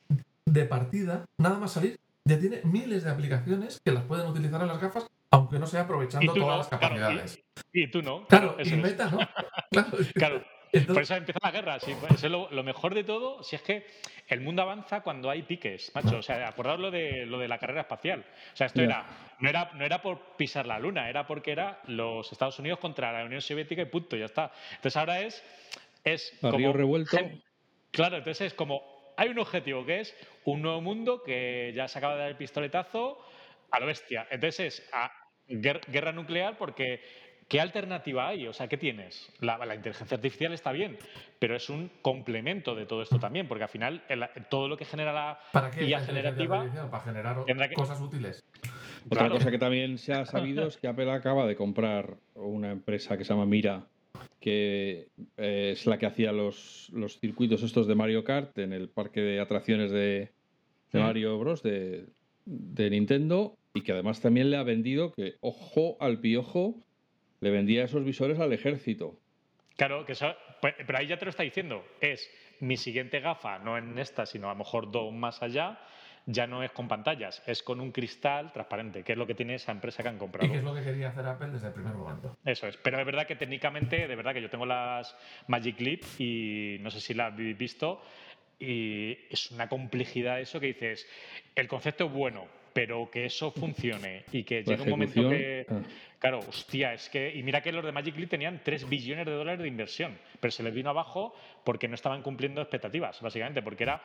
de 0.46 0.64
partida, 0.64 1.26
nada 1.38 1.58
más 1.58 1.72
salir, 1.72 1.98
ya 2.24 2.38
tiene 2.38 2.60
miles 2.64 3.04
de 3.04 3.10
aplicaciones 3.10 3.80
que 3.84 3.92
las 3.92 4.04
pueden 4.04 4.26
utilizar 4.26 4.60
en 4.60 4.68
las 4.68 4.80
gafas, 4.80 5.06
aunque 5.30 5.58
no 5.58 5.66
sea 5.66 5.82
aprovechando 5.82 6.32
todas 6.32 6.58
las 6.58 6.68
capacidades. 6.68 7.42
y, 7.72 7.90
tú 7.90 8.02
no. 8.02 8.26
Claro, 8.26 8.56
y 8.62 8.70
Meta 8.72 9.10
no. 9.10 9.18
claro. 10.14 10.44
Por 10.86 11.02
eso 11.02 11.14
empieza 11.14 11.38
la 11.42 11.50
guerra. 11.50 11.80
Sí, 11.80 11.94
pues, 12.00 12.22
lo, 12.24 12.48
mejor 12.62 12.94
de 12.94 13.04
todo, 13.04 13.42
si 13.42 13.56
es 13.56 13.62
que 13.62 13.86
el 14.28 14.40
mundo 14.40 14.62
avanza 14.62 15.02
cuando 15.02 15.28
hay 15.28 15.42
piques, 15.42 15.92
macho. 15.94 16.18
O 16.18 16.22
sea, 16.22 16.48
acordaos 16.48 16.80
lo 16.80 16.90
de, 16.90 17.26
lo 17.26 17.38
de 17.38 17.46
la 17.46 17.58
carrera 17.58 17.82
espacial. 17.82 18.24
O 18.54 18.56
sea, 18.56 18.68
esto 18.68 18.80
era, 18.80 19.04
no 19.38 19.50
era, 19.50 19.70
no 19.74 19.84
era 19.84 20.00
por 20.00 20.34
pisar 20.36 20.66
la 20.66 20.78
luna, 20.78 21.10
era 21.10 21.26
porque 21.26 21.52
era 21.52 21.82
los 21.88 22.32
Estados 22.32 22.58
Unidos 22.58 22.78
contra 22.78 23.12
la 23.12 23.24
Unión 23.26 23.42
Soviética 23.42 23.82
y 23.82 23.86
punto, 23.86 24.16
ya 24.16 24.24
está. 24.24 24.50
Entonces 24.76 24.96
ahora 24.96 25.20
es. 25.20 25.44
es 26.04 26.38
como, 26.40 26.72
revuelto. 26.72 27.18
Claro, 27.90 28.16
entonces 28.16 28.46
es 28.46 28.54
como 28.54 28.91
hay 29.22 29.28
un 29.28 29.38
objetivo 29.38 29.86
que 29.86 30.00
es 30.00 30.14
un 30.44 30.62
nuevo 30.62 30.80
mundo 30.80 31.22
que 31.22 31.72
ya 31.76 31.86
se 31.86 31.98
acaba 31.98 32.14
de 32.14 32.20
dar 32.20 32.28
el 32.30 32.36
pistoletazo 32.36 33.18
a 33.70 33.78
lo 33.78 33.86
bestia. 33.86 34.26
Entonces 34.30 34.80
es 34.80 34.88
a 34.92 35.12
guerra 35.46 36.10
nuclear 36.10 36.58
porque 36.58 37.00
¿qué 37.48 37.60
alternativa 37.60 38.26
hay? 38.26 38.48
O 38.48 38.52
sea, 38.52 38.66
¿qué 38.66 38.76
tienes? 38.76 39.32
La, 39.38 39.74
inteligencia 39.76 40.16
artificial 40.16 40.52
está 40.52 40.72
bien, 40.72 40.98
pero 41.38 41.54
es 41.54 41.70
un 41.70 41.88
complemento 42.02 42.74
de 42.74 42.84
todo 42.84 43.02
esto 43.02 43.20
también, 43.20 43.46
porque 43.46 43.62
al 43.62 43.70
final 43.70 44.02
todo 44.50 44.66
lo 44.66 44.76
que 44.76 44.86
genera 44.86 45.12
la 45.12 45.38
¿Para 45.52 45.70
IA 45.80 46.00
generativa... 46.00 46.66
Para 46.90 47.04
generar 47.04 47.72
cosas 47.74 48.00
útiles. 48.00 48.42
Otra 49.08 49.28
cosa 49.28 49.52
que 49.52 49.58
también 49.58 49.98
se 49.98 50.14
ha 50.14 50.26
sabido 50.26 50.66
es 50.66 50.78
que 50.78 50.88
Apple 50.88 51.12
acaba 51.12 51.46
de 51.46 51.54
comprar 51.54 52.16
una 52.34 52.72
empresa 52.72 53.16
que 53.16 53.24
se 53.24 53.32
llama 53.32 53.46
Mira, 53.46 53.86
que 54.40 55.08
eh, 55.36 55.70
es 55.72 55.86
la 55.86 55.98
que 55.98 56.06
hacía 56.06 56.32
los, 56.32 56.90
los, 56.92 57.18
circuitos 57.18 57.62
estos 57.62 57.86
de 57.86 57.94
Mario 57.94 58.24
Kart 58.24 58.58
en 58.58 58.72
el 58.72 58.88
parque 58.88 59.20
de 59.20 59.40
atracciones 59.40 59.90
de, 59.90 60.30
Mario 60.92 61.38
Bros. 61.38 61.62
De, 61.62 62.06
Nintendo 62.44 63.56
y 63.72 63.82
que 63.82 63.92
además 63.92 64.20
también 64.20 64.50
le 64.50 64.56
ha 64.56 64.64
vendido 64.64 65.12
que, 65.12 65.36
ojo 65.40 65.96
al 66.00 66.18
piojo, 66.18 66.82
le 67.40 67.50
vendía 67.50 67.84
esos 67.84 68.04
visores 68.04 68.40
al 68.40 68.52
ejército. 68.52 69.18
Claro, 69.76 70.04
que 70.04 70.12
eso, 70.12 70.34
pues, 70.60 70.74
pero 70.86 70.98
ahí 70.98 71.06
ya 71.06 71.18
te 71.18 71.24
lo 71.24 71.30
está 71.30 71.44
diciendo. 71.44 71.84
Es 72.00 72.28
mi 72.60 72.76
siguiente 72.76 73.20
gafa, 73.20 73.58
no 73.60 73.78
en 73.78 73.98
esta, 73.98 74.26
sino 74.26 74.48
a 74.48 74.52
lo 74.52 74.58
mejor 74.58 74.90
dos 74.90 75.12
más 75.12 75.42
allá, 75.42 75.80
ya 76.26 76.46
no 76.46 76.62
es 76.62 76.70
con 76.72 76.88
pantallas, 76.88 77.42
es 77.46 77.62
con 77.62 77.80
un 77.80 77.92
cristal 77.92 78.52
transparente, 78.52 79.02
que 79.02 79.12
es 79.12 79.18
lo 79.18 79.26
que 79.26 79.34
tiene 79.34 79.54
esa 79.54 79.72
empresa 79.72 80.02
que 80.02 80.08
han 80.08 80.18
comprado. 80.18 80.46
Y 80.46 80.52
que 80.52 80.58
es 80.58 80.64
lo 80.64 80.74
que 80.74 80.82
quería 80.82 81.08
hacer 81.08 81.26
Apple 81.26 81.48
desde 81.48 81.68
el 81.68 81.72
primer 81.72 81.94
momento. 81.94 82.36
Eso 82.44 82.66
es, 82.66 82.76
pero 82.76 83.00
es 83.00 83.06
verdad 83.06 83.26
que 83.26 83.36
técnicamente, 83.36 84.06
de 84.06 84.16
verdad 84.16 84.32
que 84.32 84.42
yo 84.42 84.50
tengo 84.50 84.66
las 84.66 85.16
Magic 85.48 85.80
Leap 85.80 86.02
y 86.18 86.78
no 86.80 86.90
sé 86.90 87.00
si 87.00 87.14
las 87.14 87.32
habéis 87.32 87.56
visto, 87.58 88.02
y 88.58 89.18
es 89.30 89.50
una 89.50 89.68
complejidad 89.68 90.40
eso 90.40 90.60
que 90.60 90.66
dices, 90.66 91.06
el 91.54 91.66
concepto 91.66 92.06
es 92.06 92.12
bueno, 92.12 92.46
pero 92.72 93.10
que 93.10 93.24
eso 93.24 93.50
funcione 93.50 94.24
y 94.32 94.44
que 94.44 94.62
llegue 94.62 94.82
un 94.82 94.90
momento 94.90 95.28
que... 95.28 95.66
Claro, 96.22 96.38
hostia, 96.48 96.94
es 96.94 97.08
que. 97.08 97.34
Y 97.34 97.42
mira 97.42 97.60
que 97.60 97.72
los 97.72 97.84
de 97.84 97.90
Magic 97.90 98.16
Leap 98.16 98.30
tenían 98.30 98.60
3 98.62 98.88
billones 98.88 99.26
de 99.26 99.32
dólares 99.32 99.60
de 99.60 99.66
inversión, 99.66 100.16
pero 100.38 100.52
se 100.52 100.62
les 100.62 100.72
vino 100.72 100.88
abajo 100.88 101.34
porque 101.64 101.88
no 101.88 101.96
estaban 101.96 102.22
cumpliendo 102.22 102.60
expectativas, 102.60 103.20
básicamente, 103.20 103.60
porque 103.60 103.82
era 103.82 104.00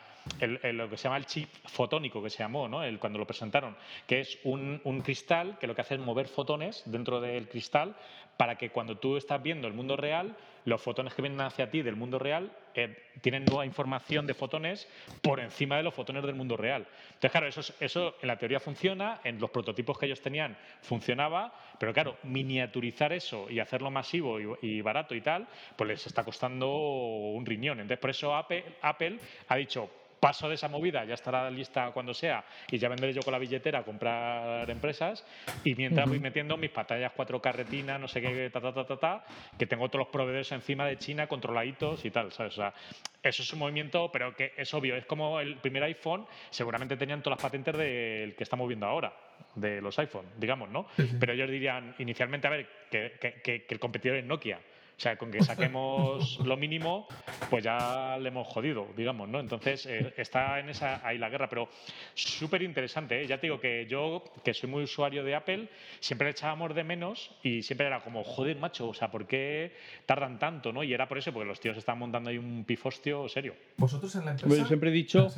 lo 0.74 0.90
que 0.90 0.98
se 0.98 1.04
llama 1.04 1.18
el 1.18 1.28
chip 1.28 1.48
fotónico, 1.68 2.24
que 2.24 2.32
se 2.32 2.40
llamó, 2.40 2.68
¿no? 2.68 2.84
El, 2.84 2.98
cuando 2.98 3.20
lo 3.20 3.28
presentaron, 3.28 3.78
que 4.08 4.22
es 4.22 4.40
un, 4.46 4.82
un, 4.84 5.02
cristal 5.02 5.60
que 5.60 5.68
lo 5.68 5.76
que 5.76 5.82
hace 5.82 5.94
es 5.94 6.00
mover 6.00 6.28
fotones 6.28 6.82
dentro 6.88 7.22
del 7.22 7.48
cristal 7.50 7.96
para 8.36 8.56
que 8.56 8.72
cuando 8.72 8.98
tú 8.98 9.18
estás 9.18 9.42
viendo 9.44 9.68
el 9.68 9.74
mundo 9.76 9.96
real, 9.96 10.36
los 10.66 10.82
fotones 10.82 11.14
que 11.14 11.22
vienen 11.22 11.42
hacia 11.42 11.70
ti 11.70 11.82
del 11.82 11.96
mundo 11.96 12.20
real 12.20 12.52
eh, 12.76 12.96
tienen 13.22 13.46
nueva 13.46 13.66
información 13.66 14.28
de 14.28 14.34
fotones 14.34 14.88
por 15.22 15.40
encima 15.40 15.78
de 15.78 15.84
los 15.84 15.94
fotones 15.94 16.24
del 16.24 16.36
mundo 16.36 16.58
real. 16.58 16.86
Entonces, 17.08 17.32
claro, 17.32 17.48
eso, 17.48 17.62
eso 17.80 18.16
en 18.22 18.28
la 18.28 18.38
teoría 18.38 18.60
funciona, 18.60 19.22
en 19.24 19.40
los 19.40 19.50
prototipos 19.50 19.98
que 19.98 20.06
ellos 20.06 20.22
tenían 20.22 20.58
funcionaba, 20.82 21.54
pero 21.80 21.94
claro, 21.94 22.07
miniaturizar 22.24 23.14
eso 23.14 23.48
y 23.50 23.60
hacerlo 23.60 23.92
masivo 23.92 24.40
y, 24.62 24.82
barato 24.82 25.16
y 25.16 25.22
tal, 25.22 25.48
pues 25.76 25.88
les 25.88 26.08
está 26.08 26.24
costando 26.24 26.70
un 26.70 27.46
riñón. 27.46 27.80
Entonces, 27.80 28.00
por 28.00 28.10
eso 28.10 28.36
Apple, 28.36 28.64
Apple 28.82 29.20
ha 29.48 29.56
dicho, 29.56 29.90
paso 30.20 30.50
de 30.50 30.56
esa 30.56 30.68
movida, 30.68 31.06
ya 31.06 31.14
estará 31.14 31.50
lista 31.50 31.92
cuando 31.92 32.14
sea 32.14 32.44
y 32.70 32.78
ya 32.78 32.90
vendré 32.90 33.14
yo 33.14 33.22
con 33.22 33.32
la 33.32 33.40
billetera 33.40 33.80
a 33.80 33.84
comprar 33.84 34.70
empresas 34.70 35.26
y 35.64 35.76
mientras 35.76 36.08
voy 36.08 36.20
metiendo 36.20 36.58
mis 36.58 36.72
pantallas 36.72 37.12
4K 37.16 37.54
retina, 37.54 37.98
no 37.98 38.08
sé 38.08 38.22
qué, 38.22 38.50
ta, 38.50 38.60
ta, 38.60 38.74
ta, 38.74 38.86
ta, 38.86 38.98
ta, 38.98 39.26
que 39.58 39.66
tengo 39.66 39.88
todos 39.90 40.06
los 40.06 40.12
proveedores 40.12 40.52
encima 40.52 40.86
de 40.86 40.98
China 40.98 41.28
controladitos 41.28 42.04
y 42.06 42.12
tal, 42.12 42.32
¿sabes? 42.32 42.54
O 42.54 42.62
sea, 42.62 42.74
eso 43.22 43.44
es 43.44 43.54
un 43.54 43.60
movimiento, 43.60 44.10
pero 44.12 44.36
que 44.36 44.54
es 44.58 44.74
obvio, 44.74 44.96
es 44.96 45.06
como 45.06 45.40
el 45.40 45.58
primer 45.58 45.84
iPhone, 45.84 46.26
seguramente 46.50 46.98
tenían 46.98 47.22
todas 47.22 47.38
las 47.38 47.44
patentes 47.44 47.78
del 47.78 48.36
que 48.36 48.44
estamos 48.44 48.68
viendo 48.68 48.86
ahora, 48.86 49.14
de 49.56 49.82
los 49.82 49.98
iPhone, 50.00 50.26
digamos, 50.38 50.70
¿no? 50.70 50.88
Pero 51.20 51.34
ellos 51.34 51.50
dirían 51.50 51.96
inicialmente, 52.00 52.48
a 52.48 52.52
ver, 52.52 52.68
que 52.90 53.66
el 53.70 53.80
competidor 53.80 54.18
es 54.18 54.26
Nokia. 54.26 54.60
O 54.98 55.00
sea, 55.00 55.16
con 55.16 55.30
que 55.30 55.44
saquemos 55.44 56.40
lo 56.44 56.58
mínimo, 56.58 57.08
pues 57.52 57.64
ya 57.64 58.18
le 58.20 58.30
hemos 58.30 58.48
jodido, 58.48 58.88
digamos, 58.98 59.30
¿no? 59.30 59.40
Entonces, 59.40 59.86
eh, 59.86 60.12
está 60.18 60.60
en 60.60 60.70
esa 60.70 61.08
ahí 61.08 61.20
la 61.20 61.30
guerra, 61.30 61.48
pero 61.48 61.70
súper 62.16 62.64
interesante, 62.64 63.22
¿eh? 63.22 63.28
Ya 63.28 63.40
te 63.40 63.46
digo 63.46 63.60
que 63.60 63.86
yo, 63.88 64.24
que 64.44 64.56
soy 64.56 64.70
muy 64.70 64.84
usuario 64.84 65.24
de 65.24 65.36
Apple, 65.36 65.70
siempre 66.00 66.26
le 66.26 66.32
echábamos 66.32 66.74
de 66.74 66.84
menos 66.84 67.30
y 67.44 67.62
siempre 67.62 67.86
era 67.86 68.00
como, 68.00 68.24
joder, 68.24 68.58
macho, 68.58 68.90
o 68.90 68.94
sea, 68.96 69.12
¿por 69.12 69.28
qué 69.28 69.76
tardan 70.08 70.40
tanto, 70.40 70.74
no? 70.74 70.84
Y 70.84 70.92
era 70.92 71.08
por 71.08 71.20
eso, 71.20 71.32
porque 71.32 71.48
los 71.48 71.60
tíos 71.60 71.78
están 71.78 72.00
montando 72.00 72.32
ahí 72.32 72.40
un 72.40 72.66
pifostio 72.66 73.30
serio. 73.30 73.56
Vosotros 73.78 74.16
en 74.16 74.26
la 74.26 74.32
empresa... 74.32 74.56
Yo 74.56 74.66
siempre 74.66 74.90
he 74.90 74.94
dicho, 74.94 75.30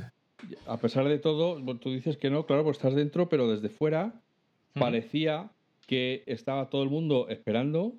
a 0.67 0.77
pesar 0.77 1.07
de 1.07 1.19
todo, 1.19 1.61
tú 1.77 1.91
dices 1.91 2.17
que 2.17 2.29
no, 2.29 2.45
claro, 2.45 2.63
pues 2.63 2.77
estás 2.77 2.95
dentro, 2.95 3.29
pero 3.29 3.47
desde 3.47 3.69
fuera 3.69 4.13
parecía 4.73 5.49
que 5.87 6.23
estaba 6.27 6.69
todo 6.69 6.83
el 6.83 6.89
mundo 6.89 7.27
esperando 7.29 7.93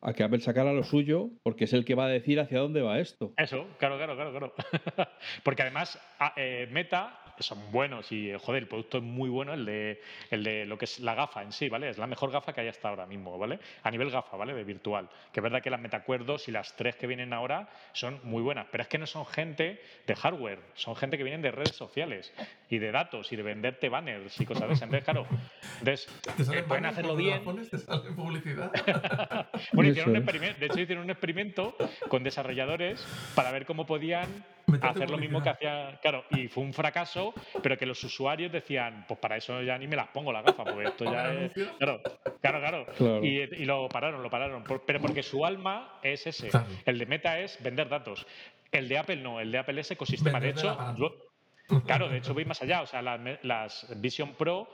a 0.00 0.12
que 0.12 0.24
Apple 0.24 0.40
sacara 0.40 0.72
lo 0.72 0.82
suyo, 0.82 1.30
porque 1.42 1.64
es 1.64 1.72
el 1.72 1.84
que 1.84 1.94
va 1.94 2.06
a 2.06 2.08
decir 2.08 2.40
hacia 2.40 2.58
dónde 2.58 2.82
va 2.82 2.98
esto. 2.98 3.32
Eso, 3.36 3.66
claro, 3.78 3.96
claro, 3.96 4.16
claro, 4.16 4.32
claro. 4.32 4.52
porque 5.44 5.62
además 5.62 5.98
eh, 6.36 6.68
Meta 6.72 7.21
son 7.40 7.70
buenos 7.70 8.10
y, 8.12 8.32
joder, 8.40 8.62
el 8.62 8.68
producto 8.68 8.98
es 8.98 9.04
muy 9.04 9.28
bueno, 9.28 9.52
el 9.54 9.64
de, 9.64 10.00
el 10.30 10.44
de 10.44 10.66
lo 10.66 10.78
que 10.78 10.84
es 10.84 11.00
la 11.00 11.14
gafa 11.14 11.42
en 11.42 11.52
sí, 11.52 11.68
¿vale? 11.68 11.88
Es 11.88 11.98
la 11.98 12.06
mejor 12.06 12.30
gafa 12.30 12.52
que 12.52 12.60
hay 12.60 12.68
hasta 12.68 12.88
ahora 12.88 13.06
mismo, 13.06 13.38
¿vale? 13.38 13.58
A 13.82 13.90
nivel 13.90 14.10
gafa, 14.10 14.36
¿vale? 14.36 14.54
De 14.54 14.64
virtual. 14.64 15.08
Que 15.32 15.40
es 15.40 15.42
verdad 15.42 15.62
que 15.62 15.70
las 15.70 15.80
metacuerdos 15.80 16.48
y 16.48 16.52
las 16.52 16.76
tres 16.76 16.96
que 16.96 17.06
vienen 17.06 17.32
ahora 17.32 17.68
son 17.92 18.20
muy 18.24 18.42
buenas, 18.42 18.66
pero 18.70 18.82
es 18.82 18.88
que 18.88 18.98
no 18.98 19.06
son 19.06 19.26
gente 19.26 19.80
de 20.06 20.14
hardware, 20.14 20.60
son 20.74 20.96
gente 20.96 21.16
que 21.16 21.24
vienen 21.24 21.42
de 21.42 21.50
redes 21.50 21.76
sociales 21.76 22.32
y 22.68 22.78
de 22.78 22.92
datos 22.92 23.32
y 23.32 23.36
de 23.36 23.42
venderte 23.42 23.88
banners 23.88 24.40
y 24.40 24.46
cosas 24.46 24.68
de 24.68 24.74
esas. 24.74 24.82
Entonces, 24.82 25.04
claro, 25.04 25.26
eh, 26.52 26.62
pueden 26.62 26.86
hacerlo 26.86 27.16
bien. 27.16 27.42
¿Te 27.70 27.78
sale 27.78 28.10
publicidad? 28.12 28.72
bueno, 29.72 29.90
hicieron 29.90 30.10
un 30.10 30.16
experimento, 30.16 30.60
de 30.60 30.66
hecho 30.66 30.80
hicieron 30.80 31.04
un 31.04 31.10
experimento 31.10 31.76
con 32.08 32.22
desarrolladores 32.22 33.04
para 33.34 33.50
ver 33.52 33.66
cómo 33.66 33.86
podían 33.86 34.44
hacer 34.80 35.10
lo 35.10 35.18
mismo 35.18 35.42
que 35.42 35.48
hacía, 35.48 35.98
claro, 36.00 36.24
y 36.30 36.48
fue 36.48 36.64
un 36.64 36.72
fracaso, 36.72 37.34
pero 37.62 37.76
que 37.76 37.86
los 37.86 38.02
usuarios 38.04 38.52
decían, 38.52 39.04
pues 39.06 39.18
para 39.20 39.36
eso 39.36 39.62
ya 39.62 39.78
ni 39.78 39.86
me 39.86 39.96
las 39.96 40.08
pongo 40.08 40.32
la 40.32 40.42
gafa, 40.42 40.64
porque 40.64 40.84
esto 40.84 41.04
ya 41.04 41.32
es... 41.32 41.52
Claro, 41.78 42.00
claro, 42.40 42.60
claro. 42.60 43.24
Y, 43.24 43.64
lo 43.64 43.88
pararon, 43.88 44.22
lo 44.22 44.30
pararon, 44.30 44.64
pero 44.86 45.00
porque 45.00 45.22
su 45.22 45.44
alma 45.44 45.98
es 46.02 46.26
ese. 46.26 46.50
El 46.84 46.98
de 46.98 47.06
Meta 47.06 47.38
es 47.38 47.62
vender 47.62 47.88
datos. 47.88 48.26
El 48.70 48.88
de 48.88 48.98
Apple 48.98 49.16
no, 49.16 49.40
el 49.40 49.52
de 49.52 49.58
Apple 49.58 49.80
es 49.80 49.90
ecosistema. 49.90 50.40
de 50.40 50.50
hecho, 50.50 50.76
claro, 51.86 52.08
de 52.08 52.18
hecho 52.18 52.34
voy 52.34 52.44
más 52.44 52.62
allá, 52.62 52.82
o 52.82 52.86
sea, 52.86 53.02
las 53.02 53.86
Vision 54.00 54.34
Pro 54.34 54.68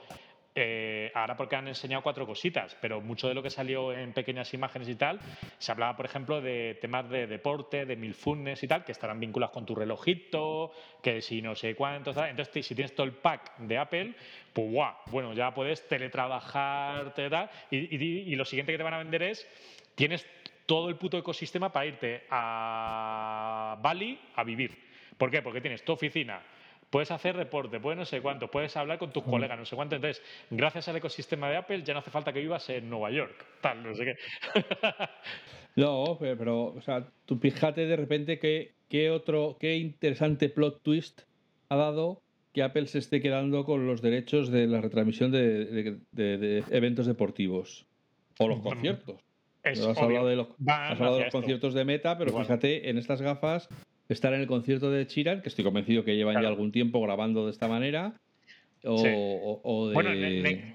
eh, 0.55 1.11
ahora 1.13 1.37
porque 1.37 1.55
han 1.55 1.67
enseñado 1.67 2.01
cuatro 2.01 2.25
cositas, 2.25 2.75
pero 2.81 3.01
mucho 3.01 3.27
de 3.27 3.33
lo 3.33 3.43
que 3.43 3.49
salió 3.49 3.93
en 3.93 4.13
pequeñas 4.13 4.53
imágenes 4.53 4.89
y 4.89 4.95
tal, 4.95 5.19
se 5.57 5.71
hablaba, 5.71 5.95
por 5.95 6.05
ejemplo, 6.05 6.41
de 6.41 6.77
temas 6.81 7.09
de 7.09 7.27
deporte, 7.27 7.85
de 7.85 7.95
milfunes 7.95 8.61
y 8.63 8.67
tal, 8.67 8.83
que 8.83 8.91
estarán 8.91 9.19
vinculados 9.19 9.53
con 9.53 9.65
tu 9.65 9.75
relojito, 9.75 10.71
que 11.01 11.21
si 11.21 11.41
no 11.41 11.55
sé 11.55 11.75
cuánto, 11.75 12.11
entonces 12.25 12.65
si 12.65 12.75
tienes 12.75 12.95
todo 12.95 13.05
el 13.05 13.13
pack 13.13 13.57
de 13.59 13.77
Apple, 13.77 14.13
pues 14.53 14.71
guau, 14.71 14.95
bueno, 15.07 15.33
ya 15.33 15.53
puedes 15.53 15.87
teletrabajar, 15.87 17.13
tal, 17.13 17.49
y, 17.71 17.95
y 17.95 18.35
lo 18.35 18.45
siguiente 18.45 18.71
que 18.71 18.77
te 18.77 18.83
van 18.83 18.95
a 18.95 18.99
vender 18.99 19.23
es, 19.23 19.47
tienes 19.95 20.25
todo 20.65 20.89
el 20.89 20.97
puto 20.97 21.17
ecosistema 21.17 21.71
para 21.71 21.87
irte 21.87 22.25
a 22.29 23.77
Bali 23.81 24.19
a 24.35 24.43
vivir. 24.43 24.77
¿Por 25.17 25.31
qué? 25.31 25.41
Porque 25.41 25.61
tienes 25.61 25.83
tu 25.83 25.93
oficina, 25.93 26.41
puedes 26.89 27.11
hacer 27.11 27.35
reporte, 27.35 27.79
puedes 27.79 27.97
no 27.97 28.05
sé 28.05 28.21
cuánto, 28.21 28.49
puedes 28.49 28.75
hablar 28.75 28.97
con 28.97 29.11
tus 29.11 29.23
colegas, 29.23 29.57
no 29.57 29.65
sé 29.65 29.75
cuánto. 29.75 29.95
Entonces, 29.95 30.23
gracias 30.49 30.87
al 30.87 30.95
ecosistema 30.95 31.49
de 31.49 31.57
Apple 31.57 31.83
ya 31.83 31.93
no 31.93 31.99
hace 31.99 32.11
falta 32.11 32.33
que 32.33 32.39
vivas 32.39 32.69
en 32.69 32.89
Nueva 32.89 33.11
York, 33.11 33.45
tal, 33.61 33.83
no 33.83 33.93
sé 33.95 34.05
qué. 34.05 34.15
no, 35.75 36.17
pero, 36.19 36.65
o 36.65 36.81
sea, 36.81 37.07
tú 37.25 37.37
fíjate 37.37 37.85
de 37.85 37.95
repente 37.95 38.39
que, 38.39 38.73
qué 38.87 39.11
otro, 39.11 39.57
qué 39.59 39.77
interesante 39.77 40.49
plot 40.49 40.81
twist 40.81 41.21
ha 41.69 41.75
dado 41.75 42.21
que 42.53 42.63
Apple 42.63 42.87
se 42.87 42.99
esté 42.99 43.21
quedando 43.21 43.63
con 43.63 43.85
los 43.85 44.01
derechos 44.01 44.49
de 44.49 44.65
la 44.65 44.81
retransmisión 44.81 45.31
de, 45.31 46.63
eventos 46.71 47.05
deportivos 47.05 47.85
o 48.39 48.47
los 48.47 48.61
conciertos. 48.61 49.21
has 49.63 49.97
hablado 49.97 50.27
de 50.27 50.35
los, 50.35 50.47
has 50.67 50.99
hablado 50.99 51.17
de 51.17 51.23
los 51.25 51.31
conciertos 51.31 51.75
de 51.75 51.85
Meta, 51.85 52.17
pero 52.17 52.35
fíjate, 52.35 52.89
en 52.89 52.97
estas 52.97 53.21
gafas 53.21 53.69
estar 54.09 54.33
en 54.33 54.41
el 54.41 54.47
concierto 54.47 54.91
de 54.91 55.05
Chiran, 55.07 55.41
que 55.41 55.49
estoy 55.49 55.63
convencido 55.63 56.03
que 56.03 56.15
llevan 56.15 56.41
ya 56.41 56.47
algún 56.47 56.71
tiempo 56.71 57.01
grabando 57.01 57.45
de 57.45 57.51
esta 57.51 57.67
manera. 57.67 58.15
O, 58.83 59.91
Bueno, 59.93 60.11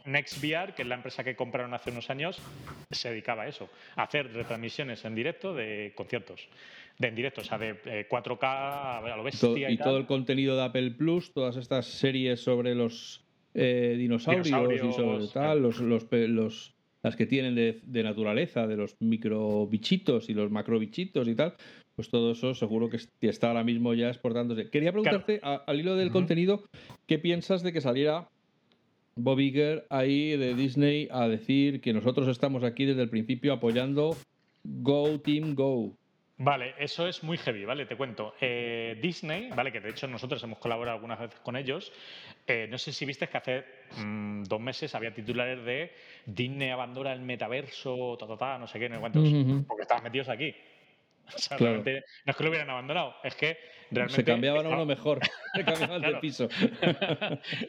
NextVR, 0.05 0.74
que 0.74 0.82
es 0.82 0.89
la 0.89 0.97
empresa 0.97 1.24
que 1.24 1.35
compraron 1.35 1.72
hace 1.72 1.91
unos 1.91 2.11
años, 2.11 2.39
se 2.91 3.11
dedicaba 3.11 3.45
a 3.45 3.49
eso, 3.49 3.68
a 3.97 4.03
hacer 4.03 4.32
retransmisiones 4.32 5.05
en 5.05 5.14
directo 5.14 5.55
de 5.55 5.93
conciertos. 5.95 6.49
De 6.99 7.09
en 7.09 7.14
directo, 7.14 7.41
o 7.41 7.45
sea, 7.45 7.59
de 7.59 8.09
4K 8.09 8.43
eh, 8.43 9.12
a 9.12 9.16
lo 9.16 9.24
bestia. 9.24 9.70
Y, 9.70 9.78
todo 9.78 9.97
el 9.97 10.07
contenido 10.07 10.57
de 10.57 10.62
Apple 10.62 10.93
Plus, 10.93 11.32
todas 11.32 11.57
estas 11.57 11.87
series 11.87 12.41
sobre 12.41 12.74
los 12.74 13.24
eh, 13.55 13.97
dinosaurios, 13.99 14.47
y 14.47 14.93
sobre 14.93 15.26
tal, 15.28 15.61
los, 15.61 15.80
los, 15.80 16.74
las 17.03 17.16
que 17.16 17.26
tienen 17.26 17.57
de, 17.57 17.80
de, 17.82 18.03
naturaleza, 18.05 18.68
de 18.68 18.76
los 18.76 18.95
microbichitos 19.01 20.28
y 20.28 20.35
los 20.35 20.53
macrobichitos 20.53 21.26
y 21.26 21.35
tal, 21.35 21.55
pues 21.97 22.09
todo 22.11 22.32
eso 22.32 22.55
seguro 22.55 22.88
que 22.90 22.99
está 23.20 23.49
ahora 23.49 23.64
mismo 23.64 23.95
ya 23.95 24.09
exportándose. 24.09 24.70
Quería 24.70 24.92
preguntarte, 24.92 25.40
al 25.42 25.78
hilo 25.78 25.97
del 25.97 26.11
contenido, 26.11 26.64
¿qué 27.07 27.18
piensas 27.18 27.62
de 27.62 27.72
que 27.72 27.80
saliera 27.80 28.28
Bob 29.16 29.40
Iger 29.40 29.86
ahí 29.90 30.36
de 30.36 30.55
Disney 30.55 31.09
a 31.11 31.28
decir 31.28 31.80
que 31.80 31.92
nosotros 31.92 32.28
estamos 32.28 32.64
aquí 32.64 32.84
desde 32.84 33.03
el 33.03 33.11
principio 33.11 33.53
apoyando 33.53 34.16
Go 34.64 35.20
Team 35.20 35.55
Go? 35.55 35.97
Vale, 36.36 36.74
eso 36.78 37.07
es 37.07 37.22
muy 37.22 37.38
heavy, 37.38 37.64
¿vale? 37.64 37.86
Te 37.86 37.97
cuento. 37.97 38.34
Eh, 38.40 38.99
Disney, 39.01 39.51
¿vale? 39.55 39.70
Que 39.70 39.80
de 39.80 39.90
hecho 39.90 40.09
nosotros 40.09 40.42
hemos 40.42 40.59
colaborado 40.59 40.97
algunas 40.97 41.20
veces 41.20 41.38
con 41.40 41.55
ellos. 41.55 41.92
Eh, 42.45 42.66
no 42.68 42.76
sé 42.76 42.92
si 42.92 43.05
viste 43.05 43.28
que 43.28 43.36
hace 43.36 43.64
mm, 43.99 44.42
dos 44.42 44.61
meses 44.61 44.97
había 44.97 45.14
titulares 45.14 45.64
de 45.64 45.92
Disney 46.26 46.70
abandona 46.70 47.12
el 47.12 47.20
metaverso, 47.20 48.16
ta, 48.18 48.26
ta, 48.26 48.36
ta, 48.36 48.59
no 48.59 48.66
sé 48.66 48.80
qué, 48.80 48.88
no 48.88 48.97
sé 48.97 49.01
cuántos, 49.01 49.28
porque 49.68 49.82
estaban 49.82 50.03
metidos 50.03 50.28
aquí. 50.28 50.53
no 51.61 51.83
es 51.85 52.37
que 52.37 52.43
lo 52.43 52.49
hubieran 52.51 52.70
abandonado, 52.70 53.16
es 53.22 53.35
que 53.35 53.59
realmente. 53.91 54.16
Se 54.16 54.25
cambiaban 54.25 54.66
a 54.66 54.68
uno 54.70 54.87
mejor, 54.87 55.20
se 55.55 55.64
cambiaban 55.64 56.03
de 56.03 56.14
piso. 56.16 56.49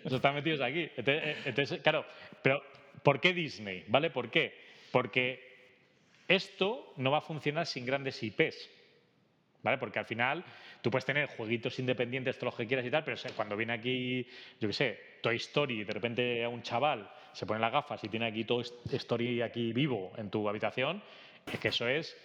Eso 0.03 0.15
están 0.15 0.35
metidos 0.35 0.61
aquí. 0.61 0.89
Eh, 0.97 1.37
entonces, 1.45 1.81
claro, 1.81 2.05
pero 2.41 2.61
¿por 3.03 3.19
qué 3.19 3.33
Disney? 3.33 3.83
¿Vale? 3.87 4.09
¿Por 4.09 4.29
qué? 4.29 4.53
Porque 4.91 5.55
esto 6.27 6.93
no 6.97 7.11
va 7.11 7.19
a 7.19 7.21
funcionar 7.21 7.65
sin 7.65 7.85
grandes 7.85 8.21
IPs. 8.21 8.69
¿Vale? 9.61 9.79
Porque 9.79 9.97
al 9.97 10.05
final 10.05 10.45
tú 10.83 10.91
puedes 10.91 11.05
tener 11.05 11.27
jueguitos 11.27 11.79
independientes, 11.79 12.37
todo 12.37 12.51
lo 12.51 12.55
que 12.57 12.67
quieras 12.67 12.85
y 12.85 12.91
tal, 12.91 13.03
pero 13.03 13.17
cuando 13.35 13.57
viene 13.57 13.73
aquí, 13.73 14.27
yo 14.59 14.67
qué 14.67 14.73
sé, 14.73 14.99
Toy 15.21 15.37
Story, 15.37 15.83
de 15.83 15.91
repente 15.91 16.43
a 16.43 16.49
un 16.49 16.61
chaval 16.61 17.09
se 17.33 17.47
pone 17.47 17.59
las 17.59 17.71
gafas 17.71 18.03
y 18.03 18.09
tiene 18.09 18.27
aquí 18.27 18.43
Toy 18.43 18.63
Story 18.91 19.41
aquí 19.41 19.73
vivo 19.73 20.13
en 20.17 20.29
tu 20.29 20.47
habitación, 20.47 21.01
es 21.51 21.59
que 21.59 21.69
eso 21.69 21.87
es 21.87 22.15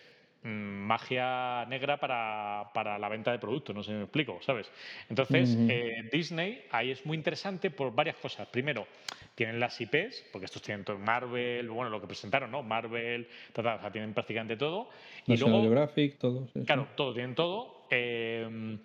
magia 0.42 1.66
negra 1.66 1.98
para, 1.98 2.98
la 2.98 3.08
venta 3.08 3.30
de 3.30 3.38
productos, 3.38 3.74
no 3.74 3.82
sé 3.82 3.90
si 3.90 3.96
me 3.96 4.04
explico, 4.04 4.38
¿sabes? 4.40 4.70
Entonces, 5.08 5.56
eh, 5.68 6.08
Disney 6.10 6.64
ahí 6.70 6.90
es 6.90 7.04
muy 7.04 7.16
interesante 7.16 7.70
por 7.70 7.94
varias 7.94 8.16
cosas. 8.16 8.48
Primero, 8.48 8.86
tienen 9.34 9.60
las 9.60 9.80
IPs, 9.80 10.24
porque 10.32 10.46
estos 10.46 10.62
tienen 10.62 10.84
todo 10.84 10.98
Marvel, 10.98 11.68
bueno, 11.68 11.90
lo 11.90 12.00
que 12.00 12.06
presentaron, 12.06 12.50
¿no? 12.50 12.62
Marvel, 12.62 13.28
o 13.54 13.62
sea, 13.62 13.90
tienen 13.92 14.14
prácticamente 14.14 14.56
todo. 14.56 14.88
Y 15.26 15.36
luego, 15.36 15.60
Geographic, 15.60 16.18
todo. 16.18 16.48
claro, 16.64 16.88
todo, 16.96 17.12
tienen 17.12 17.34
todo. 17.34 17.86
Em, 17.90 18.78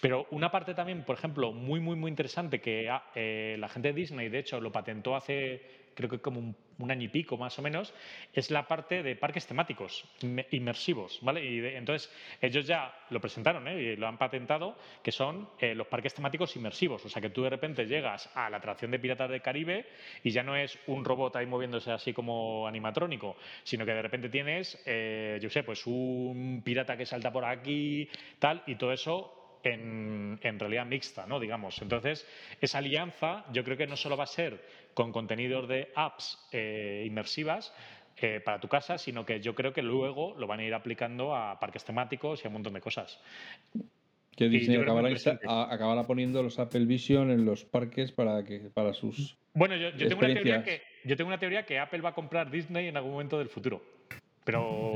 pero 0.00 0.26
una 0.30 0.50
parte 0.50 0.74
también, 0.74 1.04
por 1.04 1.16
ejemplo, 1.16 1.52
muy, 1.52 1.80
muy, 1.80 1.96
muy 1.96 2.10
interesante 2.10 2.60
que 2.60 2.90
eh, 3.14 3.56
la 3.58 3.68
gente 3.68 3.88
de 3.88 3.94
Disney, 3.94 4.28
de 4.28 4.40
hecho, 4.40 4.60
lo 4.60 4.72
patentó 4.72 5.14
hace 5.16 5.87
creo 5.98 6.08
que 6.08 6.20
como 6.20 6.54
un, 6.78 6.90
año 6.92 7.02
y 7.02 7.08
pico 7.08 7.36
más 7.36 7.58
o 7.58 7.62
menos, 7.62 7.92
es 8.32 8.52
la 8.52 8.68
parte 8.68 9.02
de 9.02 9.16
parques 9.16 9.48
temáticos 9.48 10.04
inmersivos, 10.52 11.18
¿vale? 11.22 11.44
Y 11.44 11.58
entonces 11.74 12.08
ellos 12.40 12.68
ya 12.68 12.94
lo 13.10 13.20
presentaron 13.20 13.66
¿eh? 13.66 13.82
y 13.82 13.96
lo 13.96 14.06
han 14.06 14.16
patentado, 14.16 14.78
que 15.02 15.10
son 15.10 15.48
eh, 15.58 15.74
los 15.74 15.88
parques 15.88 16.14
temáticos 16.14 16.54
inmersivos, 16.54 17.04
o 17.04 17.08
sea 17.08 17.20
que 17.20 17.30
tú 17.30 17.42
de 17.42 17.50
repente 17.50 17.84
llegas 17.84 18.30
a 18.36 18.48
la 18.48 18.58
atracción 18.58 18.92
de 18.92 19.00
Piratas 19.00 19.28
del 19.28 19.42
Caribe 19.42 19.86
y 20.22 20.30
ya 20.30 20.44
no 20.44 20.54
es 20.54 20.78
un 20.86 21.04
robot 21.04 21.34
ahí 21.34 21.46
moviéndose 21.46 21.90
así 21.90 22.12
como 22.12 22.68
animatrónico, 22.68 23.36
sino 23.64 23.84
que 23.84 23.92
de 23.92 24.02
repente 24.02 24.28
tienes, 24.28 24.80
eh, 24.86 25.40
yo 25.42 25.50
sé, 25.50 25.64
pues 25.64 25.84
un 25.84 26.62
pirata 26.64 26.96
que 26.96 27.06
salta 27.06 27.32
por 27.32 27.44
aquí, 27.44 28.08
tal, 28.38 28.62
y 28.68 28.76
todo 28.76 28.92
eso 28.92 29.37
en, 29.62 30.38
realidad 30.58 30.86
mixta, 30.86 31.26
¿no? 31.26 31.40
Digamos. 31.40 31.80
Entonces, 31.82 32.26
esa 32.60 32.78
alianza 32.78 33.44
yo 33.52 33.64
creo 33.64 33.76
que 33.76 33.86
no 33.86 33.96
solo 33.96 34.16
va 34.16 34.24
a 34.24 34.28
ser 34.28 34.62
con 34.94 35.12
contenidos 35.12 35.68
de 35.68 35.92
apps 35.94 36.38
eh, 36.52 37.04
inmersivas, 37.06 37.72
eh, 38.20 38.40
para 38.44 38.58
tu 38.58 38.66
casa, 38.66 38.98
sino 38.98 39.24
que 39.24 39.40
yo 39.40 39.54
creo 39.54 39.72
que 39.72 39.80
luego 39.80 40.34
lo 40.36 40.48
van 40.48 40.58
a 40.58 40.64
ir 40.64 40.74
aplicando 40.74 41.36
a 41.36 41.60
parques 41.60 41.84
temáticos 41.84 42.42
y 42.42 42.46
a 42.46 42.48
un 42.48 42.54
montón 42.54 42.72
de 42.72 42.80
cosas. 42.80 43.20
Que 44.34 44.48
Disney 44.48 44.76
acabará, 44.76 46.04
poniendo 46.04 46.42
los 46.42 46.58
Apple 46.58 46.84
Vision 46.86 47.30
en 47.30 47.44
los 47.44 47.64
parques 47.64 48.10
para 48.10 48.42
que 48.42 48.70
para 48.74 48.92
sus 48.92 49.36
bueno 49.52 49.76
yo, 49.76 49.96
tengo 49.96 50.18
una 50.18 50.34
teoría 50.34 50.62
que 50.64 50.82
yo 51.04 51.16
tengo 51.16 51.28
una 51.28 51.38
teoría 51.38 51.64
que 51.64 51.78
Apple 51.78 52.00
va 52.00 52.10
a 52.10 52.14
comprar 52.14 52.50
Disney 52.50 52.88
en 52.88 52.96
algún 52.96 53.12
momento 53.12 53.38
del 53.38 53.48
futuro 53.48 53.82
pero 54.44 54.92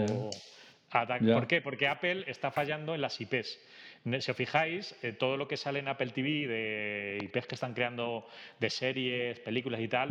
¿por 1.35 1.47
qué? 1.49 1.61
porque 1.61 1.89
Apple 1.89 2.25
está 2.29 2.53
fallando 2.53 2.95
en 2.95 3.01
las 3.01 3.21
IPs 3.21 3.59
si 4.05 4.31
os 4.31 4.37
fijáis, 4.37 4.95
eh, 5.03 5.13
todo 5.13 5.37
lo 5.37 5.47
que 5.47 5.57
sale 5.57 5.79
en 5.79 5.89
Apple 5.89 6.11
TV 6.11 6.47
de 6.47 7.19
IPs 7.23 7.47
que 7.47 7.55
están 7.55 7.75
creando 7.75 8.27
de 8.59 8.71
series, 8.71 9.39
películas 9.41 9.81
y 9.81 9.89
tal, 9.89 10.09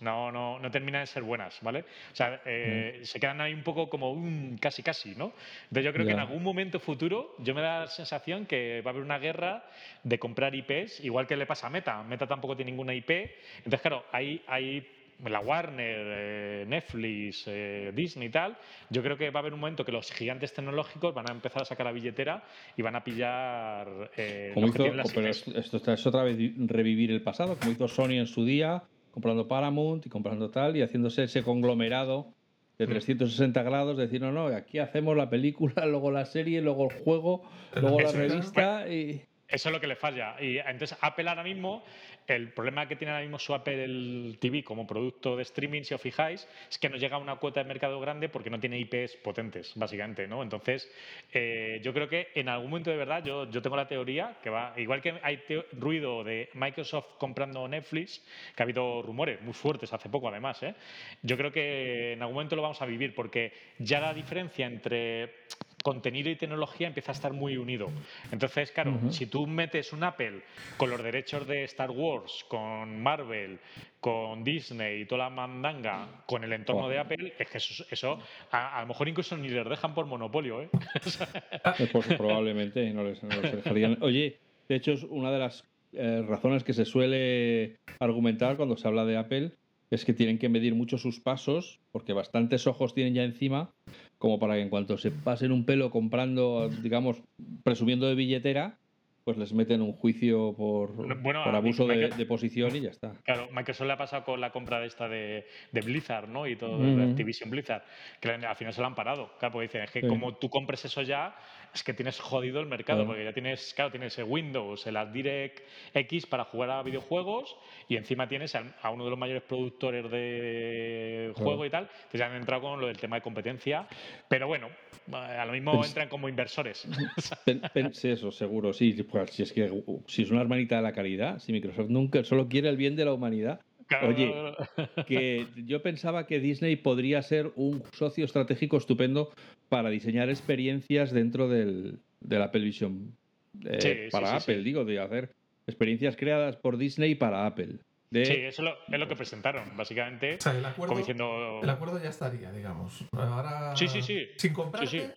no, 0.00 0.32
no, 0.32 0.58
no 0.58 0.70
terminan 0.70 1.02
de 1.02 1.06
ser 1.06 1.22
buenas, 1.22 1.58
¿vale? 1.60 1.80
O 2.12 2.16
sea, 2.16 2.40
eh, 2.46 3.00
se 3.02 3.20
quedan 3.20 3.40
ahí 3.40 3.52
un 3.52 3.62
poco 3.62 3.90
como 3.90 4.12
un 4.12 4.56
casi 4.58 4.82
casi, 4.82 5.14
¿no? 5.14 5.34
Entonces 5.64 5.84
yo 5.84 5.92
creo 5.92 6.06
que 6.06 6.12
en 6.12 6.20
algún 6.20 6.42
momento 6.42 6.80
futuro 6.80 7.34
yo 7.38 7.54
me 7.54 7.60
da 7.60 7.80
la 7.80 7.86
sensación 7.86 8.46
que 8.46 8.80
va 8.80 8.90
a 8.90 8.92
haber 8.92 9.04
una 9.04 9.18
guerra 9.18 9.64
de 10.02 10.18
comprar 10.18 10.54
IPs, 10.54 11.04
igual 11.04 11.26
que 11.26 11.36
le 11.36 11.44
pasa 11.44 11.66
a 11.66 11.70
Meta. 11.70 12.02
Meta 12.02 12.26
tampoco 12.26 12.56
tiene 12.56 12.70
ninguna 12.70 12.94
IP. 12.94 13.10
Entonces, 13.58 13.80
claro, 13.82 14.06
hay, 14.10 14.42
hay 14.46 14.99
la 15.28 15.40
Warner, 15.40 16.06
eh, 16.06 16.64
Netflix, 16.66 17.44
eh, 17.46 17.92
Disney 17.94 18.28
y 18.28 18.30
tal, 18.30 18.56
yo 18.88 19.02
creo 19.02 19.16
que 19.16 19.30
va 19.30 19.40
a 19.40 19.42
haber 19.42 19.54
un 19.54 19.60
momento 19.60 19.84
que 19.84 19.92
los 19.92 20.10
gigantes 20.12 20.52
tecnológicos 20.52 21.14
van 21.14 21.28
a 21.28 21.32
empezar 21.32 21.62
a 21.62 21.64
sacar 21.64 21.86
la 21.86 21.92
billetera 21.92 22.42
y 22.76 22.82
van 22.82 22.96
a 22.96 23.04
pillar. 23.04 24.10
Eh, 24.16 24.52
como 24.54 24.68
hizo, 24.68 24.84
pero 25.14 25.28
esto, 25.28 25.92
es 25.92 26.06
otra 26.06 26.22
vez 26.24 26.36
revivir 26.56 27.10
el 27.10 27.22
pasado, 27.22 27.56
como 27.58 27.72
hizo 27.72 27.88
Sony 27.88 28.18
en 28.18 28.26
su 28.26 28.44
día, 28.44 28.82
comprando 29.10 29.48
Paramount 29.48 30.06
y 30.06 30.08
comprando 30.08 30.50
tal 30.50 30.76
y 30.76 30.82
haciéndose 30.82 31.24
ese 31.24 31.42
conglomerado 31.42 32.34
de 32.78 32.86
360 32.86 33.60
mm. 33.60 33.64
grados, 33.64 33.96
decir, 33.98 34.22
no, 34.22 34.32
no, 34.32 34.46
aquí 34.46 34.78
hacemos 34.78 35.16
la 35.16 35.28
película, 35.28 35.74
luego 35.86 36.10
la 36.10 36.24
serie, 36.24 36.62
luego 36.62 36.90
el 36.90 37.02
juego, 37.02 37.42
luego 37.74 38.00
la 38.00 38.12
revista 38.12 38.88
y... 38.88 39.22
Eso 39.50 39.68
es 39.68 39.72
lo 39.72 39.80
que 39.80 39.88
le 39.88 39.96
falla. 39.96 40.36
Y 40.40 40.58
entonces 40.58 40.96
Apple 41.00 41.28
ahora 41.28 41.42
mismo, 41.42 41.82
el 42.30 42.52
problema 42.52 42.86
que 42.86 42.96
tiene 42.96 43.12
ahora 43.12 43.22
mismo 43.22 43.38
su 43.38 43.54
Apple 43.54 44.36
TV 44.38 44.62
como 44.62 44.86
producto 44.86 45.36
de 45.36 45.42
streaming, 45.42 45.82
si 45.82 45.94
os 45.94 46.00
fijáis, 46.00 46.46
es 46.70 46.78
que 46.78 46.88
no 46.88 46.96
llega 46.96 47.16
a 47.16 47.18
una 47.18 47.36
cuota 47.36 47.60
de 47.60 47.68
mercado 47.68 48.00
grande 48.00 48.28
porque 48.28 48.50
no 48.50 48.60
tiene 48.60 48.78
IPs 48.78 49.16
potentes, 49.16 49.72
básicamente, 49.74 50.26
¿no? 50.28 50.42
Entonces, 50.42 50.90
eh, 51.32 51.80
yo 51.82 51.92
creo 51.92 52.08
que 52.08 52.28
en 52.34 52.48
algún 52.48 52.70
momento 52.70 52.90
de 52.90 52.96
verdad, 52.96 53.24
yo, 53.24 53.50
yo 53.50 53.60
tengo 53.60 53.76
la 53.76 53.88
teoría 53.88 54.38
que 54.42 54.50
va, 54.50 54.74
igual 54.76 55.02
que 55.02 55.14
hay 55.22 55.42
ruido 55.72 56.22
de 56.22 56.50
Microsoft 56.54 57.18
comprando 57.18 57.66
Netflix, 57.66 58.22
que 58.54 58.62
ha 58.62 58.64
habido 58.64 59.02
rumores 59.02 59.40
muy 59.42 59.54
fuertes 59.54 59.92
hace 59.92 60.08
poco 60.08 60.28
además, 60.28 60.62
¿eh? 60.62 60.74
yo 61.22 61.36
creo 61.36 61.52
que 61.52 62.12
en 62.12 62.22
algún 62.22 62.34
momento 62.34 62.56
lo 62.56 62.62
vamos 62.62 62.80
a 62.80 62.86
vivir 62.86 63.14
porque 63.14 63.52
ya 63.78 64.00
la 64.00 64.14
diferencia 64.14 64.66
entre 64.66 65.46
contenido 65.82 66.30
y 66.30 66.36
tecnología 66.36 66.86
empieza 66.86 67.12
a 67.12 67.14
estar 67.14 67.32
muy 67.32 67.56
unido. 67.56 67.90
Entonces, 68.30 68.70
claro, 68.70 68.98
si 69.10 69.26
tú 69.26 69.46
metes 69.46 69.92
un 69.92 70.04
Apple 70.04 70.42
con 70.76 70.90
los 70.90 71.02
derechos 71.02 71.46
de 71.46 71.64
Star 71.64 71.90
Wars, 71.90 72.44
con 72.48 73.02
Marvel, 73.02 73.58
con 74.00 74.44
Disney 74.44 75.02
y 75.02 75.06
toda 75.06 75.24
la 75.24 75.30
mandanga, 75.30 76.24
con 76.26 76.44
el 76.44 76.52
entorno 76.52 76.88
de 76.88 76.98
Apple, 76.98 77.34
es 77.38 77.48
que 77.48 77.58
eso, 77.58 78.18
a, 78.50 78.80
lo 78.82 78.86
mejor 78.88 79.08
incluso 79.08 79.36
ni 79.36 79.48
les 79.48 79.68
dejan 79.68 79.94
por 79.94 80.06
monopolio. 80.06 80.62
¿eh? 80.62 80.70
pues 81.92 82.06
probablemente 82.16 82.92
no 82.92 83.04
les, 83.04 83.20
dejarían. 83.20 83.98
Oye, 84.00 84.38
de 84.68 84.76
hecho, 84.76 84.92
es 84.92 85.04
una 85.04 85.30
de 85.30 85.38
las 85.38 85.64
eh, 85.92 86.24
razones 86.26 86.64
que 86.64 86.72
se 86.72 86.84
suele 86.84 87.78
argumentar 87.98 88.56
cuando 88.56 88.76
se 88.76 88.86
habla 88.86 89.04
de 89.04 89.16
Apple 89.16 89.52
es 89.90 90.04
que 90.04 90.12
tienen 90.12 90.38
que 90.38 90.48
medir 90.48 90.74
mucho 90.74 90.98
sus 90.98 91.20
pasos, 91.20 91.80
porque 91.90 92.12
bastantes 92.12 92.66
ojos 92.66 92.94
tienen 92.94 93.14
ya 93.14 93.24
encima, 93.24 93.72
como 94.20 94.38
para 94.38 94.54
que 94.54 94.60
en 94.60 94.68
cuanto 94.68 94.98
se 94.98 95.10
pasen 95.10 95.50
un 95.50 95.64
pelo 95.64 95.90
comprando, 95.90 96.68
digamos, 96.68 97.22
presumiendo 97.64 98.06
de 98.06 98.14
billetera, 98.14 98.76
pues 99.24 99.38
les 99.38 99.54
meten 99.54 99.80
un 99.80 99.94
juicio 99.94 100.54
por, 100.58 100.94
por 100.94 101.54
abuso 101.54 101.86
de, 101.86 102.26
posición 102.26 102.76
y 102.76 102.80
ya 102.80 102.90
está. 102.90 103.14
Claro, 103.24 103.48
Microsoft 103.50 103.86
le 103.86 103.92
ha 103.94 103.96
pasado 103.96 104.24
con 104.24 104.38
la 104.38 104.50
compra 104.50 104.78
de 104.78 104.88
esta 104.88 105.08
de, 105.08 105.46
Blizzard, 105.72 106.28
¿no? 106.28 106.46
Y 106.46 106.56
todo, 106.56 106.78
de 106.78 107.02
Activision 107.02 107.48
Blizzard, 107.48 107.82
que 108.20 108.28
al 108.28 108.56
final 108.56 108.74
se 108.74 108.82
lo 108.82 108.88
han 108.88 108.94
parado. 108.94 109.30
Claro, 109.38 109.52
porque 109.52 109.68
dicen, 109.68 109.82
es 109.84 109.90
que 109.90 110.06
como 110.06 110.36
tú 110.36 110.50
compres 110.50 110.84
eso 110.84 111.00
ya, 111.00 111.34
es 111.72 111.82
que 111.84 111.94
tienes 111.94 112.18
jodido 112.18 112.60
el 112.60 112.66
mercado, 112.66 113.06
porque 113.06 113.24
ya 113.24 113.32
tienes, 113.32 113.74
claro, 113.74 113.90
tienes 113.90 114.18
el 114.18 114.24
Windows, 114.24 114.86
el 114.86 114.96
Direct 115.12 115.60
X 115.94 116.26
para 116.26 116.44
jugar 116.44 116.70
a 116.70 116.82
videojuegos 116.82 117.56
y 117.88 117.96
encima 117.96 118.28
tienes 118.28 118.54
a, 118.54 118.90
uno 118.90 119.04
de 119.04 119.10
los 119.10 119.18
mayores 119.18 119.42
productores 119.42 120.10
de 120.10 121.32
juego 121.36 121.64
y 121.64 121.70
tal, 121.70 121.84
entonces 121.84 122.20
ya 122.20 122.26
han 122.26 122.34
entrado 122.34 122.62
con 122.62 122.80
lo 122.80 122.86
del 122.86 122.98
tema 122.98 123.16
de 123.16 123.22
competencia, 123.22 123.86
pero 124.28 124.46
bueno, 124.46 124.68
a 125.12 125.44
lo 125.46 125.52
mismo 125.52 125.84
entran 125.84 126.08
como 126.08 126.28
inversores. 126.28 126.86
Pensé 127.74 128.12
eso, 128.12 128.30
seguro, 128.30 128.72
sí, 128.72 128.92
pues, 129.04 129.30
si 129.30 129.42
es 129.42 129.52
que 129.52 129.70
si 130.06 130.22
es 130.22 130.30
una 130.30 130.40
hermanita 130.40 130.76
de 130.76 130.82
la 130.82 130.92
caridad, 130.92 131.38
si 131.38 131.52
Microsoft 131.52 131.88
nunca 131.88 132.24
solo 132.24 132.48
quiere 132.48 132.68
el 132.68 132.76
bien 132.76 132.96
de 132.96 133.04
la 133.04 133.12
humanidad, 133.12 133.60
Oye, 134.06 134.32
que 135.06 135.46
yo 135.56 135.82
pensaba 135.82 136.26
que 136.26 136.40
Disney 136.40 136.76
podría 136.76 137.22
ser 137.22 137.52
un 137.56 137.82
socio 137.92 138.24
estratégico 138.24 138.76
estupendo 138.76 139.32
para 139.68 139.90
diseñar 139.90 140.28
experiencias 140.30 141.12
dentro 141.12 141.48
del, 141.48 141.98
del 142.20 142.42
Apple 142.42 142.62
Vision. 142.62 143.16
Eh, 143.64 144.08
para 144.12 144.36
Apple, 144.36 144.62
digo, 144.62 144.84
de 144.84 145.00
hacer 145.00 145.34
experiencias 145.66 146.16
creadas 146.16 146.56
por 146.56 146.76
Disney 146.76 147.14
para 147.14 147.46
Apple. 147.46 147.78
Sí, 148.12 148.32
eso 148.32 148.64
es 148.88 148.98
lo 148.98 149.08
que 149.08 149.14
presentaron, 149.14 149.76
básicamente. 149.76 150.38
el 150.44 150.64
acuerdo, 150.64 151.60
el 151.62 151.70
acuerdo 151.70 152.02
ya 152.02 152.08
estaría, 152.08 152.50
digamos. 152.50 153.04
Ahora, 153.12 153.76
sí, 153.76 153.86
sí, 153.86 154.02
sí. 154.02 154.26
Sin 154.36 154.52
comprarte, 154.52 155.14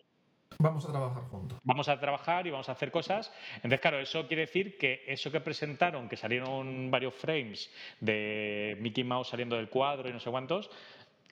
Vamos 0.60 0.86
a 0.86 0.91
trabajar 0.91 1.24
juntos. 1.24 1.60
Vamos 1.64 1.89
a 1.89 1.99
trabajar 1.99 2.47
y 2.47 2.51
vamos 2.51 2.70
a 2.70 2.74
hacer 2.74 2.91
cosas. 2.91 3.32
Entonces, 3.58 3.80
claro, 3.80 3.99
eso 3.99 4.28
quiere 4.28 4.41
decir 4.41 4.78
que 4.78 5.04
eso 5.08 5.32
que 5.32 5.39
presentaron, 5.39 6.10
que 6.10 6.18
salieron 6.18 6.89
varios 6.91 7.14
frames 7.14 7.72
de 7.99 8.78
Mickey 8.80 9.04
Mouse 9.04 9.30
saliendo 9.30 9.56
del 9.56 9.70
cuadro 9.70 10.10
y 10.10 10.14
no 10.14 10.20
sé 10.20 10.30
cuántos, 10.30 10.70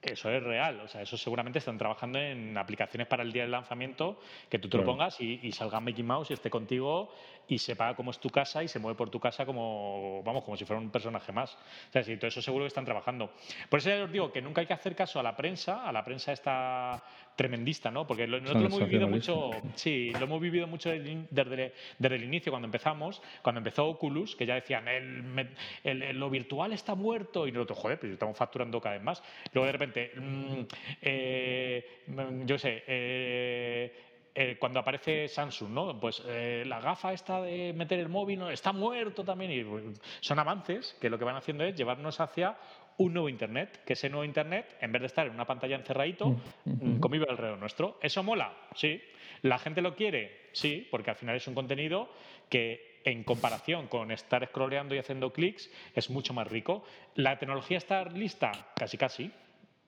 eso 0.01 0.31
es 0.31 0.41
real, 0.41 0.79
o 0.79 0.87
sea, 0.87 1.03
eso 1.03 1.15
seguramente 1.15 1.59
están 1.59 1.77
trabajando 1.77 2.17
en 2.17 2.57
aplicaciones 2.57 3.07
para 3.07 3.21
el 3.21 3.31
día 3.31 3.43
del 3.43 3.51
lanzamiento, 3.51 4.19
que 4.49 4.57
tú 4.57 4.67
te 4.67 4.77
lo 4.77 4.83
pongas 4.83 5.21
y, 5.21 5.39
y, 5.43 5.51
salga 5.51 5.79
Mickey 5.79 6.03
Mouse 6.03 6.31
y 6.31 6.33
esté 6.33 6.49
contigo 6.49 7.13
y 7.47 7.57
sepa 7.57 7.95
cómo 7.95 8.11
es 8.11 8.19
tu 8.19 8.29
casa 8.29 8.63
y 8.63 8.67
se 8.67 8.79
mueve 8.79 8.97
por 8.97 9.09
tu 9.09 9.19
casa 9.19 9.45
como, 9.45 10.21
vamos, 10.23 10.43
como 10.43 10.57
si 10.57 10.65
fuera 10.65 10.81
un 10.81 10.89
personaje 10.89 11.31
más. 11.31 11.53
O 11.53 11.91
sea, 11.91 12.03
sí, 12.03 12.17
todo 12.17 12.27
eso 12.27 12.41
seguro 12.41 12.63
que 12.63 12.69
están 12.69 12.85
trabajando. 12.85 13.31
Por 13.69 13.79
eso 13.79 13.89
ya 13.89 14.03
os 14.03 14.11
digo 14.11 14.31
que 14.31 14.41
nunca 14.41 14.61
hay 14.61 14.67
que 14.67 14.73
hacer 14.73 14.95
caso 14.95 15.19
a 15.19 15.23
la 15.23 15.35
prensa, 15.35 15.87
a 15.87 15.91
la 15.91 16.03
prensa 16.03 16.31
esta 16.31 17.03
tremendista, 17.35 17.89
¿no? 17.89 18.05
Porque 18.05 18.27
nosotros 18.27 18.61
lo 18.61 18.67
hemos 18.67 18.79
vivido 18.87 19.07
mucho, 19.07 19.51
sí, 19.75 20.11
lo 20.11 20.25
hemos 20.25 20.41
vivido 20.41 20.67
mucho 20.67 20.89
desde, 20.89 21.73
desde, 21.97 22.15
el 22.15 22.23
inicio, 22.23 22.51
cuando 22.51 22.67
empezamos, 22.67 23.21
cuando 23.41 23.59
empezó 23.59 23.87
Oculus, 23.87 24.35
que 24.35 24.45
ya 24.45 24.55
decían, 24.55 24.87
el, 24.87 26.19
lo 26.19 26.29
virtual 26.29 26.73
está 26.73 26.93
muerto, 26.95 27.47
y 27.47 27.51
nosotros, 27.51 27.79
joder, 27.79 27.99
pues 27.99 28.13
estamos 28.13 28.37
facturando 28.37 28.79
cada 28.79 28.95
vez 28.95 29.03
más. 29.03 29.23
Luego 29.53 29.65
de 29.65 29.71
repente, 29.71 30.11
mm, 30.15 30.61
eh, 31.01 32.01
yo 32.45 32.57
sé, 32.57 32.83
eh, 32.85 34.10
eh, 34.33 34.55
cuando 34.57 34.79
aparece 34.79 35.27
Samsung, 35.27 35.71
¿no? 35.71 35.99
Pues 35.99 36.23
eh, 36.25 36.63
la 36.65 36.79
gafa 36.79 37.11
esta 37.11 37.41
de 37.41 37.73
meter 37.73 37.99
el 37.99 38.07
móvil 38.07 38.39
¿no? 38.39 38.49
está 38.49 38.71
muerto 38.71 39.25
también. 39.25 39.51
Y 39.51 39.63
pues, 39.63 39.83
son 40.21 40.39
avances 40.39 40.95
que 41.01 41.09
lo 41.09 41.19
que 41.19 41.25
van 41.25 41.35
haciendo 41.35 41.65
es 41.65 41.75
llevarnos 41.75 42.19
hacia 42.21 42.55
un 42.97 43.13
nuevo 43.13 43.27
Internet, 43.27 43.83
que 43.85 43.93
ese 43.93 44.09
nuevo 44.09 44.23
Internet, 44.23 44.77
en 44.79 44.91
vez 44.91 45.01
de 45.01 45.07
estar 45.07 45.27
en 45.27 45.33
una 45.33 45.45
pantalla 45.45 45.75
encerradito, 45.75 46.35
mm, 46.65 46.99
convive 46.99 47.25
alrededor 47.29 47.59
nuestro. 47.59 47.97
¿Eso 48.01 48.23
mola? 48.23 48.53
Sí. 48.75 49.01
¿La 49.41 49.57
gente 49.57 49.81
lo 49.81 49.95
quiere? 49.95 50.49
Sí, 50.53 50.87
porque 50.89 51.09
al 51.09 51.15
final 51.15 51.35
es 51.35 51.47
un 51.47 51.55
contenido 51.55 52.09
que 52.49 53.01
en 53.03 53.23
comparación 53.23 53.87
con 53.87 54.11
estar 54.11 54.45
scrolleando 54.47 54.95
y 54.95 54.99
haciendo 54.99 55.33
clics 55.33 55.69
es 55.95 56.09
mucho 56.09 56.33
más 56.33 56.47
rico. 56.47 56.85
¿La 57.15 57.37
tecnología 57.39 57.77
está 57.77 58.05
lista? 58.05 58.51
Casi 58.75 58.97
casi. 58.97 59.31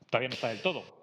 Todavía 0.09 0.29
no 0.29 0.35
está 0.35 0.49
del 0.49 0.61
todo. 0.61 1.02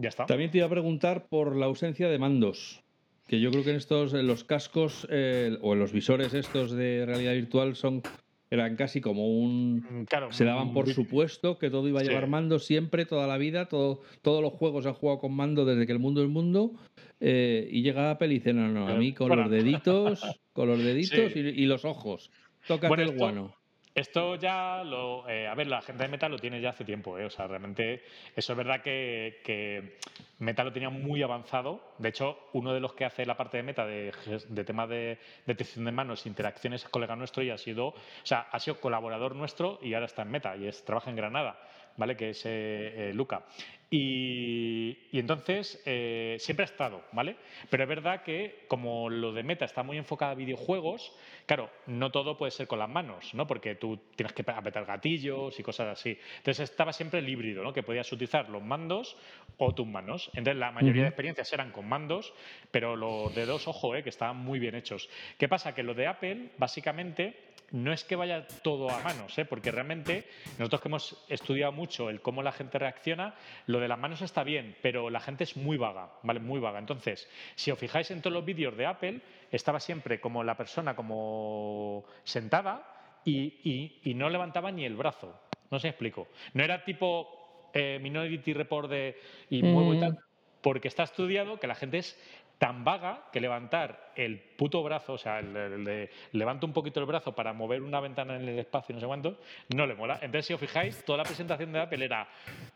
Ya 0.00 0.08
está. 0.08 0.26
También 0.26 0.50
te 0.50 0.58
iba 0.58 0.66
a 0.66 0.70
preguntar 0.70 1.28
por 1.28 1.56
la 1.56 1.66
ausencia 1.66 2.08
de 2.08 2.18
mandos. 2.18 2.82
Que 3.26 3.40
yo 3.40 3.50
creo 3.50 3.62
que 3.62 3.70
en 3.70 3.76
estos, 3.76 4.12
en 4.14 4.26
los 4.26 4.42
cascos 4.42 5.06
eh, 5.10 5.56
o 5.60 5.74
en 5.74 5.78
los 5.78 5.92
visores 5.92 6.34
estos 6.34 6.72
de 6.72 7.04
realidad 7.06 7.34
virtual 7.34 7.76
son 7.76 8.02
eran 8.50 8.74
casi 8.74 9.00
como 9.00 9.28
un 9.28 10.06
mm, 10.08 10.32
se 10.32 10.44
daban 10.44 10.72
por 10.72 10.92
supuesto 10.92 11.56
que 11.56 11.70
todo 11.70 11.86
iba 11.86 12.00
a 12.00 12.02
llevar 12.02 12.26
mando 12.26 12.58
siempre 12.58 13.06
toda 13.06 13.28
la 13.28 13.38
vida 13.38 13.66
todo, 13.66 14.00
todos 14.22 14.42
los 14.42 14.52
juegos 14.52 14.86
han 14.86 14.94
jugado 14.94 15.20
con 15.20 15.32
mando 15.32 15.64
desde 15.64 15.86
que 15.86 15.92
el 15.92 16.00
mundo 16.00 16.22
es 16.22 16.28
mundo 16.28 16.72
eh, 17.20 17.68
y 17.70 17.82
llega 17.82 18.10
Apple 18.10 18.26
y 18.26 18.34
dice 18.34 18.52
no 18.52 18.68
no 18.68 18.88
a 18.88 18.94
mí 18.94 19.12
con 19.12 19.28
los 19.28 19.48
deditos 19.48 20.24
con 20.52 20.66
los 20.66 20.78
deditos 20.82 21.36
y, 21.36 21.64
los 21.66 21.84
ojos 21.84 22.32
tócate 22.66 23.02
el 23.02 23.16
guano 23.16 23.54
esto 24.00 24.36
ya 24.36 24.82
lo. 24.84 25.28
Eh, 25.28 25.46
a 25.46 25.54
ver, 25.54 25.66
la 25.66 25.80
gente 25.82 26.02
de 26.02 26.08
Meta 26.08 26.28
lo 26.28 26.38
tiene 26.38 26.60
ya 26.60 26.70
hace 26.70 26.84
tiempo, 26.84 27.18
¿eh? 27.18 27.24
O 27.24 27.30
sea, 27.30 27.46
realmente 27.46 28.02
eso 28.34 28.52
es 28.52 28.56
verdad 28.56 28.82
que, 28.82 29.98
Meta 30.38 30.64
lo 30.64 30.72
tenía 30.72 30.90
muy 30.90 31.22
avanzado. 31.22 31.94
De 31.98 32.08
hecho, 32.08 32.48
uno 32.54 32.72
de 32.72 32.80
los 32.80 32.94
que 32.94 33.04
hace 33.04 33.26
la 33.26 33.36
parte 33.36 33.58
de 33.58 33.62
Meta 33.62 33.86
de, 33.86 34.12
de 34.48 34.64
temas 34.64 34.88
de 34.88 35.18
detección 35.46 35.84
de 35.84 35.92
manos, 35.92 36.26
interacciones, 36.26 36.82
es 36.84 36.88
colega 36.88 37.14
nuestro 37.16 37.42
y 37.42 37.50
ha 37.50 37.58
sido. 37.58 37.88
O 37.88 37.94
sea, 38.24 38.48
ha 38.50 38.58
sido 38.58 38.80
colaborador 38.80 39.36
nuestro 39.36 39.78
y 39.82 39.94
ahora 39.94 40.06
está 40.06 40.22
en 40.22 40.30
Meta 40.30 40.56
y 40.56 40.66
es, 40.66 40.84
trabaja 40.84 41.10
en 41.10 41.16
Granada. 41.16 41.58
¿vale? 41.96 42.16
Que 42.16 42.30
es 42.30 42.42
eh, 42.44 43.12
Luca. 43.14 43.44
Y, 43.92 44.96
entonces 45.12 45.82
eh, 45.84 46.36
siempre 46.38 46.62
ha 46.62 46.66
estado, 46.66 47.02
¿vale? 47.10 47.34
Pero 47.68 47.82
es 47.82 47.88
verdad 47.88 48.22
que 48.22 48.64
como 48.68 49.10
lo 49.10 49.32
de 49.32 49.42
Meta 49.42 49.64
está 49.64 49.82
muy 49.82 49.96
enfocado 49.98 50.30
a 50.30 50.34
videojuegos, 50.36 51.12
claro, 51.44 51.68
no 51.86 52.12
todo 52.12 52.38
puede 52.38 52.52
ser 52.52 52.68
con 52.68 52.78
las 52.78 52.88
manos, 52.88 53.34
¿no? 53.34 53.48
Porque 53.48 53.74
tú 53.74 53.98
tienes 54.14 54.32
que 54.32 54.44
apretar 54.46 54.84
gatillos 54.84 55.58
y 55.58 55.62
cosas 55.64 55.88
así. 55.98 56.16
Entonces 56.38 56.70
estaba 56.70 56.92
siempre 56.92 57.18
el 57.18 57.28
híbrido, 57.28 57.64
¿no? 57.64 57.72
Que 57.72 57.82
podías 57.82 58.10
utilizar 58.12 58.48
los 58.48 58.62
mandos 58.62 59.16
o 59.58 59.74
tus 59.74 59.88
manos. 59.88 60.30
Entonces 60.34 60.56
la 60.56 60.70
mayoría 60.70 61.02
de 61.02 61.08
experiencias 61.08 61.52
eran 61.52 61.72
con 61.72 61.88
mandos, 61.88 62.32
pero 62.70 62.94
los 62.94 63.34
dedos, 63.34 63.66
ojo, 63.66 63.96
¿eh? 63.96 64.04
que 64.04 64.10
estaban 64.10 64.36
muy 64.36 64.60
bien 64.60 64.76
hechos. 64.76 65.08
¿Qué 65.36 65.48
pasa? 65.48 65.74
Que 65.74 65.82
lo 65.82 65.94
de 65.94 66.06
Apple, 66.06 66.50
básicamente, 66.58 67.34
no 67.72 67.92
es 67.92 68.04
que 68.04 68.16
vaya 68.16 68.46
todo 68.62 68.90
a 68.90 69.00
manos, 69.00 69.38
¿eh? 69.38 69.44
porque 69.44 69.70
realmente 69.70 70.28
nosotros 70.58 70.80
que 70.80 70.88
hemos 70.88 71.24
estudiado 71.28 71.72
mucho 71.72 72.10
el 72.10 72.20
cómo 72.20 72.42
la 72.42 72.52
gente 72.52 72.78
reacciona, 72.78 73.34
lo 73.66 73.80
de 73.80 73.88
las 73.88 73.98
manos 73.98 74.22
está 74.22 74.44
bien, 74.44 74.76
pero 74.82 75.10
la 75.10 75.20
gente 75.20 75.44
es 75.44 75.56
muy 75.56 75.76
vaga, 75.76 76.10
¿vale? 76.22 76.40
Muy 76.40 76.60
vaga. 76.60 76.78
Entonces, 76.78 77.28
si 77.54 77.70
os 77.70 77.78
fijáis 77.78 78.10
en 78.10 78.20
todos 78.20 78.34
los 78.34 78.44
vídeos 78.44 78.76
de 78.76 78.86
Apple, 78.86 79.20
estaba 79.50 79.80
siempre 79.80 80.20
como 80.20 80.42
la 80.44 80.56
persona 80.56 80.94
como 80.96 82.04
sentada 82.24 82.86
y, 83.24 84.00
no 84.16 84.28
levantaba 84.28 84.70
ni 84.70 84.84
el 84.84 84.96
brazo. 84.96 85.38
No 85.70 85.78
se 85.78 85.88
explico. 85.88 86.28
No 86.54 86.64
era 86.64 86.84
tipo 86.84 87.68
eh, 87.72 87.98
Minority 88.00 88.52
Report 88.52 88.90
de 88.90 89.16
y 89.48 89.62
muevo 89.62 89.94
y 89.94 89.98
mm. 89.98 90.00
tal, 90.00 90.18
porque 90.60 90.88
está 90.88 91.04
estudiado 91.04 91.60
que 91.60 91.66
la 91.66 91.74
gente 91.74 91.98
es 91.98 92.18
tan 92.60 92.84
vaga 92.84 93.22
que 93.32 93.40
levantar 93.40 94.12
el 94.14 94.38
puto 94.38 94.82
brazo, 94.82 95.14
o 95.14 95.18
sea, 95.18 95.38
el, 95.38 95.82
de 95.82 96.10
levanto 96.32 96.66
un 96.66 96.74
poquito 96.74 97.00
el 97.00 97.06
brazo 97.06 97.34
para 97.34 97.54
mover 97.54 97.80
una 97.80 98.00
ventana 98.00 98.36
en 98.36 98.46
el 98.46 98.58
espacio, 98.58 98.94
no 98.94 99.00
sé 99.00 99.06
cuánto, 99.06 99.38
no 99.74 99.86
le 99.86 99.94
mola. 99.94 100.16
Entonces, 100.16 100.44
si 100.44 100.52
os 100.52 100.60
fijáis, 100.60 101.02
toda 101.06 101.16
la 101.16 101.24
presentación 101.24 101.72
de 101.72 101.80
Apple 101.80 102.04
era 102.04 102.28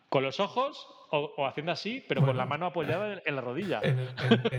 con 0.08 0.22
los 0.22 0.40
ojos 0.40 0.88
o, 1.10 1.46
haciendo 1.46 1.70
así, 1.70 2.02
pero 2.08 2.24
con 2.24 2.34
la 2.34 2.46
mano 2.46 2.64
apoyada 2.64 3.20
en 3.26 3.36
la 3.36 3.42
rodilla. 3.42 3.82
En, 3.82 3.98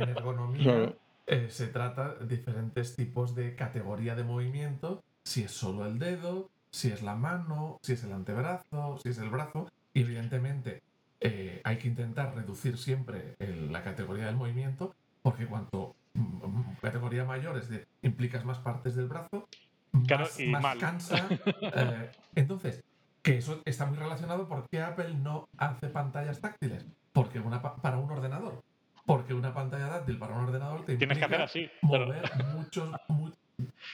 ergonomía 0.10 0.94
eh, 1.26 1.48
se 1.50 1.68
trata 1.70 2.14
de 2.14 2.28
diferentes 2.28 2.96
tipos 2.96 3.34
de 3.34 3.56
categoría 3.56 4.14
de 4.14 4.24
movimiento, 4.24 5.04
si 5.24 5.42
es 5.42 5.52
solo 5.52 5.88
el 5.88 5.98
dedo, 5.98 6.52
si 6.70 6.92
es 6.92 7.02
la 7.02 7.16
mano, 7.16 7.80
si 7.82 7.94
es 7.94 8.04
el 8.04 8.14
antebrazo, 8.14 9.00
si 9.02 9.10
es 9.10 9.18
el 9.18 9.30
brazo, 9.30 9.72
y 9.92 10.02
evidentemente 10.02 10.84
eh, 11.20 11.62
hay 11.64 11.78
que 11.78 11.88
intentar 11.88 12.36
reducir 12.36 12.78
siempre 12.78 13.34
la 13.40 13.82
categoría 13.82 14.28
del 14.28 14.36
movimiento 14.36 14.94
porque 15.26 15.48
cuanto 15.48 15.96
mm, 16.14 16.20
mm, 16.20 16.76
categoría 16.84 17.26
mayor 17.26 17.58
es 17.58 17.68
de 17.68 17.88
implicas 18.04 18.46
más 18.46 18.60
partes 18.60 18.96
del 18.96 19.08
brazo, 19.08 19.48
más, 19.92 20.78
cansa. 20.78 21.28
Eh, 21.62 22.12
entonces, 22.36 22.84
que 23.24 23.40
eso 23.40 23.60
está 23.66 23.88
muy 23.88 23.98
relacionado 23.98 24.48
porque 24.48 24.84
Apple 24.84 25.16
no 25.16 25.50
hace 25.58 25.88
pantallas 25.88 26.40
táctiles, 26.42 26.86
porque 27.12 27.40
una 27.40 27.60
para 27.60 27.98
un 27.98 28.12
ordenador. 28.12 28.62
Porque 29.08 29.34
una 29.34 29.52
pantalla 29.52 29.90
táctil 29.90 30.20
para 30.20 30.36
un 30.36 30.44
ordenador 30.44 30.86
te 30.86 30.96
Tienes 30.96 31.18
que 31.18 31.26
hacer 31.26 31.42
así, 31.42 31.70
mover 31.82 32.22
muchos, 32.54 32.92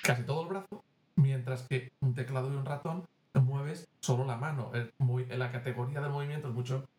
casi 0.04 0.24
todo 0.24 0.42
el 0.42 0.50
brazo, 0.50 0.84
mientras 1.16 1.66
que 1.66 1.94
un 2.02 2.14
teclado 2.14 2.52
y 2.52 2.58
un 2.58 2.66
ratón 2.66 3.06
mueves 3.36 3.88
solo 4.02 4.26
la 4.26 4.36
mano. 4.36 4.74
muy, 4.98 5.26
la 5.28 5.50
categoría 5.50 6.02
del 6.02 6.12
movimiento 6.12 6.50
es 6.50 6.54
mucho, 6.54 6.90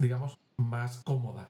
digamos, 0.00 0.36
más 0.56 1.00
cómoda. 1.04 1.48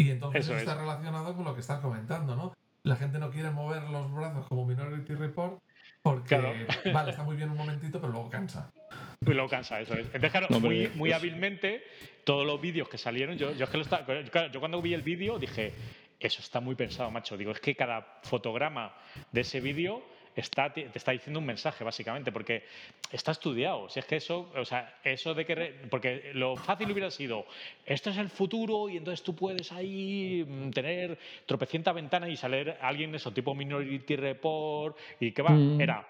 Y 0.00 0.10
entonces 0.10 0.48
está 0.48 0.76
relacionado 0.76 1.36
con 1.36 1.44
lo 1.44 1.54
que 1.54 1.60
estás 1.60 1.80
comentando, 1.80 2.34
¿no? 2.34 2.54
La 2.84 2.96
gente 2.96 3.18
no 3.18 3.30
quiere 3.30 3.50
mover 3.50 3.82
los 3.82 4.10
brazos 4.10 4.46
como 4.48 4.64
Minority 4.64 5.14
Report 5.14 5.60
porque, 6.00 6.36
vale, 6.94 7.10
está 7.10 7.22
muy 7.22 7.36
bien 7.36 7.50
un 7.50 7.58
momentito, 7.58 8.00
pero 8.00 8.10
luego 8.10 8.30
cansa. 8.30 8.72
Y 9.20 9.30
luego 9.30 9.50
cansa, 9.50 9.78
eso 9.78 9.92
es. 9.92 10.06
Entonces, 10.06 10.30
claro, 10.30 10.48
muy, 10.58 10.88
muy 10.94 11.12
hábilmente, 11.12 11.84
todos 12.24 12.46
los 12.46 12.58
vídeos 12.58 12.88
que 12.88 12.96
salieron, 12.96 13.36
yo, 13.36 13.52
yo, 13.52 13.64
es 13.64 13.70
que 13.70 13.76
lo 13.76 13.82
está, 13.82 14.06
yo 14.50 14.58
cuando 14.60 14.80
vi 14.80 14.94
el 14.94 15.02
vídeo 15.02 15.38
dije, 15.38 15.74
eso 16.18 16.40
está 16.40 16.60
muy 16.60 16.76
pensado, 16.76 17.10
macho. 17.10 17.36
Digo, 17.36 17.50
es 17.50 17.60
que 17.60 17.76
cada 17.76 18.20
fotograma 18.22 18.94
de 19.30 19.42
ese 19.42 19.60
vídeo 19.60 20.02
está, 20.40 20.72
te 20.72 20.90
está 20.94 21.12
diciendo 21.12 21.40
un 21.40 21.46
mensaje, 21.46 21.84
básicamente, 21.84 22.32
porque 22.32 22.64
está 23.10 23.32
estudiado. 23.32 23.88
Si 23.88 23.98
es 23.98 24.06
que 24.06 24.16
eso, 24.16 24.50
o 24.54 24.64
sea, 24.64 24.98
eso 25.04 25.34
de 25.34 25.44
que. 25.44 25.74
porque 25.90 26.32
lo 26.34 26.56
fácil 26.56 26.90
hubiera 26.90 27.10
sido, 27.10 27.46
esto 27.86 28.10
es 28.10 28.18
el 28.18 28.28
futuro 28.28 28.88
y 28.88 28.96
entonces 28.96 29.22
tú 29.22 29.34
puedes 29.34 29.72
ahí 29.72 30.44
mm, 30.46 30.70
tener 30.70 31.18
tropecienta 31.46 31.92
ventana 31.92 32.28
y 32.28 32.36
salir 32.36 32.74
alguien, 32.80 33.14
eso, 33.14 33.32
tipo 33.32 33.54
Minority 33.54 34.16
Report, 34.16 34.96
y 35.20 35.32
que 35.32 35.42
va, 35.42 35.50
mm. 35.50 35.80
era. 35.80 36.06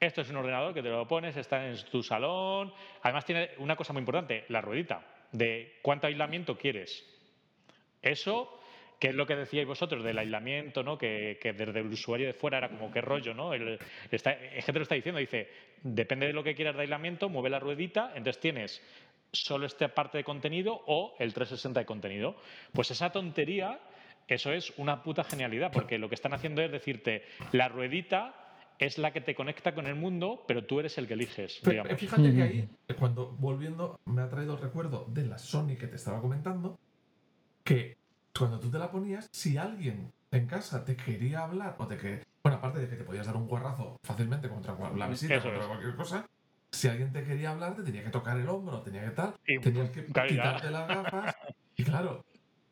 Esto 0.00 0.20
es 0.20 0.30
un 0.30 0.36
ordenador 0.36 0.74
que 0.74 0.82
te 0.82 0.90
lo 0.90 1.08
pones, 1.08 1.36
está 1.36 1.66
en 1.66 1.76
tu 1.90 2.02
salón. 2.02 2.72
Además, 3.02 3.24
tiene 3.24 3.50
una 3.58 3.76
cosa 3.76 3.92
muy 3.92 4.00
importante: 4.00 4.44
la 4.48 4.60
ruedita, 4.60 5.04
de 5.32 5.78
cuánto 5.82 6.06
aislamiento 6.06 6.56
quieres. 6.56 7.04
Eso 8.00 8.57
que 8.98 9.08
es 9.08 9.14
lo 9.14 9.26
que 9.26 9.36
decíais 9.36 9.66
vosotros 9.66 10.02
del 10.02 10.18
aislamiento, 10.18 10.82
¿no? 10.82 10.98
Que, 10.98 11.38
desde 11.42 11.80
el 11.80 11.86
usuario 11.86 12.26
de 12.26 12.32
fuera 12.32 12.58
era 12.58 12.68
como 12.68 12.90
qué 12.90 13.00
rollo, 13.00 13.34
¿no? 13.34 13.54
El, 13.54 13.78
está, 14.10 14.32
es 14.32 14.64
que 14.64 14.72
te 14.72 14.78
lo 14.78 14.82
está 14.82 14.94
diciendo, 14.94 15.20
dice, 15.20 15.48
depende 15.82 16.26
de 16.26 16.32
lo 16.32 16.42
que 16.42 16.54
quieras 16.54 16.74
de 16.74 16.82
aislamiento, 16.82 17.28
mueve 17.28 17.50
la 17.50 17.60
ruedita, 17.60 18.12
entonces 18.14 18.40
tienes 18.40 18.82
solo 19.32 19.66
esta 19.66 19.88
parte 19.88 20.18
de 20.18 20.24
contenido 20.24 20.82
o 20.86 21.14
el 21.18 21.32
360 21.32 21.80
de 21.80 21.86
contenido. 21.86 22.36
Pues 22.72 22.90
esa 22.90 23.10
tontería, 23.10 23.78
eso 24.26 24.52
es 24.52 24.72
una 24.78 25.02
puta 25.02 25.22
genialidad, 25.22 25.70
porque 25.70 25.98
lo 25.98 26.08
que 26.08 26.14
están 26.14 26.32
haciendo 26.32 26.62
es 26.62 26.72
decirte, 26.72 27.22
la 27.52 27.68
ruedita 27.68 28.34
es 28.78 28.98
la 28.98 29.12
que 29.12 29.20
te 29.20 29.34
conecta 29.34 29.74
con 29.74 29.86
el 29.86 29.96
mundo, 29.96 30.44
pero 30.46 30.64
tú 30.64 30.80
eres 30.80 30.96
el 30.98 31.06
que 31.06 31.14
eliges. 31.14 31.60
Fíjate 31.60 32.34
que 32.34 32.42
ahí, 32.42 32.68
cuando 32.98 33.32
volviendo, 33.38 34.00
me 34.06 34.22
ha 34.22 34.28
traído 34.28 34.54
el 34.54 34.60
recuerdo 34.60 35.04
de 35.08 35.24
la 35.24 35.38
Sony 35.38 35.76
que 35.78 35.88
te 35.88 35.96
estaba 35.96 36.20
comentando, 36.20 36.78
que 37.64 37.96
cuando 38.36 38.58
tú 38.58 38.70
te 38.70 38.78
la 38.78 38.90
ponías, 38.90 39.28
si 39.32 39.56
alguien 39.56 40.12
en 40.30 40.46
casa 40.46 40.84
te 40.84 40.96
quería 40.96 41.44
hablar 41.44 41.76
o 41.78 41.86
te 41.86 41.96
que 41.96 42.22
bueno, 42.42 42.58
aparte 42.58 42.78
de 42.80 42.88
que 42.88 42.96
te 42.96 43.04
podías 43.04 43.26
dar 43.26 43.36
un 43.36 43.46
guarrazo 43.46 43.98
fácilmente 44.02 44.48
contra 44.48 44.76
la 44.96 45.08
visita 45.08 45.38
o 45.38 45.42
contra 45.42 45.66
cualquier 45.66 45.96
cosa, 45.96 46.26
si 46.70 46.88
alguien 46.88 47.12
te 47.12 47.24
quería 47.24 47.50
hablar, 47.50 47.74
te 47.74 47.82
tenía 47.82 48.04
que 48.04 48.10
tocar 48.10 48.38
el 48.38 48.48
hombro, 48.48 48.80
tenía 48.80 49.04
que 49.04 49.10
tal, 49.10 49.34
tenías 49.44 49.90
que 49.90 50.06
quitarte 50.06 50.70
las 50.70 50.88
gafas. 50.88 51.34
Y 51.76 51.84
claro, 51.84 52.24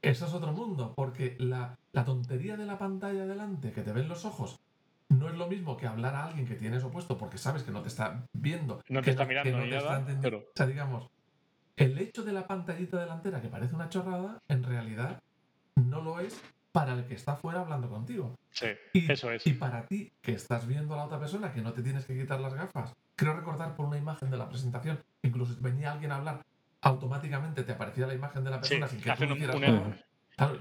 eso 0.03 0.27
es 0.27 0.33
otro 0.33 0.53
mundo, 0.53 0.95
porque 0.97 1.37
la, 1.39 1.79
la 1.93 2.05
tontería 2.05 2.57
de 2.57 2.67
la 2.67 2.79
pantalla 2.79 3.27
delante, 3.27 3.73
que 3.73 3.83
te 3.83 3.93
ven 3.93 4.09
los 4.09 4.25
ojos, 4.25 4.61
no 5.09 5.29
es 5.29 5.35
lo 5.35 5.47
mismo 5.47 5.77
que 5.77 5.87
hablar 5.87 6.15
a 6.15 6.27
alguien 6.27 6.47
que 6.47 6.55
tienes 6.55 6.83
opuesto 6.83 7.17
porque 7.17 7.39
sabes 7.39 7.63
que 7.63 7.71
no 7.71 7.83
te 7.83 7.89
está 7.89 8.27
viendo, 8.33 8.83
no 8.89 9.03
te 9.03 9.11
está 9.11 9.25
mirando, 9.25 9.59
no 9.59 9.65
te 9.65 9.77
está 9.77 9.99
entendiendo. 9.99 10.39
O 10.39 10.53
sea, 10.55 10.67
digamos, 10.67 11.11
el 11.77 11.99
hecho 11.99 12.25
de 12.25 12.33
la 12.33 12.47
pantallita 12.47 12.99
delantera 12.99 13.41
que 13.41 13.49
parece 13.49 13.75
una 13.75 13.89
chorrada, 13.89 14.39
en 14.49 14.63
realidad 14.63 15.23
no 15.77 16.01
lo 16.01 16.21
es 16.21 16.41
para 16.73 16.93
el 16.93 17.07
que 17.07 17.15
está 17.15 17.37
fuera 17.37 17.61
hablando 17.61 17.89
contigo. 17.89 18.35
Sí, 18.51 18.67
y, 18.93 19.11
eso 19.11 19.31
es. 19.31 19.47
Y 19.47 19.55
para 19.55 19.87
ti, 19.87 20.13
que 20.21 20.33
estás 20.33 20.67
viendo 20.67 20.95
a 20.95 20.99
la 20.99 21.05
otra 21.05 21.19
persona, 21.19 21.53
que 21.53 21.63
no 21.63 21.73
te 21.73 21.83
tienes 21.83 22.05
que 22.05 22.19
quitar 22.19 22.41
las 22.41 22.55
gafas. 22.55 22.95
Creo 23.15 23.35
recordar 23.35 23.75
por 23.75 23.87
una 23.87 23.97
imagen 23.97 24.31
de 24.31 24.37
la 24.37 24.49
presentación, 24.49 25.03
incluso 25.23 25.57
venía 25.61 25.93
alguien 25.93 26.13
a 26.13 26.17
hablar, 26.17 26.45
automáticamente 26.83 27.63
te 27.63 27.73
aparecía 27.73 28.07
la 28.07 28.15
imagen 28.15 28.45
de 28.45 28.51
la 28.51 28.61
persona 28.61 28.89
sin 28.89 29.01
que 29.01 29.11
tú 29.11 29.37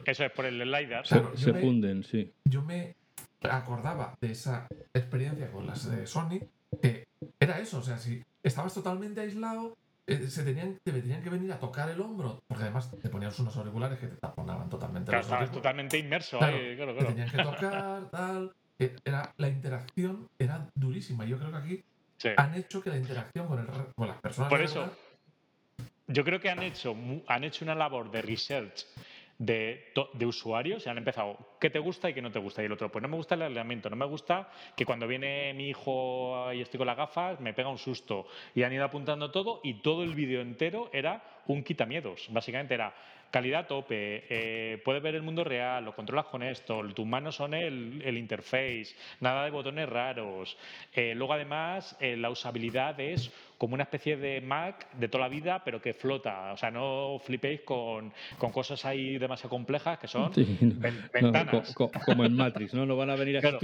Eso 0.05 0.25
es 0.25 0.31
por 0.31 0.45
el 0.45 0.59
LiDAR. 0.59 1.05
se 1.05 1.53
funden, 1.53 2.03
sí. 2.03 2.31
Yo 2.45 2.61
me 2.61 2.95
acordaba 3.41 4.15
de 4.21 4.31
esa 4.31 4.67
experiencia 4.93 5.51
con 5.51 5.67
las 5.67 5.89
de 5.89 6.07
Sony, 6.07 6.39
que 6.81 7.07
era 7.39 7.59
eso, 7.59 7.79
o 7.79 7.83
sea, 7.83 7.97
si 7.97 8.23
estabas 8.41 8.73
totalmente 8.73 9.21
aislado, 9.21 9.77
eh, 10.07 10.27
se 10.27 10.44
tenían, 10.44 10.77
te 10.84 10.91
tenían 10.91 11.23
que 11.23 11.30
venir 11.30 11.52
a 11.52 11.60
tocar 11.60 11.90
el 11.90 11.99
hombro, 11.99 12.40
porque 12.48 12.64
además 12.64 12.91
te 12.91 13.10
ponías 13.10 13.38
unos 13.40 13.56
auriculares 13.57 13.98
que 13.98 14.07
te 14.07 14.18
taponaban 14.18 14.69
totalmente. 14.69 15.10
Claro, 15.10 15.23
estabas 15.23 15.52
totalmente 15.52 15.98
inmerso 15.98 16.41
ahí, 16.44 16.76
claro, 16.76 16.95
Te 16.95 17.06
tenían 17.06 17.30
que 17.30 17.38
tocar, 17.38 18.10
tal. 18.11 18.53
Eh, 18.77 18.95
era, 19.03 19.34
la 19.38 19.48
interacción 19.48 20.27
era 20.38 20.69
durísima. 20.76 21.26
Yo 21.26 21.40
creo 21.40 21.52
que 21.52 21.57
aquí 21.57 21.84
han 22.38 22.53
hecho 22.56 22.82
que 22.82 22.90
la 22.90 22.98
interacción 22.98 23.48
con, 23.48 23.60
el, 23.60 23.65
con 23.95 24.07
las 24.07 24.22
personas. 24.22 24.49
Por 24.49 24.61
eso, 24.61 24.91
yo 26.07 26.23
creo 26.23 26.40
que 26.40 26.49
han 26.49 26.61
hecho, 26.61 26.95
han 27.27 27.44
hecho 27.44 27.65
una 27.65 27.73
labor 27.73 28.11
de 28.11 28.22
research 28.22 28.86
de, 29.38 29.94
usuarios 30.26 30.86
y 30.86 30.90
han 30.90 30.98
empezado 30.98 31.38
qué 31.60 31.70
te 31.70 31.80
gusta 31.80 32.10
y 32.10 32.14
qué 32.14 32.22
no 32.22 32.32
te 32.32 32.40
gusta. 32.40 32.62
Y 32.62 32.66
el 32.66 32.72
otro, 32.72 32.91
pues 32.91 33.02
no 33.02 33.07
me 33.07 33.18
gusta 33.18 33.36
el 33.36 33.44
aislamiento, 33.44 33.90
no 33.90 33.95
me 33.95 34.06
gusta 34.06 34.49
que 34.76 34.86
cuando 34.86 35.07
viene 35.07 35.53
mi 35.53 35.70
hijo 35.70 36.52
y 36.53 36.62
estoy 36.62 36.78
con 36.78 36.88
las 36.88 36.98
gafas 36.98 37.40
me 37.40 37.53
pega 37.53 37.70
un 37.70 37.78
susto. 37.78 38.28
Y 38.53 38.64
han 38.64 38.74
ido 38.74 38.86
apuntando 38.86 39.32
todo 39.32 39.62
y 39.64 39.76
todo 39.76 40.03
el 40.03 40.16
vídeo 40.16 40.41
entero 40.41 40.90
era 40.94 41.24
un 41.48 41.64
quitamiedos. 41.64 42.28
Básicamente 42.32 42.74
era 42.74 42.94
calidad 43.36 43.68
tope, 43.68 44.24
eh, 44.30 44.82
puedes 44.86 45.03
ver 45.03 45.14
el 45.14 45.22
mundo 45.22 45.44
real, 45.44 45.84
lo 45.84 45.94
controlas 45.94 46.28
con 46.28 46.41
esto, 46.41 46.82
tus 46.94 47.06
manos 47.06 47.36
son 47.36 47.53
el, 47.53 48.02
el 48.06 48.18
interface, 48.18 48.95
nada 49.20 49.44
de 49.44 49.52
botones 49.52 49.90
raros. 49.90 50.57
Eh, 50.94 51.14
luego 51.14 51.34
además 51.34 51.98
eh, 51.99 52.16
la 52.16 52.30
usabilidad 52.30 52.98
es 52.98 53.30
como 53.57 53.74
una 53.74 53.84
especie 53.84 54.16
de 54.16 54.40
Mac 54.40 54.90
de 54.94 55.10
toda 55.10 55.26
la 55.26 55.28
vida, 55.28 55.62
pero 55.66 55.82
que 55.82 55.94
flota. 55.94 56.53
O 56.53 56.57
sea, 56.57 56.72
no 56.72 57.20
flipéis 57.22 57.60
con, 57.66 58.14
con 58.38 58.53
cosas 58.53 58.86
ahí 58.86 59.18
demasiado 59.18 59.49
complejas 59.49 59.99
que 59.99 60.07
son 60.07 60.32
ventanas. 61.14 61.76
como 61.76 62.24
en 62.24 62.38
Matrix, 62.38 62.74
¿no? 62.74 62.86
No 62.86 62.95
van 62.95 63.10
a 63.10 63.18
venir 63.18 63.40
a 63.40 63.41
claro. 63.41 63.60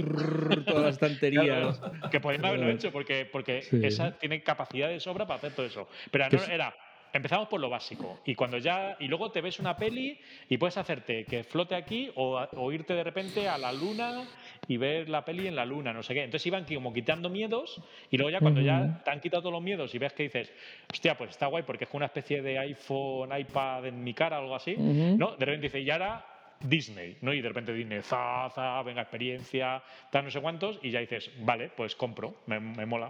todas 0.66 0.82
las 0.82 0.94
estanterías. 0.96 1.80
que 2.10 2.20
podrían 2.20 2.44
haberlo 2.44 2.68
hecho, 2.68 2.92
porque, 2.92 3.24
porque 3.24 3.64
esa 3.70 4.18
tiene 4.18 4.42
capacidad 4.42 4.88
de 4.90 5.00
sobra 5.00 5.26
para 5.26 5.38
hacer 5.38 5.52
todo 5.52 5.64
eso. 5.64 5.88
Pero 6.10 6.28
no, 6.28 6.44
era 6.44 6.74
empezamos 7.12 7.48
por 7.48 7.60
lo 7.60 7.68
básico. 7.68 8.20
Y 8.24 8.34
cuando 8.34 8.58
ya. 8.58 8.96
Y 9.00 9.08
luego 9.08 9.30
te 9.30 9.40
ves 9.40 9.58
una 9.58 9.76
peli 9.76 10.18
y 10.48 10.56
puedes 10.58 10.76
hacerte 10.76 11.24
que 11.24 11.44
flote 11.44 11.74
aquí 11.74 12.10
o, 12.14 12.72
irte 12.72 12.94
de 12.94 13.04
repente 13.04 13.48
a 13.48 13.58
la 13.58 13.72
luna 13.72 14.24
y 14.66 14.76
ver 14.76 15.08
la 15.08 15.24
peli 15.24 15.46
en 15.46 15.56
la 15.56 15.64
luna, 15.64 15.92
no 15.92 16.02
sé 16.02 16.14
qué. 16.14 16.24
Entonces 16.24 16.46
iban 16.46 16.64
como 16.64 16.92
quitando 16.92 17.28
miedos 17.28 17.80
y 18.10 18.16
luego 18.16 18.30
ya 18.30 18.40
cuando 18.40 18.60
ya 18.60 19.02
te 19.04 19.10
han 19.10 19.20
quitado 19.20 19.42
todos 19.42 19.52
los 19.52 19.62
miedos 19.62 19.94
y 19.94 19.98
ves 19.98 20.12
que 20.12 20.24
dices, 20.24 20.52
hostia, 20.92 21.16
pues 21.16 21.30
está 21.30 21.46
guay 21.46 21.64
porque 21.64 21.84
es 21.84 21.90
una 21.92 22.06
especie 22.06 22.42
de 22.42 22.58
iPhone, 22.58 23.30
iPad 23.36 23.86
en 23.86 24.02
mi 24.02 24.14
cara 24.14 24.38
o 24.38 24.42
algo 24.42 24.56
así, 24.56 24.76
¿no? 24.76 25.36
De 25.36 25.44
repente 25.44 25.66
dices, 25.66 25.84
y 25.84 25.90
ahora 25.90 26.24
Disney, 26.62 27.16
¿no? 27.20 27.32
Y 27.32 27.40
de 27.40 27.48
repente 27.48 27.72
Disney, 27.72 28.02
za, 28.02 28.50
za, 28.54 28.82
venga, 28.82 29.02
experiencia, 29.02 29.82
tal, 30.10 30.24
no 30.24 30.30
sé 30.30 30.40
cuántos, 30.40 30.78
y 30.82 30.90
ya 30.90 31.00
dices, 31.00 31.30
vale, 31.40 31.70
pues 31.76 31.96
compro, 31.96 32.36
me, 32.46 32.60
mola. 32.86 33.08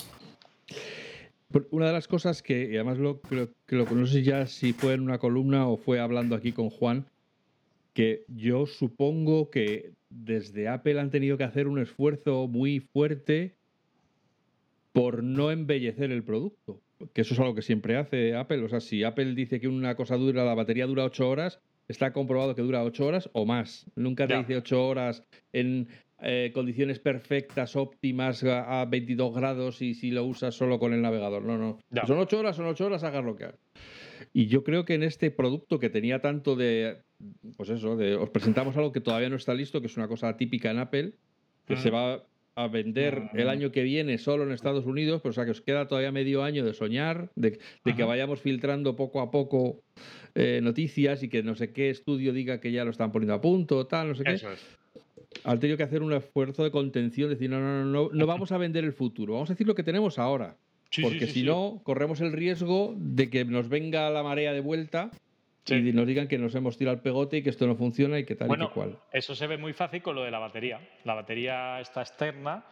Una 1.71 1.87
de 1.87 1.93
las 1.93 2.09
cosas 2.09 2.43
que, 2.43 2.71
y 2.71 2.77
además 2.77 2.99
lo, 2.99 3.21
creo 3.21 3.49
que 3.67 3.77
lo 3.77 3.87
conoces 3.87 4.25
ya 4.25 4.47
si 4.47 4.73
fue 4.73 4.95
en 4.95 5.01
una 5.01 5.19
columna 5.19 5.69
o 5.69 5.77
fue 5.77 6.01
hablando 6.01 6.35
aquí 6.35 6.53
con 6.53 6.71
Juan, 6.71 7.07
que 7.95 8.25
yo 8.29 8.67
supongo 8.67 9.51
que 9.51 9.93
desde 10.09 10.69
Apple 10.69 11.01
han 11.01 11.11
tenido 11.11 11.37
que 11.37 11.45
hacer 11.45 11.69
un 11.69 11.79
esfuerzo 11.79 12.47
muy 12.49 12.81
fuerte 12.81 13.55
por 14.93 15.23
no 15.23 15.51
embellecer 15.51 16.11
el 16.11 16.23
producto. 16.23 16.81
Que 17.13 17.23
eso 17.23 17.35
es 17.35 17.41
algo 17.41 17.55
que 17.55 17.63
siempre 17.63 17.97
hace 17.97 18.37
Apple. 18.37 18.63
O 18.63 18.69
sea, 18.69 18.81
si 18.81 19.03
Apple 19.03 19.35
dice 19.35 19.61
que 19.61 19.69
una 19.69 19.97
cosa 19.97 20.17
dura, 20.17 20.45
la 20.45 20.55
batería 20.55 20.87
dura 20.87 21.05
8 21.05 21.29
horas, 21.29 21.61
está 21.89 22.13
comprobado 22.13 22.55
que 22.55 22.63
dura 22.63 22.85
8 22.85 23.07
horas 23.07 23.31
o 23.33 23.45
más. 23.45 23.87
Nunca 23.97 24.27
te 24.27 24.37
dice 24.37 24.57
8 24.57 24.87
horas 24.87 25.25
en 25.53 25.89
eh, 26.23 26.53
condiciones 26.55 26.99
perfectas, 26.99 27.75
óptimas, 27.75 28.45
a 28.45 28.85
22 28.85 29.35
grados 29.35 29.83
y 29.83 29.95
si 29.95 30.11
lo 30.11 30.25
usas 30.25 30.55
solo 30.55 30.79
con 30.79 30.93
el 30.93 31.03
navegador. 31.03 31.43
No, 31.43 31.59
no. 31.59 31.79
Son 32.07 32.19
8 32.19 32.39
horas, 32.39 32.57
son 32.57 32.67
8 32.67 32.87
horas, 32.87 33.03
hagas 33.03 33.25
lo 33.25 33.37
que 33.37 33.45
hagas. 33.45 33.61
Y 34.33 34.47
yo 34.47 34.63
creo 34.63 34.85
que 34.85 34.95
en 34.95 35.03
este 35.03 35.31
producto 35.31 35.79
que 35.79 35.91
tenía 35.91 36.21
tanto 36.21 36.55
de, 36.55 36.99
pues 37.57 37.71
eso, 37.71 37.97
de, 37.97 38.15
os 38.15 38.31
presentamos 38.31 38.77
algo 38.77 38.93
que 38.93 39.01
todavía 39.01 39.29
no 39.29 39.37
está 39.37 39.53
listo, 39.53 39.81
que 39.81 39.89
es 39.89 39.97
una 39.97 40.09
cosa 40.09 40.37
típica 40.37 40.71
en 40.71 40.79
Apple, 40.79 41.15
que 41.67 41.77
se 41.77 41.91
va 41.91 42.25
a 42.55 42.69
vender 42.69 43.31
el 43.33 43.49
año 43.49 43.73
que 43.73 43.83
viene 43.83 44.19
solo 44.19 44.45
en 44.45 44.53
Estados 44.53 44.85
Unidos, 44.85 45.23
pero 45.23 45.31
o 45.31 45.33
sea 45.33 45.45
que 45.45 45.53
os 45.53 45.61
queda 45.61 45.89
todavía 45.89 46.13
medio 46.13 46.43
año 46.45 46.65
de 46.65 46.75
soñar, 46.75 47.31
de, 47.35 47.59
que 47.85 48.05
vayamos 48.05 48.41
filtrando 48.41 48.95
poco 48.95 49.21
a 49.21 49.31
poco 49.31 49.83
eh, 50.35 50.61
noticias 50.63 51.23
y 51.23 51.29
que 51.29 51.43
no 51.43 51.55
sé 51.55 51.73
qué 51.73 51.91
estudio 51.91 52.33
diga 52.33 52.61
que 52.61 52.71
ya 52.71 52.85
lo 52.85 52.91
están 52.91 53.11
poniendo 53.11 53.35
a 53.35 53.41
punto, 53.41 53.87
tal, 53.87 54.09
no 54.09 54.15
sé 54.15 54.25
qué. 54.25 54.35
Eso 54.35 54.53
es. 54.53 54.82
Han 55.45 55.61
tenido 55.61 55.77
que 55.77 55.83
hacer 55.83 56.03
un 56.03 56.13
esfuerzo 56.13 56.65
de 56.65 56.71
contención, 56.71 57.31
decir, 57.31 57.51
no, 57.51 57.61
no, 57.61 57.85
no, 57.85 57.91
no, 57.91 58.11
no 58.13 58.27
vamos 58.27 58.53
a 58.53 58.59
vender 58.59 58.85
el 58.85 58.93
futuro, 58.93 59.35
vamos 59.35 59.51
a 59.51 59.55
decir 59.55 59.67
lo 59.67 59.75
que 59.75 59.83
tenemos 59.83 60.19
ahora. 60.19 60.57
porque 61.01 61.27
si 61.27 61.43
no, 61.43 61.81
corremos 61.85 62.21
el 62.21 62.33
riesgo 62.33 62.95
de 62.97 63.31
que 63.31 63.45
nos 63.45 63.69
venga 63.69 64.11
la 64.11 64.23
marea 64.23 64.53
de 64.53 64.61
vuelta 64.61 65.11
y 65.67 65.93
nos 65.93 66.07
digan 66.07 66.27
que 66.27 66.39
nos 66.39 66.55
hemos 66.55 66.77
tirado 66.77 66.97
el 66.97 67.03
pegote 67.03 67.39
y 67.39 67.43
que 67.43 67.51
esto 67.51 67.67
no 67.67 67.77
funciona 67.77 68.19
y 68.19 68.25
que 68.25 68.35
tal 68.35 68.51
y 68.51 68.59
que 68.59 68.69
cual. 68.73 68.99
Eso 69.13 69.35
se 69.35 69.47
ve 69.47 69.57
muy 69.57 69.73
fácil 69.73 70.03
con 70.03 70.17
lo 70.17 70.23
de 70.25 70.31
la 70.31 70.39
batería. 70.39 70.81
La 71.05 71.15
batería 71.15 71.81
está 71.81 72.01
externa, 72.01 72.65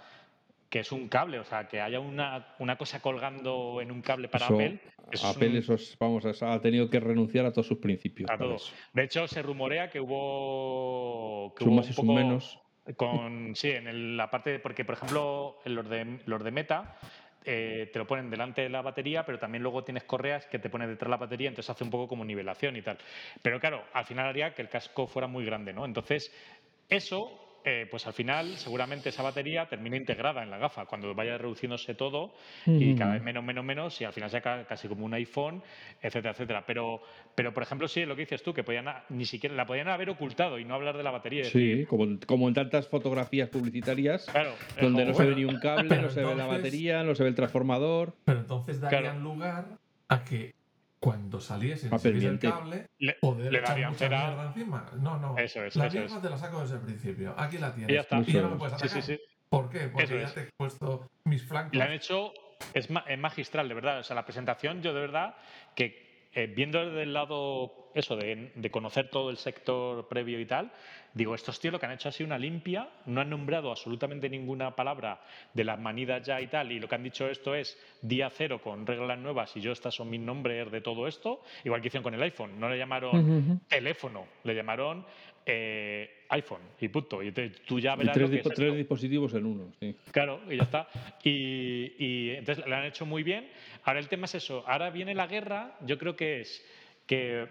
que 0.71 0.79
es 0.79 0.93
un 0.93 1.09
cable, 1.09 1.41
o 1.41 1.45
sea, 1.45 1.67
que 1.67 1.81
haya 1.81 1.99
una, 1.99 2.55
una 2.61 2.77
cosa 2.79 3.03
colgando 3.03 3.81
en 3.81 3.91
un 3.91 4.01
cable 4.03 4.29
para 4.29 4.47
Apple. 4.47 4.79
Apple 5.23 5.63
vamos, 5.99 6.43
ha 6.43 6.61
tenido 6.61 6.89
que 6.89 7.01
renunciar 7.01 7.45
a 7.45 7.53
todos 7.53 7.67
sus 7.67 7.79
principios. 7.79 8.31
A 8.31 8.39
todos. 8.39 8.73
De 8.93 9.03
hecho, 9.03 9.27
se 9.27 9.43
rumorea 9.43 9.91
que 9.91 9.99
hubo. 10.01 11.53
Que 11.57 11.67
más 11.67 11.99
y 11.99 12.03
menos. 12.03 12.61
Con, 12.97 13.55
sí, 13.57 13.71
en 13.71 14.17
la 14.17 14.31
parte. 14.31 14.61
porque, 14.61 14.85
por 14.85 14.95
ejemplo, 14.95 15.59
los 15.65 15.89
de, 15.91 16.21
los 16.27 16.43
de 16.43 16.51
Meta 16.53 16.97
eh, 17.45 17.91
te 17.93 17.99
lo 17.99 18.07
ponen 18.07 18.31
delante 18.31 18.63
de 18.63 18.69
la 18.69 18.81
batería, 18.81 19.27
pero 19.27 19.41
también 19.41 19.65
luego 19.65 19.83
tienes 19.83 20.05
correas 20.05 20.47
que 20.47 20.61
te 20.61 20.71
ponen 20.71 20.89
detrás 20.89 21.09
de 21.09 21.11
la 21.11 21.17
batería, 21.17 21.49
entonces 21.49 21.71
hace 21.71 21.83
un 21.83 21.91
poco 21.91 22.07
como 22.07 22.25
nivelación 22.25 22.77
y 22.77 22.83
tal. 22.83 22.99
Pero 23.43 23.59
claro, 23.59 23.83
al 23.93 24.05
final 24.05 24.27
haría 24.27 24.55
que 24.55 24.63
el 24.63 24.69
casco 24.69 25.09
fuera 25.09 25.27
muy 25.27 25.45
grande, 25.45 25.73
¿no? 25.73 25.85
Entonces, 25.85 26.33
eso 26.89 27.50
eh, 27.65 27.87
pues 27.91 28.07
al 28.07 28.13
final 28.13 28.57
seguramente 28.57 29.11
esa 29.11 29.23
batería 29.23 29.67
termina 29.69 29.97
integrada 29.97 30.43
en 30.43 30.51
la 30.51 30.59
gafa 30.59 30.87
cuando 30.87 31.15
vaya 31.15 31.37
reduciéndose 31.37 31.95
todo 31.95 32.33
y 32.67 32.95
cada 32.95 33.15
vez 33.15 33.23
menos, 33.23 33.45
menos, 33.45 33.65
menos 33.65 34.01
y 34.01 34.05
al 34.05 34.13
final 34.13 34.31
sea 34.31 34.41
casi 34.41 34.89
como 34.89 35.05
un 35.05 35.15
iPhone, 35.15 35.63
etcétera, 36.01 36.33
etcétera. 36.33 36.65
Pero, 36.67 37.03
pero 37.35 37.53
por 37.53 37.63
ejemplo, 37.63 37.87
sí, 37.89 38.05
lo 38.07 38.17
que 38.17 38.23
dices 38.23 38.43
tú, 38.43 38.55
que 38.55 38.65
podían, 38.65 38.87
ni 39.11 39.25
siquiera 39.25 39.55
la 39.55 39.67
podían 39.67 39.89
haber 39.89 40.11
ocultado 40.11 40.59
y 40.59 40.65
no 40.65 40.75
hablar 40.75 40.97
de 40.97 41.03
la 41.03 41.11
batería. 41.11 41.45
Sí, 41.45 41.85
como, 41.87 42.19
como, 42.27 42.49
en 42.49 42.55
tantas 42.55 42.89
fotografías 42.89 43.49
publicitarias 43.49 44.27
donde 44.81 45.05
no 45.05 45.15
se 45.15 45.27
ve 45.27 45.35
ni 45.35 45.45
un 45.45 45.59
cable, 45.59 46.01
no 46.01 46.11
se 46.11 46.25
ve 46.25 46.35
la 46.35 46.47
batería, 46.47 47.03
no 47.03 47.15
se 47.15 47.23
ve 47.23 47.29
el 47.29 47.35
transformador. 47.35 48.15
Pero 48.25 48.41
entonces 48.41 48.81
darían 48.81 49.23
lugar 49.23 49.67
a 50.09 50.25
que 50.25 50.55
cuando 51.01 51.41
saliese 51.41 51.89
el 51.89 52.39
cable, 52.39 52.91
le, 52.99 53.15
poder 53.15 53.51
le 53.51 53.59
echar 53.61 53.79
mucha 53.89 54.09
mierda 54.09 54.47
encima. 54.49 54.91
No, 55.01 55.19
no. 55.19 55.39
Eso 55.39 55.65
es, 55.65 55.75
la 55.75 55.87
eso 55.87 55.99
mierda 55.99 56.17
es. 56.17 56.23
te 56.23 56.31
la 56.31 56.39
saco 56.39 56.61
desde 56.61 56.77
el 56.77 56.83
principio. 56.83 57.35
Aquí 57.39 57.59
la 57.59 57.75
tienes. 57.75 57.91
Y 57.91 57.95
ya 57.95 58.01
está. 58.03 58.19
Y 58.19 58.33
no 58.35 58.51
me 58.51 58.57
puedes 58.57 58.75
atacar. 58.75 58.91
Sí, 58.91 59.03
sí, 59.03 59.17
sí. 59.17 59.21
¿Por 59.49 59.71
qué? 59.71 59.89
Porque 59.89 60.21
ya 60.21 60.33
te 60.33 60.43
he 60.43 60.49
puesto 60.57 61.11
mis 61.25 61.43
flancos. 61.43 61.75
Le 61.75 61.83
han 61.83 61.93
hecho... 61.93 62.33
Es, 62.75 62.89
es 63.09 63.19
magistral, 63.19 63.69
de 63.69 63.75
verdad. 63.75 64.01
O 64.01 64.03
sea, 64.03 64.15
la 64.15 64.25
presentación, 64.25 64.83
yo 64.83 64.93
de 64.93 65.01
verdad, 65.01 65.35
que 65.75 66.10
eh, 66.33 66.47
viendo 66.47 66.85
desde 66.85 67.03
el 67.03 67.13
lado 67.13 67.91
eso 67.95 68.15
de, 68.17 68.71
conocer 68.71 69.09
todo 69.11 69.31
el 69.31 69.37
sector 69.37 70.07
previo 70.07 70.39
y 70.39 70.47
tal, 70.47 70.71
digo, 71.13 71.35
estos 71.35 71.59
tíos 71.59 71.73
lo 71.73 71.81
que 71.81 71.87
han 71.87 71.93
hecho 71.93 72.09
ha 72.09 72.13
sido 72.13 72.29
una 72.29 72.39
limpia, 72.39 72.89
no 73.07 73.21
han 73.21 73.31
nombrado 73.31 73.71
absolutamente 73.71 74.29
ninguna 74.29 74.77
palabra 74.77 75.21
de 75.55 75.65
las 75.65 75.79
manidas 75.79 76.25
ya 76.25 76.41
y 76.41 76.47
tal, 76.47 76.71
y 76.71 76.79
lo 76.79 76.89
que 76.89 76.95
han 76.95 77.03
dicho 77.03 77.29
esto 77.29 77.55
es 77.55 77.77
día 78.01 78.31
cero 78.31 78.61
con 78.63 78.87
reglas 78.87 79.19
nuevas 79.19 79.57
y 79.57 79.61
yo 79.61 79.73
estas 79.73 79.95
son 79.95 80.09
mis 80.09 80.21
nombres 80.21 80.71
de 80.71 80.81
todo 80.81 81.09
esto, 81.09 81.43
igual 81.65 81.81
que 81.81 81.89
hicieron 81.89 82.05
con 82.05 82.15
el 82.15 82.23
iPhone, 82.23 82.61
no 82.61 82.69
le 82.69 82.79
llamaron 82.79 83.61
teléfono, 83.69 84.27
le 84.45 84.55
llamaron 84.55 85.05
eh, 85.47 86.25
iPhone 86.31 86.63
y 86.81 86.89
punto. 86.89 87.23
Y 87.23 87.33
tú 87.33 87.81
ya 87.81 87.97
verás. 87.97 88.15
tres, 88.15 88.43
tres 88.55 88.77
dispositivos 88.77 89.35
en 89.35 89.47
uno, 89.47 89.73
sí. 89.81 89.95
Claro, 90.11 90.41
y 90.49 90.57
ya 90.57 90.63
está. 90.63 90.89
Y, 91.23 92.31
entonces 92.31 92.67
lo 92.67 92.77
han 92.77 92.85
hecho 92.85 93.07
muy 93.07 93.23
bien. 93.23 93.49
Ahora 93.85 94.01
el 94.01 94.09
tema 94.09 94.27
es 94.27 94.35
eso. 94.37 94.65
Ahora 94.67 94.91
viene 94.91 95.15
la 95.15 95.27
guerra, 95.27 95.77
yo 95.81 95.99
creo 95.99 96.17
que 96.17 96.41
es 96.41 96.65
que 97.07 97.49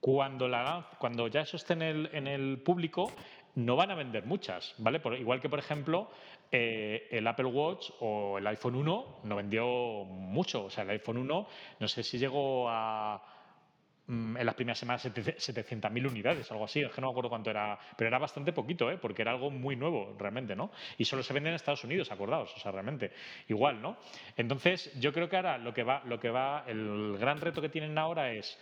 cuando, 0.00 0.48
la, 0.48 0.90
cuando 0.98 1.28
ya 1.28 1.42
eso 1.42 1.56
esté 1.56 1.74
en 1.74 1.82
el, 1.82 2.10
en 2.12 2.26
el 2.26 2.58
público, 2.58 3.12
no 3.54 3.76
van 3.76 3.90
a 3.90 3.94
vender 3.94 4.24
muchas, 4.24 4.74
¿vale? 4.78 5.00
igual 5.18 5.40
que, 5.40 5.48
por 5.48 5.58
ejemplo, 5.58 6.10
eh, 6.50 7.08
el 7.10 7.26
Apple 7.26 7.46
Watch 7.46 7.90
o 8.00 8.38
el 8.38 8.46
iPhone 8.46 8.76
1 8.76 9.20
no 9.24 9.36
vendió 9.36 9.66
mucho. 10.04 10.64
O 10.64 10.70
sea, 10.70 10.84
el 10.84 10.90
iPhone 10.90 11.18
1 11.18 11.48
no 11.80 11.88
sé 11.88 12.02
si 12.02 12.18
llegó 12.18 12.68
a 12.68 13.22
en 14.08 14.44
las 14.44 14.54
primeras 14.54 14.78
semanas 14.78 15.04
700.000 15.06 16.10
unidades, 16.10 16.50
algo 16.50 16.64
así, 16.64 16.80
es 16.80 16.90
que 16.90 17.00
no 17.00 17.06
me 17.06 17.12
acuerdo 17.12 17.30
cuánto 17.30 17.50
era, 17.50 17.78
pero 17.96 18.08
era 18.08 18.18
bastante 18.18 18.52
poquito, 18.52 18.90
¿eh? 18.90 18.98
porque 18.98 19.22
era 19.22 19.30
algo 19.30 19.50
muy 19.50 19.76
nuevo 19.76 20.16
realmente, 20.18 20.56
¿no? 20.56 20.72
Y 20.98 21.04
solo 21.04 21.22
se 21.22 21.32
vende 21.32 21.50
en 21.50 21.54
Estados 21.54 21.84
Unidos, 21.84 22.10
acordaos, 22.10 22.52
o 22.56 22.60
sea, 22.60 22.72
realmente, 22.72 23.12
igual, 23.48 23.80
¿no? 23.80 23.96
Entonces, 24.36 24.92
yo 25.00 25.12
creo 25.12 25.28
que 25.28 25.36
ahora 25.36 25.58
lo 25.58 25.72
que 25.72 25.84
va, 25.84 26.02
lo 26.04 26.18
que 26.18 26.30
va, 26.30 26.64
el 26.66 27.16
gran 27.18 27.40
reto 27.40 27.62
que 27.62 27.68
tienen 27.68 27.96
ahora 27.96 28.32
es 28.32 28.58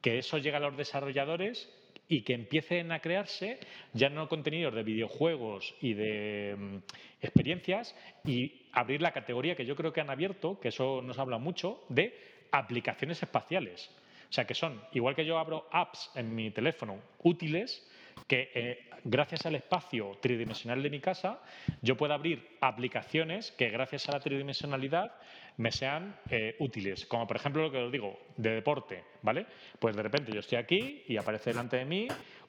que 0.00 0.18
eso 0.18 0.38
llegue 0.38 0.56
a 0.56 0.60
los 0.60 0.76
desarrolladores 0.76 1.68
y 2.08 2.22
que 2.22 2.34
empiecen 2.34 2.92
a 2.92 3.00
crearse 3.00 3.58
ya 3.92 4.08
no 4.08 4.28
contenidos 4.28 4.74
de 4.74 4.84
videojuegos 4.84 5.74
y 5.80 5.94
de 5.94 6.54
mm, 6.56 6.76
experiencias 7.20 7.96
y 8.24 8.68
abrir 8.72 9.02
la 9.02 9.12
categoría 9.12 9.56
que 9.56 9.66
yo 9.66 9.74
creo 9.74 9.92
que 9.92 10.00
han 10.00 10.10
abierto, 10.10 10.60
que 10.60 10.68
eso 10.68 11.02
nos 11.02 11.18
habla 11.18 11.38
mucho, 11.38 11.84
de 11.88 12.14
aplicaciones 12.52 13.20
espaciales. 13.22 13.90
O 14.28 14.32
sea, 14.32 14.46
que 14.46 14.54
son, 14.54 14.82
igual 14.92 15.14
que 15.14 15.24
yo 15.24 15.38
abro 15.38 15.68
apps 15.70 16.10
en 16.14 16.34
mi 16.34 16.50
teléfono 16.50 16.98
útiles, 17.22 17.86
que 18.26 18.50
eh, 18.54 18.88
gracias 19.04 19.46
al 19.46 19.54
espacio 19.54 20.18
tridimensional 20.20 20.82
de 20.82 20.90
mi 20.90 21.00
casa, 21.00 21.40
yo 21.80 21.96
puedo 21.96 22.12
abrir 22.12 22.56
aplicaciones 22.60 23.52
que 23.52 23.70
gracias 23.70 24.08
a 24.08 24.12
la 24.12 24.20
tridimensionalidad 24.20 25.14
me 25.58 25.70
sean 25.70 26.16
eh, 26.30 26.56
útiles. 26.58 27.06
Como 27.06 27.26
por 27.26 27.36
ejemplo 27.36 27.62
lo 27.62 27.70
que 27.70 27.78
os 27.78 27.92
digo, 27.92 28.18
de 28.36 28.50
deporte, 28.50 29.04
¿vale? 29.22 29.46
Pues 29.78 29.94
de 29.94 30.02
repente 30.02 30.32
yo 30.32 30.40
estoy 30.40 30.58
aquí 30.58 31.04
y 31.06 31.16
aparece 31.16 31.50
delante 31.50 31.76
de 31.76 31.84
mí 31.84 32.08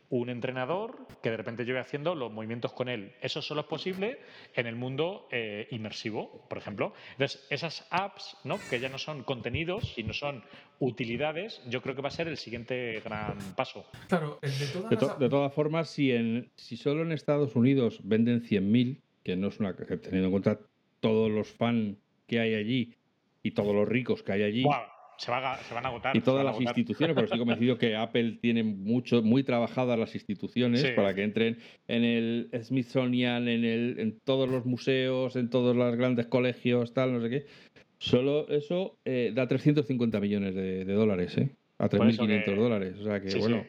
un 0.10 0.30
entrenador 0.30 1.06
que 1.22 1.32
de 1.32 1.38
repente 1.38 1.66
yo 1.66 1.74
voy 1.74 1.82
haciendo 1.82 2.16
los 2.16 2.32
movimientos 2.32 2.72
con 2.74 2.88
él. 2.88 3.14
Eso 3.22 3.42
solo 3.42 3.62
es 3.62 3.68
posible 3.68 4.20
en 4.56 4.68
el 4.68 4.76
mundo 4.76 5.28
eh, 5.32 5.68
inmersivo, 5.72 6.46
por 6.48 6.58
ejemplo. 6.58 6.94
Entonces, 7.12 7.46
esas 7.50 7.86
apps, 7.90 8.38
¿no? 8.44 8.58
que 8.70 8.80
ya 8.80 8.90
no 8.90 8.98
son 8.98 9.24
contenidos 9.24 9.98
y 9.98 10.04
no 10.04 10.14
son 10.14 10.44
utilidades, 10.80 11.62
yo 11.68 11.82
creo 11.82 11.96
que 11.96 12.02
va 12.02 12.08
a 12.08 12.12
ser 12.12 12.28
el 12.28 12.38
siguiente 12.38 13.02
gran 13.04 13.38
paso. 13.56 13.86
Claro, 14.08 14.40
de, 14.42 15.30
todas 15.30 15.54
formas, 15.54 15.90
si, 15.90 16.12
en, 16.12 16.52
si 16.56 16.78
solo 16.78 17.02
en 17.02 17.12
Estados 17.12 17.56
Unidos 17.56 18.00
venden 18.04 18.44
100.000, 18.44 19.02
que 19.24 19.36
no 19.36 19.48
es 19.48 19.60
una 19.60 19.76
teniendo 19.76 20.28
en 20.28 20.32
cuenta 20.32 20.60
todos 21.02 21.30
los 21.30 21.50
fans 21.50 21.98
que 22.28 22.40
hay 22.40 22.56
allí 22.56 22.96
y 23.44 23.52
todos 23.52 23.76
los 23.76 23.88
ricos 23.88 24.24
que 24.24 24.32
hay 24.32 24.44
allí 24.44 24.66
se, 25.18 25.32
van 25.32 25.44
a 25.86 25.88
agotar. 25.88 26.16
Y 26.16 26.22
todas 26.22 26.46
las 26.46 26.60
instituciones, 26.60 27.16
pero 27.16 27.26
estoy 27.26 27.40
convencido 27.40 27.78
que 27.78 27.96
Apple 27.96 28.38
tiene 28.42 28.64
mucho, 28.64 29.22
muy 29.22 29.44
trabajadas 29.44 29.98
las 29.98 30.14
instituciones 30.16 30.84
para 30.96 31.14
que 31.14 31.24
entren 31.24 31.58
en 31.88 32.04
el 32.04 32.50
Smithsonian, 32.64 33.48
en, 33.48 33.66
el, 33.66 34.00
en 34.00 34.20
todos 34.24 34.50
los 34.50 34.66
museos, 34.66 35.36
en 35.36 35.50
todos 35.50 35.76
los 35.76 35.96
grandes 35.96 36.28
colegios, 36.28 36.94
tal, 36.94 37.14
no 37.14 37.22
sé 37.22 37.30
qué. 37.30 37.46
Solo 38.00 38.48
eso 38.50 39.00
eh, 39.06 39.32
da 39.34 39.48
350 39.48 40.20
millones 40.20 40.54
de, 40.54 40.86
dólares, 40.86 41.38
¿eh? 41.38 41.50
A 41.80 41.90
3.500 41.90 42.56
dólares. 42.56 42.96
O 43.00 43.04
sea 43.04 43.22
que, 43.22 43.36
bueno, 43.38 43.66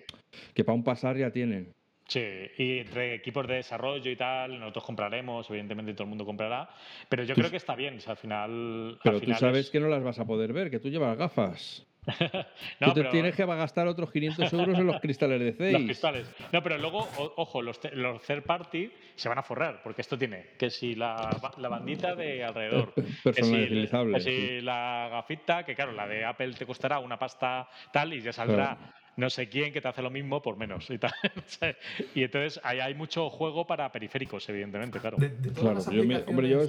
que 0.55 0.65
para 0.65 0.77
un 0.77 0.85
pasar 0.85 1.17
ya 1.17 1.31
tienen. 1.31 1.73
Sí, 2.09 2.25
y 2.57 2.79
entre 2.79 3.15
equipos 3.15 3.47
de 3.47 3.57
desarrollo 3.57 4.11
y 4.11 4.17
tal, 4.17 4.59
nosotros 4.59 4.83
compraremos, 4.83 5.49
evidentemente 5.51 5.93
todo 5.93 6.05
el 6.05 6.09
mundo 6.09 6.25
comprará, 6.25 6.67
pero 7.07 7.23
yo 7.23 7.35
creo 7.35 7.51
que 7.51 7.59
está 7.59 7.75
bien, 7.75 7.99
al 8.07 8.17
final... 8.17 8.99
Pero 9.05 9.21
tú 9.21 9.35
sabes 9.35 9.69
que 9.69 9.79
no 9.79 9.89
las 9.89 10.03
vas 10.03 10.19
a 10.19 10.25
poder 10.25 10.55
ver, 10.55 10.71
que 10.71 10.79
tú 10.79 10.89
llevas 10.89 11.19
gafas. 11.19 11.87
no, 12.81 12.95
Tú 12.95 13.03
te 13.03 13.05
tienes 13.11 13.35
que 13.37 13.45
gastar 13.45 13.87
otros 13.87 14.11
500 14.11 14.51
euros 14.55 14.79
en 14.79 14.87
los 14.87 15.01
cristales 15.01 15.39
de 15.39 15.53
Zeiss. 15.59 15.73
Los 15.73 15.83
cristales. 15.83 16.35
No, 16.51 16.63
pero 16.63 16.79
luego, 16.79 17.07
ojo, 17.37 17.61
los, 17.61 17.79
los 17.93 18.23
third 18.23 18.45
party 18.45 18.91
se 19.15 19.29
van 19.29 19.39
a 19.39 19.43
forrar, 19.43 19.83
porque 19.83 20.01
esto 20.01 20.17
tiene 20.17 20.53
que 20.59 20.71
si 20.71 20.95
la, 20.95 21.29
la 21.59 21.69
bandita 21.69 22.15
de 22.15 22.43
alrededor, 22.43 22.95
personalizable, 23.23 24.15
que 24.15 24.21
si, 24.21 24.61
la 24.63 25.09
gafita, 25.11 25.65
que 25.65 25.75
claro, 25.75 25.93
la 25.93 26.07
de 26.07 26.25
Apple 26.25 26.55
te 26.55 26.65
costará 26.65 27.01
una 27.01 27.19
pasta 27.19 27.69
tal 27.93 28.15
y 28.15 28.23
ya 28.23 28.33
saldrá 28.33 28.79
no 29.19 29.31
sé 29.31 29.49
quién 29.49 29.73
que 29.73 29.81
te 29.81 29.89
hace 29.89 30.01
lo 30.01 30.11
mismo 30.11 30.41
por 30.41 30.57
menos 30.57 30.89
y 30.91 30.99
tal. 30.99 31.13
y 32.15 32.23
entonces 32.23 32.61
ahí 32.63 32.79
hay 32.79 32.95
mucho 32.95 33.29
juego 33.29 33.67
para 33.67 33.91
periféricos, 33.91 34.49
evidentemente, 34.49 35.01
claro. 35.01 35.19
claro 35.55 35.81
hombre, 36.29 36.49
yo 36.49 36.61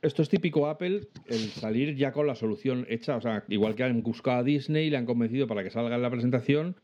esto 0.00 0.22
es 0.22 0.28
típico 0.28 0.68
Apple, 0.68 1.08
el 1.26 1.50
salir 1.50 1.96
ya 1.96 2.12
con 2.12 2.26
la 2.26 2.36
solución 2.36 2.86
hecha. 2.88 3.16
O 3.16 3.20
sea, 3.20 3.44
igual 3.48 3.74
que 3.74 3.82
han 3.82 4.02
buscado 4.02 4.38
a 4.38 4.42
Disney 4.44 4.86
y 4.86 4.90
le 4.90 4.96
han 4.96 5.04
convencido 5.04 5.46
para 5.46 5.62
que 5.64 5.70
salga 5.70 5.96
en 5.96 6.02
la 6.02 6.10
presentación, 6.10 6.76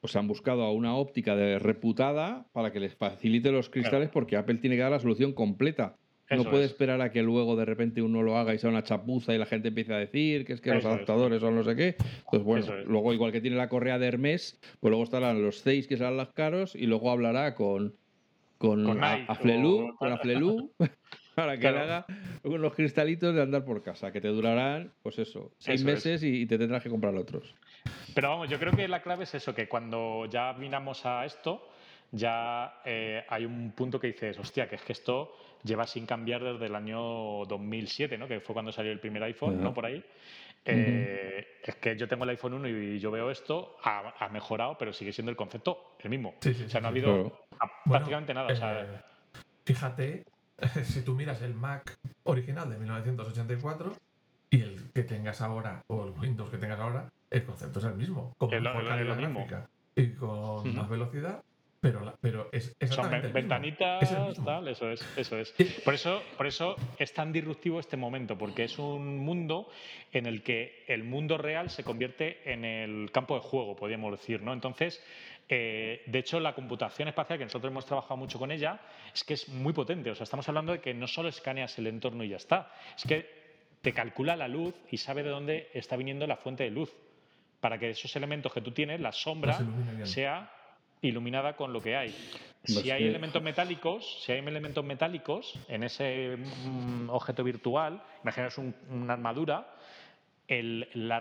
pues 0.00 0.14
han 0.16 0.28
buscado 0.28 0.62
a 0.62 0.72
una 0.72 0.94
óptica 0.94 1.36
de 1.36 1.58
reputada 1.58 2.46
para 2.52 2.72
que 2.72 2.80
les 2.80 2.94
facilite 2.94 3.50
los 3.50 3.68
cristales 3.68 4.10
porque 4.10 4.36
Apple 4.36 4.56
tiene 4.56 4.76
que 4.76 4.82
dar 4.82 4.92
la 4.92 5.00
solución 5.00 5.32
completa 5.32 5.96
no 6.36 6.44
puede 6.44 6.64
esperar 6.64 7.00
a 7.00 7.10
que 7.10 7.22
luego 7.22 7.56
de 7.56 7.64
repente 7.64 8.02
uno 8.02 8.22
lo 8.22 8.36
haga 8.36 8.54
y 8.54 8.58
sea 8.58 8.70
una 8.70 8.82
chapuza 8.82 9.34
y 9.34 9.38
la 9.38 9.46
gente 9.46 9.68
empiece 9.68 9.94
a 9.94 9.98
decir 9.98 10.44
que 10.44 10.54
es 10.54 10.60
que 10.60 10.74
los 10.74 10.84
adaptadores 10.84 11.40
son 11.40 11.56
no 11.56 11.64
sé 11.64 11.76
qué. 11.76 11.96
Entonces, 12.32 12.42
bueno, 12.42 12.66
luego 12.86 13.12
igual 13.12 13.32
que 13.32 13.40
tiene 13.40 13.56
la 13.56 13.68
correa 13.68 13.98
de 13.98 14.06
Hermes, 14.06 14.60
pues 14.80 14.90
luego 14.90 15.04
estarán 15.04 15.42
los 15.42 15.58
seis 15.58 15.86
que 15.86 15.96
serán 15.96 16.16
los 16.16 16.32
caros 16.32 16.74
y 16.74 16.86
luego 16.86 17.10
hablará 17.10 17.54
con 17.54 17.94
con, 18.62 18.84
con 18.84 19.02
Aflelu, 19.02 19.96
con 19.98 20.88
para 21.34 21.58
que 21.58 21.70
le 21.70 21.78
haga 21.80 22.06
unos 22.44 22.74
cristalitos 22.74 23.34
de 23.34 23.42
andar 23.42 23.64
por 23.64 23.82
casa, 23.82 24.12
que 24.12 24.20
te 24.20 24.28
durarán, 24.28 24.92
pues 25.02 25.18
eso, 25.18 25.50
seis 25.58 25.82
meses 25.82 26.22
y, 26.22 26.46
te 26.46 26.58
tendrás 26.58 26.82
que 26.82 26.88
comprar 26.88 27.16
otros. 27.16 27.56
Pero 28.14 28.28
vamos, 28.28 28.48
yo 28.48 28.60
creo 28.60 28.72
que 28.72 28.86
la 28.86 29.02
clave 29.02 29.24
es 29.24 29.34
eso, 29.34 29.52
que 29.52 29.68
cuando 29.68 30.26
ya 30.26 30.52
vinamos 30.52 31.04
a 31.06 31.24
esto, 31.24 31.66
ya 32.12 32.80
eh, 32.84 33.24
hay 33.28 33.46
un 33.46 33.72
punto 33.72 33.98
que 33.98 34.08
dices, 34.08 34.38
hostia, 34.38 34.68
que 34.68 34.76
es 34.76 34.82
que 34.82 34.92
esto 34.92 35.34
lleva 35.64 35.86
sin 35.86 36.06
cambiar 36.06 36.44
desde 36.44 36.66
el 36.66 36.74
año 36.74 37.44
2007, 37.46 38.18
¿no? 38.18 38.28
que 38.28 38.40
fue 38.40 38.52
cuando 38.52 38.70
salió 38.70 38.92
el 38.92 39.00
primer 39.00 39.22
iPhone, 39.22 39.62
¿no? 39.62 39.72
Por 39.72 39.86
ahí. 39.86 40.04
Eh, 40.64 41.58
es 41.64 41.74
que 41.76 41.96
yo 41.96 42.06
tengo 42.06 42.24
el 42.24 42.30
iPhone 42.30 42.54
1 42.54 42.68
y 42.68 42.98
yo 43.00 43.10
veo 43.10 43.30
esto, 43.30 43.76
ha, 43.82 44.28
mejorado, 44.30 44.76
pero 44.78 44.92
sigue 44.92 45.12
siendo 45.12 45.30
el 45.30 45.36
concepto 45.36 45.96
el 46.00 46.10
mismo. 46.10 46.34
o 46.38 46.68
sea, 46.68 46.80
no 46.80 46.88
ha 46.88 46.90
habido 46.90 47.46
prácticamente 47.84 48.34
nada. 48.34 48.48
Eh, 48.52 49.00
fíjate, 49.64 50.24
si 50.84 51.02
tú 51.02 51.14
miras 51.14 51.42
el 51.42 51.54
Mac 51.54 51.96
original 52.24 52.70
de 52.70 52.78
1984 52.78 53.96
y 54.50 54.60
el 54.60 54.92
que 54.92 55.02
tengas 55.02 55.40
ahora, 55.40 55.82
o 55.88 56.04
el 56.04 56.10
Windows 56.10 56.50
que 56.50 56.58
tengas 56.58 56.78
ahora, 56.78 57.08
el 57.30 57.44
concepto 57.44 57.78
es 57.78 57.86
el 57.86 57.94
mismo. 57.94 58.34
Con 58.38 58.50
mejor 58.50 58.86
calidad 58.86 59.16
gráfica 59.16 59.68
y 59.96 60.12
con 60.12 60.74
más 60.76 60.88
velocidad 60.88 61.42
pero, 61.82 62.16
pero 62.20 62.48
es 62.52 62.76
Son 62.90 63.10
ventanitas, 63.32 64.14
tal, 64.44 64.68
eso 64.68 64.88
es, 64.88 65.04
eso 65.16 65.36
es. 65.36 65.52
Por 65.84 65.94
eso, 65.94 66.22
por 66.36 66.46
eso 66.46 66.76
es 66.96 67.12
tan 67.12 67.32
disruptivo 67.32 67.80
este 67.80 67.96
momento, 67.96 68.38
porque 68.38 68.62
es 68.62 68.78
un 68.78 69.18
mundo 69.18 69.68
en 70.12 70.26
el 70.26 70.44
que 70.44 70.84
el 70.86 71.02
mundo 71.02 71.38
real 71.38 71.70
se 71.70 71.82
convierte 71.82 72.52
en 72.52 72.64
el 72.64 73.10
campo 73.10 73.34
de 73.34 73.40
juego, 73.40 73.74
podríamos 73.74 74.12
decir, 74.12 74.42
¿no? 74.42 74.52
Entonces, 74.52 75.02
eh, 75.48 76.04
de 76.06 76.20
hecho, 76.20 76.38
la 76.38 76.54
computación 76.54 77.08
espacial, 77.08 77.36
que 77.36 77.46
nosotros 77.46 77.72
hemos 77.72 77.84
trabajado 77.84 78.16
mucho 78.16 78.38
con 78.38 78.52
ella, 78.52 78.78
es 79.12 79.24
que 79.24 79.34
es 79.34 79.48
muy 79.48 79.72
potente. 79.72 80.08
O 80.08 80.14
sea, 80.14 80.22
estamos 80.22 80.48
hablando 80.48 80.70
de 80.70 80.80
que 80.80 80.94
no 80.94 81.08
solo 81.08 81.30
escaneas 81.30 81.76
el 81.80 81.88
entorno 81.88 82.22
y 82.22 82.28
ya 82.28 82.36
está, 82.36 82.72
es 82.96 83.02
que 83.02 83.28
te 83.82 83.92
calcula 83.92 84.36
la 84.36 84.46
luz 84.46 84.76
y 84.88 84.98
sabe 84.98 85.24
de 85.24 85.30
dónde 85.30 85.68
está 85.74 85.96
viniendo 85.96 86.28
la 86.28 86.36
fuente 86.36 86.62
de 86.62 86.70
luz, 86.70 86.94
para 87.58 87.76
que 87.76 87.90
esos 87.90 88.14
elementos 88.14 88.52
que 88.52 88.60
tú 88.60 88.70
tienes, 88.70 89.00
la 89.00 89.10
sombra, 89.10 89.58
sea 90.04 90.61
iluminada 91.02 91.54
con 91.56 91.72
lo 91.72 91.82
que 91.82 91.96
hay. 91.96 92.14
Si 92.64 92.90
hay 92.92 93.04
elementos 93.04 93.42
metálicos, 93.42 94.22
si 94.24 94.32
hay 94.32 94.38
elementos 94.38 94.84
metálicos 94.84 95.52
en 95.68 95.82
ese 95.82 96.36
mm, 96.36 97.10
objeto 97.10 97.42
virtual, 97.42 98.02
imaginaos 98.22 98.56
una 98.58 99.14
armadura, 99.14 99.66
la, 100.48 101.20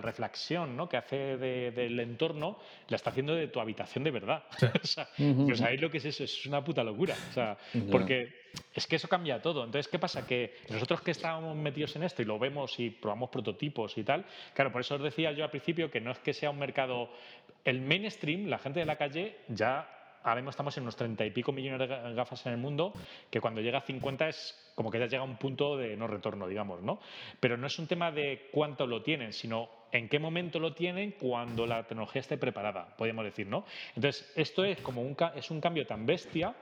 reflexión 0.00 0.76
¿no? 0.76 0.88
que 0.88 0.96
hace 0.96 1.36
del 1.36 2.00
entorno 2.00 2.58
la 2.88 2.96
está 2.96 3.10
haciendo 3.10 3.34
de 3.34 3.48
tu 3.48 3.60
habitación 3.60 4.04
de 4.04 4.10
verdad. 4.10 4.44
o 4.82 4.86
sea, 4.86 5.08
pues 5.16 5.60
ahí 5.60 5.78
lo 5.78 5.90
que 5.90 5.98
es 5.98 6.04
eso, 6.04 6.24
es 6.24 6.46
una 6.46 6.64
puta 6.64 6.82
locura. 6.82 7.14
O 7.30 7.32
sea, 7.32 7.56
Porque 7.90 8.48
es 8.74 8.86
que 8.86 8.96
eso 8.96 9.08
cambia 9.08 9.40
todo. 9.40 9.64
Entonces, 9.64 9.88
¿qué 9.88 9.98
pasa? 9.98 10.26
Que 10.26 10.56
nosotros 10.70 11.02
que 11.02 11.10
estábamos 11.10 11.56
metidos 11.56 11.94
en 11.96 12.02
esto 12.02 12.22
y 12.22 12.24
lo 12.24 12.38
vemos 12.38 12.78
y 12.80 12.90
probamos 12.90 13.30
prototipos 13.30 13.96
y 13.98 14.04
tal, 14.04 14.24
claro, 14.54 14.72
por 14.72 14.80
eso 14.80 14.96
os 14.96 15.02
decía 15.02 15.32
yo 15.32 15.44
al 15.44 15.50
principio 15.50 15.90
que 15.90 16.00
no 16.00 16.10
es 16.10 16.18
que 16.18 16.32
sea 16.32 16.50
un 16.50 16.58
mercado. 16.58 17.10
El 17.64 17.80
mainstream, 17.80 18.46
la 18.46 18.58
gente 18.58 18.80
de 18.80 18.86
la 18.86 18.96
calle, 18.96 19.36
ya 19.48 19.97
ahora 20.22 20.36
mismo 20.36 20.50
estamos 20.50 20.76
en 20.76 20.82
unos 20.82 20.96
30 20.96 21.24
y 21.24 21.30
pico 21.30 21.52
millones 21.52 21.88
de 21.88 22.14
gafas 22.14 22.44
en 22.46 22.52
el 22.52 22.58
mundo, 22.58 22.92
que 23.30 23.40
cuando 23.40 23.60
llega 23.60 23.78
a 23.78 23.82
50 23.82 24.28
es 24.28 24.72
como 24.74 24.90
que 24.90 24.98
ya 24.98 25.06
llega 25.06 25.22
a 25.22 25.26
un 25.26 25.36
punto 25.36 25.76
de 25.76 25.96
no 25.96 26.06
retorno, 26.06 26.46
digamos, 26.46 26.82
¿no? 26.82 27.00
Pero 27.40 27.56
no 27.56 27.66
es 27.66 27.78
un 27.78 27.86
tema 27.86 28.12
de 28.12 28.48
cuánto 28.52 28.86
lo 28.86 29.02
tienen, 29.02 29.32
sino 29.32 29.68
en 29.90 30.08
qué 30.08 30.18
momento 30.18 30.60
lo 30.60 30.72
tienen 30.74 31.12
cuando 31.12 31.66
la 31.66 31.86
tecnología 31.86 32.20
esté 32.20 32.38
preparada, 32.38 32.94
podríamos 32.96 33.24
decir, 33.24 33.46
¿no? 33.46 33.64
Entonces, 33.96 34.30
esto 34.36 34.64
es 34.64 34.80
como 34.80 35.02
un, 35.02 35.16
es 35.34 35.50
un 35.50 35.60
cambio 35.60 35.86
tan 35.86 36.06
bestia 36.06 36.54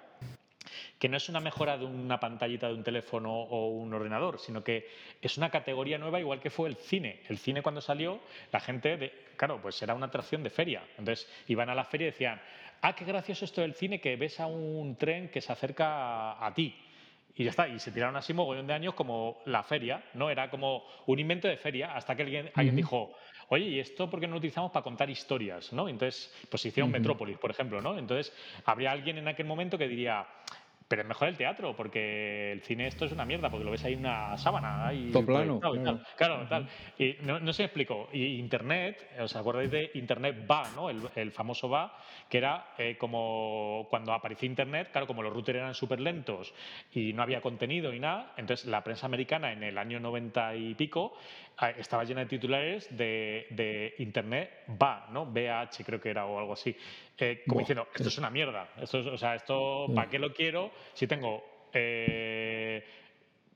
que 0.99 1.09
no 1.09 1.16
es 1.16 1.28
una 1.28 1.41
mejora 1.41 1.77
de 1.77 1.85
una 1.85 2.19
pantallita 2.19 2.69
de 2.69 2.74
un 2.74 2.83
teléfono 2.83 3.33
o 3.33 3.69
un 3.69 3.93
ordenador, 3.93 4.39
sino 4.39 4.65
que 4.65 4.89
es 5.20 5.37
una 5.37 5.51
categoría 5.51 5.99
nueva 5.99 6.20
igual 6.20 6.41
que 6.41 6.51
fue 6.51 6.69
el 6.69 6.77
cine. 6.77 7.23
El 7.28 7.39
cine 7.39 7.62
cuando 7.62 7.81
salió, 7.81 8.20
la 8.53 8.61
gente, 8.61 8.97
de, 8.97 9.12
claro, 9.37 9.61
pues 9.61 9.81
era 9.83 9.95
una 9.95 10.07
atracción 10.07 10.43
de 10.43 10.51
feria. 10.51 10.83
Entonces 10.99 11.28
iban 11.49 11.69
a 11.69 11.74
la 11.74 11.85
feria 11.85 12.09
y 12.09 12.11
decían, 12.11 12.41
ah, 12.86 12.94
qué 12.94 13.04
gracioso 13.04 13.44
esto 13.44 13.60
del 13.60 13.74
cine, 13.74 14.00
que 14.00 14.16
ves 14.16 14.38
a 14.40 14.46
un 14.46 14.96
tren 14.96 15.28
que 15.28 15.40
se 15.40 15.52
acerca 15.52 16.44
a, 16.44 16.54
ti. 16.54 16.74
Y 17.34 17.44
ya 17.44 17.50
está, 17.50 17.68
y 17.68 17.78
se 17.78 17.90
tiraron 17.90 18.16
así 18.16 18.32
mogollón 18.32 18.66
de 18.66 18.72
años 18.72 18.94
como 18.94 19.42
la 19.46 19.62
feria, 19.62 20.02
¿no? 20.14 20.30
Era 20.30 20.48
como 20.48 20.84
un 21.06 21.18
invento 21.18 21.48
de 21.48 21.56
feria, 21.56 21.94
hasta 21.94 22.16
que 22.16 22.22
alguien, 22.22 22.50
alguien 22.54 22.76
dijo, 22.76 23.12
oye, 23.48 23.66
¿y 23.66 23.80
esto 23.80 24.08
por 24.08 24.20
qué 24.20 24.26
no 24.26 24.32
lo 24.32 24.38
utilizamos 24.38 24.70
para 24.70 24.82
contar 24.82 25.10
historias? 25.10 25.72
¿no? 25.72 25.88
Entonces, 25.88 26.32
pues 26.48 26.64
hicieron 26.64 26.90
Metrópolis, 26.90 27.38
por 27.38 27.50
ejemplo, 27.50 27.80
¿no? 27.82 27.98
Entonces, 27.98 28.32
habría 28.64 28.92
alguien 28.92 29.18
en 29.18 29.28
aquel 29.28 29.46
momento 29.46 29.76
que 29.76 29.88
diría, 29.88 30.26
pero 30.88 31.02
es 31.02 31.08
mejor 31.08 31.28
el 31.28 31.36
teatro, 31.36 31.74
porque 31.74 32.52
el 32.52 32.62
cine 32.62 32.86
esto 32.86 33.04
es 33.04 33.12
una 33.12 33.24
mierda, 33.24 33.50
porque 33.50 33.64
lo 33.64 33.70
ves 33.70 33.84
ahí 33.84 33.94
una 33.94 34.36
sábana. 34.38 34.86
Ahí 34.86 35.10
plano. 35.24 35.60
Claro, 36.16 36.46
tal. 36.48 36.68
Y 36.98 37.16
no, 37.22 37.40
no 37.40 37.52
se 37.52 37.62
me 37.62 37.66
explicó. 37.66 38.08
Y 38.12 38.36
Internet, 38.36 39.08
¿os 39.20 39.34
acordáis 39.34 39.70
de 39.70 39.90
Internet 39.94 40.46
va, 40.48 40.64
¿no? 40.74 40.88
El, 40.90 41.30
famoso 41.32 41.68
va, 41.68 41.98
que 42.28 42.38
era 42.38 42.74
eh, 42.78 42.96
como 42.98 43.86
cuando 43.90 44.12
apareció 44.12 44.46
Internet, 44.46 44.90
claro, 44.92 45.06
como 45.06 45.22
los 45.22 45.32
routers 45.32 45.58
eran 45.58 45.74
súper 45.74 46.00
lentos 46.00 46.54
y 46.92 47.12
no 47.12 47.22
había 47.22 47.40
contenido 47.40 47.92
y 47.92 48.00
nada, 48.00 48.32
entonces 48.36 48.66
la 48.66 48.82
prensa 48.84 49.06
americana 49.06 49.52
en 49.52 49.62
el 49.62 49.76
año 49.76 49.98
90 50.00 50.56
y 50.56 50.74
pico 50.74 51.14
ah, 51.58 51.70
estaba 51.70 52.04
llena 52.04 52.20
de 52.20 52.26
titulares 52.26 52.96
de, 52.96 53.46
de 53.50 53.94
Internet 53.98 54.64
va, 54.80 55.08
¿no? 55.10 55.26
BH 55.26 55.84
creo 55.84 56.00
que 56.00 56.10
era 56.10 56.26
o 56.26 56.38
algo 56.38 56.52
así. 56.52 56.76
Eh, 57.18 57.43
como 57.47 57.60
diciendo, 57.60 57.88
esto 57.94 58.09
es 58.09 58.18
una 58.18 58.30
mierda. 58.30 58.68
Esto 58.80 58.98
o 58.98 59.16
sea, 59.16 59.34
esto, 59.34 59.86
¿para 59.94 60.09
qué 60.10 60.18
lo 60.18 60.32
quiero 60.34 60.70
si 60.93 61.06
tengo 61.06 61.43
eh, 61.72 62.84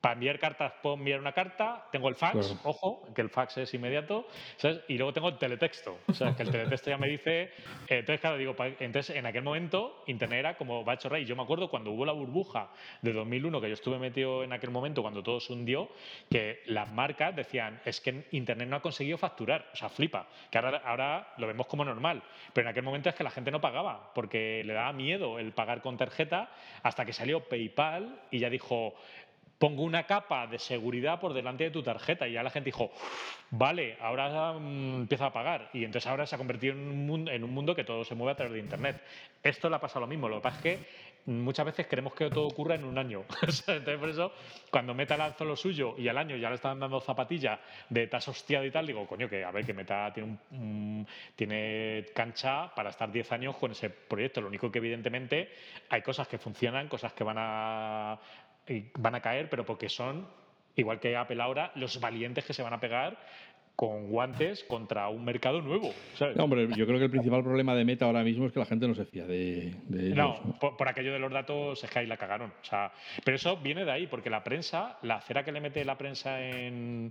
para 0.00 0.14
enviar 0.14 0.38
cartas 0.38 0.72
puedo 0.82 0.96
enviar 0.96 1.20
una 1.20 1.32
carta, 1.32 1.86
tengo 1.92 2.08
el 2.08 2.14
fax, 2.14 2.56
ojo, 2.64 3.06
que 3.14 3.20
el 3.20 3.28
fax 3.28 3.58
es 3.58 3.74
inmediato, 3.74 4.26
¿sabes? 4.56 4.80
y 4.88 4.96
luego 4.96 5.12
tengo 5.12 5.28
el 5.28 5.38
teletexto, 5.38 5.98
o 6.06 6.14
sea, 6.14 6.34
que 6.34 6.42
el 6.42 6.50
teletexto 6.50 6.90
ya 6.90 6.96
me 6.96 7.08
dice, 7.08 7.42
eh, 7.42 7.50
entonces 7.88 8.20
claro, 8.20 8.38
digo, 8.38 8.56
entonces 8.80 9.14
en 9.16 9.26
aquel 9.26 9.42
momento 9.42 10.02
Internet 10.06 10.38
era 10.38 10.56
como 10.56 10.84
va 10.84 10.94
hecho 10.94 11.08
rey, 11.08 11.24
yo 11.24 11.36
me 11.36 11.42
acuerdo 11.42 11.68
cuando 11.68 11.90
hubo 11.90 12.04
la 12.04 12.12
burbuja 12.12 12.70
de 13.02 13.12
2001, 13.12 13.60
que 13.60 13.68
yo 13.68 13.74
estuve 13.74 13.98
metido 13.98 14.42
en 14.42 14.52
aquel 14.52 14.70
momento 14.70 15.02
cuando 15.02 15.22
todo 15.22 15.40
se 15.40 15.52
hundió, 15.52 15.90
que 16.30 16.62
las 16.66 16.90
marcas 16.92 17.36
decían, 17.36 17.80
es 17.84 18.00
que 18.00 18.26
Internet 18.30 18.68
no 18.68 18.76
ha 18.76 18.82
conseguido 18.82 19.18
facturar, 19.18 19.68
o 19.72 19.76
sea, 19.76 19.90
flipa, 19.90 20.28
que 20.50 20.58
ahora, 20.58 20.82
ahora 20.84 21.34
lo 21.36 21.46
vemos 21.46 21.66
como 21.66 21.84
normal, 21.84 22.22
pero 22.54 22.66
en 22.66 22.70
aquel 22.70 22.84
momento 22.84 23.10
es 23.10 23.14
que 23.14 23.24
la 23.24 23.30
gente 23.30 23.50
no 23.50 23.60
pagaba, 23.60 24.12
porque 24.14 24.62
le 24.64 24.72
daba 24.72 24.92
miedo 24.92 25.38
el 25.38 25.52
pagar 25.52 25.82
con 25.82 25.96
tarjeta, 25.96 26.50
hasta 26.82 27.04
que 27.04 27.12
salió 27.12 27.40
PayPal 27.48 28.20
y 28.30 28.38
ya 28.38 28.48
dijo, 28.48 28.94
pongo 29.60 29.82
una 29.82 30.04
capa 30.04 30.46
de 30.46 30.58
seguridad 30.58 31.20
por 31.20 31.34
delante 31.34 31.64
de 31.64 31.70
tu 31.70 31.82
tarjeta 31.82 32.26
y 32.26 32.32
ya 32.32 32.42
la 32.42 32.48
gente 32.48 32.68
dijo, 32.68 32.90
vale, 33.50 33.98
ahora 34.00 34.54
mm, 34.54 35.02
empieza 35.02 35.26
a 35.26 35.32
pagar 35.34 35.68
y 35.74 35.84
entonces 35.84 36.10
ahora 36.10 36.24
se 36.24 36.34
ha 36.34 36.38
convertido 36.38 36.72
en 36.72 36.88
un, 36.88 37.06
mundo, 37.06 37.30
en 37.30 37.44
un 37.44 37.52
mundo 37.52 37.74
que 37.74 37.84
todo 37.84 38.02
se 38.02 38.14
mueve 38.14 38.32
a 38.32 38.36
través 38.36 38.54
de 38.54 38.58
Internet. 38.58 39.02
Esto 39.42 39.68
le 39.68 39.76
ha 39.76 39.78
pasado 39.78 40.00
lo 40.00 40.06
mismo, 40.06 40.30
lo 40.30 40.36
que 40.36 40.42
pasa 40.42 40.56
es 40.56 40.62
que 40.62 40.78
muchas 41.26 41.66
veces 41.66 41.86
queremos 41.86 42.14
que 42.14 42.30
todo 42.30 42.46
ocurra 42.46 42.76
en 42.76 42.84
un 42.84 42.96
año. 42.96 43.26
entonces 43.42 43.98
por 43.98 44.08
eso 44.08 44.32
cuando 44.70 44.94
Meta 44.94 45.18
lanzó 45.18 45.44
lo 45.44 45.54
suyo 45.56 45.94
y 45.98 46.08
al 46.08 46.16
año 46.16 46.36
ya 46.36 46.48
le 46.48 46.54
están 46.54 46.80
dando 46.80 46.98
zapatilla 46.98 47.60
de 47.90 48.06
tas 48.06 48.26
hostiado 48.28 48.64
y 48.64 48.70
tal, 48.70 48.86
digo, 48.86 49.06
coño, 49.06 49.28
que 49.28 49.44
a 49.44 49.50
ver, 49.50 49.66
que 49.66 49.74
Meta 49.74 50.10
tiene, 50.10 51.04
tiene 51.36 52.06
cancha 52.14 52.74
para 52.74 52.88
estar 52.88 53.12
10 53.12 53.32
años 53.32 53.56
con 53.58 53.72
ese 53.72 53.90
proyecto. 53.90 54.40
Lo 54.40 54.48
único 54.48 54.72
que 54.72 54.78
evidentemente 54.78 55.50
hay 55.90 56.00
cosas 56.00 56.26
que 56.28 56.38
funcionan, 56.38 56.88
cosas 56.88 57.12
que 57.12 57.24
van 57.24 57.36
a 57.38 58.18
van 58.98 59.14
a 59.14 59.20
caer, 59.20 59.48
pero 59.48 59.64
porque 59.64 59.88
son, 59.88 60.26
igual 60.76 61.00
que 61.00 61.16
Apple 61.16 61.42
ahora, 61.42 61.72
los 61.74 62.00
valientes 62.00 62.44
que 62.44 62.52
se 62.52 62.62
van 62.62 62.72
a 62.72 62.80
pegar 62.80 63.18
con 63.80 64.10
guantes 64.10 64.62
contra 64.64 65.08
un 65.08 65.24
mercado 65.24 65.62
nuevo. 65.62 65.90
hombre, 66.36 66.68
yo 66.76 66.86
creo 66.86 66.98
que 66.98 67.06
el 67.06 67.10
principal 67.10 67.42
problema 67.42 67.74
de 67.74 67.86
Meta 67.86 68.04
ahora 68.04 68.22
mismo 68.22 68.44
es 68.44 68.52
que 68.52 68.58
la 68.58 68.66
gente 68.66 68.86
no 68.86 68.94
se 68.94 69.06
fía 69.06 69.24
de, 69.24 69.68
ellos, 69.90 70.14
No, 70.14 70.58
Por, 70.60 70.86
aquello 70.86 71.14
de 71.14 71.18
los 71.18 71.32
datos 71.32 71.82
es 71.82 71.88
que 71.88 72.00
ahí 72.00 72.06
la 72.06 72.18
cagaron. 72.18 72.52
O 72.60 72.64
sea, 72.64 72.92
pero 73.24 73.36
eso 73.36 73.56
viene 73.56 73.86
de 73.86 73.90
ahí, 73.90 74.06
porque 74.06 74.28
la 74.28 74.44
prensa, 74.44 74.98
la 75.00 75.22
cera 75.22 75.46
que 75.46 75.52
le 75.52 75.62
mete 75.62 75.82
la 75.86 75.96
prensa 75.96 76.46
en, 76.46 77.10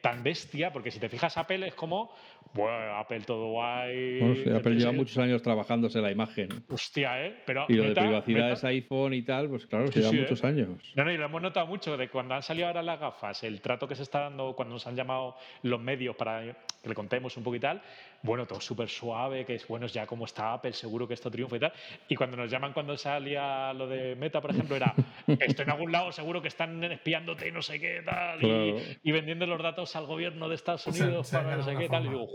tan 0.00 0.22
bestia, 0.22 0.72
porque 0.72 0.90
si 0.90 0.98
te 0.98 1.08
fijas, 1.08 1.36
Apple 1.36 1.68
es 1.68 1.74
como, 1.74 2.12
bueno, 2.52 2.96
Apple 2.96 3.20
todo 3.20 3.50
guay. 3.52 4.20
Apple 4.54 4.74
lleva 4.74 4.92
muchos 4.92 5.16
años 5.18 5.40
trabajándose 5.40 6.00
la 6.00 6.10
imagen. 6.10 6.48
Hostia, 6.68 7.24
¿eh? 7.24 7.36
Pero 7.46 7.66
y 7.68 7.74
lo 7.74 7.84
de 7.84 7.94
privacidad 7.94 8.52
es 8.52 8.64
iPhone 8.64 9.14
y 9.14 9.22
tal, 9.22 9.48
pues 9.48 9.66
claro, 9.66 9.86
lleva 9.86 10.10
muchos 10.10 10.42
¿eh? 10.42 10.46
años. 10.48 10.92
No, 10.96 11.04
no, 11.04 11.12
y 11.12 11.16
lo 11.16 11.26
hemos 11.26 11.40
notado 11.40 11.66
mucho 11.66 11.96
de 11.96 12.08
cuando 12.08 12.34
han 12.34 12.42
salido 12.42 12.66
ahora 12.66 12.82
las 12.82 12.98
gafas, 12.98 13.44
el 13.44 13.60
trato 13.60 13.86
que 13.86 13.94
se 13.94 14.02
está 14.02 14.20
dando 14.20 14.54
cuando 14.56 14.74
nos 14.74 14.86
han 14.86 14.96
llamado 14.96 15.36
los 15.62 15.80
medios 15.80 16.16
para 16.16 16.42
que 16.82 16.88
le 16.88 16.94
contemos 16.94 17.36
un 17.36 17.44
poco 17.44 17.56
y 17.56 17.60
tal, 17.60 17.80
bueno, 18.22 18.46
todo 18.46 18.60
súper 18.60 18.88
suave, 18.88 19.44
que 19.44 19.54
es 19.54 19.66
bueno, 19.68 19.86
ya 19.86 20.06
como 20.06 20.24
está 20.24 20.52
Apple, 20.54 20.72
seguro 20.72 21.06
que 21.06 21.14
esto 21.14 21.30
triunfa 21.30 21.56
y 21.56 21.60
tal. 21.60 21.72
Y 22.08 22.16
cuando 22.16 22.36
nos 22.36 22.50
llaman 22.50 22.72
cuando 22.72 22.96
salía 22.96 23.72
lo 23.72 23.86
de 23.86 24.16
Meta, 24.16 24.40
por 24.40 24.50
ejemplo, 24.50 24.74
era, 24.74 24.94
esto 25.26 25.62
en 25.62 25.70
algún 25.70 25.92
lado 25.92 26.10
seguro 26.10 26.42
que 26.42 26.48
están 26.48 26.82
espiándote 26.84 27.48
y 27.48 27.52
no 27.52 27.62
sé 27.62 27.78
qué 27.80 28.02
tal, 28.04 28.42
y, 28.42 29.12
vendiendo 29.12 29.46
los 29.46 29.62
datos 29.62 29.94
al 29.94 30.06
gobierno 30.06 30.48
de 30.48 30.56
Estados 30.56 30.86
Unidos 30.88 31.30
para 31.30 31.56
no 31.56 31.62
sé 31.62 31.76
qué 31.76 31.88
tal. 31.88 32.06
Y 32.06 32.08
digo, 32.08 32.28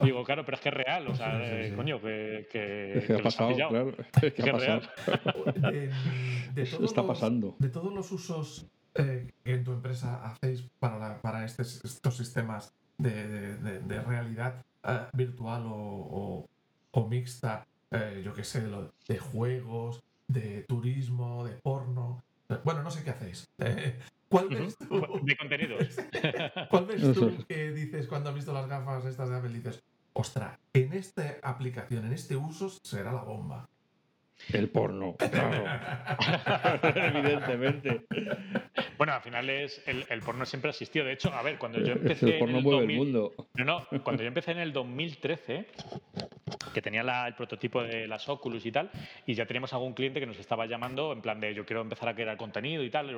digo, 0.00 0.24
claro, 0.24 0.44
pero 0.44 0.56
es 0.56 0.60
que 0.60 0.68
es 0.68 0.74
real, 0.74 1.08
o 1.08 1.14
sea, 1.14 1.40
eh, 1.42 1.72
coño, 1.74 2.00
que, 2.00 2.46
que, 2.50 2.98
es 2.98 3.06
que, 3.06 3.14
ha 3.14 3.18
pasado, 3.22 3.54
claro. 3.54 3.92
Es 4.22 4.32
que, 4.34 4.42
es 4.42 4.52
real. 4.52 4.90
De, 6.54 6.62
está 6.84 7.06
pasando. 7.06 7.56
De 7.58 7.68
todos 7.68 7.92
los 7.92 8.10
usos 8.12 8.66
eh, 8.94 9.32
que 9.42 9.54
en 9.54 9.64
tu 9.64 9.72
empresa 9.72 10.24
hacéis 10.24 10.68
para, 10.78 11.20
para 11.20 11.44
estos 11.44 12.16
sistemas 12.16 12.74
de, 12.98 13.56
de 13.80 14.02
realidad, 14.02 14.64
eh, 14.86 15.06
virtual 15.14 15.64
o, 15.66 16.46
o, 16.92 17.08
mixta, 17.08 17.66
eh, 17.90 18.22
yo 18.24 18.34
qué 18.34 18.44
sé, 18.44 18.62
de, 19.08 19.18
juegos, 19.18 20.02
de 20.28 20.64
turismo, 20.68 21.44
de 21.44 21.54
porno. 21.54 22.22
Bueno, 22.64 22.82
no 22.82 22.90
sé 22.90 23.02
qué 23.02 23.10
hacéis. 23.10 23.48
¿Cuál 24.28 24.48
ves 24.48 24.76
tú? 24.76 25.00
De 25.22 25.36
contenidos. 25.36 25.96
¿Cuál 26.68 26.86
ves 26.86 27.12
tú 27.14 27.44
que 27.48 27.72
dices 27.72 28.06
cuando 28.06 28.30
has 28.30 28.34
visto 28.34 28.52
las 28.52 28.66
gafas 28.66 29.04
estas 29.06 29.30
de 29.30 29.36
Apple? 29.36 29.52
Dices, 29.52 29.82
ostras, 30.12 30.58
en 30.72 30.92
esta 30.92 31.36
aplicación, 31.42 32.04
en 32.06 32.12
este 32.12 32.36
uso, 32.36 32.68
será 32.82 33.12
la 33.12 33.22
bomba. 33.22 33.68
El 34.52 34.68
porno, 34.68 35.16
claro. 35.16 35.64
Evidentemente. 36.82 38.02
Bueno, 38.96 39.14
al 39.14 39.22
final 39.22 39.50
es 39.50 39.82
el, 39.86 40.20
porno 40.20 40.44
siempre 40.46 40.68
ha 40.68 40.72
existido. 40.72 41.04
De 41.04 41.12
hecho, 41.12 41.32
a 41.32 41.42
ver, 41.42 41.58
cuando 41.58 41.80
yo 41.80 41.92
empecé. 41.92 42.34
El 42.34 42.38
porno 42.38 42.60
mueve 42.60 42.92
el 42.92 42.98
mundo. 42.98 43.32
No, 43.54 43.64
no, 43.64 43.86
cuando 44.02 44.22
yo 44.22 44.28
empecé 44.28 44.52
en 44.52 44.58
el 44.58 44.72
2013, 44.72 45.66
que 46.72 46.82
tenía 46.82 47.26
el 47.26 47.34
prototipo 47.34 47.82
de 47.82 48.06
las 48.06 48.28
Oculus 48.28 48.64
y 48.66 48.72
tal, 48.72 48.90
y 49.26 49.34
ya 49.34 49.46
teníamos 49.46 49.72
algún 49.72 49.94
cliente 49.94 50.20
que 50.20 50.26
nos 50.26 50.38
estaba 50.38 50.66
llamando 50.66 51.12
en 51.12 51.20
plan 51.20 51.40
de 51.40 51.54
yo 51.54 51.64
quiero 51.64 51.82
empezar 51.82 52.08
a 52.08 52.14
crear 52.14 52.36
contenido 52.36 52.82
y 52.82 52.90
tal, 52.90 53.14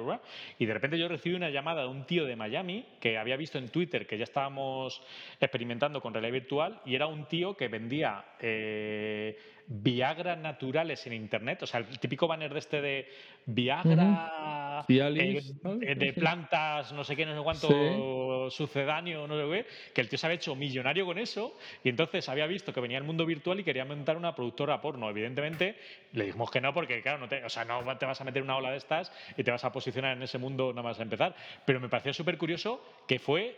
y 0.59 0.67
de 0.67 0.75
repente 0.75 0.99
yo 0.99 1.09
recibí 1.09 1.35
una 1.35 1.51
llamada 1.51 1.83
de 1.83 1.89
un 1.89 2.05
tío 2.05 2.25
de 2.25 2.37
Miami 2.37 2.85
que 3.01 3.19
había 3.19 3.37
visto 3.37 3.59
en 3.59 3.69
Twitter 3.69 4.07
que 4.07 4.19
ya 4.19 4.25
estábamos 4.25 5.03
experimentando 5.41 6.01
con 6.01 6.13
realidad 6.13 6.33
virtual 6.33 6.81
y 6.85 6.95
era 6.95 7.07
un 7.07 7.27
tío 7.27 7.57
que 7.57 7.69
vendía 7.69 8.25
eh, 8.41 9.39
Viagra 9.69 10.37
naturales 10.37 11.05
en 11.09 11.13
Internet, 11.13 11.65
o 11.65 11.67
sea, 11.67 11.81
el 11.81 11.99
típico 11.99 12.29
banner 12.29 12.53
de 12.53 12.59
este 12.59 12.81
de 12.81 13.09
Viagra 13.47 14.85
eh, 14.89 15.41
eh, 15.81 15.95
de 15.95 16.13
plantas, 16.13 16.93
no 16.93 17.05
sé 17.05 17.15
qué, 17.17 17.25
no 17.25 17.37
sé 17.37 17.43
cuánto 17.43 18.51
sucedáneo, 18.51 19.27
no 19.27 19.37
sé 19.37 19.65
qué, 19.65 19.93
que 19.95 20.01
el 20.01 20.09
tío 20.09 20.19
se 20.19 20.27
había 20.27 20.37
hecho 20.37 20.55
millonario 20.55 21.07
con 21.07 21.19
eso 21.19 21.57
y 21.85 21.89
entonces 21.89 22.29
había 22.29 22.47
visto 22.47 22.73
que 22.73 22.81
venía 22.81 22.99
el 22.99 23.05
mundo 23.05 23.25
virtual 23.25 23.61
y 23.61 23.65
quería 23.65 23.85
montar 23.85 24.17
una 24.17 24.35
productora 24.35 24.81
porno. 24.81 25.09
Evidentemente 25.09 25.77
le 26.13 26.27
dijimos 26.27 26.51
que 26.51 26.61
no 26.61 26.75
porque, 26.75 27.01
claro, 27.03 27.19
no 27.19 27.29
te, 27.29 27.45
o 27.45 27.49
sea, 27.49 27.65
no 27.65 27.97
te 27.97 28.07
vas 28.07 28.21
a 28.21 28.25
meter 28.25 28.43
una 28.43 28.57
ola 28.57 28.73
de 28.73 28.79
estas 28.79 29.13
y 29.37 29.45
te 29.45 29.51
vas 29.51 29.65
a 29.65 29.73
posicionar 29.73 30.17
en 30.17 30.23
ese 30.23 30.39
mundo 30.39 30.73
nada 30.73 30.83
más 30.83 30.99
a 30.99 31.03
empezar. 31.03 31.35
Pero 31.65 31.81
me 31.81 31.89
pareció 31.89 32.13
súper 32.13 32.37
curioso 32.39 32.83
que 33.07 33.19
fue, 33.19 33.57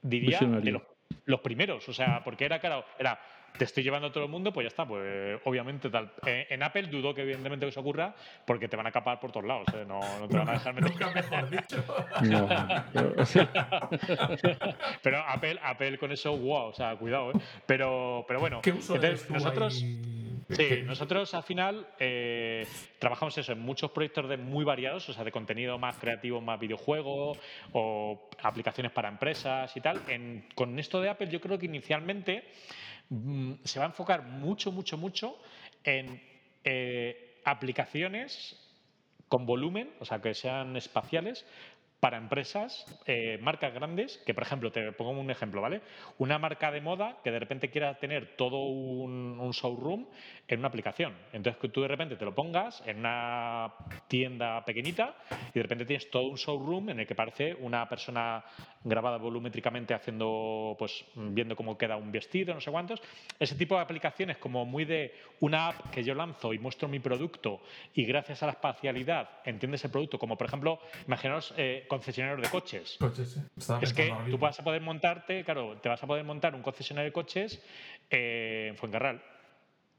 diría, 0.00 0.38
de 0.40 0.70
los, 0.70 0.82
los 1.24 1.40
primeros, 1.40 1.88
o 1.88 1.92
sea, 1.92 2.22
porque 2.22 2.44
era, 2.44 2.60
claro, 2.60 2.84
era 2.98 3.18
te 3.56 3.64
estoy 3.64 3.84
llevando 3.84 4.08
a 4.08 4.12
todo 4.12 4.24
el 4.24 4.30
mundo, 4.30 4.52
pues 4.52 4.64
ya 4.64 4.68
está. 4.68 4.86
Pues 4.86 5.40
obviamente 5.44 5.88
tal. 5.88 6.12
Eh, 6.26 6.46
en, 6.50 6.62
Apple 6.62 6.88
dudo 6.88 7.14
que 7.14 7.22
evidentemente 7.22 7.66
eso 7.68 7.80
ocurra 7.80 8.14
porque 8.44 8.68
te 8.68 8.76
van 8.76 8.86
a 8.86 8.92
capar 8.92 9.20
por 9.20 9.30
todos 9.30 9.46
lados. 9.46 9.66
¿eh? 9.74 9.84
No, 9.86 10.00
te 10.28 10.36
van 10.36 10.48
a 10.48 10.52
dejar 10.52 10.74
meter. 10.80 10.90
Nunca 10.90 11.10
mejor 11.12 11.50
dicho. 11.50 11.84
pero 15.02 15.18
Apple, 15.26 15.60
Apple 15.62 15.98
con 15.98 16.10
eso, 16.10 16.36
wow, 16.36 16.68
o 16.68 16.72
sea, 16.72 16.96
cuidado, 16.96 17.30
¿eh? 17.30 17.34
Pero, 17.66 18.24
pero 18.26 18.40
bueno, 18.40 18.60
entonces, 18.64 19.30
nosotros. 19.30 19.84
Sí, 20.50 20.82
nosotros 20.84 21.32
al 21.32 21.42
final 21.42 21.86
eh, 21.98 22.66
trabajamos 22.98 23.36
eso 23.38 23.52
en 23.52 23.60
muchos 23.60 23.92
proyectos 23.92 24.28
de 24.28 24.36
muy 24.36 24.62
variados, 24.62 25.08
o 25.08 25.14
sea, 25.14 25.24
de 25.24 25.32
contenido 25.32 25.78
más 25.78 25.96
creativo, 25.96 26.42
más 26.42 26.60
videojuego 26.60 27.38
o 27.72 28.28
aplicaciones 28.42 28.92
para 28.92 29.08
empresas 29.08 29.74
y 29.74 29.80
tal. 29.80 30.02
En, 30.06 30.46
con 30.54 30.78
esto 30.78 31.00
de 31.00 31.08
Apple, 31.08 31.28
yo 31.28 31.40
creo 31.40 31.58
que 31.58 31.64
inicialmente 31.64 32.44
se 33.64 33.78
va 33.78 33.84
a 33.84 33.88
enfocar 33.88 34.22
mucho, 34.22 34.72
mucho, 34.72 34.96
mucho 34.96 35.36
en 35.82 36.20
eh, 36.64 37.40
aplicaciones 37.44 38.56
con 39.28 39.46
volumen, 39.46 39.92
o 40.00 40.04
sea, 40.04 40.20
que 40.20 40.34
sean 40.34 40.76
espaciales, 40.76 41.44
para 42.04 42.18
empresas, 42.18 42.84
eh, 43.06 43.38
marcas 43.40 43.72
grandes, 43.72 44.18
que 44.26 44.34
por 44.34 44.42
ejemplo, 44.42 44.70
te 44.70 44.92
pongo 44.92 45.12
un 45.12 45.30
ejemplo, 45.30 45.62
¿vale? 45.62 45.80
Una 46.18 46.38
marca 46.38 46.70
de 46.70 46.82
moda 46.82 47.16
que 47.24 47.30
de 47.30 47.38
repente 47.38 47.70
quiera 47.70 47.98
tener 47.98 48.36
todo 48.36 48.58
un, 48.64 49.50
showroom 49.52 50.04
en 50.46 50.58
una 50.58 50.68
aplicación. 50.68 51.14
Entonces 51.32 51.58
que 51.62 51.70
tú 51.70 51.80
de 51.80 51.88
repente 51.88 52.16
te 52.16 52.26
lo 52.26 52.34
pongas 52.34 52.82
en 52.84 52.98
una 52.98 53.72
tienda 54.06 54.62
pequeñita 54.66 55.16
y 55.48 55.54
de 55.54 55.62
repente 55.62 55.86
tienes 55.86 56.10
todo 56.10 56.24
un 56.24 56.36
showroom 56.36 56.90
en 56.90 57.00
el 57.00 57.06
que 57.06 57.14
parece 57.14 57.54
una 57.54 57.88
persona 57.88 58.44
grabada 58.82 59.16
volumétricamente 59.16 59.94
haciendo, 59.94 60.76
pues 60.78 61.06
viendo 61.14 61.56
cómo 61.56 61.78
queda 61.78 61.96
un 61.96 62.12
vestido, 62.12 62.52
no 62.52 62.60
sé 62.60 62.70
cuántos. 62.70 63.00
Ese 63.38 63.54
tipo 63.54 63.76
de 63.76 63.80
aplicaciones 63.80 64.36
como 64.36 64.66
muy 64.66 64.84
de 64.84 65.14
una 65.40 65.68
app 65.68 65.90
que 65.90 66.04
yo 66.04 66.14
lanzo 66.14 66.52
y 66.52 66.58
muestro 66.58 66.86
mi 66.86 66.98
producto 66.98 67.62
y 67.94 68.04
gracias 68.04 68.42
a 68.42 68.46
la 68.46 68.52
espacialidad 68.52 69.30
entiendes 69.46 69.82
el 69.86 69.90
producto, 69.90 70.18
como 70.18 70.36
por 70.36 70.46
ejemplo, 70.46 70.80
imaginaos 71.06 71.54
eh, 71.56 71.86
concesionarios 71.94 72.42
de 72.42 72.48
coches. 72.48 72.98
Es 73.80 73.92
que 73.92 74.12
tú 74.30 74.38
vas 74.38 74.58
a 74.58 74.64
poder 74.64 74.82
montarte, 74.82 75.44
claro, 75.44 75.78
te 75.80 75.88
vas 75.88 76.02
a 76.02 76.06
poder 76.06 76.24
montar 76.24 76.54
un 76.54 76.62
concesionario 76.62 77.10
de 77.10 77.12
coches 77.12 77.62
eh, 78.10 78.68
en 78.70 78.76
Fuencarral 78.76 79.22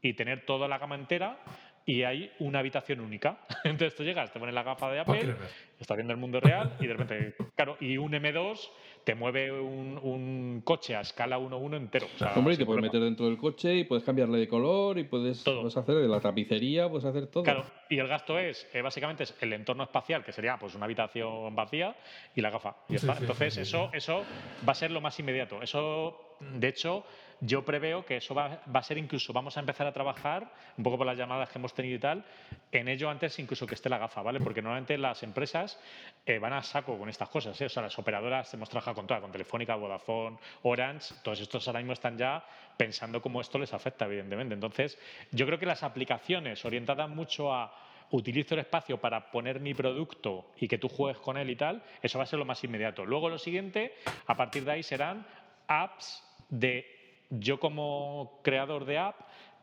y 0.01 0.13
tener 0.13 0.45
toda 0.45 0.67
la 0.67 0.77
gama 0.77 0.95
entera 0.95 1.39
y 1.85 2.03
hay 2.03 2.31
una 2.39 2.59
habitación 2.59 2.99
única. 2.99 3.39
Entonces 3.63 3.95
tú 3.95 4.03
llegas, 4.03 4.31
te 4.33 4.39
pones 4.39 4.53
la 4.53 4.63
gafa 4.63 4.91
de 4.91 4.99
Apple, 4.99 5.35
estás 5.79 5.95
viendo 5.95 6.13
el 6.13 6.19
mundo 6.19 6.39
real 6.41 6.75
y 6.79 6.87
de 6.87 6.93
repente, 6.93 7.35
claro, 7.55 7.77
y 7.79 7.97
un 7.97 8.11
M2 8.11 8.69
te 9.05 9.13
mueve 9.13 9.51
un, 9.51 10.61
coche 10.65 10.95
a 10.95 11.01
escala 11.01 11.37
1-1 11.37 11.77
entero. 11.77 12.07
Hombre, 12.35 12.55
y 12.55 12.57
te 12.57 12.65
puedes 12.65 12.81
meter 12.81 12.99
dentro 12.99 13.27
del 13.27 13.37
coche 13.37 13.75
y 13.75 13.83
puedes 13.83 14.03
cambiarle 14.03 14.39
de 14.39 14.47
color 14.47 14.97
y 14.97 15.03
puedes, 15.03 15.43
puedes, 15.43 15.77
hacer 15.77 15.95
de 15.95 16.07
la 16.07 16.19
tapicería, 16.19 16.89
puedes 16.89 17.05
hacer 17.05 17.27
todo. 17.27 17.43
Claro, 17.43 17.65
y 17.87 17.99
el 17.99 18.07
gasto 18.07 18.39
es, 18.39 18.67
eh, 18.73 18.81
básicamente, 18.81 19.23
es 19.23 19.35
el 19.41 19.53
entorno 19.53 19.83
espacial, 19.83 20.23
que 20.23 20.31
sería 20.31 20.57
pues 20.57 20.73
una 20.73 20.85
habitación 20.85 21.55
vacía 21.55 21.95
y 22.35 22.41
la 22.41 22.49
gafa. 22.49 22.77
Y 22.89 22.95
Entonces, 22.95 23.57
eso, 23.57 23.91
eso 23.93 24.23
va 24.67 24.71
a 24.71 24.75
ser 24.75 24.89
lo 24.89 25.01
más 25.01 25.19
inmediato. 25.19 25.61
Eso, 25.61 26.37
de 26.39 26.67
hecho, 26.67 27.05
yo 27.41 27.63
preveo 27.63 28.05
que 28.05 28.17
eso 28.17 28.33
va, 28.33 28.61
a 28.73 28.83
ser 28.83 28.97
incluso, 28.97 29.33
vamos 29.33 29.57
a 29.57 29.59
empezar 29.59 29.87
a 29.87 29.91
trabajar, 29.91 30.51
un 30.77 30.83
poco 30.83 30.97
por 30.97 31.07
las 31.07 31.17
llamadas 31.17 31.49
que 31.49 31.57
hemos 31.57 31.73
tenido 31.73 31.95
y 31.95 31.99
tal, 31.99 32.25
en 32.71 32.87
ello 32.87 33.09
antes 33.09 33.37
incluso 33.39 33.65
que 33.67 33.75
esté 33.75 33.89
la 33.89 33.97
gafa, 33.97 34.21
¿vale? 34.21 34.39
Porque 34.39 34.61
normalmente 34.61 34.97
las 34.97 35.23
empresas 35.23 35.79
eh, 36.25 36.39
van 36.39 36.53
a 36.53 36.63
saco 36.63 36.97
con 36.97 37.09
estas 37.09 37.29
cosas, 37.29 37.59
¿eh? 37.61 37.65
O 37.65 37.69
sea, 37.69 37.83
las 37.83 37.97
operadoras 37.97 38.53
hemos 38.53 38.69
trabajado 38.69 38.95
con 38.95 39.07
todas, 39.07 39.21
con 39.21 39.31
Telefónica, 39.31 39.75
Vodafone, 39.75 40.37
Orange, 40.63 41.15
todos 41.23 41.39
estos 41.39 41.67
ahora 41.67 41.79
mismo 41.79 41.93
están 41.93 42.17
ya 42.17 42.43
pensando 42.77 43.21
cómo 43.21 43.41
esto 43.41 43.57
les 43.57 43.73
afecta, 43.73 44.05
evidentemente. 44.05 44.53
Entonces, 44.53 44.97
yo 45.31 45.45
creo 45.45 45.59
que 45.59 45.65
las 45.65 45.83
aplicaciones 45.83 46.63
orientadas 46.65 47.09
mucho 47.09 47.53
a 47.53 47.73
utilizo 48.11 48.53
el 48.53 48.61
espacio 48.61 48.97
para 48.99 49.31
poner 49.31 49.59
mi 49.59 49.73
producto 49.73 50.51
y 50.57 50.67
que 50.67 50.77
tú 50.77 50.87
juegues 50.89 51.19
con 51.21 51.37
él 51.37 51.49
y 51.49 51.55
tal, 51.55 51.83
eso 52.01 52.17
va 52.17 52.23
a 52.23 52.27
ser 52.27 52.39
lo 52.39 52.45
más 52.45 52.63
inmediato. 52.63 53.05
Luego 53.05 53.29
lo 53.29 53.37
siguiente, 53.37 53.93
a 54.27 54.35
partir 54.35 54.63
de 54.63 54.71
ahí 54.71 54.83
serán 54.83 55.25
apps 55.67 56.23
de 56.49 57.04
yo 57.29 57.59
como 57.59 58.39
creador 58.43 58.85
de 58.85 58.97
app 58.97 59.15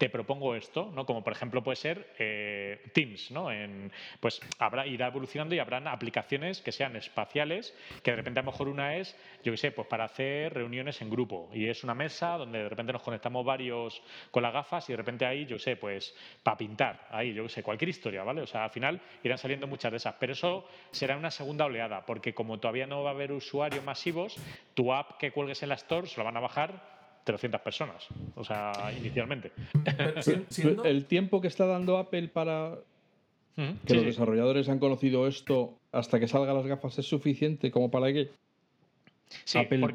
te 0.03 0.11
propongo 0.11 0.57
esto, 0.57 0.91
¿no? 0.93 1.07
Como 1.07 1.23
por 1.23 1.33
ejemplo 1.33 1.63
puede 1.63 1.77
ser 1.77 2.13
eh, 2.19 2.83
Teams, 2.93 3.31
¿no? 3.31 3.53
En, 3.53 3.93
pues 4.19 4.41
habrá, 4.59 4.85
irá 4.85 5.07
evolucionando 5.07 5.55
y 5.55 5.61
habrán 5.61 5.87
aplicaciones 5.87 6.61
que 6.61 6.73
sean 6.73 6.97
espaciales, 6.97 7.73
que 8.03 8.11
de 8.11 8.17
repente 8.17 8.41
a 8.41 8.43
lo 8.43 8.51
mejor 8.51 8.67
una 8.67 8.97
es, 8.97 9.17
yo 9.45 9.53
qué 9.53 9.57
sé, 9.57 9.71
pues 9.71 9.87
para 9.87 10.03
hacer 10.03 10.55
reuniones 10.55 11.01
en 11.03 11.09
grupo. 11.11 11.49
Y 11.53 11.69
es 11.69 11.85
una 11.85 11.95
mesa 11.95 12.37
donde 12.37 12.65
de 12.65 12.69
repente 12.69 12.93
nos 12.93 13.03
conectamos 13.03 13.45
varios 13.45 14.03
con 14.33 14.43
las 14.43 14.53
gafas 14.53 14.89
y 14.89 14.93
de 14.93 14.97
repente 14.97 15.25
ahí, 15.25 15.47
yo 15.47 15.57
qué 15.59 15.63
sé, 15.63 15.77
pues 15.77 16.17
para 16.43 16.57
pintar, 16.57 17.07
ahí, 17.11 17.33
yo 17.33 17.45
qué 17.45 17.51
sé, 17.51 17.63
cualquier 17.63 17.91
historia, 17.91 18.25
¿vale? 18.25 18.41
O 18.41 18.47
sea, 18.49 18.65
al 18.65 18.71
final 18.71 19.01
irán 19.23 19.39
saliendo 19.39 19.69
muchas 19.69 19.93
de 19.93 19.99
esas. 19.99 20.17
Pero 20.19 20.33
eso 20.33 20.67
será 20.91 21.17
una 21.17 21.31
segunda 21.31 21.67
oleada, 21.67 22.05
porque 22.07 22.35
como 22.35 22.59
todavía 22.59 22.89
no 22.89 23.05
va 23.05 23.11
a 23.11 23.15
haber 23.15 23.31
usuarios 23.31 23.85
masivos, 23.85 24.37
tu 24.75 24.93
app 24.93 25.17
que 25.19 25.31
cuelgues 25.31 25.63
en 25.63 25.69
la 25.69 25.77
Store 25.77 26.09
se 26.09 26.19
lo 26.19 26.25
van 26.25 26.37
a 26.37 26.41
bajar 26.41 27.02
300 27.25 27.61
personas, 27.61 28.07
o 28.35 28.45
sea, 28.45 28.73
inicialmente. 28.99 29.53
El 30.85 31.05
tiempo 31.07 31.41
que 31.41 31.49
está 31.49 31.67
dando 31.67 31.99
Apple 31.99 32.29
para 32.29 32.79
que 33.87 33.95
los 33.95 34.05
desarrolladores 34.05 34.69
han 34.69 34.79
conocido 34.79 35.27
esto 35.29 35.79
hasta 35.93 36.19
que 36.19 36.27
salgan 36.27 36.57
las 36.57 36.67
gafas 36.67 36.99
es 36.99 37.07
suficiente 37.07 37.71
como 37.71 37.91
para 37.91 38.13
que 38.13 38.31
Apple 39.55 39.89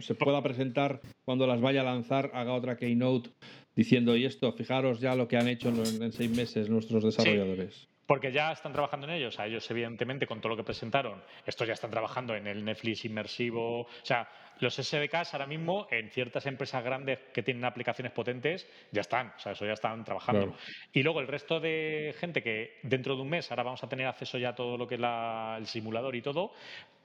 se 0.00 0.14
pueda 0.14 0.42
presentar 0.42 1.00
cuando 1.24 1.46
las 1.46 1.60
vaya 1.60 1.82
a 1.82 1.84
lanzar, 1.84 2.30
haga 2.34 2.52
otra 2.52 2.76
keynote 2.76 3.30
diciendo 3.74 4.16
y 4.16 4.24
esto, 4.24 4.52
fijaros 4.52 5.00
ya 5.00 5.14
lo 5.14 5.28
que 5.28 5.36
han 5.36 5.48
hecho 5.48 5.68
en, 5.68 6.12
seis 6.12 6.30
meses 6.30 6.68
nuestros 6.68 7.04
desarrolladores. 7.04 7.88
Porque 8.06 8.30
ya 8.30 8.52
están 8.52 8.72
trabajando 8.72 9.06
en 9.06 9.14
ellos. 9.14 9.38
A 9.40 9.46
ellos, 9.46 9.68
evidentemente, 9.70 10.26
con 10.26 10.40
todo 10.40 10.50
lo 10.50 10.56
que 10.56 10.62
presentaron, 10.62 11.22
estos 11.44 11.66
ya 11.66 11.74
están 11.74 11.90
trabajando 11.90 12.34
en 12.36 12.46
el 12.46 12.64
Netflix 12.64 13.04
inmersivo. 13.04 13.80
O 13.80 13.88
sea, 14.02 14.28
los 14.60 14.74
SDKs 14.74 15.34
ahora 15.34 15.46
mismo 15.46 15.86
en 15.90 16.10
ciertas 16.10 16.46
empresas 16.46 16.82
grandes 16.84 17.18
que 17.32 17.42
tienen 17.42 17.64
aplicaciones 17.64 18.12
potentes 18.12 18.66
ya 18.92 19.00
están. 19.00 19.32
O 19.36 19.40
sea, 19.40 19.52
eso 19.52 19.66
ya 19.66 19.72
están 19.72 20.04
trabajando. 20.04 20.54
Y 20.92 21.02
luego 21.02 21.20
el 21.20 21.26
resto 21.26 21.60
de 21.60 22.14
gente 22.18 22.42
que 22.42 22.78
dentro 22.82 23.16
de 23.16 23.22
un 23.22 23.28
mes 23.28 23.50
ahora 23.50 23.64
vamos 23.64 23.82
a 23.82 23.88
tener 23.88 24.06
acceso 24.06 24.38
ya 24.38 24.50
a 24.50 24.54
todo 24.54 24.78
lo 24.78 24.86
que 24.86 24.94
es 24.94 25.00
el 25.00 25.66
simulador 25.66 26.14
y 26.14 26.22
todo. 26.22 26.52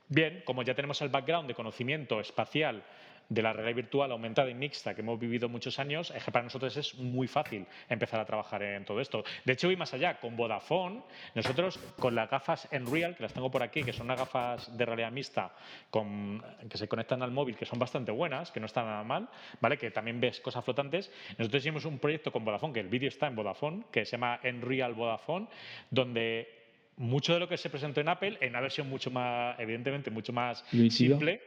Bien, 0.07 0.44
como 0.45 0.61
ya 0.64 0.76
tenemos 0.76 1.02
el 1.02 1.10
background 1.10 1.48
de 1.48 1.56
conocimiento 1.56 2.19
espacial 2.19 2.84
de 3.32 3.41
la 3.41 3.53
realidad 3.53 3.76
virtual 3.78 4.12
aumentada 4.12 4.49
y 4.49 4.53
mixta 4.53 4.94
que 4.94 4.99
hemos 4.99 5.18
vivido 5.18 5.48
muchos 5.48 5.80
años, 5.80 6.12
es 6.12 6.22
que 6.22 6.32
para 6.32 6.44
nosotros 6.44 6.76
es 6.76 6.95
muy 6.95 7.28
fácil 7.28 7.66
empezar 7.88 8.20
a 8.20 8.26
trabajar 8.26 8.62
en 8.62 8.84
todo 8.84 8.99
esto. 8.99 9.24
De 9.45 9.53
hecho, 9.53 9.68
voy 9.68 9.78
más 9.78 9.94
allá. 9.94 10.20
Con 10.20 10.36
Vodafone, 10.36 11.02
nosotros 11.34 11.80
con 11.98 12.14
las 12.14 12.30
gafas 12.30 12.68
Enreal, 12.72 13.16
que 13.16 13.24
las 13.24 13.34
tengo 13.34 13.49
por 13.49 13.64
aquí, 13.64 13.84
que 13.84 13.94
son 13.94 14.08
unas 14.08 14.20
gafas 14.20 14.78
de 14.78 14.86
realidad 14.86 15.14
mixta 15.14 15.56
con, 15.90 16.44
que 16.70 16.78
se 16.78 16.90
conectan 16.90 17.24
al 17.24 17.32
móvil, 17.32 17.56
que 17.56 17.66
son 17.66 17.80
bastante 17.80 18.12
buenas, 18.12 18.52
que 18.52 18.60
no 18.60 18.66
están 18.66 18.86
nada 18.86 19.03
mal, 19.06 19.30
¿vale? 19.62 19.78
que 19.78 19.91
también 19.91 20.20
ves 20.20 20.41
cosas 20.41 20.66
flotantes. 20.66 21.10
Nosotros 21.38 21.64
hicimos 21.64 21.86
un 21.86 21.99
proyecto 21.99 22.34
con 22.34 22.44
Vodafone, 22.44 22.74
que 22.74 22.82
el 22.82 22.90
vídeo 22.90 23.08
está 23.08 23.28
en 23.28 23.38
Vodafone, 23.38 23.86
que 23.94 24.03
se 24.03 24.12
llama 24.12 24.41
Enreal 24.44 24.94
Vodafone, 24.94 25.48
donde 25.90 26.49
mucho 26.98 27.34
de 27.34 27.40
lo 27.40 27.48
que 27.48 27.58
se 27.58 27.70
presentó 27.70 28.02
en 28.02 28.10
Apple, 28.10 28.38
en 28.41 28.49
una 28.49 28.60
versión 28.60 28.90
mucho 28.90 29.10
más, 29.10 29.58
evidentemente, 29.58 30.12
mucho 30.12 30.34
más 30.34 30.66
simple, 30.90 31.41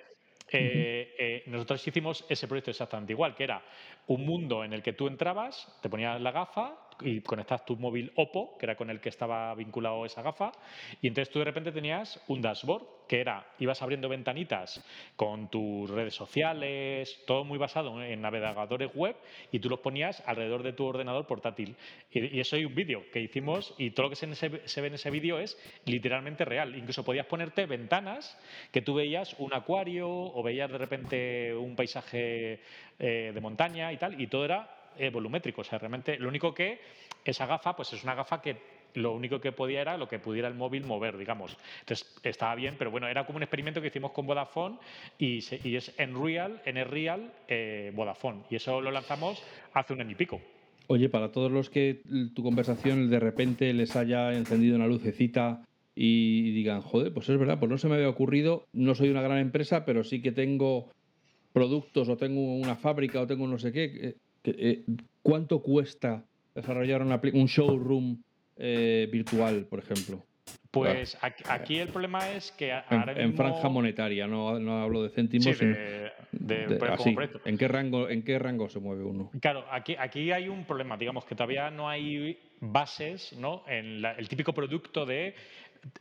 eh, 0.50 1.14
eh, 1.18 1.42
nosotros 1.46 1.86
hicimos 1.86 2.24
ese 2.28 2.46
proyecto 2.46 2.70
exactamente 2.70 3.12
igual, 3.12 3.34
que 3.34 3.44
era 3.44 3.62
un 4.06 4.24
mundo 4.24 4.62
en 4.62 4.72
el 4.72 4.82
que 4.82 4.92
tú 4.92 5.06
entrabas, 5.06 5.78
te 5.80 5.88
ponías 5.88 6.20
la 6.20 6.32
gafa, 6.32 6.83
y 7.00 7.20
conectas 7.20 7.64
tu 7.64 7.76
móvil 7.76 8.12
Oppo, 8.16 8.56
que 8.58 8.66
era 8.66 8.76
con 8.76 8.90
el 8.90 9.00
que 9.00 9.08
estaba 9.08 9.54
vinculado 9.54 10.04
esa 10.04 10.22
gafa, 10.22 10.52
y 11.00 11.08
entonces 11.08 11.32
tú 11.32 11.38
de 11.38 11.46
repente 11.46 11.72
tenías 11.72 12.22
un 12.28 12.40
dashboard 12.40 12.84
que 13.08 13.20
era, 13.20 13.46
ibas 13.58 13.82
abriendo 13.82 14.08
ventanitas 14.08 14.82
con 15.16 15.50
tus 15.50 15.90
redes 15.90 16.14
sociales, 16.14 17.20
todo 17.26 17.44
muy 17.44 17.58
basado 17.58 18.02
en 18.02 18.22
navegadores 18.22 18.94
web, 18.94 19.16
y 19.52 19.58
tú 19.58 19.68
los 19.68 19.80
ponías 19.80 20.22
alrededor 20.26 20.62
de 20.62 20.72
tu 20.72 20.84
ordenador 20.86 21.26
portátil. 21.26 21.76
Y, 22.10 22.40
eso 22.40 22.56
hay 22.56 22.64
un 22.64 22.74
vídeo 22.74 23.04
que 23.12 23.20
hicimos, 23.20 23.74
y 23.78 23.90
todo 23.90 24.04
lo 24.06 24.10
que 24.10 24.16
se, 24.16 24.34
se 24.34 24.80
ve 24.80 24.86
en 24.88 24.94
ese 24.94 25.10
vídeo 25.10 25.38
es 25.38 25.58
literalmente 25.84 26.44
real. 26.44 26.74
Incluso 26.76 27.04
podías 27.04 27.26
ponerte 27.26 27.66
ventanas 27.66 28.38
que 28.72 28.82
tú 28.82 28.94
veías 28.94 29.34
un 29.38 29.52
acuario 29.52 30.08
o 30.08 30.42
veías 30.42 30.70
de 30.70 30.78
repente 30.78 31.54
un 31.54 31.76
paisaje 31.76 32.60
eh, 32.98 33.32
de 33.34 33.40
montaña 33.40 33.92
y 33.92 33.96
tal, 33.96 34.20
y 34.20 34.26
todo 34.28 34.44
era 34.44 34.83
eh, 34.98 35.10
volumétrico. 35.10 35.60
O 35.60 35.64
sea, 35.64 35.78
realmente 35.78 36.18
lo 36.18 36.28
único 36.28 36.54
que 36.54 36.80
esa 37.24 37.46
gafa, 37.46 37.74
pues 37.76 37.92
es 37.92 38.02
una 38.04 38.14
gafa 38.14 38.40
que 38.40 38.56
lo 38.94 39.12
único 39.12 39.40
que 39.40 39.52
podía 39.52 39.80
era 39.80 39.96
lo 39.96 40.08
que 40.08 40.18
pudiera 40.18 40.48
el 40.48 40.54
móvil 40.54 40.84
mover, 40.84 41.16
digamos. 41.16 41.56
Entonces 41.80 42.06
estaba 42.22 42.54
bien, 42.54 42.76
pero 42.78 42.90
bueno, 42.90 43.08
era 43.08 43.26
como 43.26 43.36
un 43.36 43.42
experimento 43.42 43.80
que 43.80 43.88
hicimos 43.88 44.12
con 44.12 44.26
Vodafone 44.26 44.78
y, 45.18 45.38
es 45.38 45.92
en 45.98 46.22
Real, 46.22 46.62
en 46.64 46.88
Real 46.88 47.32
eh, 47.48 47.92
Vodafone. 47.94 48.42
Y 48.50 48.56
eso 48.56 48.80
lo 48.80 48.90
lanzamos 48.90 49.42
hace 49.72 49.92
un 49.92 50.00
año 50.00 50.12
y 50.12 50.16
pico. 50.16 50.40
Oye, 50.86 51.08
para 51.08 51.32
todos 51.32 51.50
los 51.50 51.70
que 51.70 52.02
tu 52.34 52.42
conversación 52.42 53.10
de 53.10 53.18
repente 53.18 53.72
les 53.72 53.96
haya 53.96 54.32
encendido 54.34 54.76
una 54.76 54.86
lucecita 54.86 55.64
y 55.94 56.52
digan, 56.52 56.82
joder, 56.82 57.12
pues 57.12 57.28
es 57.28 57.38
verdad, 57.38 57.58
pues 57.58 57.70
no 57.70 57.78
se 57.78 57.88
me 57.88 57.94
había 57.94 58.08
ocurrido, 58.08 58.66
no 58.72 58.94
soy 58.94 59.08
una 59.08 59.22
gran 59.22 59.38
empresa, 59.38 59.84
pero 59.86 60.04
sí 60.04 60.20
que 60.20 60.32
tengo 60.32 60.90
productos 61.52 62.08
o 62.08 62.16
tengo 62.16 62.56
una 62.56 62.76
fábrica 62.76 63.20
o 63.20 63.26
tengo 63.26 63.46
no 63.46 63.58
sé 63.58 63.72
qué, 63.72 63.84
eh, 63.84 64.16
¿Cuánto 65.22 65.62
cuesta 65.62 66.24
desarrollar 66.54 67.02
un 67.02 67.46
showroom 67.46 68.22
eh, 68.56 69.08
virtual, 69.10 69.66
por 69.66 69.78
ejemplo? 69.78 70.22
Pues 70.70 71.16
aquí, 71.20 71.78
el 71.78 71.88
problema 71.88 72.30
es 72.32 72.50
que 72.52 72.72
ahora 72.72 73.12
en, 73.12 73.20
en 73.20 73.34
franja 73.34 73.68
monetaria, 73.68 74.26
no, 74.26 74.48
hablo 74.82 75.04
de 75.04 75.10
céntimos. 75.10 75.46
¿En 77.44 77.58
qué 77.58 77.68
rango, 77.68 78.08
en 78.08 78.22
qué 78.24 78.38
rango 78.38 78.68
se 78.68 78.80
mueve 78.80 79.04
uno? 79.04 79.30
Claro, 79.40 79.64
aquí, 79.70 79.94
aquí 79.96 80.32
hay 80.32 80.48
un 80.48 80.64
problema, 80.64 80.96
digamos 80.96 81.24
que 81.24 81.36
todavía 81.36 81.70
no 81.70 81.88
hay 81.88 82.38
bases, 82.60 83.34
¿no? 83.38 83.62
En 83.68 84.04
el 84.04 84.28
típico 84.28 84.52
producto 84.52 85.06
de 85.06 85.34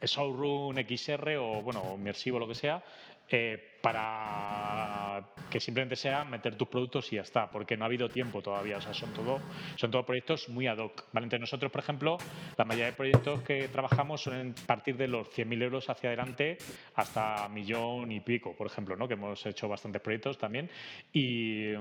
showroom 0.02 0.76
XR 0.78 1.38
o 1.38 1.61
bueno, 1.61 1.94
inmersivo 1.95 2.40
lo 2.40 2.48
que 2.48 2.56
sea, 2.56 2.84
eh, 3.30 3.72
para 3.84 5.22
que 5.51 5.60
simplemente 5.60 5.97
sea 5.97 6.23
meter 6.23 6.55
tus 6.55 6.69
productos 6.69 7.11
y 7.11 7.18
ya 7.18 7.22
está, 7.22 7.51
porque 7.51 7.76
no 7.76 7.84
ha 7.84 7.88
habido 7.88 8.07
tiempo 8.07 8.41
todavía. 8.41 8.77
O 8.77 8.81
sea, 8.81 8.93
son 8.93 9.14
todo, 9.14 9.41
son 9.76 9.91
todos 9.91 10.05
proyectos 10.05 10.47
muy 10.47 10.68
ad 10.68 10.77
hoc. 10.77 11.03
¿vale? 11.11 11.26
Entre 11.26 11.38
nosotros, 11.38 11.69
por 11.69 11.84
ejemplo, 11.84 12.18
la 12.57 12.64
mayoría 12.64 12.88
de 12.88 12.93
proyectos 12.93 13.43
que 13.43 13.68
trabajamos 13.68 14.22
suelen 14.22 14.55
partir 14.65 14.95
de 14.95 15.10
los 15.10 15.27
100.000 15.27 15.61
euros 15.64 15.89
hacia 15.89 16.10
adelante 16.10 16.57
hasta 16.95 17.49
millón 17.49 18.10
y 18.14 18.22
pico, 18.22 18.55
por 18.55 18.68
ejemplo, 18.68 18.95
¿no? 18.95 19.05
que 19.05 19.15
hemos 19.15 19.45
hecho 19.45 19.68
bastantes 19.68 20.01
proyectos 20.01 20.38
también. 20.38 20.69
Y, 21.11 21.73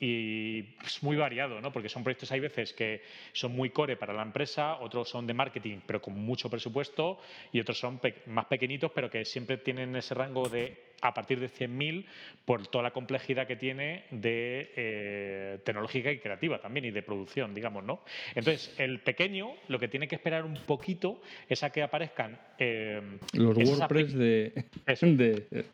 es 0.00 1.02
muy 1.02 1.16
variado, 1.16 1.60
¿no? 1.60 1.72
porque 1.72 1.88
son 1.88 2.02
proyectos, 2.02 2.32
hay 2.32 2.40
veces 2.40 2.72
que 2.72 3.02
son 3.32 3.54
muy 3.54 3.70
core 3.70 3.96
para 3.96 4.12
la 4.12 4.22
empresa, 4.22 4.80
otros 4.80 5.08
son 5.08 5.26
de 5.26 5.34
marketing, 5.34 5.78
pero 5.86 6.02
con 6.02 6.14
mucho 6.14 6.50
presupuesto, 6.50 7.20
y 7.52 7.60
otros 7.60 7.78
son 7.78 8.00
más 8.26 8.46
pequeñitos, 8.46 8.90
pero 8.92 9.08
que 9.08 9.24
siempre 9.24 9.58
tienen 9.58 9.94
ese 9.96 10.14
rango 10.14 10.48
de 10.48 10.93
a 11.04 11.12
partir 11.12 11.38
de 11.38 11.50
100.000 11.50 12.06
por 12.46 12.66
toda 12.66 12.82
la 12.82 12.90
complejidad 12.92 13.46
que 13.46 13.56
tiene 13.56 14.04
de 14.10 14.72
eh, 14.74 15.58
tecnológica 15.62 16.10
y 16.10 16.18
creativa 16.18 16.58
también 16.60 16.86
y 16.86 16.90
de 16.90 17.02
producción, 17.02 17.54
digamos, 17.54 17.84
¿no? 17.84 18.00
Entonces, 18.34 18.74
el 18.78 19.00
pequeño 19.00 19.52
lo 19.68 19.78
que 19.78 19.88
tiene 19.88 20.08
que 20.08 20.14
esperar 20.14 20.44
un 20.44 20.54
poquito 20.54 21.20
es 21.46 21.62
a 21.62 21.70
que 21.70 21.82
aparezcan 21.82 22.38
eh, 22.58 23.02
los 23.34 23.56
WordPress 23.56 24.14
de, 24.14 24.64
de, 24.86 25.66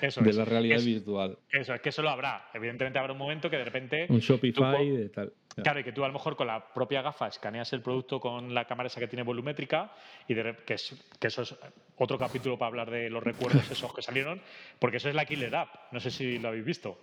la 0.00 0.44
realidad 0.44 0.80
virtual. 0.80 1.38
Eso, 1.50 1.74
es 1.74 1.80
que 1.80 1.88
eso 1.88 2.02
lo 2.02 2.10
habrá. 2.10 2.48
Evidentemente 2.52 2.98
habrá 2.98 3.12
un 3.12 3.18
momento 3.18 3.48
que 3.48 3.56
de 3.56 3.64
repente... 3.64 4.06
Un 4.08 4.20
Shopify 4.20 4.90
de 4.90 5.08
tal. 5.08 5.32
Claro, 5.62 5.80
y 5.80 5.84
que 5.84 5.92
tú 5.92 6.02
a 6.04 6.08
lo 6.08 6.14
mejor 6.14 6.36
con 6.36 6.46
la 6.46 6.72
propia 6.72 7.02
gafa 7.02 7.28
escaneas 7.28 7.72
el 7.72 7.80
producto 7.80 8.18
con 8.18 8.52
la 8.52 8.66
cámara 8.66 8.88
esa 8.88 8.98
que 8.98 9.06
tiene 9.06 9.22
volumétrica 9.22 9.92
y 10.26 10.34
que, 10.34 10.56
que 10.66 11.26
eso 11.26 11.42
es 11.42 11.54
otro 11.96 12.18
capítulo 12.18 12.58
para 12.58 12.68
hablar 12.68 12.90
de 12.90 13.08
los 13.08 13.22
recuerdos 13.22 13.70
esos 13.70 13.94
que 13.94 14.02
salieron, 14.02 14.40
porque 14.78 14.96
eso 14.96 15.08
es 15.08 15.14
la 15.14 15.24
Killer 15.24 15.54
App. 15.54 15.92
No 15.92 16.00
sé 16.00 16.10
si 16.10 16.38
lo 16.38 16.48
habéis 16.48 16.64
visto. 16.64 16.98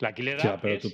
La 0.00 0.14
Killer 0.14 0.46
App. 0.46 0.62
Pero, 0.62 0.88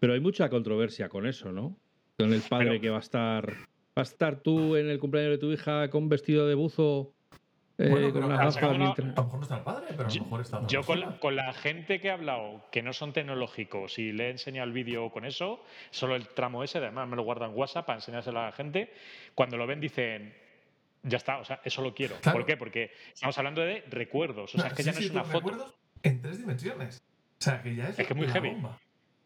pero, 0.00 0.14
hay 0.14 0.20
mucha 0.20 0.48
controversia 0.48 1.08
con 1.08 1.26
eso, 1.26 1.52
¿no? 1.52 1.76
Con 2.18 2.32
el 2.32 2.40
padre 2.42 2.80
que 2.80 2.90
va 2.90 2.96
a 2.96 3.00
estar. 3.00 3.52
Va 3.96 4.02
a 4.02 4.02
estar 4.02 4.40
tú 4.40 4.74
en 4.74 4.90
el 4.90 4.98
cumpleaños 4.98 5.32
de 5.32 5.38
tu 5.38 5.52
hija 5.52 5.88
con 5.90 6.08
vestido 6.08 6.48
de 6.48 6.56
buzo 6.56 7.14
eh, 7.76 8.10
con 8.12 8.22
A 8.24 8.44
lo 8.44 8.50
mejor 8.52 8.78
no 8.78 9.42
está 9.42 9.56
el 9.56 9.62
padre, 9.62 9.86
pero 9.90 10.08
a 10.08 10.14
lo 10.14 10.24
mejor 10.24 10.40
está. 10.40 10.66
Yo 10.66 10.82
con 10.84 11.00
la, 11.00 11.18
con 11.18 11.34
la, 11.34 11.52
gente 11.52 12.00
que 12.00 12.08
he 12.08 12.10
hablado 12.10 12.64
que 12.70 12.82
no 12.82 12.92
son 12.92 13.12
tecnológicos 13.12 13.98
y 13.98 14.12
le 14.12 14.28
he 14.28 14.30
enseñado 14.30 14.66
el 14.68 14.72
vídeo 14.72 15.10
con 15.10 15.24
eso, 15.24 15.64
solo 15.90 16.14
el 16.14 16.28
tramo 16.28 16.62
ese, 16.62 16.78
además 16.78 17.08
me 17.08 17.16
lo 17.16 17.24
guardan 17.24 17.50
en 17.50 17.56
WhatsApp 17.56 17.86
para 17.86 17.98
enseñárselo 17.98 18.40
a 18.40 18.46
la 18.46 18.52
gente, 18.52 18.92
cuando 19.34 19.56
lo 19.56 19.66
ven 19.66 19.80
dicen, 19.80 20.34
ya 21.02 21.16
está, 21.16 21.38
o 21.38 21.44
sea, 21.44 21.60
eso 21.64 21.82
lo 21.82 21.94
quiero. 21.94 22.16
¿Por 22.20 22.46
qué? 22.46 22.56
Porque 22.56 22.92
estamos 23.12 23.36
hablando 23.38 23.60
de 23.60 23.84
recuerdos, 23.90 24.54
o 24.54 24.58
sea, 24.58 24.68
es 24.68 24.74
que 24.74 24.82
ya 24.84 24.92
no 24.92 24.98
es 24.98 25.10
una 25.10 25.24
foto. 25.24 25.50
Recuerdos 25.50 25.74
en 26.02 26.22
tres 26.22 26.38
dimensiones. 26.38 27.02
O 27.40 27.44
sea, 27.44 27.60
que 27.60 27.74
ya 27.74 27.88
es, 27.88 27.98
es 27.98 28.06
que 28.06 28.14
muy 28.14 28.28
heavy. 28.28 28.56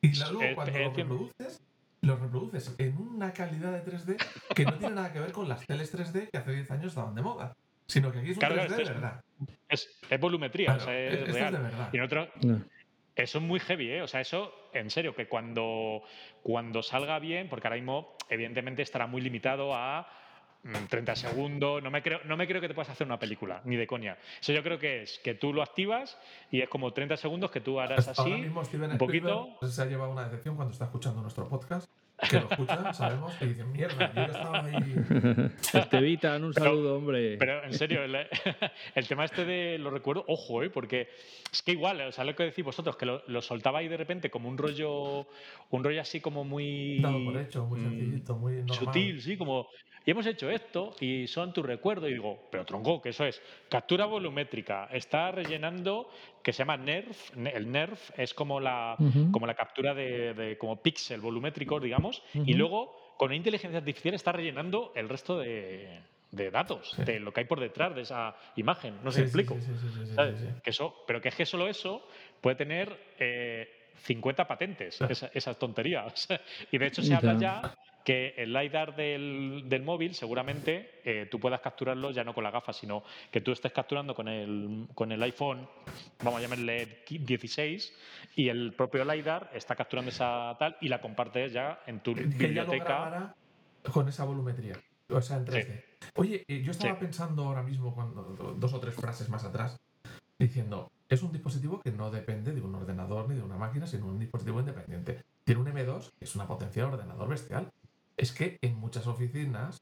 Y 0.01 0.17
luego 0.17 0.41
cuando 0.55 0.79
lo 0.79 0.91
reproduces, 0.95 1.61
lo 2.01 2.17
reproduces 2.17 2.75
en 2.79 2.97
una 2.97 3.33
calidad 3.33 3.73
de 3.73 3.85
3D 3.85 4.17
que 4.55 4.65
no 4.65 4.75
tiene 4.79 4.95
nada 4.95 5.13
que 5.13 5.21
ver 5.21 5.33
con 5.33 5.49
las 5.49 5.67
teles 5.67 5.95
3D 5.95 6.31
que 6.31 6.39
hace 6.39 6.53
10 6.53 6.71
años 6.71 6.87
estaban 6.87 7.15
de 7.15 7.23
moda. 7.23 7.57
Sino 7.89 8.13
que 8.13 8.19
aquí 8.19 8.31
es 8.31 8.37
un 8.37 8.43
3D 8.43 8.69
de 8.69 8.85
verdad. 8.85 9.25
Es, 9.69 9.89
volumetría, 10.21 10.75
o 10.75 10.81
sea, 10.81 10.99
es, 10.99 11.33
real. 11.33 11.55
de 11.55 11.59
verdad. 11.59 11.89
Y 11.93 11.97
en 11.97 12.03
otro, 12.03 12.29
Eso 13.17 13.39
es 13.39 13.45
muy 13.45 13.59
heavy, 13.61 13.91
¿eh? 13.91 14.03
O 14.03 14.07
sea, 14.07 14.21
eso, 14.21 14.53
en 14.73 14.91
serio, 14.91 15.15
que 15.15 15.27
cuando, 15.27 16.03
cuando 16.43 16.83
salga 16.83 17.19
bien, 17.19 17.49
porque 17.49 17.67
ahora 17.67 17.77
mismo, 17.77 18.15
evidentemente, 18.29 18.83
estará 18.83 19.07
muy 19.07 19.23
limitado 19.23 19.75
a 19.75 20.07
30 20.89 21.13
mm, 21.13 21.17
segundos, 21.17 21.83
no 21.83 21.91
me, 21.91 22.03
creo, 22.03 22.21
no 22.25 22.37
me 22.37 22.47
creo 22.47 22.61
que 22.61 22.69
te 22.69 22.75
puedas 22.75 22.91
hacer 22.91 23.07
una 23.07 23.19
película, 23.19 23.63
ni 23.65 23.77
de 23.77 23.87
coña. 23.87 24.19
Eso 24.41 24.53
yo 24.53 24.63
creo 24.63 24.79
que 24.79 25.03
es 25.03 25.19
que 25.25 25.35
tú 25.35 25.53
lo 25.53 25.63
activas 25.63 26.19
y 26.51 26.61
es 26.61 26.69
como 26.69 26.93
30 26.93 27.17
segundos 27.17 27.51
que 27.51 27.61
tú 27.61 27.81
harás 27.81 28.07
así, 28.09 28.31
un 28.31 28.99
poquito... 28.99 29.57
Se 29.67 29.83
ha 29.83 29.87
llevado 29.87 30.13
una 30.13 30.25
decepción 30.25 30.57
cuando 30.57 30.73
está 30.73 30.85
escuchando 30.85 31.23
nuestro 31.23 31.49
podcast, 31.49 31.91
que 32.19 32.41
lo 32.41 32.51
escuchan, 32.51 32.95
sabemos, 32.95 33.33
y 33.41 33.47
dicen, 33.47 33.73
mierda, 33.73 34.13
yo 34.15 34.23
estaba 34.23 34.65
ahí... 34.65 35.51
Estevitan, 35.73 36.45
un 36.45 36.53
saludo, 36.53 36.97
hombre. 36.97 37.37
Pero 37.39 37.65
en 37.65 37.73
serio, 37.73 38.01
el, 38.95 39.09
tema 39.09 39.25
este 39.25 39.45
de 39.45 39.79
lo 39.79 39.91
recuerdo, 39.91 40.25
ojo, 40.27 40.63
¿eh? 40.63 40.71
porque 40.71 41.09
es 41.53 41.63
que 41.63 41.73
igual, 41.73 42.01
o 42.01 42.13
sea, 42.13 42.25
lo 42.25 42.35
que 42.35 42.45
decís 42.45 42.65
vosotros, 42.65 42.97
que 42.97 43.07
lo, 43.07 43.23
lo 43.29 43.41
soltaba 43.41 43.79
ahí 43.79 43.89
de 43.89 43.97
repente 43.97 44.31
como 44.31 44.49
un 44.49 44.59
rollo, 44.59 45.27
un 45.71 45.85
rollo 45.85 46.01
así 46.01 46.21
como 46.21 46.45
muy... 46.45 47.01
Dado 47.01 47.25
por 47.25 47.37
hecho, 47.37 47.67
muy 47.67 47.81
sencillito, 47.81 48.37
muy 48.37 48.55
normal. 48.55 48.77
Sutil, 48.77 49.21
sí, 49.23 49.37
como 49.37 49.69
y 50.09 50.11
hemos 50.11 50.25
hecho 50.25 50.49
esto 50.49 50.97
y 51.01 51.27
son 51.27 51.53
tu 51.53 51.63
recuerdo. 51.63 52.09
Y 52.09 52.15
digo, 52.15 52.49
pero 52.51 52.65
tronco, 52.65 53.03
que 53.03 53.11
eso 53.11 53.27
es 53.27 53.43
captura 53.69 54.07
volumétrica. 54.07 54.89
Está 54.91 55.31
rellenando, 55.31 56.09
que 56.43 56.55
se 56.55 56.61
llama 56.61 56.79
NERF. 56.79 57.37
El 57.37 57.71
NERF 57.71 58.19
es 58.19 58.33
como 58.33 58.59
la, 58.59 58.97
como 59.31 59.47
la 59.47 59.53
captura 59.53 59.93
de, 59.93 60.57
como 60.59 60.81
píxel 60.81 61.21
volumétrico, 61.21 61.79
digamos. 61.79 62.23
Y 62.33 62.55
luego, 62.55 63.15
con 63.19 63.35
inteligencia 63.35 63.81
artificial, 63.81 64.15
está 64.15 64.33
rellenando 64.33 64.93
el 64.97 65.11
resto 65.11 65.41
de, 65.41 66.01
datos, 66.31 66.97
de 67.05 67.21
lo 67.21 67.31
que 67.31 67.41
hay 67.41 67.47
por 67.47 67.61
detrás 67.61 67.95
de 67.95 68.01
esa 68.01 68.35
imagen. 68.57 68.95
No 69.05 69.13
si 69.13 69.21
explico. 69.21 69.59
Que 70.65 70.71
eso, 70.71 71.05
pero 71.07 71.21
que 71.21 71.29
es 71.29 71.35
que 71.35 71.45
solo 71.45 71.69
eso 71.69 72.03
puede 72.41 72.57
tener 72.57 72.97
50 74.05 74.43
eh, 74.43 74.47
patentes, 74.47 74.99
esas 75.35 75.59
tonterías. 75.59 76.27
y 76.73 76.79
de 76.79 76.87
hecho 76.87 77.03
se 77.03 77.15
habla 77.15 77.37
ya 77.39 77.75
que 78.09 78.33
el 78.39 78.55
LiDAR 78.55 78.97
del, 78.97 79.83
móvil 79.85 80.15
seguramente 80.15 81.03
eh, 81.05 81.29
tú 81.31 81.39
puedas 81.39 81.61
capturarlo 81.61 82.11
ya 82.11 82.25
no 82.25 82.33
con 82.33 82.43
la 82.43 82.51
gafa, 82.51 82.73
sino 82.73 83.03
que 83.31 83.43
tú 83.43 83.53
estés 83.53 83.71
capturando 83.71 84.15
con 84.15 84.29
el, 84.29 84.89
con 84.95 85.13
el 85.13 85.23
iPhone, 85.25 85.69
vamos 86.25 86.39
a 86.39 86.43
llamarle 86.43 87.05
16, 87.07 87.93
y 88.35 88.49
el 88.49 88.73
propio 88.73 89.05
LiDAR 89.05 89.51
está 89.53 89.77
capturando 89.77 90.11
esa 90.11 90.57
tal 90.59 90.79
y 90.81 90.89
la 90.89 91.03
compartes 91.03 91.53
ya 91.53 91.81
en 91.87 92.01
tu 92.01 92.15
biblioteca. 92.15 93.35
con 93.93 94.09
esa 94.09 94.25
volumetría, 94.25 94.81
o 95.11 95.21
sea, 95.21 95.37
en 95.37 95.45
3D. 95.45 95.85
Oye, 96.15 96.47
eh, 96.49 96.63
yo 96.63 96.71
estaba 96.71 96.99
pensando 96.99 97.45
ahora 97.45 97.63
mismo, 97.63 97.95
cuando 97.95 98.23
dos 98.57 98.73
o 98.73 98.81
tres 98.81 98.95
frases 98.95 99.29
más 99.29 99.45
atrás, 99.45 99.77
diciendo, 100.39 100.91
es 101.11 101.23
un 101.23 101.31
dispositivo 101.31 101.83
que 101.83 101.93
no 101.93 102.11
depende 102.11 102.55
de 102.55 102.63
un 102.63 102.75
ordenador 102.75 103.29
ni 103.29 103.35
de 103.35 103.43
una 103.43 103.59
máquina, 103.59 103.87
sino 103.87 104.07
un 104.07 104.19
dispositivo 104.19 104.61
independiente. 104.61 105.25
Tiene 105.45 105.61
un 105.61 105.67
M2, 105.67 106.13
que 106.19 106.25
es 106.25 106.35
una 106.35 106.47
potencia 106.47 106.83
de 106.83 106.93
ordenador 106.93 107.29
bestial, 107.29 107.71
es 108.19 108.33
que 108.33 108.59
en 108.61 108.77
muchas 108.77 109.07
oficinas 109.07 109.81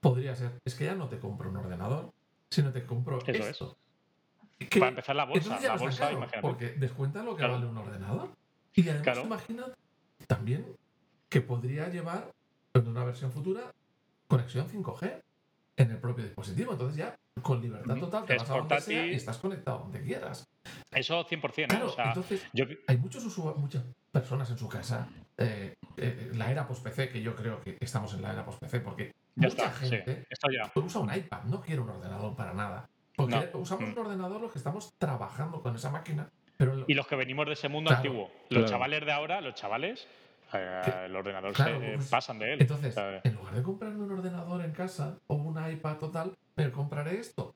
podría 0.00 0.34
ser, 0.34 0.58
es 0.64 0.74
que 0.74 0.84
ya 0.84 0.94
no 0.94 1.08
te 1.08 1.18
compro 1.18 1.48
un 1.48 1.56
ordenador, 1.56 2.12
sino 2.50 2.72
te 2.72 2.84
compro 2.84 3.18
esto. 3.24 3.78
Para 4.78 4.88
empezar 4.88 5.14
la 5.14 5.24
bolsa, 5.24 5.60
la 5.60 5.76
bolsa, 5.76 6.10
Porque 6.42 6.70
descuenta 6.70 7.22
lo 7.22 7.36
que 7.36 7.46
vale 7.46 7.64
un 7.66 7.78
ordenador. 7.78 8.30
Y 8.74 8.88
además 8.88 9.24
imagina 9.24 9.66
también 10.26 10.66
que 11.28 11.40
podría 11.40 11.88
llevar 11.88 12.32
en 12.74 12.88
una 12.88 13.04
versión 13.04 13.32
futura 13.32 13.72
conexión 14.26 14.68
5G 14.68 15.22
en 15.76 15.90
el 15.90 15.98
propio 15.98 16.24
dispositivo. 16.24 16.72
Entonces 16.72 16.96
ya 16.96 17.16
con 17.40 17.62
libertad 17.62 17.96
total 17.96 18.24
te 18.24 18.36
vas 18.36 18.50
a 18.50 18.56
donde 18.56 18.80
sea 18.80 19.06
y 19.06 19.14
estás 19.14 19.38
conectado 19.38 19.78
donde 19.78 20.02
quieras. 20.02 20.48
Eso 20.90 21.24
100%. 21.24 21.66
Claro, 21.68 21.94
entonces 21.96 22.42
hay 22.86 22.96
muchos 22.96 23.38
muchas 23.56 23.84
personas 24.10 24.50
en 24.50 24.58
su 24.58 24.68
casa 24.68 25.08
eh, 25.38 25.76
eh, 25.96 26.30
la 26.34 26.50
era 26.50 26.66
post-PC, 26.66 27.10
que 27.10 27.22
yo 27.22 27.34
creo 27.36 27.60
que 27.60 27.78
estamos 27.80 28.12
en 28.14 28.22
la 28.22 28.32
era 28.32 28.44
post-PC, 28.44 28.80
porque 28.80 29.14
mucha 29.36 29.70
gente 29.70 30.26
usa 30.74 31.00
un 31.00 31.14
iPad, 31.14 31.44
no 31.44 31.60
quiere 31.60 31.80
un 31.80 31.90
ordenador 31.90 32.34
para 32.34 32.52
nada. 32.52 32.88
Porque 33.14 33.50
usamos 33.54 33.88
mm. 33.88 33.92
un 33.92 33.98
ordenador 33.98 34.40
los 34.40 34.52
que 34.52 34.58
estamos 34.58 34.92
trabajando 34.98 35.62
con 35.62 35.76
esa 35.76 35.90
máquina. 35.90 36.28
Pero 36.56 36.84
y 36.86 36.94
los 36.94 37.06
que 37.06 37.14
venimos 37.14 37.46
de 37.46 37.52
ese 37.52 37.68
mundo 37.68 37.92
antiguo. 37.92 38.30
Los 38.50 38.68
chavales 38.68 39.04
de 39.04 39.12
ahora, 39.12 39.40
los 39.40 39.54
chavales, 39.54 40.08
eh, 40.52 41.04
el 41.06 41.14
ordenador 41.14 41.56
se 41.56 41.72
pues, 41.72 42.08
pasan 42.08 42.40
de 42.40 42.54
él. 42.54 42.60
Entonces, 42.60 42.96
en 42.96 43.34
lugar 43.34 43.54
de 43.54 43.62
comprarme 43.62 44.04
un 44.04 44.10
ordenador 44.10 44.64
en 44.64 44.72
casa 44.72 45.18
o 45.28 45.36
un 45.36 45.70
iPad 45.70 45.98
total, 45.98 46.36
me 46.56 46.70
compraré 46.72 47.18
esto. 47.18 47.54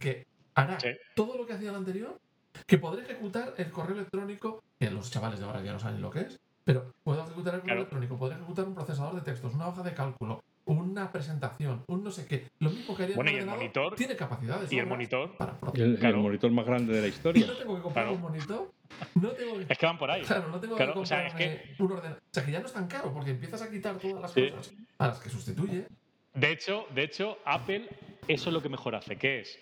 Que 0.00 0.26
hará 0.54 0.78
todo 1.14 1.36
lo 1.36 1.46
que 1.46 1.52
hacía 1.52 1.70
el 1.70 1.76
anterior, 1.76 2.18
que 2.66 2.78
podré 2.78 3.02
ejecutar 3.02 3.54
el 3.58 3.70
correo 3.70 3.96
electrónico, 3.96 4.62
que 4.78 4.90
los 4.90 5.10
chavales 5.10 5.38
de 5.38 5.44
ahora 5.44 5.62
ya 5.62 5.72
no 5.72 5.78
saben 5.78 6.00
lo 6.00 6.10
que 6.10 6.20
es, 6.20 6.40
pero 6.64 6.92
puedo 7.02 7.22
ejecutar 7.22 7.54
el 7.54 7.60
correo 7.60 7.76
electrónico, 7.76 8.18
podría 8.18 8.38
ejecutar 8.38 8.64
un 8.66 8.74
procesador 8.74 9.14
de 9.14 9.20
textos, 9.20 9.54
una 9.54 9.68
hoja 9.68 9.82
de 9.82 9.94
cálculo, 9.94 10.42
una 10.66 11.12
presentación, 11.12 11.84
un 11.88 12.02
no 12.02 12.10
sé 12.10 12.26
qué. 12.26 12.48
Lo 12.58 12.70
mismo 12.70 12.96
que 12.96 13.02
haría 13.04 13.16
bueno, 13.16 13.30
y 13.30 13.36
el 13.36 13.46
monitor 13.46 13.94
tiene 13.94 14.16
capacidades. 14.16 14.72
Y 14.72 14.78
el 14.78 14.86
monitor. 14.86 15.36
Para 15.36 15.56
el, 15.74 16.02
el, 16.02 16.16
monitor 16.16 16.50
más 16.50 16.64
grande 16.64 16.94
de 16.94 17.02
la 17.02 17.06
historia. 17.14 17.46
No 17.46 17.52
tengo 17.52 17.76
que 17.76 17.82
comprar 17.82 18.08
un 18.08 18.20
monitor. 18.20 18.72
No 19.14 19.30
tengo 19.30 19.60
Es 19.60 19.78
que 19.78 19.86
van 19.86 19.98
por 19.98 20.10
ahí. 20.10 20.22
Claro, 20.22 20.48
no 20.48 20.60
tengo 20.60 20.76
que 20.76 20.84
comprar 20.84 20.98
o 20.98 21.06
sea, 21.06 21.26
es 21.26 21.34
que... 21.34 21.74
un 21.78 21.92
ordenador. 21.92 22.18
O 22.18 22.34
sea, 22.34 22.44
que 22.44 22.52
ya 22.52 22.60
no 22.60 22.66
es 22.66 22.72
tan 22.72 22.86
caro 22.86 23.12
porque 23.12 23.32
empiezas 23.32 23.60
a 23.62 23.70
quitar 23.70 23.96
todas 23.96 24.22
las 24.22 24.32
cosas 24.32 24.74
a 24.98 25.06
las 25.08 25.18
que 25.20 25.28
sustituye. 25.28 25.86
De 26.32 26.50
hecho, 26.50 26.86
de 26.94 27.04
hecho, 27.04 27.38
Apple 27.44 27.88
eso 28.28 28.48
es 28.48 28.54
lo 28.54 28.62
que 28.62 28.68
mejor 28.68 28.94
hace, 28.94 29.16
que 29.16 29.40
es 29.40 29.58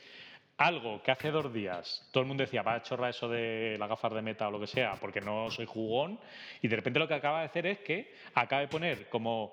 algo 0.57 1.03
que 1.03 1.11
hace 1.11 1.31
dos 1.31 1.53
días 1.53 2.09
todo 2.13 2.23
el 2.23 2.29
mundo 2.29 2.45
decía, 2.45 2.63
va 2.63 2.75
a 2.75 2.83
chorrar 2.83 3.11
eso 3.11 3.29
de 3.29 3.77
las 3.79 3.89
gafas 3.89 4.13
de 4.15 4.23
meta 4.23 4.49
o 4.49 4.51
lo 4.51 4.61
que 4.61 4.67
sea, 4.67 4.95
porque 5.01 5.21
no 5.21 5.51
soy 5.51 5.67
jugón, 5.67 6.19
y 6.61 6.69
de 6.69 6.77
repente 6.77 6.99
lo 6.99 7.09
que 7.09 7.15
acaba 7.15 7.41
de 7.41 7.47
hacer 7.47 7.67
es 7.67 7.79
que 7.81 8.15
acaba 8.35 8.61
de 8.61 8.69
poner 8.69 9.09
como 9.09 9.53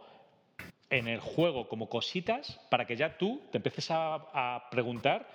en 0.89 1.07
el 1.07 1.19
juego 1.19 1.67
como 1.67 1.88
cositas 1.88 2.59
para 2.69 2.85
que 2.85 2.95
ya 2.95 3.17
tú 3.17 3.41
te 3.51 3.57
empieces 3.57 3.89
a, 3.91 4.67
preguntar 4.71 5.30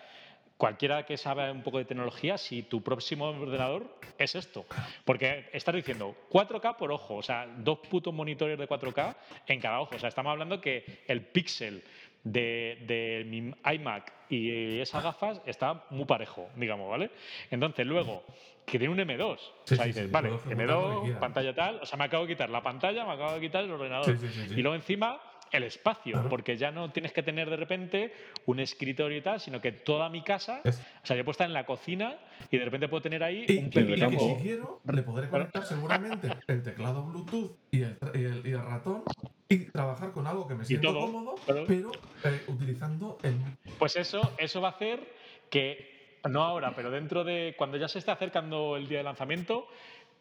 cualquiera 0.56 1.04
que 1.04 1.16
sabe 1.16 1.50
un 1.50 1.62
poco 1.62 1.78
de 1.78 1.84
tecnología, 1.84 2.38
si 2.38 2.62
tu 2.62 2.82
próximo 2.82 3.26
ordenador 3.26 3.98
es 4.18 4.34
esto. 4.36 4.66
Porque 5.04 5.48
estás 5.52 5.74
diciendo 5.74 6.14
4K 6.30 6.76
por 6.76 6.92
ojo, 6.92 7.16
o 7.16 7.22
sea, 7.22 7.46
dos 7.58 7.80
putos 7.80 8.14
monitores 8.14 8.56
de 8.56 8.68
4K 8.68 9.16
en 9.48 9.60
cada 9.60 9.80
ojo. 9.80 9.96
O 9.96 9.98
sea, 9.98 10.08
estamos 10.08 10.30
hablando 10.30 10.60
que 10.60 11.02
el 11.08 11.22
píxel 11.22 11.82
de, 12.22 13.24
mi 13.26 13.52
iMac 13.74 14.12
y 14.28 14.80
esas 14.80 15.02
gafas 15.02 15.40
está 15.46 15.84
muy 15.90 16.04
parejo, 16.04 16.48
digamos, 16.56 16.90
¿vale? 16.90 17.10
Entonces, 17.50 17.86
luego, 17.86 18.24
que 18.64 18.78
tiene 18.78 18.92
un 18.92 18.98
M2. 18.98 19.36
o 19.36 19.38
sea, 19.64 19.84
dices, 19.84 20.10
vale, 20.10 20.30
M2, 20.30 21.18
pantalla 21.18 21.54
tal. 21.54 21.80
O 21.82 21.86
sea, 21.86 21.98
me 21.98 22.04
acabo 22.04 22.24
de 22.24 22.32
quitar 22.32 22.50
la 22.50 22.62
pantalla, 22.62 23.04
me 23.04 23.12
acabo 23.12 23.32
de 23.32 23.40
quitar 23.40 23.64
el 23.64 23.70
ordenador. 23.70 24.16
Y 24.50 24.62
luego 24.62 24.74
encima 24.74 25.20
el 25.54 25.62
espacio, 25.62 26.26
porque 26.28 26.56
ya 26.56 26.70
no 26.70 26.90
tienes 26.90 27.12
que 27.12 27.22
tener 27.22 27.48
de 27.48 27.56
repente 27.56 28.12
un 28.46 28.58
escritorio 28.58 29.18
y 29.18 29.20
tal, 29.20 29.40
sino 29.40 29.60
que 29.60 29.70
toda 29.70 30.08
mi 30.08 30.22
casa, 30.22 30.60
o 30.64 31.06
sea, 31.06 31.16
yo 31.16 31.24
puedo 31.24 31.32
estar 31.32 31.46
en 31.46 31.52
la 31.52 31.64
cocina 31.64 32.18
y 32.50 32.58
de 32.58 32.64
repente 32.64 32.88
puedo 32.88 33.02
tener 33.02 33.22
ahí 33.22 33.46
un 33.58 33.70
pequeño. 33.70 34.08
Y 34.08 34.10
que 34.10 34.18
si 34.18 34.34
quiero, 34.42 34.80
le 34.92 35.02
podré 35.02 35.28
conectar 35.28 35.64
seguramente 35.64 36.28
el 36.48 36.62
teclado 36.62 37.04
Bluetooth 37.04 37.56
y 37.70 37.82
el, 37.82 37.96
y 38.44 38.50
el, 38.50 38.64
ratón 38.64 39.04
y 39.48 39.58
trabajar 39.66 40.10
con 40.10 40.26
algo 40.26 40.48
que 40.48 40.54
me 40.56 40.64
siento 40.64 40.92
cómodo, 40.92 41.36
pero, 41.46 41.92
eh, 42.24 42.44
utilizando 42.48 43.18
el. 43.22 43.36
Pues 43.78 43.94
eso, 43.96 44.32
eso 44.38 44.60
va 44.60 44.68
a 44.68 44.72
hacer 44.72 45.06
que, 45.50 46.18
no 46.28 46.42
ahora, 46.42 46.74
pero 46.74 46.90
dentro 46.90 47.22
de. 47.22 47.54
cuando 47.56 47.76
ya 47.76 47.86
se 47.86 48.00
esté 48.00 48.10
acercando 48.10 48.76
el 48.76 48.88
día 48.88 48.98
de 48.98 49.04
lanzamiento, 49.04 49.68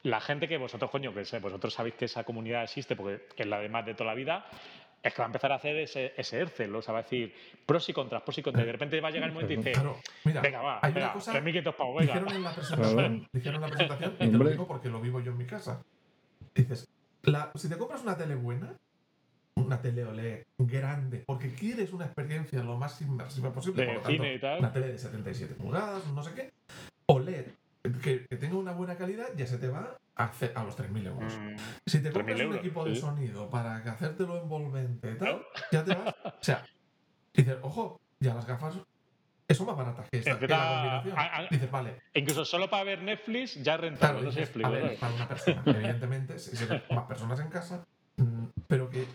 la 0.04 0.20
gente 0.20 0.48
que 0.48 0.58
vosotros, 0.58 0.92
coño, 0.92 1.14
que 1.14 1.40
vosotros 1.40 1.74
sabéis 1.74 1.96
que 1.96 2.06
esa 2.06 2.26
comunidad 2.26 2.64
existe 2.64 2.96
porque 2.96 3.26
es 3.36 3.48
la 3.48 3.60
de 3.60 3.70
más 3.70 3.86
de 3.86 3.94
toda 3.94 4.10
la 4.10 4.16
vida, 4.16 4.46
es 5.04 5.14
que 5.14 5.20
va 5.20 5.26
a 5.26 5.28
empezar 5.28 5.52
a 5.52 5.56
hacer 5.56 5.76
ese, 5.76 6.14
ese 6.16 6.40
Ercel, 6.40 6.74
o 6.74 6.82
sea, 6.82 6.94
va 6.94 7.02
a 7.02 7.04
decir 7.04 7.34
pros 7.66 7.88
y 7.90 7.94
contras, 7.94 8.24
pros 8.24 8.38
y 8.38 8.42
contras. 8.42 8.64
Y 8.64 8.68
de 8.68 8.72
repente 8.72 9.02
va 9.02 9.10
a 9.10 9.12
llegar 9.12 9.28
el 9.28 9.36
momento 9.36 9.54
y 9.54 9.58
dice, 9.58 9.74
mira, 10.24 10.42
venga, 10.42 10.62
va, 10.62 10.80
hay 10.82 10.94
venga, 10.94 11.08
una 11.08 11.14
cosa, 11.14 11.34
pavos, 11.78 12.00
venga. 12.00 12.14
Dijeron 12.14 12.36
en 12.36 12.44
la 12.44 12.56
presentación, 12.56 13.28
dijeron 13.34 13.56
en 13.56 13.62
la 13.62 13.68
presentación 13.68 14.14
y 14.14 14.32
te 14.32 14.38
lo 14.38 14.50
digo 14.50 14.66
porque 14.66 14.90
lo 14.90 15.02
vivo 15.02 15.20
yo 15.20 15.32
en 15.32 15.38
mi 15.38 15.46
casa. 15.46 15.84
Dices, 16.56 16.88
la, 17.24 17.52
si 17.56 17.68
te 17.68 17.78
compras 17.78 18.02
una 18.02 18.16
tele 18.16 18.36
buena, 18.36 18.74
una 19.56 19.82
tele 19.82 20.06
OLED 20.06 20.46
grande, 20.58 21.24
porque 21.26 21.54
quieres 21.54 21.92
una 21.92 22.06
experiencia 22.06 22.64
lo 22.64 22.78
más 22.78 23.02
inmersiva 23.02 23.52
posible, 23.52 23.82
de 23.82 23.88
por 23.88 23.96
lo 23.96 24.02
tanto, 24.02 24.24
cine 24.24 24.36
y 24.36 24.40
tal. 24.40 24.60
una 24.60 24.72
tele 24.72 24.88
de 24.88 24.98
77 24.98 25.56
pulgadas, 25.56 26.08
no 26.08 26.24
sé 26.24 26.34
qué, 26.34 26.54
OLED 27.08 27.48
que, 28.02 28.20
tenga 28.38 28.56
una 28.56 28.72
buena 28.72 28.96
calidad, 28.96 29.28
ya 29.36 29.46
se 29.46 29.58
te 29.58 29.68
va 29.68 29.98
a, 30.16 30.26
a 30.26 30.64
los 30.64 30.78
3.000 30.78 31.08
euros. 31.08 31.38
Mm, 31.38 31.56
si 31.86 32.02
te 32.02 32.12
compras 32.12 32.40
un 32.42 32.56
equipo 32.56 32.86
de 32.86 32.96
sonido 32.96 33.50
para 33.50 33.78
hacértelo 33.78 34.42
envolvente 34.42 35.12
y 35.12 35.18
tal, 35.18 35.44
ya 35.72 35.84
te 35.84 35.96
vas. 35.96 36.16
O 36.24 36.44
sea, 36.44 36.66
dices, 37.34 37.58
ojo, 37.62 38.00
ya 38.20 38.34
las 38.34 38.46
gafas 38.46 38.76
son 39.54 39.68
más 39.68 39.78
baratas 39.78 40.10
que 40.10 40.20
esta. 40.20 40.40
Que 40.40 40.48
la 40.48 41.02
combinación. 41.04 41.48
dices, 41.52 41.72
vale. 41.72 42.02
Incluso 42.14 42.46
solo 42.46 42.70
para 42.70 42.84
ver 42.84 43.04
Netflix 43.04 43.62
ya 43.62 43.78
rentable. 43.78 44.24
no 44.24 44.32
sé 44.32 44.50
a 44.64 44.70
ver, 44.70 44.98
para 44.98 45.14
una 45.14 45.28
persona, 45.28 45.64
evidentemente, 45.66 46.40
si 46.40 46.66
más 46.66 47.06
personas 47.06 47.40
en 47.40 47.50
casa, 47.50 47.86
mm, 48.18 48.46
pero 48.68 48.90
que 48.90 49.06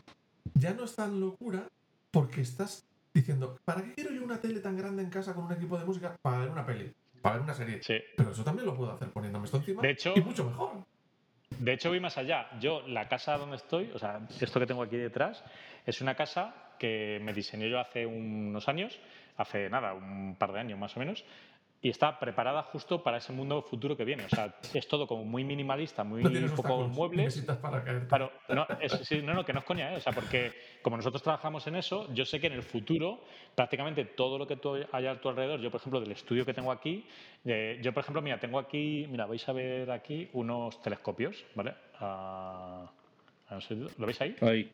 ya 0.54 0.74
no 0.74 0.84
es 0.84 0.94
tan 0.94 1.20
locura 1.20 1.68
porque 2.10 2.40
estás 2.40 2.86
diciendo, 3.12 3.58
¿para 3.64 3.82
qué 3.82 3.94
quiero 3.94 4.12
yo 4.12 4.22
una 4.22 4.40
tele 4.40 4.60
tan 4.60 4.76
grande 4.76 5.02
en 5.02 5.10
casa 5.10 5.34
con 5.34 5.44
un 5.44 5.52
equipo 5.52 5.78
de 5.78 5.84
música 5.84 6.16
para 6.22 6.38
ver 6.38 6.50
una 6.50 6.64
peli? 6.64 6.92
Para 7.20 7.36
ver 7.36 7.44
una 7.44 7.54
serie. 7.54 7.82
Sí. 7.82 7.98
Pero 8.16 8.30
eso 8.30 8.44
también 8.44 8.66
lo 8.66 8.74
puedo 8.74 8.92
hacer 8.92 9.08
poniéndome 9.10 9.44
esto 9.46 9.58
encima. 9.58 9.82
De 9.82 9.90
hecho- 9.90 10.12
y 10.16 10.20
mucho 10.20 10.44
mejor. 10.44 10.70
De 11.58 11.72
hecho, 11.72 11.88
voy 11.88 12.00
más 12.00 12.18
allá. 12.18 12.48
Yo, 12.60 12.86
la 12.86 13.08
casa 13.08 13.36
donde 13.38 13.56
estoy, 13.56 13.90
o 13.94 13.98
sea, 13.98 14.20
esto 14.40 14.60
que 14.60 14.66
tengo 14.66 14.82
aquí 14.82 14.96
detrás, 14.96 15.42
es 15.86 16.00
una 16.00 16.14
casa 16.14 16.54
que 16.78 17.18
me 17.22 17.32
diseñé 17.32 17.68
yo 17.70 17.80
hace 17.80 18.06
unos 18.06 18.68
años, 18.68 18.98
hace 19.36 19.68
nada, 19.70 19.94
un 19.94 20.36
par 20.38 20.52
de 20.52 20.60
años 20.60 20.78
más 20.78 20.96
o 20.96 21.00
menos, 21.00 21.24
y 21.80 21.90
está 21.90 22.18
preparada 22.18 22.62
justo 22.64 23.02
para 23.02 23.18
ese 23.18 23.32
mundo 23.32 23.62
futuro 23.62 23.96
que 23.96 24.04
viene. 24.04 24.24
O 24.24 24.28
sea, 24.28 24.54
es 24.74 24.88
todo 24.88 25.06
como 25.06 25.24
muy 25.24 25.44
minimalista, 25.44 26.02
muy 26.04 26.22
No 26.22 26.54
poco 26.56 26.88
muebles. 26.88 27.24
Necesitas 27.26 27.58
para. 27.58 27.84
Claro, 28.08 28.32
no, 28.48 28.66
es- 28.80 28.92
sí, 29.06 29.20
no, 29.22 29.34
no, 29.34 29.44
que 29.44 29.52
no 29.52 29.58
es 29.60 29.64
coña, 29.64 29.92
¿eh? 29.92 29.96
O 29.96 30.00
sea, 30.00 30.12
porque 30.12 30.52
como 30.82 30.96
nosotros 30.96 31.22
trabajamos 31.22 31.66
en 31.66 31.76
eso, 31.76 32.12
yo 32.14 32.24
sé 32.24 32.40
que 32.40 32.46
en 32.48 32.54
el 32.54 32.62
futuro 32.62 33.22
prácticamente 33.54 34.04
todo 34.06 34.38
lo 34.38 34.46
que 34.46 34.56
tú 34.56 34.76
haya 34.92 35.10
a 35.12 35.20
tu 35.20 35.28
alrededor, 35.28 35.60
yo 35.60 35.70
por 35.70 35.80
ejemplo 35.80 36.00
del 36.00 36.12
estudio 36.12 36.44
que 36.46 36.54
tengo 36.54 36.72
aquí, 36.72 37.06
eh, 37.44 37.78
yo 37.82 37.92
por 37.92 38.00
ejemplo, 38.02 38.22
mira, 38.22 38.40
tengo 38.40 38.58
aquí, 38.58 39.06
mira, 39.10 39.26
vais 39.26 39.46
a 39.48 39.52
ver 39.52 39.90
aquí 39.90 40.28
unos 40.32 40.80
telescopios, 40.82 41.44
¿vale? 41.54 41.74
Ah, 42.00 42.90
¿Lo 43.98 44.06
veis 44.06 44.20
ahí? 44.20 44.36
Ahí. 44.40 44.72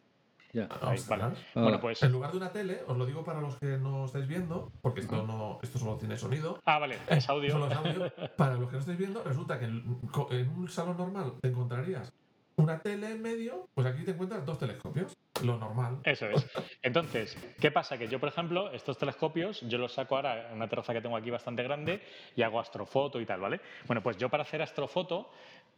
Ya. 0.54 0.68
Ahí, 0.80 0.96
Ostras. 0.96 1.20
vale. 1.20 1.34
Ah. 1.56 1.62
Bueno, 1.62 1.80
pues... 1.80 2.00
En 2.04 2.12
lugar 2.12 2.30
de 2.30 2.36
una 2.36 2.52
tele, 2.52 2.82
os 2.86 2.96
lo 2.96 3.04
digo 3.04 3.24
para 3.24 3.40
los 3.40 3.56
que 3.56 3.76
no 3.76 4.04
estáis 4.04 4.28
viendo, 4.28 4.70
porque 4.80 5.00
esto 5.00 5.26
no, 5.26 5.58
esto 5.62 5.80
solo 5.80 5.96
tiene 5.96 6.16
sonido. 6.16 6.60
Ah, 6.64 6.78
vale, 6.78 6.96
es 7.08 7.24
Solo 7.24 7.40
audio. 7.40 7.66
es 7.66 7.76
audio. 7.76 8.12
Para 8.36 8.54
los 8.54 8.68
que 8.68 8.74
no 8.74 8.78
estáis 8.78 8.96
viendo, 8.96 9.22
resulta 9.24 9.58
que 9.58 9.64
en, 9.64 10.48
un 10.56 10.68
salón 10.68 10.96
normal 10.96 11.34
te 11.42 11.48
encontrarías 11.48 12.12
una 12.56 12.78
tele 12.78 13.10
en 13.10 13.20
medio, 13.20 13.68
pues 13.74 13.84
aquí 13.84 14.04
te 14.04 14.12
encuentras 14.12 14.46
dos 14.46 14.56
telescopios. 14.56 15.16
Lo 15.42 15.58
normal. 15.58 15.98
Eso 16.04 16.26
es. 16.28 16.46
Entonces, 16.82 17.36
¿qué 17.58 17.72
pasa? 17.72 17.98
Que 17.98 18.06
yo, 18.06 18.20
por 18.20 18.28
ejemplo, 18.28 18.70
estos 18.70 18.96
telescopios, 18.96 19.60
yo 19.62 19.78
los 19.78 19.92
saco 19.92 20.14
ahora 20.14 20.50
en 20.50 20.56
una 20.56 20.68
terraza 20.68 20.92
que 20.92 21.00
tengo 21.00 21.16
aquí 21.16 21.30
bastante 21.30 21.64
grande 21.64 22.00
y 22.36 22.42
hago 22.42 22.60
astrofoto 22.60 23.20
y 23.20 23.26
tal, 23.26 23.40
¿vale? 23.40 23.60
Bueno, 23.88 24.00
pues 24.00 24.16
yo 24.16 24.28
para 24.28 24.44
hacer 24.44 24.62
astrofoto 24.62 25.32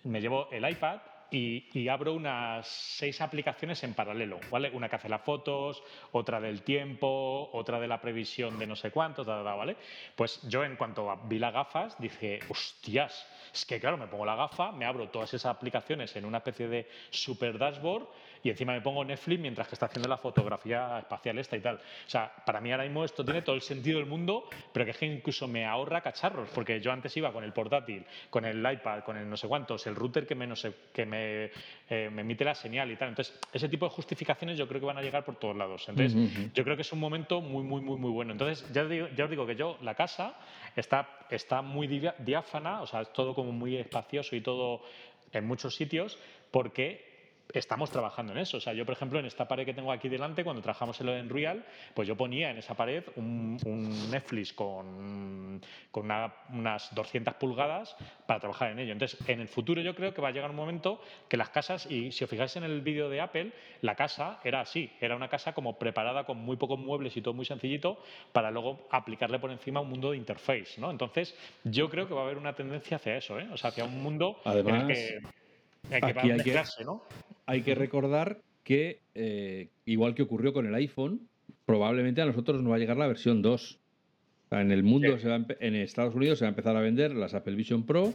me 0.04 0.20
llevo 0.20 0.50
el 0.50 0.68
iPad 0.68 1.00
y, 1.30 1.88
abro 1.88 2.14
unas 2.14 2.66
seis 2.66 3.20
aplicaciones 3.20 3.82
en 3.84 3.94
paralelo, 3.94 4.38
¿vale? 4.50 4.70
Una 4.70 4.88
que 4.88 4.96
hace 4.96 5.08
las 5.08 5.22
fotos, 5.22 5.82
otra 6.12 6.40
del 6.40 6.62
tiempo, 6.62 7.50
otra 7.52 7.80
de 7.80 7.88
la 7.88 8.00
previsión 8.00 8.58
de 8.58 8.66
no 8.66 8.76
sé 8.76 8.90
cuánto, 8.90 9.24
ta, 9.24 9.42
ta, 9.42 9.54
¿vale? 9.54 9.76
Pues 10.14 10.40
yo 10.48 10.64
en 10.64 10.76
cuanto 10.76 11.14
vi 11.24 11.38
las 11.38 11.52
gafas 11.52 11.98
dije, 11.98 12.40
hostias, 12.48 13.26
es 13.52 13.64
que 13.64 13.80
claro, 13.80 13.96
me 13.96 14.06
pongo 14.06 14.24
la 14.24 14.36
gafa, 14.36 14.72
me 14.72 14.84
abro 14.84 15.08
todas 15.08 15.32
esas 15.34 15.54
aplicaciones 15.54 16.14
en 16.16 16.24
una 16.24 16.38
especie 16.38 16.68
de 16.68 16.88
super 17.10 17.58
dashboard 17.58 18.06
y 18.46 18.50
encima 18.50 18.72
me 18.72 18.80
pongo 18.80 19.04
Netflix 19.04 19.40
mientras 19.40 19.66
que 19.68 19.74
está 19.74 19.86
haciendo 19.86 20.08
la 20.08 20.16
fotografía 20.16 20.98
espacial 21.00 21.38
esta 21.38 21.56
y 21.56 21.60
tal. 21.60 21.76
O 21.76 22.08
sea, 22.10 22.32
para 22.44 22.60
mí 22.60 22.70
ahora 22.70 22.84
mismo 22.84 23.04
esto 23.04 23.24
tiene 23.24 23.42
todo 23.42 23.56
el 23.56 23.62
sentido 23.62 23.98
del 23.98 24.06
mundo, 24.08 24.48
pero 24.72 24.84
que 24.84 24.92
es 24.92 24.96
que 24.98 25.06
incluso 25.06 25.48
me 25.48 25.64
ahorra 25.66 26.00
cacharros, 26.00 26.48
porque 26.54 26.80
yo 26.80 26.92
antes 26.92 27.16
iba 27.16 27.32
con 27.32 27.42
el 27.44 27.52
portátil, 27.52 28.04
con 28.30 28.44
el 28.44 28.58
iPad, 28.58 29.00
con 29.04 29.16
el 29.16 29.28
no 29.28 29.36
sé 29.36 29.48
cuántos, 29.48 29.86
el 29.86 29.94
router 29.96 30.26
que 30.26 30.34
me, 30.34 30.46
no 30.46 30.54
sé, 30.56 30.72
que 30.92 31.04
me, 31.04 31.50
eh, 31.90 32.08
me 32.12 32.22
emite 32.22 32.44
la 32.44 32.54
señal 32.54 32.90
y 32.90 32.96
tal. 32.96 33.08
Entonces, 33.08 33.38
ese 33.52 33.68
tipo 33.68 33.86
de 33.86 33.90
justificaciones 33.90 34.56
yo 34.56 34.68
creo 34.68 34.80
que 34.80 34.86
van 34.86 34.98
a 34.98 35.02
llegar 35.02 35.24
por 35.24 35.36
todos 35.36 35.56
lados. 35.56 35.88
Entonces, 35.88 36.14
yo 36.54 36.62
creo 36.64 36.76
que 36.76 36.82
es 36.82 36.92
un 36.92 37.00
momento 37.00 37.40
muy, 37.40 37.64
muy, 37.64 37.80
muy, 37.80 37.98
muy 37.98 38.10
bueno. 38.10 38.32
Entonces, 38.32 38.70
ya, 38.72 38.84
digo- 38.84 39.08
ya 39.16 39.24
os 39.24 39.30
digo 39.30 39.46
que 39.46 39.56
yo, 39.56 39.76
la 39.82 39.94
casa 39.94 40.34
está, 40.76 41.08
está 41.30 41.62
muy 41.62 41.86
diáfana, 41.88 42.82
o 42.82 42.86
sea, 42.86 43.00
es 43.00 43.12
todo 43.12 43.34
como 43.34 43.50
muy 43.52 43.76
espacioso 43.76 44.36
y 44.36 44.40
todo 44.40 44.82
en 45.32 45.46
muchos 45.46 45.74
sitios, 45.74 46.18
porque 46.50 47.15
estamos 47.52 47.90
trabajando 47.90 48.32
en 48.32 48.38
eso. 48.38 48.56
O 48.56 48.60
sea, 48.60 48.72
yo, 48.72 48.84
por 48.84 48.94
ejemplo, 48.94 49.18
en 49.18 49.26
esta 49.26 49.46
pared 49.48 49.64
que 49.64 49.74
tengo 49.74 49.92
aquí 49.92 50.08
delante, 50.08 50.44
cuando 50.44 50.62
trabajamos 50.62 51.00
en 51.00 51.08
Unreal, 51.08 51.64
pues 51.94 52.06
yo 52.08 52.16
ponía 52.16 52.50
en 52.50 52.58
esa 52.58 52.74
pared 52.74 53.04
un, 53.16 53.56
Netflix 54.10 54.52
con, 54.52 55.60
con 55.90 56.04
una- 56.04 56.32
unas 56.52 56.94
200 56.94 57.34
pulgadas 57.34 57.96
para 58.26 58.40
trabajar 58.40 58.70
en 58.72 58.78
ello. 58.80 58.92
Entonces, 58.92 59.18
en 59.28 59.40
el 59.40 59.48
futuro 59.48 59.80
yo 59.80 59.94
creo 59.94 60.12
que 60.12 60.20
va 60.20 60.28
a 60.28 60.32
llegar 60.32 60.50
un 60.50 60.56
momento 60.56 61.00
que 61.28 61.36
las 61.36 61.50
casas, 61.50 61.90
y 61.90 62.12
si 62.12 62.24
os 62.24 62.30
fijáis 62.30 62.56
en 62.56 62.64
el 62.64 62.80
vídeo 62.80 63.08
de 63.08 63.20
Apple, 63.20 63.52
la 63.82 63.94
casa 63.94 64.40
era 64.44 64.60
así, 64.60 64.90
era 65.00 65.16
una 65.16 65.28
casa 65.28 65.52
como 65.52 65.78
preparada 65.78 66.24
con 66.24 66.38
muy 66.38 66.56
pocos 66.56 66.78
muebles 66.78 67.16
y 67.16 67.22
todo 67.22 67.34
muy 67.34 67.44
sencillito 67.44 67.98
para 68.32 68.50
luego 68.50 68.86
aplicarle 68.90 69.38
por 69.38 69.50
encima 69.50 69.80
un 69.80 69.88
mundo 69.88 70.10
de 70.10 70.16
interface, 70.16 70.80
¿no? 70.80 70.90
Entonces, 70.90 71.36
yo 71.64 71.88
creo 71.88 72.08
que 72.08 72.14
va 72.14 72.22
a 72.22 72.24
haber 72.24 72.38
una 72.38 72.54
tendencia 72.54 72.96
hacia 72.96 73.16
eso, 73.16 73.38
¿eh? 73.38 73.48
O 73.52 73.56
sea, 73.56 73.70
hacia 73.70 73.84
un 73.84 74.02
mundo 74.02 74.40
en 74.44 74.74
el 74.76 74.86
que, 74.88 75.18
el 75.90 76.00
que 76.00 76.06
aquí 76.06 76.18
hay 76.18 76.28
que- 76.28 76.34
mezclarse, 76.44 76.84
¿no? 76.84 77.02
Hay 77.46 77.62
que 77.62 77.74
recordar 77.74 78.40
que, 78.64 79.00
eh, 79.14 79.68
igual 79.84 80.14
que 80.14 80.22
ocurrió 80.22 80.52
con 80.52 80.66
el 80.66 80.74
iPhone, 80.74 81.28
probablemente 81.64 82.22
a 82.22 82.26
nosotros 82.26 82.62
nos 82.62 82.72
va 82.72 82.76
a 82.76 82.78
llegar 82.78 82.96
la 82.96 83.06
versión 83.06 83.42
2. 83.42 83.78
O 84.46 84.48
sea, 84.48 84.60
en 84.60 84.70
el 84.72 84.82
mundo, 84.82 85.16
Sí. 85.16 85.22
se 85.22 85.28
va 85.28 85.44
en 85.60 85.74
Estados 85.74 86.14
Unidos 86.14 86.38
se 86.38 86.44
va 86.44 86.48
a 86.48 86.50
empezar 86.50 86.76
a 86.76 86.80
vender 86.80 87.14
las 87.14 87.34
Apple 87.34 87.54
Vision 87.56 87.84
Pro 87.84 88.14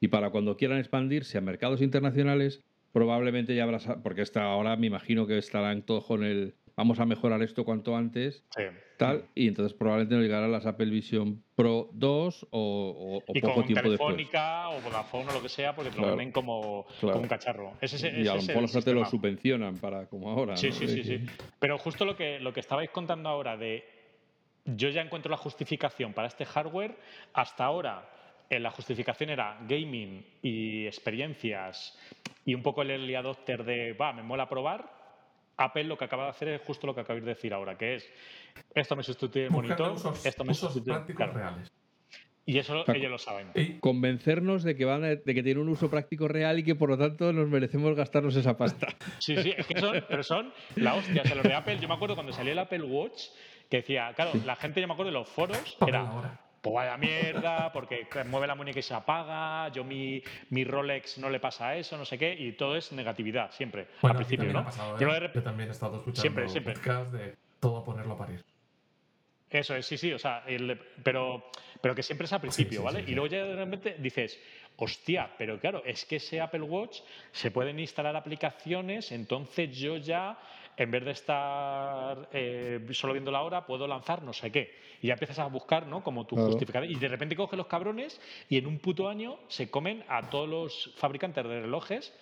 y 0.00 0.08
para 0.08 0.30
cuando 0.30 0.56
quieran 0.56 0.78
expandirse 0.78 1.38
a 1.38 1.40
mercados 1.40 1.80
internacionales, 1.82 2.60
probablemente 2.92 3.54
ya 3.54 3.64
habrá, 3.64 3.78
porque 4.02 4.22
esta 4.22 4.44
ahora 4.44 4.76
me 4.76 4.86
imagino 4.86 5.26
que 5.26 5.38
estarán 5.38 5.82
todos 5.82 6.04
con 6.06 6.22
el 6.24 6.54
vamos 6.76 6.98
a 7.00 7.06
mejorar 7.06 7.42
esto 7.42 7.64
cuanto 7.64 7.96
antes, 7.96 8.44
Sí. 8.56 8.62
tal, 8.96 9.24
y 9.34 9.48
entonces 9.48 9.72
probablemente 9.76 10.14
nos 10.14 10.24
llegarán 10.24 10.50
las 10.52 10.64
Apple 10.66 10.90
Vision 10.90 11.42
Pro 11.54 11.90
2 11.92 12.46
o, 12.50 12.58
o- 12.58 13.16
o 13.18 13.32
y 13.34 13.40
poco 13.40 13.54
con 13.54 13.66
tiempo 13.66 13.90
después. 13.90 14.16
Telefónica 14.16 14.68
o 14.70 14.80
Vodafone 14.80 15.30
o 15.30 15.32
lo 15.34 15.42
que 15.42 15.48
sea, 15.48 15.74
porque 15.74 15.90
te 15.90 15.98
lo 16.00 16.08
venden 16.08 16.32
como, 16.32 16.86
Claro. 17.00 17.12
como 17.14 17.22
un 17.24 17.28
cacharro. 17.28 17.72
Ese, 17.80 17.96
ese- 17.96 18.20
Y 18.22 18.26
a 18.28 18.34
lo 18.34 18.42
mejor 18.42 18.64
hasta 18.64 18.80
te 18.82 18.92
lo 18.94 19.04
subvencionan 19.04 19.76
para 19.78 20.06
como 20.06 20.30
ahora. 20.30 20.56
Sí, 20.56 20.68
¿no? 20.68 20.72
sí, 20.74 20.88
sí, 20.88 21.04
sí. 21.04 21.18
Pero 21.60 21.78
justo 21.78 22.04
lo 22.04 22.16
que, 22.16 22.38
lo 22.40 22.52
que 22.52 22.60
estabais 22.60 22.90
contando 22.90 23.28
ahora 23.28 23.56
de 23.56 23.84
yo 24.64 24.88
ya 24.90 25.02
encuentro 25.02 25.30
la 25.30 25.36
justificación 25.36 26.12
para 26.12 26.28
este 26.28 26.44
hardware, 26.44 26.96
hasta 27.34 27.64
ahora 27.64 28.08
eh, 28.48 28.60
la 28.60 28.70
justificación 28.70 29.30
era 29.30 29.58
gaming 29.68 30.24
y 30.42 30.86
experiencias 30.86 31.98
y 32.44 32.54
un 32.54 32.62
poco 32.62 32.82
el 32.82 32.90
early 32.90 33.14
adopter 33.14 33.64
de, 33.64 33.92
va, 33.94 34.12
me 34.12 34.22
mola 34.22 34.48
probar. 34.48 35.01
Apple 35.64 35.84
lo 35.84 35.96
que 35.98 36.04
acaba 36.04 36.24
de 36.24 36.30
hacer 36.30 36.48
es 36.48 36.60
justo 36.62 36.86
lo 36.86 36.94
que 36.94 37.00
acabáis 37.02 37.24
de 37.24 37.30
decir 37.34 37.52
ahora, 37.54 37.76
que 37.78 37.96
es, 37.96 38.08
esto 38.74 38.96
me 38.96 39.02
sustituye 39.02 39.44
el 39.46 39.50
monitor, 39.50 39.92
usos, 39.92 40.24
esto 40.26 40.44
me 40.44 40.54
sustituye... 40.54 41.14
claro. 41.14 41.32
reales. 41.32 41.72
Y 42.44 42.58
eso 42.58 42.82
Claro. 42.84 42.98
ellos 42.98 43.10
lo 43.12 43.18
saben. 43.18 43.50
Y 43.54 43.78
convencernos 43.78 44.64
de 44.64 44.74
que 44.76 44.84
van 44.84 45.04
a- 45.04 45.14
de 45.14 45.34
que 45.34 45.42
tiene 45.44 45.60
un 45.60 45.68
uso 45.68 45.88
práctico 45.88 46.26
real 46.26 46.58
y 46.58 46.64
que 46.64 46.74
por 46.74 46.88
lo 46.90 46.98
tanto 46.98 47.32
nos 47.32 47.48
merecemos 47.48 47.94
gastarnos 47.94 48.34
esa 48.34 48.56
pasta. 48.56 48.88
Sí, 49.20 49.36
sí, 49.40 49.54
es 49.56 49.64
que 49.66 49.78
son, 49.78 50.04
pero 50.08 50.24
son 50.24 50.52
la 50.74 50.94
hostia. 50.94 51.22
O 51.22 51.24
sea, 51.24 51.36
los 51.36 51.44
de 51.44 51.54
Apple, 51.54 51.78
yo 51.78 51.86
me 51.86 51.94
acuerdo 51.94 52.16
cuando 52.16 52.32
salió 52.32 52.52
el 52.52 52.58
Apple 52.58 52.82
Watch, 52.82 53.22
que 53.70 53.76
decía, 53.78 54.12
claro, 54.16 54.32
la 54.44 54.56
gente, 54.56 54.80
yo 54.80 54.88
me 54.88 54.94
acuerdo 54.94 55.12
de 55.12 55.18
los 55.18 55.28
foros, 55.28 55.76
era. 55.86 56.40
Pues 56.62 56.74
vaya 56.74 56.96
mierda, 56.96 57.72
porque 57.72 58.06
mueve 58.26 58.46
la 58.46 58.54
muñeca 58.54 58.78
y 58.78 58.82
se 58.82 58.94
apaga, 58.94 59.68
yo 59.72 59.82
mi, 59.82 60.22
mi 60.50 60.62
Rolex 60.64 61.18
no 61.18 61.28
le 61.28 61.40
pasa 61.40 61.74
eso, 61.76 61.98
no 61.98 62.04
sé 62.04 62.16
qué, 62.16 62.32
y 62.38 62.52
todo 62.52 62.76
es 62.76 62.92
negatividad, 62.92 63.50
siempre, 63.50 63.88
Bueno, 64.00 64.18
al 64.18 64.24
principio, 64.24 64.52
¿no? 64.52 64.64
pasado, 64.64 64.94
¿eh? 64.96 64.98
De 65.04 65.20
rep- 65.20 65.34
Yo 65.34 65.42
también 65.42 65.68
he 65.68 65.72
estado 65.72 65.96
escuchando 65.96 66.22
Siempre, 66.22 66.48
siempre. 66.48 66.74
de 67.18 67.34
todo 67.58 67.78
a 67.78 67.84
ponerlo 67.84 68.14
a 68.14 68.18
parir. 68.18 68.44
Eso 69.50 69.74
es, 69.74 69.84
sí, 69.84 69.98
sí, 69.98 70.12
o 70.12 70.18
sea, 70.20 70.44
el- 70.46 70.80
pero, 71.02 71.50
pero 71.80 71.94
que 71.96 72.02
siempre 72.04 72.26
es 72.26 72.32
al 72.32 72.40
principio, 72.40 72.78
sí, 72.78 72.84
¿vale? 72.84 73.04
sí. 73.04 73.10
Y 73.10 73.14
luego 73.14 73.26
ya 73.26 73.44
de 73.44 73.56
repente 73.56 73.96
dices, 73.98 74.40
hostia, 74.76 75.30
pero 75.36 75.58
claro, 75.58 75.82
es 75.84 76.04
que 76.06 76.16
ese 76.16 76.40
Apple 76.40 76.62
Watch 76.62 77.00
se 77.32 77.50
pueden 77.50 77.78
instalar 77.80 78.14
aplicaciones, 78.16 79.10
entonces 79.12 79.76
yo 79.76 79.96
ya, 79.98 80.38
en 80.76 80.90
vez 80.90 81.04
de 81.04 81.10
estar 81.10 82.28
eh, 82.32 82.80
solo 82.92 83.12
viendo 83.12 83.30
la 83.30 83.42
hora, 83.42 83.66
puedo 83.66 83.86
lanzar 83.86 84.22
no 84.22 84.32
sé 84.32 84.50
qué. 84.50 84.74
Y 85.00 85.08
ya 85.08 85.14
empiezas 85.14 85.38
a 85.38 85.46
buscar, 85.46 85.86
¿no? 85.86 86.02
Como 86.02 86.26
tu 86.26 86.36
Claro. 86.36 86.50
justificador. 86.50 86.90
Y 86.90 86.94
de 86.96 87.08
repente 87.08 87.36
cogen 87.36 87.58
los 87.58 87.66
cabrones 87.66 88.20
y 88.48 88.58
en 88.58 88.66
un 88.66 88.78
puto 88.78 89.08
año 89.08 89.38
se 89.48 89.70
comen 89.70 90.04
a 90.08 90.30
todos 90.30 90.48
los 90.48 90.94
fabricantes 90.96 91.44
de 91.44 91.60
relojes, 91.62 92.12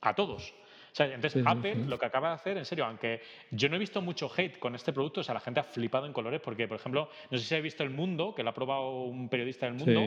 a 0.00 0.14
todos. 0.14 0.52
O 0.92 0.96
sea, 0.96 1.06
entonces 1.06 1.32
Sí, 1.32 1.40
sí, 1.40 1.44
Apple 1.48 1.74
sí. 1.74 1.88
lo 1.88 1.98
que 1.98 2.06
acaba 2.06 2.28
de 2.28 2.34
hacer, 2.34 2.56
en 2.56 2.64
serio, 2.64 2.84
aunque 2.84 3.20
yo 3.50 3.68
no 3.68 3.74
he 3.74 3.78
visto 3.80 4.00
mucho 4.00 4.30
hate 4.36 4.58
con 4.60 4.76
este 4.76 4.92
producto, 4.92 5.22
o 5.22 5.24
sea, 5.24 5.34
la 5.34 5.40
gente 5.40 5.58
ha 5.58 5.64
flipado 5.64 6.06
en 6.06 6.12
colores 6.12 6.40
porque, 6.40 6.68
por 6.68 6.76
ejemplo, 6.78 7.08
no 7.30 7.38
sé 7.38 7.44
si 7.44 7.54
habéis 7.54 7.72
visto 7.74 7.82
El 7.82 7.90
Mundo, 7.90 8.32
que 8.32 8.44
lo 8.44 8.50
ha 8.50 8.54
probado 8.54 9.00
un 9.02 9.28
periodista 9.28 9.66
del 9.66 9.74
Mundo, 9.74 10.00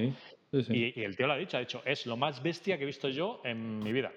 y, 0.53 0.97
y 0.97 1.03
el 1.03 1.17
tío 1.17 1.27
lo 1.27 1.33
ha 1.33 1.37
dicho, 1.37 1.57
ha 1.57 1.59
dicho, 1.59 1.81
es 1.83 2.05
lo 2.05 2.15
más 2.15 2.41
bestia 2.41 2.77
que 2.77 2.83
he 2.83 2.85
visto 2.85 3.09
yo 3.09 3.41
en 3.43 3.79
mi 3.79 3.91
vida. 3.91 4.13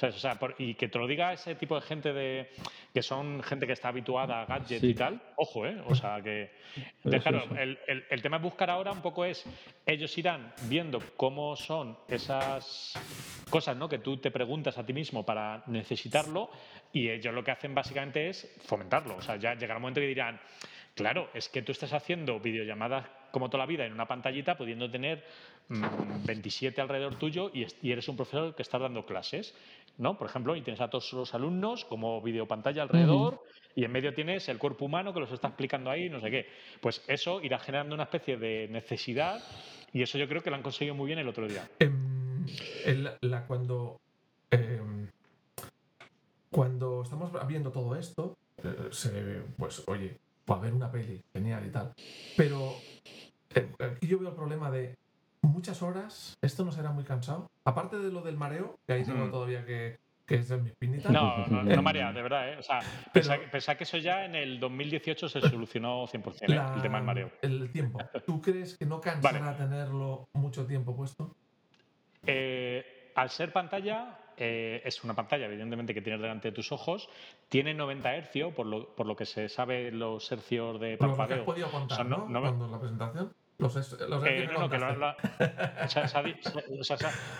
¿Sabes? 0.00 0.16
O 0.16 0.18
sea, 0.18 0.36
por- 0.36 0.54
y 0.56 0.74
que 0.76 0.88
te 0.88 0.98
lo 0.98 1.06
diga 1.06 1.30
ese 1.34 1.54
tipo 1.56 1.74
de 1.74 1.82
gente 1.82 2.14
de 2.14 2.48
que 2.94 3.02
son 3.02 3.42
gente 3.42 3.66
que 3.66 3.74
está 3.74 3.88
habituada 3.88 4.40
a 4.40 4.46
gadgets 4.46 4.80
Sí. 4.80 4.86
y 4.88 4.94
tal, 4.94 5.20
ojo, 5.36 5.66
¿eh? 5.66 5.76
O 5.86 5.94
sea, 5.94 6.22
que... 6.22 6.50
Entonces, 7.04 7.22
claro, 7.22 7.44
el, 7.58 7.78
el- 7.86 8.04
el 8.08 8.22
tema 8.22 8.38
es 8.38 8.42
buscar 8.42 8.70
ahora 8.70 8.92
un 8.92 9.02
poco 9.02 9.26
es, 9.26 9.44
ellos 9.84 10.16
irán 10.16 10.54
viendo 10.62 11.00
cómo 11.18 11.54
son 11.54 11.98
esas 12.08 12.94
cosas 13.50 13.76
¿no? 13.76 13.88
que 13.90 13.98
tú 13.98 14.16
te 14.16 14.30
preguntas 14.30 14.78
a 14.78 14.86
ti 14.86 14.94
mismo 14.94 15.26
para 15.26 15.62
necesitarlo 15.66 16.50
y 16.94 17.10
ellos 17.10 17.34
lo 17.34 17.44
que 17.44 17.50
hacen 17.50 17.74
básicamente 17.74 18.30
es 18.30 18.50
fomentarlo. 18.64 19.16
O 19.16 19.20
sea, 19.20 19.36
ya 19.36 19.52
llegará 19.54 19.76
un 19.76 19.82
momento 19.82 20.00
que 20.00 20.06
dirán, 20.06 20.40
claro, 20.94 21.28
es 21.34 21.50
que 21.50 21.60
tú 21.60 21.72
estás 21.72 21.92
haciendo 21.92 22.40
videollamadas 22.40 23.06
como 23.30 23.48
toda 23.48 23.64
la 23.64 23.66
vida 23.66 23.86
en 23.86 23.92
una 23.92 24.06
pantallita, 24.06 24.56
pudiendo 24.56 24.90
tener 24.90 25.24
27 25.68 26.80
mm, 26.80 26.82
alrededor 26.82 27.14
tuyo 27.16 27.50
y, 27.54 27.66
eres 27.90 28.08
un 28.08 28.16
profesor 28.16 28.54
que 28.54 28.62
está 28.62 28.78
dando 28.78 29.06
clases, 29.06 29.54
¿no? 29.98 30.18
Por 30.18 30.28
ejemplo, 30.28 30.56
y 30.56 30.62
tienes 30.62 30.80
a 30.80 30.88
todos 30.88 31.12
los 31.12 31.34
alumnos 31.34 31.84
como 31.84 32.20
videopantalla 32.22 32.82
alrededor 32.82 33.42
y 33.74 33.84
en 33.84 33.92
medio 33.92 34.12
tienes 34.14 34.48
el 34.48 34.58
cuerpo 34.58 34.84
humano 34.84 35.14
que 35.14 35.20
los 35.20 35.32
está 35.32 35.48
explicando 35.48 35.90
ahí, 35.90 36.08
no 36.08 36.20
sé 36.20 36.30
qué. 36.30 36.46
Pues 36.80 37.02
eso 37.06 37.40
irá 37.42 37.58
generando 37.58 37.94
una 37.94 38.04
especie 38.04 38.36
de 38.36 38.68
necesidad 38.68 39.42
y 39.92 40.02
eso 40.02 40.18
yo 40.18 40.28
creo 40.28 40.42
que 40.42 40.50
lo 40.50 40.56
han 40.56 40.62
conseguido 40.62 40.94
muy 40.94 41.06
bien 41.06 41.18
el 41.18 41.28
otro 41.28 41.46
día. 41.46 41.68
Em, 41.78 42.46
la, 43.22 43.46
cuando, 43.46 44.00
em, 44.50 45.08
cuando 46.50 47.02
estamos 47.02 47.30
viendo 47.46 47.70
todo 47.70 47.94
esto, 47.96 48.36
eh, 48.62 48.88
se, 48.90 49.42
pues 49.56 49.82
oye, 49.86 50.18
va 50.50 50.56
a 50.56 50.58
haber 50.58 50.74
una 50.74 50.90
peli, 50.90 51.22
genial 51.32 51.66
y 51.66 51.70
tal. 51.70 51.92
Pero 52.36 52.74
eh, 53.54 53.68
aquí 53.78 54.06
yo 54.06 54.18
veo 54.18 54.30
el 54.30 54.34
problema 54.34 54.70
de 54.70 54.96
muchas 55.42 55.82
horas, 55.82 56.38
esto 56.42 56.64
no 56.64 56.72
será 56.72 56.90
muy 56.92 57.04
cansado. 57.04 57.50
Aparte 57.64 57.98
de 57.98 58.10
lo 58.10 58.22
del 58.22 58.36
mareo, 58.36 58.78
que 58.86 58.94
ahí 58.94 59.04
tengo 59.04 59.26
mm. 59.26 59.30
todavía 59.30 59.64
que, 59.64 59.98
que 60.26 60.36
es 60.36 60.50
mi 60.50 60.68
espinita. 60.68 61.10
No, 61.10 61.46
no, 61.48 61.62
no, 61.62 61.82
marea, 61.82 62.12
de 62.12 62.22
verdad. 62.22 62.52
¿eh? 62.52 62.56
O 62.58 62.62
sea, 62.62 62.80
pensá, 63.12 63.76
que 63.76 63.84
eso 63.84 63.98
ya 63.98 64.24
en 64.24 64.34
el 64.34 64.60
2018 64.60 65.28
se 65.28 65.40
solucionó 65.40 66.06
100%, 66.06 66.42
¿eh? 66.42 66.74
el 66.76 66.82
tema 66.82 66.98
del 66.98 67.06
mareo. 67.06 67.30
El 67.42 67.70
tiempo. 67.70 67.98
¿Tú 68.26 68.40
crees 68.40 68.76
que 68.76 68.86
no 68.86 69.00
cansará 69.00 69.56
tenerlo 69.56 70.28
mucho 70.34 70.66
tiempo 70.66 70.94
puesto? 70.94 71.34
Eh, 72.26 73.12
al 73.14 73.30
ser 73.30 73.52
pantalla, 73.52 74.18
eh, 74.40 74.82
es 74.84 75.04
una 75.04 75.14
pantalla, 75.14 75.46
evidentemente, 75.46 75.94
que 75.94 76.02
tienes 76.02 76.20
delante 76.20 76.48
de 76.48 76.52
tus 76.52 76.72
ojos. 76.72 77.08
Tiene 77.48 77.74
90 77.74 78.16
Hz, 78.16 78.54
por 78.54 78.66
lo, 78.66 78.94
por 78.94 79.06
lo 79.06 79.14
que 79.14 79.26
se 79.26 79.48
sabe 79.48 79.92
los 79.92 80.32
hercios 80.32 80.80
de 80.80 80.96
parpadeo. 80.96 81.36
Lo 81.36 81.42
has 81.42 81.46
podido 81.46 81.70
contar, 81.70 82.06
¿no? 82.06 82.26
Cuando 82.26 82.68
la 82.68 82.80
presentación. 82.80 83.32
Los, 83.58 83.74
los 83.74 84.24
eh, 84.24 84.48
no, 84.50 84.60
no, 84.60 84.70
que 84.70 84.78
lo, 84.78 84.86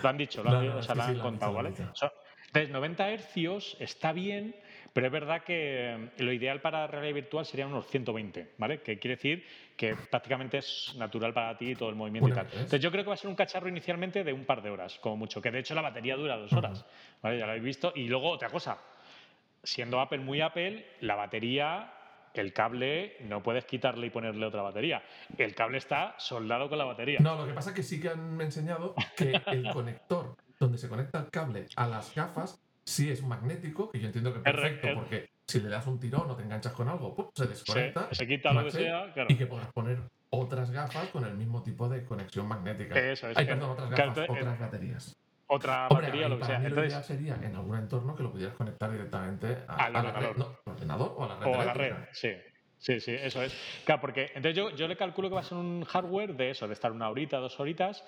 han 0.07 0.17
dicho, 0.17 0.43
lo 0.43 0.51
han, 0.51 1.19
contado, 1.19 1.53
¿vale? 1.53 1.69
Entonces, 1.69 2.69
90 2.69 3.09
hercios 3.09 3.75
está 3.79 4.11
bien, 4.13 4.55
pero 4.93 5.07
es 5.07 5.13
verdad 5.13 5.43
que 5.43 6.09
lo 6.17 6.33
ideal 6.33 6.61
para 6.61 6.87
realidad 6.87 7.13
virtual 7.13 7.45
sería 7.45 7.67
unos 7.67 7.87
120, 7.87 8.53
¿vale? 8.57 8.81
Que 8.81 8.99
quiere 8.99 9.15
decir 9.15 9.45
que 9.77 9.95
prácticamente 9.95 10.57
es 10.57 10.93
natural 10.97 11.33
para 11.33 11.57
ti 11.57 11.75
todo 11.75 11.89
el 11.89 11.95
movimiento 11.95 12.29
y 12.29 12.33
tal. 12.33 12.47
Entonces, 12.51 12.79
yo 12.79 12.91
creo 12.91 13.03
que 13.03 13.09
va 13.09 13.13
a 13.13 13.17
ser 13.17 13.29
un 13.29 13.35
cacharro 13.35 13.69
inicialmente 13.69 14.23
de 14.23 14.33
un 14.33 14.45
par 14.45 14.61
de 14.61 14.69
horas, 14.69 14.99
como 14.99 15.17
mucho, 15.17 15.41
que 15.41 15.51
de 15.51 15.59
hecho 15.59 15.73
la 15.75 15.81
batería 15.81 16.15
dura 16.15 16.37
dos 16.37 16.51
horas, 16.53 16.85
¿vale? 17.21 17.37
Ya 17.37 17.45
lo 17.45 17.51
habéis 17.51 17.65
visto. 17.65 17.93
Y 17.95 18.07
luego 18.07 18.29
otra 18.29 18.49
cosa, 18.49 18.77
siendo 19.63 19.99
Apple 19.99 20.19
muy 20.19 20.41
Apple, 20.41 20.85
la 21.01 21.15
batería 21.15 21.93
el 22.33 22.53
cable 22.53 23.17
no 23.21 23.43
puedes 23.43 23.65
quitarle 23.65 24.07
y 24.07 24.09
ponerle 24.09 24.45
otra 24.45 24.61
batería. 24.61 25.03
El 25.37 25.53
cable 25.53 25.77
está 25.77 26.15
soldado 26.17 26.69
con 26.69 26.77
la 26.77 26.85
batería. 26.85 27.19
No, 27.19 27.35
lo 27.35 27.45
que 27.45 27.53
pasa 27.53 27.71
es 27.71 27.75
que 27.75 27.83
sí 27.83 27.99
que 27.99 28.09
han 28.09 28.39
enseñado 28.39 28.95
que 29.15 29.41
el 29.47 29.69
conector 29.71 30.35
donde 30.59 30.77
se 30.77 30.87
conecta 30.87 31.19
el 31.19 31.29
cable 31.29 31.65
a 31.75 31.87
las 31.87 32.13
gafas 32.15 32.61
sí 32.91 33.09
es 33.09 33.23
magnético, 33.23 33.89
que 33.89 33.99
yo 33.99 34.07
entiendo 34.07 34.33
que 34.33 34.39
es 34.39 34.43
perfecto, 34.43 34.87
porque 34.93 35.29
si 35.47 35.61
le 35.61 35.69
das 35.69 35.87
un 35.87 35.99
tirón 35.99 36.29
o 36.29 36.35
te 36.35 36.43
enganchas 36.43 36.73
con 36.73 36.87
algo, 36.87 37.31
se 37.33 37.47
desconecta. 37.47 38.09
se 38.11 38.27
quita 38.27 38.53
lo 38.53 38.65
que 38.65 38.71
sea, 38.71 39.13
Y 39.27 39.35
que 39.35 39.47
podrás 39.47 39.71
poner 39.71 39.99
otras 40.29 40.71
gafas 40.71 41.09
con 41.09 41.25
el 41.25 41.35
mismo 41.35 41.63
tipo 41.63 41.89
de 41.89 42.03
conexión 42.05 42.47
magnética. 42.47 42.99
Eso 42.99 43.29
es. 43.29 43.37
Hay, 43.37 43.45
perdón, 43.45 43.71
otras 43.71 43.89
gafas, 43.89 44.29
otras 44.29 44.59
baterías. 44.59 45.17
Otra 45.47 45.87
batería, 45.89 46.29
lo 46.29 46.37
que 46.37 46.45
sea. 46.45 46.63
Entonces, 46.63 47.05
sería 47.05 47.35
en 47.35 47.55
algún 47.55 47.77
entorno 47.77 48.15
que 48.15 48.23
lo 48.23 48.31
pudieras 48.31 48.55
conectar 48.55 48.91
directamente 48.91 49.57
al 49.67 49.95
ordenador. 49.95 50.61
ordenador 50.65 51.15
o 51.17 51.23
a 51.23 51.27
la 51.27 51.39
red. 51.39 51.51
O 51.51 51.61
a 51.61 51.65
la 51.65 51.73
red, 51.73 51.95
sí. 52.11 52.31
Sí, 52.77 52.99
sí, 52.99 53.11
eso 53.11 53.43
es. 53.43 53.55
Claro, 53.85 54.01
porque 54.01 54.31
entonces 54.33 54.55
yo, 54.55 54.71
yo 54.71 54.87
le 54.87 54.97
calculo 54.97 55.29
que 55.29 55.35
va 55.35 55.41
a 55.41 55.43
ser 55.43 55.59
un 55.59 55.85
hardware 55.85 56.33
de 56.33 56.49
eso, 56.49 56.67
de 56.67 56.73
estar 56.73 56.91
una 56.91 57.11
horita, 57.11 57.37
dos 57.37 57.59
horitas. 57.59 58.03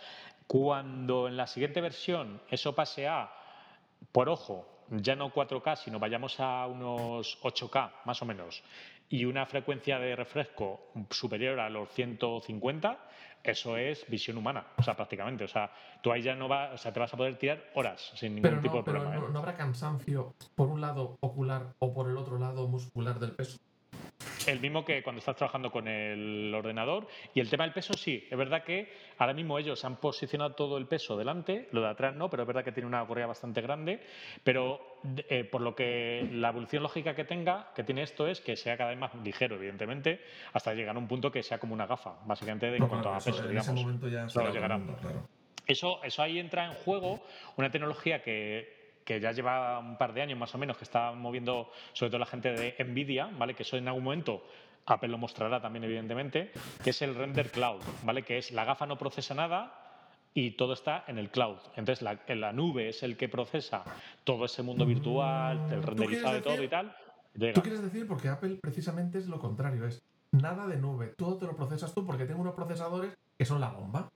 Cuando 0.47 1.27
en 1.27 1.37
la 1.37 1.45
siguiente 1.45 1.79
versión 1.79 2.41
eso 2.49 2.73
pase 2.73 3.07
a, 3.07 3.31
por 4.11 4.29
ojo, 4.29 4.72
ya 4.89 5.15
no 5.15 5.31
4K, 5.31 5.75
sino 5.77 5.99
vayamos 5.99 6.39
a 6.39 6.67
unos 6.67 7.39
8K 7.41 7.91
más 8.05 8.21
o 8.21 8.25
menos, 8.25 8.63
y 9.09 9.25
una 9.25 9.45
frecuencia 9.45 9.99
de 9.99 10.15
refresco 10.15 10.91
superior 11.09 11.59
a 11.59 11.69
los 11.69 11.89
150, 11.89 12.99
eso 13.43 13.77
es 13.77 14.05
visión 14.07 14.37
humana, 14.37 14.65
o 14.77 14.83
sea, 14.83 14.95
prácticamente. 14.95 15.43
O 15.43 15.47
sea, 15.47 15.69
tú 16.01 16.11
ahí 16.11 16.21
ya 16.21 16.35
no 16.35 16.47
vas, 16.47 16.73
o 16.73 16.77
sea, 16.77 16.93
te 16.93 16.99
vas 16.99 17.13
a 17.13 17.17
poder 17.17 17.37
tirar 17.37 17.71
horas 17.75 18.13
sin 18.15 18.35
ningún 18.35 18.61
tipo 18.61 18.77
de 18.77 18.83
problema. 18.83 19.11
Pero 19.11 19.27
¿eh? 19.27 19.29
no 19.31 19.39
habrá 19.39 19.55
cansancio 19.55 20.33
por 20.55 20.69
un 20.69 20.81
lado 20.81 21.17
ocular 21.19 21.73
o 21.79 21.93
por 21.93 22.09
el 22.09 22.17
otro 22.17 22.39
lado 22.39 22.67
muscular 22.67 23.19
del 23.19 23.33
peso 23.33 23.59
el 24.47 24.59
mismo 24.59 24.83
que 24.85 25.03
cuando 25.03 25.19
estás 25.19 25.35
trabajando 25.35 25.71
con 25.71 25.87
el 25.87 26.53
ordenador. 26.53 27.07
Y 27.33 27.39
el 27.39 27.49
tema 27.49 27.63
del 27.63 27.73
peso, 27.73 27.93
sí, 27.93 28.27
es 28.29 28.37
verdad 28.37 28.63
que 28.63 28.91
ahora 29.17 29.33
mismo 29.33 29.57
ellos 29.59 29.83
han 29.85 29.97
posicionado 29.97 30.53
todo 30.53 30.77
el 30.77 30.87
peso 30.87 31.17
delante, 31.17 31.67
lo 31.71 31.81
de 31.81 31.89
atrás 31.89 32.15
no, 32.15 32.29
pero 32.29 32.43
es 32.43 32.47
verdad 32.47 32.63
que 32.63 32.71
tiene 32.71 32.87
una 32.87 33.05
correa 33.05 33.27
bastante 33.27 33.61
grande. 33.61 34.01
Pero 34.43 34.99
eh, 35.29 35.43
por 35.43 35.61
lo 35.61 35.75
que 35.75 36.27
la 36.31 36.49
evolución 36.49 36.83
lógica 36.83 37.15
que 37.15 37.25
tenga, 37.25 37.71
que 37.75 37.83
tiene 37.83 38.03
esto, 38.03 38.27
es 38.27 38.41
que 38.41 38.55
sea 38.55 38.77
cada 38.77 38.91
vez 38.91 38.99
más 38.99 39.13
ligero, 39.23 39.55
evidentemente, 39.55 40.21
hasta 40.53 40.73
llegar 40.73 40.95
a 40.95 40.99
un 40.99 41.07
punto 41.07 41.31
que 41.31 41.43
sea 41.43 41.59
como 41.59 41.73
una 41.73 41.85
gafa, 41.85 42.15
básicamente, 42.25 42.69
de 42.69 42.77
en 42.77 42.87
cuanto 42.87 43.09
a 43.09 43.19
peso. 43.19 43.49
En 43.49 43.57
ese 43.57 43.73
momento 43.73 44.07
ya 44.07 44.27
llegará. 44.27 44.79
Eso, 45.65 46.03
eso 46.03 46.21
ahí 46.21 46.39
entra 46.39 46.65
en 46.65 46.73
juego 46.73 47.23
una 47.55 47.71
tecnología 47.71 48.21
que 48.21 48.82
que 49.03 49.19
ya 49.19 49.31
lleva 49.31 49.79
un 49.79 49.97
par 49.97 50.13
de 50.13 50.21
años 50.21 50.37
más 50.37 50.53
o 50.55 50.57
menos, 50.57 50.77
que 50.77 50.83
está 50.83 51.11
moviendo 51.11 51.69
sobre 51.93 52.09
todo 52.09 52.19
la 52.19 52.25
gente 52.25 52.51
de 52.53 52.75
Nvidia, 52.83 53.29
¿vale? 53.37 53.53
Que 53.53 53.63
eso 53.63 53.77
en 53.77 53.87
algún 53.87 54.03
momento 54.03 54.43
Apple 54.85 55.09
lo 55.09 55.17
mostrará 55.17 55.61
también, 55.61 55.83
evidentemente, 55.83 56.51
que 56.83 56.89
es 56.89 57.01
el 57.01 57.15
render 57.15 57.51
cloud, 57.51 57.81
¿vale? 58.03 58.23
Que 58.23 58.37
es 58.37 58.51
la 58.51 58.65
gafa 58.65 58.85
no 58.85 58.97
procesa 58.97 59.33
nada 59.33 59.79
y 60.33 60.51
todo 60.51 60.73
está 60.73 61.03
en 61.07 61.17
el 61.17 61.29
cloud. 61.29 61.57
Entonces, 61.75 62.01
la, 62.01 62.19
en 62.27 62.41
la 62.41 62.51
nube 62.51 62.89
es 62.89 63.03
el 63.03 63.17
que 63.17 63.29
procesa 63.29 63.83
todo 64.23 64.45
ese 64.45 64.63
mundo 64.63 64.85
virtual, 64.85 65.71
el 65.71 65.83
renderizado 65.83 66.33
de 66.33 66.41
todo 66.41 66.63
y 66.63 66.67
tal. 66.67 66.95
¿Tú 67.53 67.61
quieres 67.61 67.81
decir? 67.81 68.07
Porque 68.07 68.29
Apple 68.29 68.59
precisamente 68.61 69.17
es 69.17 69.27
lo 69.27 69.39
contrario, 69.39 69.85
es 69.85 70.03
nada 70.31 70.67
de 70.67 70.77
nube, 70.77 71.13
todo 71.17 71.37
te 71.37 71.45
lo 71.45 71.55
procesas 71.55 71.93
tú 71.93 72.05
porque 72.05 72.25
tengo 72.25 72.41
unos 72.41 72.55
procesadores 72.55 73.15
que 73.37 73.45
son 73.45 73.61
la 73.61 73.69
bomba. 73.69 74.09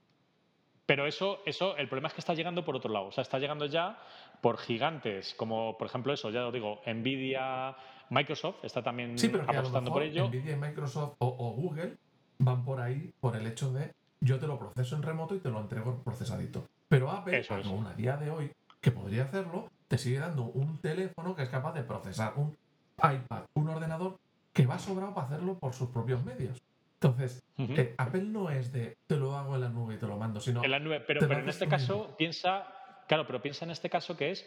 Pero 0.88 1.06
eso, 1.06 1.40
eso, 1.44 1.76
el 1.76 1.86
problema 1.86 2.08
es 2.08 2.14
que 2.14 2.22
está 2.22 2.32
llegando 2.32 2.64
por 2.64 2.74
otro 2.74 2.90
lado. 2.90 3.08
O 3.08 3.12
sea, 3.12 3.20
está 3.20 3.38
llegando 3.38 3.66
ya 3.66 3.98
por 4.40 4.56
gigantes, 4.56 5.34
como 5.34 5.76
por 5.76 5.86
ejemplo 5.86 6.14
eso, 6.14 6.30
ya 6.30 6.46
os 6.46 6.52
digo, 6.52 6.80
Nvidia, 6.86 7.76
Microsoft 8.08 8.64
está 8.64 8.82
también 8.82 9.18
sí, 9.18 9.28
pero 9.28 9.44
apostando 9.46 9.92
por 9.92 10.02
ello. 10.02 10.28
Nvidia, 10.28 10.56
Microsoft 10.56 11.16
o, 11.18 11.52
Google 11.52 11.98
van 12.38 12.64
por 12.64 12.80
ahí 12.80 13.12
por 13.20 13.36
el 13.36 13.46
hecho 13.46 13.70
de 13.70 13.92
yo 14.22 14.38
te 14.38 14.46
lo 14.46 14.58
proceso 14.58 14.96
en 14.96 15.02
remoto 15.02 15.34
y 15.34 15.40
te 15.40 15.50
lo 15.50 15.60
entrego 15.60 16.02
procesadito. 16.02 16.64
Pero 16.88 17.10
Apple, 17.10 17.44
aún 17.66 17.86
a 17.86 17.92
día 17.92 18.16
de 18.16 18.30
hoy, 18.30 18.50
que 18.80 18.90
podría 18.90 19.24
hacerlo, 19.24 19.68
te 19.88 19.98
sigue 19.98 20.20
dando 20.20 20.44
un 20.44 20.78
teléfono 20.78 21.36
que 21.36 21.42
es 21.42 21.50
capaz 21.50 21.74
de 21.74 21.82
procesar 21.82 22.32
un 22.36 22.56
iPad, 22.96 23.42
un 23.52 23.68
ordenador 23.68 24.16
que 24.54 24.64
va 24.64 24.78
sobrado 24.78 25.12
para 25.12 25.26
hacerlo 25.26 25.58
por 25.58 25.74
sus 25.74 25.90
propios 25.90 26.24
medios. 26.24 26.62
Entonces, 27.00 27.44
eh, 27.58 27.94
Apple 27.96 28.22
no 28.22 28.50
es 28.50 28.72
de 28.72 28.98
te 29.06 29.16
lo 29.16 29.36
hago 29.36 29.54
en 29.54 29.60
la 29.60 29.68
nube 29.68 29.94
y 29.94 29.98
te 29.98 30.06
lo 30.06 30.16
mando, 30.16 30.40
sino. 30.40 30.64
En 30.64 30.70
la 30.70 30.80
nube, 30.80 31.00
pero, 31.00 31.20
pero 31.20 31.40
en 31.40 31.48
este 31.48 31.68
caso 31.68 32.16
piensa, 32.18 32.66
claro, 33.06 33.24
pero 33.24 33.40
piensa 33.40 33.64
en 33.64 33.70
este 33.70 33.88
caso 33.88 34.16
que 34.16 34.32
es 34.32 34.44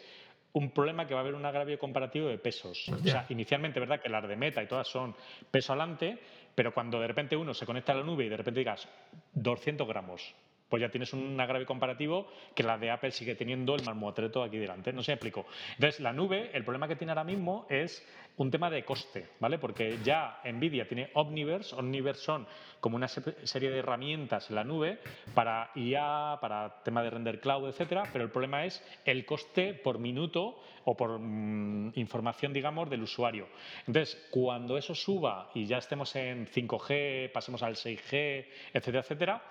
un 0.52 0.70
problema 0.70 1.06
que 1.06 1.14
va 1.14 1.20
a 1.20 1.22
haber 1.22 1.34
un 1.34 1.46
agravio 1.46 1.78
comparativo 1.78 2.28
de 2.28 2.36
pesos. 2.36 2.84
Pues 2.88 3.00
o 3.00 3.04
sea, 3.04 3.24
inicialmente, 3.30 3.80
¿verdad? 3.80 4.00
Que 4.02 4.10
las 4.10 4.28
de 4.28 4.36
Meta 4.36 4.62
y 4.62 4.66
todas 4.66 4.86
son 4.86 5.16
peso 5.50 5.72
adelante, 5.72 6.18
pero 6.54 6.74
cuando 6.74 7.00
de 7.00 7.06
repente 7.06 7.36
uno 7.36 7.54
se 7.54 7.64
conecta 7.64 7.92
a 7.92 7.96
la 7.96 8.02
nube 8.02 8.26
y 8.26 8.28
de 8.28 8.36
repente 8.36 8.60
digas 8.60 8.86
200 9.32 9.88
gramos, 9.88 10.34
pues 10.72 10.80
ya 10.80 10.88
tienes 10.88 11.12
un 11.12 11.38
agravio 11.38 11.66
comparativo 11.66 12.26
que 12.54 12.62
la 12.62 12.78
de 12.78 12.90
Apple 12.90 13.10
sigue 13.10 13.34
teniendo 13.34 13.74
el 13.74 13.84
marmotreto 13.84 14.42
aquí 14.42 14.56
delante. 14.56 14.90
No 14.90 15.02
se 15.02 15.12
explico. 15.12 15.44
Entonces, 15.74 16.00
la 16.00 16.14
nube, 16.14 16.50
el 16.54 16.64
problema 16.64 16.88
que 16.88 16.96
tiene 16.96 17.10
ahora 17.10 17.24
mismo 17.24 17.66
es 17.68 18.02
un 18.38 18.50
tema 18.50 18.70
de 18.70 18.82
coste, 18.82 19.28
¿vale? 19.38 19.58
Porque 19.58 19.98
ya 20.02 20.40
Nvidia 20.50 20.88
tiene 20.88 21.10
Omniverse, 21.12 21.74
Omniverse 21.74 22.22
son 22.22 22.46
como 22.80 22.96
una 22.96 23.06
serie 23.06 23.70
de 23.70 23.80
herramientas 23.80 24.48
en 24.48 24.56
la 24.56 24.64
nube 24.64 24.98
para 25.34 25.72
IA, 25.74 26.38
para 26.40 26.82
tema 26.82 27.02
de 27.02 27.10
render 27.10 27.38
cloud, 27.38 27.68
etcétera, 27.68 28.04
pero 28.10 28.24
el 28.24 28.30
problema 28.30 28.64
es 28.64 28.82
el 29.04 29.26
coste 29.26 29.74
por 29.74 29.98
minuto 29.98 30.58
o 30.86 30.96
por 30.96 31.18
mm, 31.18 31.92
información, 31.96 32.54
digamos, 32.54 32.88
del 32.88 33.02
usuario. 33.02 33.46
Entonces, 33.86 34.26
cuando 34.30 34.78
eso 34.78 34.94
suba 34.94 35.50
y 35.54 35.66
ya 35.66 35.76
estemos 35.76 36.16
en 36.16 36.46
5G, 36.46 37.30
pasemos 37.30 37.62
al 37.62 37.74
6G, 37.74 38.46
etcétera, 38.72 39.00
etcétera, 39.00 39.42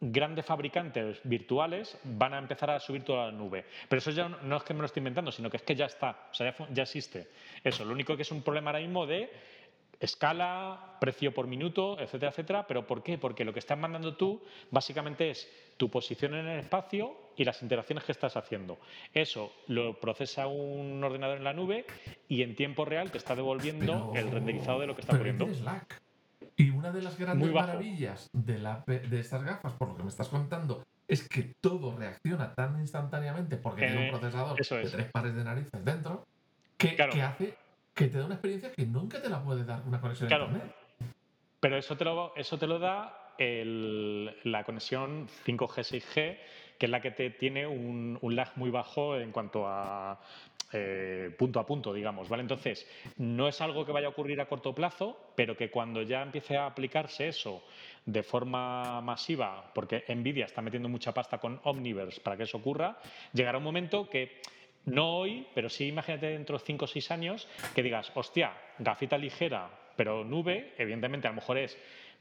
grandes 0.00 0.44
fabricantes 0.44 1.20
virtuales 1.24 1.98
van 2.04 2.34
a 2.34 2.38
empezar 2.38 2.70
a 2.70 2.80
subir 2.80 3.02
toda 3.02 3.26
la 3.26 3.32
nube. 3.32 3.64
Pero 3.88 3.98
eso 3.98 4.10
ya 4.10 4.28
no 4.28 4.56
es 4.56 4.62
que 4.62 4.74
me 4.74 4.80
lo 4.80 4.86
esté 4.86 5.00
inventando, 5.00 5.32
sino 5.32 5.50
que 5.50 5.56
es 5.56 5.62
que 5.62 5.74
ya 5.74 5.86
está, 5.86 6.28
o 6.30 6.34
sea, 6.34 6.54
ya, 6.72 6.82
existe. 6.82 7.28
Eso, 7.64 7.84
lo 7.84 7.92
único 7.92 8.16
que 8.16 8.22
es 8.22 8.30
un 8.30 8.42
problema 8.42 8.70
ahora 8.70 8.80
mismo 8.80 9.06
de 9.06 9.30
escala, 9.98 10.98
precio 11.00 11.32
por 11.32 11.46
minuto, 11.46 11.98
etcétera, 11.98 12.30
etcétera. 12.30 12.66
¿Pero 12.66 12.86
por 12.86 13.02
qué? 13.02 13.16
Porque 13.16 13.44
lo 13.44 13.52
que 13.54 13.60
estás 13.60 13.78
mandando 13.78 14.16
tú 14.16 14.42
básicamente 14.70 15.30
es 15.30 15.50
tu 15.78 15.90
posición 15.90 16.34
en 16.34 16.46
el 16.46 16.60
espacio 16.60 17.16
y 17.36 17.44
las 17.44 17.62
interacciones 17.62 18.04
que 18.04 18.12
estás 18.12 18.36
haciendo. 18.36 18.78
Eso 19.14 19.52
lo 19.68 19.98
procesa 19.98 20.46
un 20.46 21.02
ordenador 21.02 21.38
en 21.38 21.44
la 21.44 21.54
nube 21.54 21.86
y 22.28 22.42
en 22.42 22.54
tiempo 22.54 22.84
real 22.84 23.10
te 23.10 23.18
está 23.18 23.34
devolviendo 23.34 24.12
el 24.14 24.30
renderizado 24.30 24.80
de 24.80 24.86
lo 24.86 24.94
que 24.94 25.00
está 25.00 25.14
ocurriendo. 25.14 25.46
Y 26.56 26.70
una 26.70 26.90
de 26.90 27.02
las 27.02 27.18
grandes 27.18 27.52
maravillas 27.52 28.30
de, 28.32 28.58
la, 28.58 28.82
de 28.86 29.20
estas 29.20 29.44
gafas, 29.44 29.74
por 29.74 29.88
lo 29.88 29.96
que 29.96 30.02
me 30.02 30.08
estás 30.08 30.28
contando, 30.28 30.82
es 31.08 31.28
que 31.28 31.54
todo 31.60 31.96
reacciona 31.96 32.54
tan 32.54 32.80
instantáneamente 32.80 33.56
porque 33.56 33.86
tiene 33.86 33.98
un 33.98 34.04
eh, 34.04 34.10
procesador 34.10 34.56
de 34.56 34.88
tres 34.88 35.10
pares 35.12 35.34
de 35.34 35.44
narices 35.44 35.84
dentro 35.84 36.26
que, 36.76 36.96
hace 37.22 37.54
que 37.94 38.08
te 38.08 38.18
da 38.18 38.26
una 38.26 38.34
experiencia 38.34 38.72
que 38.72 38.86
nunca 38.86 39.22
te 39.22 39.28
la 39.28 39.42
puede 39.42 39.64
dar 39.64 39.82
una 39.86 40.00
conexión 40.00 40.32
a 40.32 40.34
internet. 40.34 40.74
Pero 41.60 41.76
eso 41.76 41.96
te 41.96 42.04
lo, 42.04 42.34
eso 42.36 42.58
te 42.58 42.66
lo 42.66 42.78
da 42.78 43.32
la 43.38 44.64
conexión 44.64 45.28
5G, 45.46 46.02
6G, 46.02 46.38
que 46.78 46.86
es 46.86 46.90
la 46.90 47.00
que 47.00 47.10
te 47.10 47.30
tiene 47.30 47.66
un, 47.66 48.18
lag 48.22 48.52
muy 48.56 48.70
bajo 48.70 49.16
en 49.18 49.32
cuanto 49.32 49.66
a 49.66 50.20
eh, 50.78 51.30
punto 51.38 51.58
a 51.58 51.66
punto, 51.66 51.94
digamos, 51.94 52.28
¿vale? 52.28 52.42
Entonces, 52.42 52.86
no 53.16 53.48
es 53.48 53.60
algo 53.62 53.86
que 53.86 53.92
vaya 53.92 54.08
a 54.08 54.10
ocurrir 54.10 54.40
a 54.40 54.46
corto 54.46 54.74
plazo, 54.74 55.16
pero 55.34 55.56
que 55.56 55.70
cuando 55.70 56.02
ya 56.02 56.20
empiece 56.20 56.56
a 56.58 56.66
aplicarse 56.66 57.28
eso 57.28 57.62
de 58.04 58.22
forma 58.22 59.00
masiva, 59.00 59.70
porque 59.74 60.04
Nvidia 60.08 60.44
está 60.44 60.60
metiendo 60.60 60.88
mucha 60.90 61.12
pasta 61.12 61.38
con 61.38 61.60
Omniverse 61.64 62.20
para 62.20 62.36
que 62.36 62.42
eso 62.42 62.58
ocurra, 62.58 62.98
llegará 63.32 63.56
un 63.56 63.64
momento 63.64 64.10
que 64.10 64.42
no 64.84 65.16
hoy, 65.16 65.46
pero 65.54 65.70
sí 65.70 65.86
imagínate 65.86 66.26
dentro 66.26 66.58
de 66.58 66.64
5 66.64 66.84
o 66.84 66.88
6 66.88 67.10
años 67.10 67.48
que 67.74 67.82
digas, 67.82 68.12
hostia, 68.14 68.52
gafita 68.78 69.16
ligera, 69.16 69.70
pero 69.96 70.24
nube, 70.24 70.74
evidentemente 70.76 71.26
a 71.26 71.30
lo 71.30 71.36
mejor 71.36 71.58
es 71.58 71.76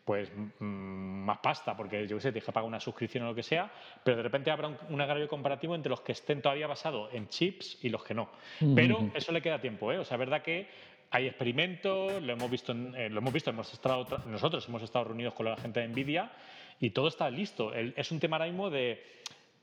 pues 0.05 0.31
mm, 0.59 0.63
más 0.63 1.39
pasta, 1.39 1.75
porque 1.75 2.07
yo 2.07 2.17
qué 2.17 2.21
sé, 2.21 2.31
te 2.31 2.39
dije 2.39 2.51
pagar 2.51 2.67
una 2.67 2.79
suscripción 2.79 3.23
o 3.23 3.27
lo 3.27 3.35
que 3.35 3.43
sea, 3.43 3.71
pero 4.03 4.17
de 4.17 4.23
repente 4.23 4.51
habrá 4.51 4.67
un, 4.67 4.77
un, 4.89 5.01
agravio 5.01 5.27
comparativo 5.27 5.73
entre 5.73 5.89
los 5.89 6.01
que 6.01 6.11
estén 6.11 6.41
todavía 6.41 6.67
basados 6.67 7.11
en 7.13 7.27
chips 7.27 7.79
y 7.81 7.89
los 7.89 8.03
que 8.03 8.13
no. 8.13 8.29
Pero 8.75 9.09
eso 9.15 9.31
le 9.31 9.41
queda 9.41 9.59
tiempo, 9.59 9.91
¿eh? 9.91 9.97
O 9.97 10.05
sea, 10.05 10.15
es 10.15 10.19
verdad 10.19 10.43
que 10.43 10.67
hay 11.09 11.27
experimentos, 11.27 12.21
lo 12.21 12.33
hemos 12.33 12.49
visto, 12.49 12.73
eh, 12.73 13.09
lo 13.09 13.19
hemos 13.19 13.33
visto, 13.33 13.49
hemos 13.49 13.71
estado, 13.73 14.05
nosotros 14.27 14.67
hemos 14.67 14.83
estado 14.83 15.05
reunidos 15.05 15.33
con 15.33 15.45
la 15.45 15.57
gente 15.57 15.79
de 15.79 15.87
Nvidia 15.87 16.31
y 16.79 16.91
todo 16.91 17.07
está 17.07 17.29
listo. 17.29 17.73
es 17.73 18.11
un 18.11 18.19
tema 18.19 18.37
ahora 18.37 18.47
mismo 18.47 18.69
de, 18.69 19.01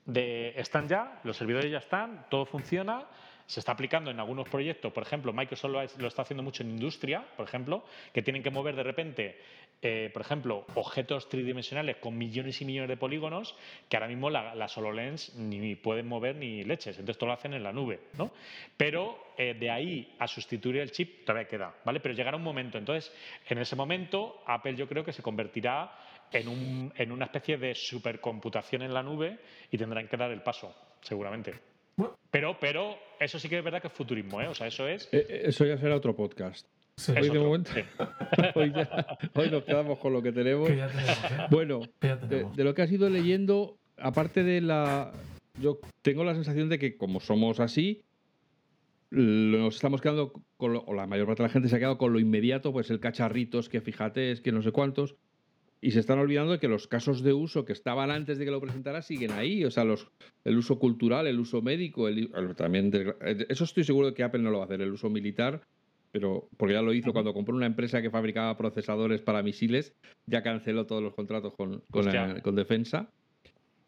de, 0.05 0.53
están 0.57 0.87
ya, 0.87 1.21
los 1.23 1.37
servidores 1.37 1.71
ya 1.71 1.77
están, 1.77 2.25
todo 2.29 2.45
funciona, 2.45 3.05
se 3.45 3.59
está 3.59 3.73
aplicando 3.73 4.09
en 4.09 4.19
algunos 4.19 4.49
proyectos, 4.49 4.91
por 4.91 5.03
ejemplo, 5.03 5.33
Microsoft 5.33 5.97
lo 5.97 6.07
está 6.07 6.23
haciendo 6.23 6.43
mucho 6.43 6.63
en 6.63 6.71
industria, 6.71 7.25
por 7.35 7.45
ejemplo, 7.45 7.83
que 8.13 8.21
tienen 8.21 8.41
que 8.41 8.49
mover 8.49 8.75
de 8.75 8.83
repente 8.83 9.39
eh, 9.85 10.09
por 10.13 10.21
ejemplo, 10.21 10.65
objetos 10.75 11.27
tridimensionales 11.27 11.97
con 11.97 12.17
millones 12.17 12.61
y 12.61 12.65
millones 12.65 12.87
de 12.89 12.95
polígonos 12.95 13.53
que 13.89 13.97
ahora 13.97 14.07
mismo 14.07 14.29
la, 14.29 14.55
la 14.55 14.67
HoloLens 14.73 15.35
ni 15.35 15.75
pueden 15.75 16.07
mover 16.07 16.37
ni 16.37 16.63
leches. 16.63 16.97
Entonces, 16.97 17.17
todo 17.17 17.27
lo 17.27 17.33
hacen 17.33 17.53
en 17.53 17.63
la 17.63 17.73
nube, 17.73 17.99
¿no? 18.17 18.31
Pero 18.77 19.33
eh, 19.37 19.53
de 19.53 19.69
ahí 19.69 20.15
a 20.19 20.27
sustituir 20.27 20.77
el 20.77 20.91
chip 20.91 21.25
todavía 21.25 21.49
queda, 21.49 21.75
¿vale? 21.83 21.99
Pero 21.99 22.15
llegará 22.15 22.37
un 22.37 22.43
momento. 22.43 22.77
Entonces, 22.77 23.13
en 23.49 23.57
ese 23.57 23.75
momento, 23.75 24.41
Apple 24.47 24.75
yo 24.75 24.87
creo 24.87 25.03
que 25.03 25.11
se 25.11 25.21
convertirá 25.21 25.91
en, 26.31 26.47
un, 26.47 26.93
en 26.95 27.11
una 27.11 27.25
especie 27.25 27.57
de 27.57 27.75
supercomputación 27.75 28.83
en 28.83 28.93
la 28.93 29.03
nube 29.03 29.37
y 29.69 29.77
tendrán 29.77 30.07
que 30.07 30.15
dar 30.15 30.31
el 30.31 30.41
paso, 30.41 30.73
seguramente. 31.01 31.53
Pero, 32.31 32.57
pero 32.59 32.97
eso 33.19 33.37
sí 33.37 33.49
que 33.49 33.57
es 33.57 33.63
verdad 33.63 33.81
que 33.81 33.87
es 33.87 33.93
futurismo, 33.93 34.41
¿eh? 34.41 34.47
O 34.47 34.55
sea, 34.55 34.67
eso 34.67 34.87
es. 34.87 35.07
Eh, 35.11 35.43
eso 35.45 35.65
ya 35.65 35.77
será 35.77 35.95
otro 35.95 36.15
podcast. 36.15 36.67
Hoy, 37.09 37.29
de 37.29 37.39
momento, 37.39 37.71
hoy, 39.35 39.49
nos 39.49 39.63
quedamos 39.63 39.99
con 39.99 40.13
lo 40.13 40.21
que 40.21 40.31
tenemos. 40.31 40.69
¿eh? 40.69 40.81
Bueno, 41.49 41.81
De, 42.01 42.63
lo 42.63 42.73
que 42.73 42.81
has 42.81 42.91
ido 42.91 43.09
leyendo, 43.09 43.77
aparte 43.97 44.43
de 44.43 44.61
la. 44.61 45.11
Yo 45.59 45.79
tengo 46.01 46.23
la 46.23 46.33
sensación 46.33 46.69
de 46.69 46.79
que, 46.79 46.97
como 46.97 47.19
somos 47.19 47.59
así, 47.59 48.03
nos 49.11 49.75
estamos 49.75 50.01
quedando 50.01 50.33
con 50.57 50.81
o 50.85 50.93
la 50.93 51.05
mayor 51.05 51.27
parte 51.27 51.43
de 51.43 51.49
la 51.49 51.53
gente 51.53 51.69
se 51.69 51.75
ha 51.75 51.79
quedado 51.79 51.97
con 51.97 52.13
lo 52.13 52.19
inmediato, 52.19 52.71
pues 52.71 52.89
el 52.89 52.99
cacharritos, 52.99 53.69
que 53.69 53.81
fíjate, 53.81 54.31
es 54.31 54.41
que 54.41 54.51
no 54.51 54.61
sé 54.61 54.71
cuántos. 54.71 55.15
Y 55.79 55.91
se 55.91 55.99
están 55.99 56.17
olvidando 56.17 56.53
de 56.53 56.59
que 56.59 56.69
los 56.69 56.87
casos 56.87 57.23
de 57.23 57.33
uso 57.33 57.65
que 57.65 57.73
estaban 57.73 58.09
antes 58.09 58.37
de 58.37 58.45
que 58.45 58.51
lo 58.51 58.61
presentara 58.61 59.01
siguen 59.01 59.31
ahí. 59.31 59.65
O 59.65 59.69
sea, 59.69 59.83
los, 59.83 60.07
el 60.45 60.57
uso 60.57 60.79
cultural, 60.79 61.27
el 61.27 61.41
uso 61.41 61.61
médico, 61.61 62.07
el, 62.07 62.31
también. 62.55 62.89
eso 63.49 63.65
estoy 63.65 63.83
seguro 63.83 64.07
de 64.07 64.13
que 64.13 64.23
Apple 64.23 64.41
no 64.41 64.49
lo 64.49 64.59
va 64.59 64.63
a 64.63 64.67
hacer. 64.67 64.81
El 64.81 64.93
uso 64.93 65.09
militar 65.09 65.61
pero 66.13 66.47
porque 66.57 66.75
ya 66.75 66.83
lo 66.83 66.93
hizo 66.93 67.11
cuando 67.11 67.33
compró 67.33 67.55
una 67.55 67.65
empresa 67.65 67.99
que 67.99 68.11
fabricaba 68.11 68.55
procesadores 68.55 69.21
para 69.21 69.41
misiles, 69.41 69.95
ya 70.27 70.43
canceló 70.43 70.85
todos 70.85 71.01
los 71.01 71.15
contratos 71.15 71.55
con, 71.55 71.83
con, 71.89 72.55
defensa. 72.55 73.09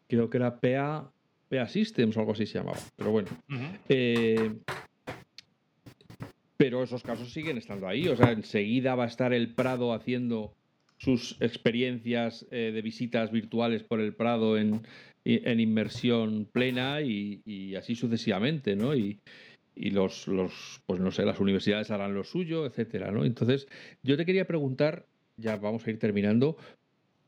Creo 0.08 0.28
que 0.28 0.38
era 0.38 0.58
PA, 0.58 1.12
PA 1.48 1.68
Systems 1.68 2.16
o 2.16 2.20
algo 2.20 2.32
así 2.32 2.44
se 2.44 2.58
llamaba, 2.58 2.78
pero 2.96 3.12
bueno. 3.12 3.28
Eh, 3.88 4.54
pero 6.56 6.82
esos 6.82 7.04
casos 7.04 7.32
siguen 7.32 7.58
estando 7.58 7.86
ahí, 7.86 8.08
o 8.08 8.16
sea, 8.16 8.32
enseguida 8.32 8.96
va 8.96 9.04
a 9.04 9.08
estar 9.08 9.32
el 9.32 9.54
Prado 9.54 9.92
haciendo 9.92 10.52
sus 10.98 11.40
experiencias 11.40 12.44
eh, 12.50 12.72
de 12.74 12.82
visitas 12.82 13.30
virtuales 13.30 13.84
por 13.84 14.00
el 14.00 14.14
Prado 14.14 14.58
en, 14.58 14.82
en 15.24 15.60
inmersión 15.60 16.48
plena 16.50 17.02
y, 17.02 17.40
y, 17.44 17.76
así 17.76 17.94
sucesivamente, 17.94 18.74
¿no? 18.74 18.96
Y, 18.96 19.20
y 19.76 19.90
los, 19.90 20.26
los, 20.26 20.82
pues 20.86 21.00
no 21.00 21.12
sé, 21.12 21.24
las 21.24 21.38
universidades 21.38 21.90
harán 21.90 22.14
lo 22.14 22.24
suyo, 22.24 22.64
etcétera, 22.64 23.12
¿no? 23.12 23.24
Entonces, 23.24 23.68
yo 24.02 24.16
te 24.16 24.24
quería 24.24 24.46
preguntar, 24.46 25.06
ya 25.36 25.56
vamos 25.56 25.86
a 25.86 25.90
ir 25.90 25.98
terminando, 25.98 26.56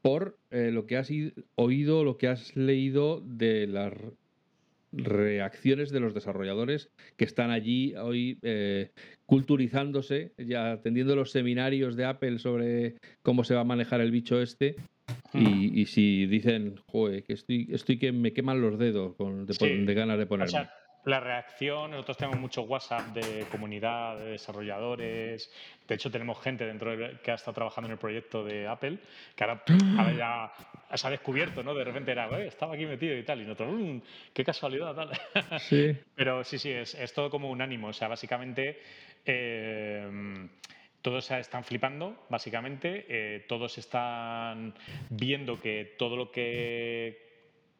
por 0.01 0.39
eh, 0.51 0.71
lo 0.73 0.87
que 0.87 0.97
has 0.97 1.11
oído, 1.57 2.05
lo 2.05 2.17
que 2.17 2.29
has 2.29 2.57
leído 2.57 3.21
de 3.21 3.67
las 3.67 3.93
reacciones 4.91 5.91
de 5.91 6.01
los 6.01 6.15
desarrolladores 6.15 6.91
que 7.19 7.27
están 7.27 7.51
allí 7.51 7.95
hoy 7.97 8.39
eh, 8.41 8.91
culturizándose, 9.27 10.33
ya 10.39 10.73
atendiendo 10.73 11.15
los 11.15 11.31
seminarios 11.31 11.95
de 11.95 12.07
Apple 12.07 12.39
sobre 12.39 12.95
cómo 13.23 13.45
se 13.45 13.55
va 13.55 13.61
a 13.61 13.65
manejar 13.65 14.01
el 14.01 14.11
bicho 14.11 14.41
este. 14.41 14.77
Y, 15.35 15.87
si 15.87 16.27
dicen, 16.27 16.77
joder, 16.87 17.23
que 17.23 17.35
estoy, 17.35 17.69
estoy 17.71 17.99
que 17.99 18.13
me 18.13 18.33
queman 18.33 18.61
los 18.61 18.79
dedos 18.79 19.15
con, 19.17 19.47
de, 19.47 19.95
ganas 19.95 20.19
de 20.19 20.27
ponerme 20.27 20.69
la 21.05 21.21
reacción, 21.21 21.91
nosotros 21.91 22.17
tenemos 22.17 22.41
mucho 22.41 22.63
WhatsApp 22.63 23.09
de 23.15 23.47
comunidad, 23.51 24.19
de 24.19 24.33
desarrolladores. 24.33 25.51
De 25.87 25.95
hecho, 25.95 26.11
tenemos 26.11 26.41
gente 26.41 26.67
dentro 26.67 26.93
que 27.23 27.31
ha 27.31 27.35
estado 27.35 27.55
trabajando 27.55 27.87
en 27.87 27.93
el 27.93 27.99
proyecto 27.99 28.45
de 28.45 28.67
Apple, 28.67 28.99
que 29.35 29.45
ahora, 29.45 29.63
ya 30.17 30.97
se 30.97 31.07
ha 31.07 31.11
descubierto, 31.11 31.63
¿no? 31.63 31.75
De 31.75 31.85
repente 31.85 32.13
era, 32.13 32.29
estaba 32.43 32.75
aquí 32.75 32.85
metido 32.85 33.17
y 33.17 33.23
tal, 33.23 33.41
y 33.41 33.45
nosotros, 33.45 33.73
mmm, 33.73 33.99
qué 34.33 34.45
casualidad, 34.45 34.95
tal. 34.95 35.11
Sí. 35.61 35.97
Pero 36.15 36.45
sí, 36.45 36.59
sí, 36.59 36.71
es, 36.71 36.95
es, 36.95 37.13
todo 37.13 37.31
como 37.31 37.51
un 37.51 37.63
ánimo. 37.63 37.89
O 37.89 37.93
sea, 37.93 38.09
básicamente. 38.09 38.81
Eh, 39.25 40.49
todos 41.03 41.31
están 41.31 41.63
flipando, 41.65 42.27
básicamente, 42.29 43.07
eh, 43.09 43.45
todos 43.49 43.79
están 43.79 44.75
viendo 45.11 45.61
que 45.61 45.95
todo 45.97 46.17
lo 46.17 46.31
que 46.33 47.29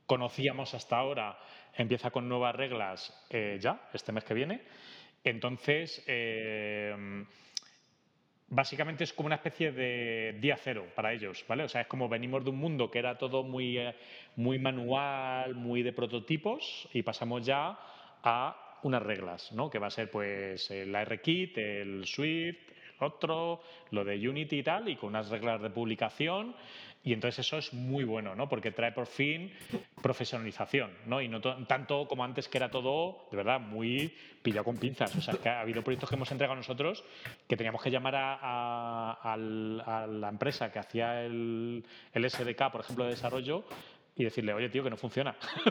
conocíamos 0.07 0.73
hasta 0.75 0.97
ahora 0.97 1.39
empieza 1.79 2.11
con 2.11 2.29
nuevas 2.29 2.55
reglas 2.55 3.15
eh, 3.31 3.57
ya, 3.61 3.89
este 3.95 4.13
mes 4.13 4.25
que 4.25 4.35
viene. 4.35 4.63
Entonces, 5.25 6.03
eh, 6.07 7.25
básicamente 8.49 9.05
es 9.05 9.13
como 9.13 9.27
una 9.27 9.37
especie 9.37 9.73
de 9.73 10.37
día 10.41 10.57
cero 10.57 10.87
para 10.95 11.13
ellos, 11.13 11.45
¿vale? 11.49 11.65
O 11.65 11.69
sea, 11.69 11.83
es 11.83 11.87
como 11.87 12.09
venimos 12.09 12.45
de 12.45 12.51
un 12.51 12.57
mundo 12.57 12.91
que 12.91 12.99
era 12.99 13.17
todo 13.17 13.43
muy, 13.43 13.79
eh, 13.79 13.95
muy 14.37 14.59
manual, 14.59 15.55
muy 15.55 15.83
de 15.83 15.93
prototipos, 15.93 16.89
y 16.93 17.03
pasamos 17.03 17.47
ya 17.47 17.79
a 18.23 18.79
unas 18.83 19.03
reglas, 19.03 19.53
¿no? 19.53 19.71
Que 19.71 19.79
va 19.79 19.89
a 19.89 19.91
ser 19.91 20.11
pues 20.11 20.71
el 20.71 20.95
ARKit, 20.95 21.59
el 21.59 22.07
Swift, 22.07 22.73
otro, 23.01 23.63
lo 23.91 24.05
de 24.05 24.29
Unity 24.29 24.59
y 24.59 24.63
tal, 24.63 24.89
y 24.89 24.97
con 24.97 25.11
unas 25.11 25.29
reglas 25.29 25.63
de 25.63 25.71
publicación 25.71 26.55
y 27.05 27.13
entonces 27.13 27.47
eso 27.47 27.59
es 27.59 27.73
muy 27.73 28.05
bueno, 28.05 28.35
¿no? 28.35 28.49
Porque 28.49 28.71
trae 28.71 28.93
por 28.93 29.07
fin 29.07 29.53
profesionalización, 30.03 30.91
¿no? 31.07 31.23
Y 31.23 31.29
no 31.29 31.41
tanto 31.41 32.07
como 32.09 32.25
antes 32.25 32.49
que 32.49 32.59
era 32.59 32.71
todo, 32.71 33.29
de 33.31 33.37
verdad, 33.37 33.61
muy 33.61 34.13
pillado 34.43 34.65
con 34.65 34.77
pinzas. 34.77 35.15
O 35.17 35.21
sea, 35.21 35.35
que 35.35 35.49
ha 35.49 35.61
habido 35.61 35.83
proyectos 35.83 36.09
que 36.09 36.17
hemos 36.17 36.31
entregado 36.31 36.57
nosotros 36.57 37.05
que 37.47 37.57
teníamos 37.57 37.83
que 37.83 37.91
llamar 37.91 38.15
a, 38.17 39.37
la 39.39 40.29
empresa 40.29 40.71
que 40.73 40.79
hacía 40.79 41.25
el, 41.25 41.85
el 42.13 42.31
SDK, 42.31 42.71
por 42.71 42.81
ejemplo, 42.81 43.05
de 43.05 43.11
desarrollo, 43.11 43.65
y 44.19 44.25
decirle, 44.25 44.53
oye, 44.53 44.69
tío, 44.69 44.83
que 44.83 44.91
no 44.91 44.97
funciona. 44.97 45.37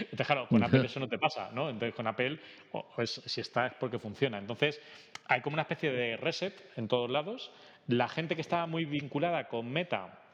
Entonces, 0.00 0.26
claro, 0.26 0.46
con 0.48 0.62
Apple 0.62 0.86
eso 0.86 1.00
no 1.00 1.08
te 1.08 1.18
pasa, 1.18 1.50
¿no? 1.52 1.68
Entonces, 1.68 1.94
con 1.94 2.06
Apple, 2.06 2.38
pues, 2.94 3.20
si 3.26 3.40
está 3.40 3.66
es 3.66 3.74
porque 3.74 3.98
funciona. 3.98 4.38
Entonces, 4.38 4.80
hay 5.26 5.40
como 5.40 5.54
una 5.54 5.62
especie 5.62 5.90
de 5.90 6.16
reset 6.16 6.54
en 6.76 6.86
todos 6.86 7.10
lados. 7.10 7.50
La 7.88 8.08
gente 8.08 8.36
que 8.36 8.40
estaba 8.40 8.66
muy 8.66 8.84
vinculada 8.84 9.48
con 9.48 9.68
Meta 9.68 10.25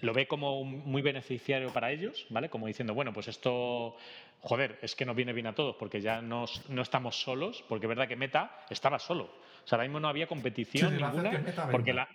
lo 0.00 0.12
ve 0.12 0.26
como 0.26 0.64
muy 0.64 1.02
beneficiario 1.02 1.72
para 1.72 1.90
ellos, 1.90 2.26
¿vale? 2.30 2.48
Como 2.48 2.66
diciendo, 2.66 2.94
bueno, 2.94 3.12
pues 3.12 3.28
esto, 3.28 3.96
joder, 4.40 4.78
es 4.82 4.94
que 4.94 5.04
nos 5.04 5.16
viene 5.16 5.32
bien 5.32 5.46
a 5.46 5.54
todos 5.54 5.76
porque 5.76 6.00
ya 6.00 6.22
no 6.22 6.46
estamos 6.80 7.20
solos, 7.20 7.64
porque 7.68 7.86
es 7.86 7.88
verdad 7.88 8.08
que 8.08 8.16
Meta 8.16 8.64
estaba 8.70 8.98
solo. 8.98 9.24
O 9.24 9.68
sea, 9.68 9.76
ahora 9.76 9.84
mismo 9.88 10.00
no 10.00 10.08
había 10.08 10.26
competición 10.26 10.96
ninguna, 10.96 11.44
porque 11.70 11.92
la... 11.92 12.08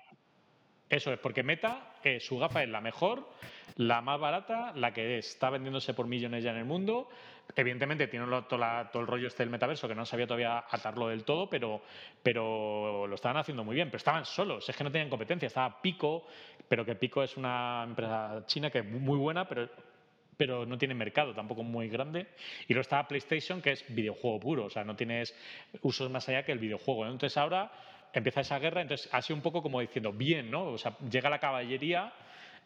Eso 0.89 1.11
es, 1.11 1.19
porque 1.19 1.41
Meta, 1.41 1.95
su 2.19 2.37
gafa 2.37 2.61
es 2.61 2.69
la 2.69 2.79
mejor, 2.79 3.27
la 3.77 4.01
más 4.01 4.19
barata, 4.19 4.71
la 4.75 4.93
que 4.93 5.17
está 5.17 5.49
vendiéndose 5.49 5.93
por 5.95 6.05
millones 6.07 6.43
ya 6.43 6.51
en 6.51 6.57
el 6.57 6.65
mundo. 6.65 7.09
Evidentemente 7.55 8.07
tiene 8.07 8.25
todo, 8.47 9.01
el 9.01 9.07
rollo 9.07 9.27
este 9.27 9.43
del 9.43 9.49
metaverso, 9.49 9.87
que 9.87 9.95
no 9.95 10.05
sabía 10.05 10.27
todavía 10.27 10.65
atarlo 10.69 11.07
del 11.07 11.23
todo, 11.23 11.49
pero, 11.49 11.81
lo 13.07 13.15
estaban 13.15 13.37
haciendo 13.37 13.63
muy 13.63 13.75
bien. 13.75 13.87
Pero 13.87 13.97
estaban 13.97 14.25
solos, 14.25 14.69
es 14.69 14.75
que 14.75 14.83
no 14.83 14.91
tenían 14.91 15.09
competencia. 15.09 15.47
Estaba 15.47 15.81
Pico, 15.81 16.27
pero 16.67 16.85
que 16.85 16.95
Pico 16.95 17.23
es 17.23 17.35
una 17.35 17.83
empresa 17.83 18.43
china 18.45 18.69
que 18.69 18.79
es 18.79 18.85
muy 18.85 19.17
buena, 19.17 19.47
pero 20.37 20.65
no 20.67 20.77
tiene 20.77 20.93
mercado 20.93 21.33
tampoco 21.33 21.63
muy 21.63 21.89
grande. 21.89 22.27
Y 22.67 22.73
luego 22.73 22.81
estaba 22.81 23.07
PlayStation, 23.07 23.59
que 23.59 23.71
es 23.71 23.85
videojuego 23.89 24.39
puro, 24.39 24.65
o 24.65 24.69
sea, 24.69 24.83
no 24.83 24.95
tienes 24.95 25.35
usos 25.81 26.11
más 26.11 26.29
allá 26.29 26.43
que 26.43 26.51
el 26.51 26.59
videojuego. 26.59 27.05
Entonces 27.07 27.35
ahora 27.37 27.71
empieza 28.13 28.41
esa 28.41 28.59
guerra, 28.59 28.81
entonces 28.81 29.09
sido 29.21 29.35
un 29.35 29.41
poco 29.41 29.61
como 29.61 29.81
diciendo, 29.81 30.11
bien, 30.11 30.49
¿no? 30.51 30.65
O 30.67 30.77
sea, 30.77 30.97
llega 31.09 31.29
la 31.29 31.39
caballería 31.39 32.13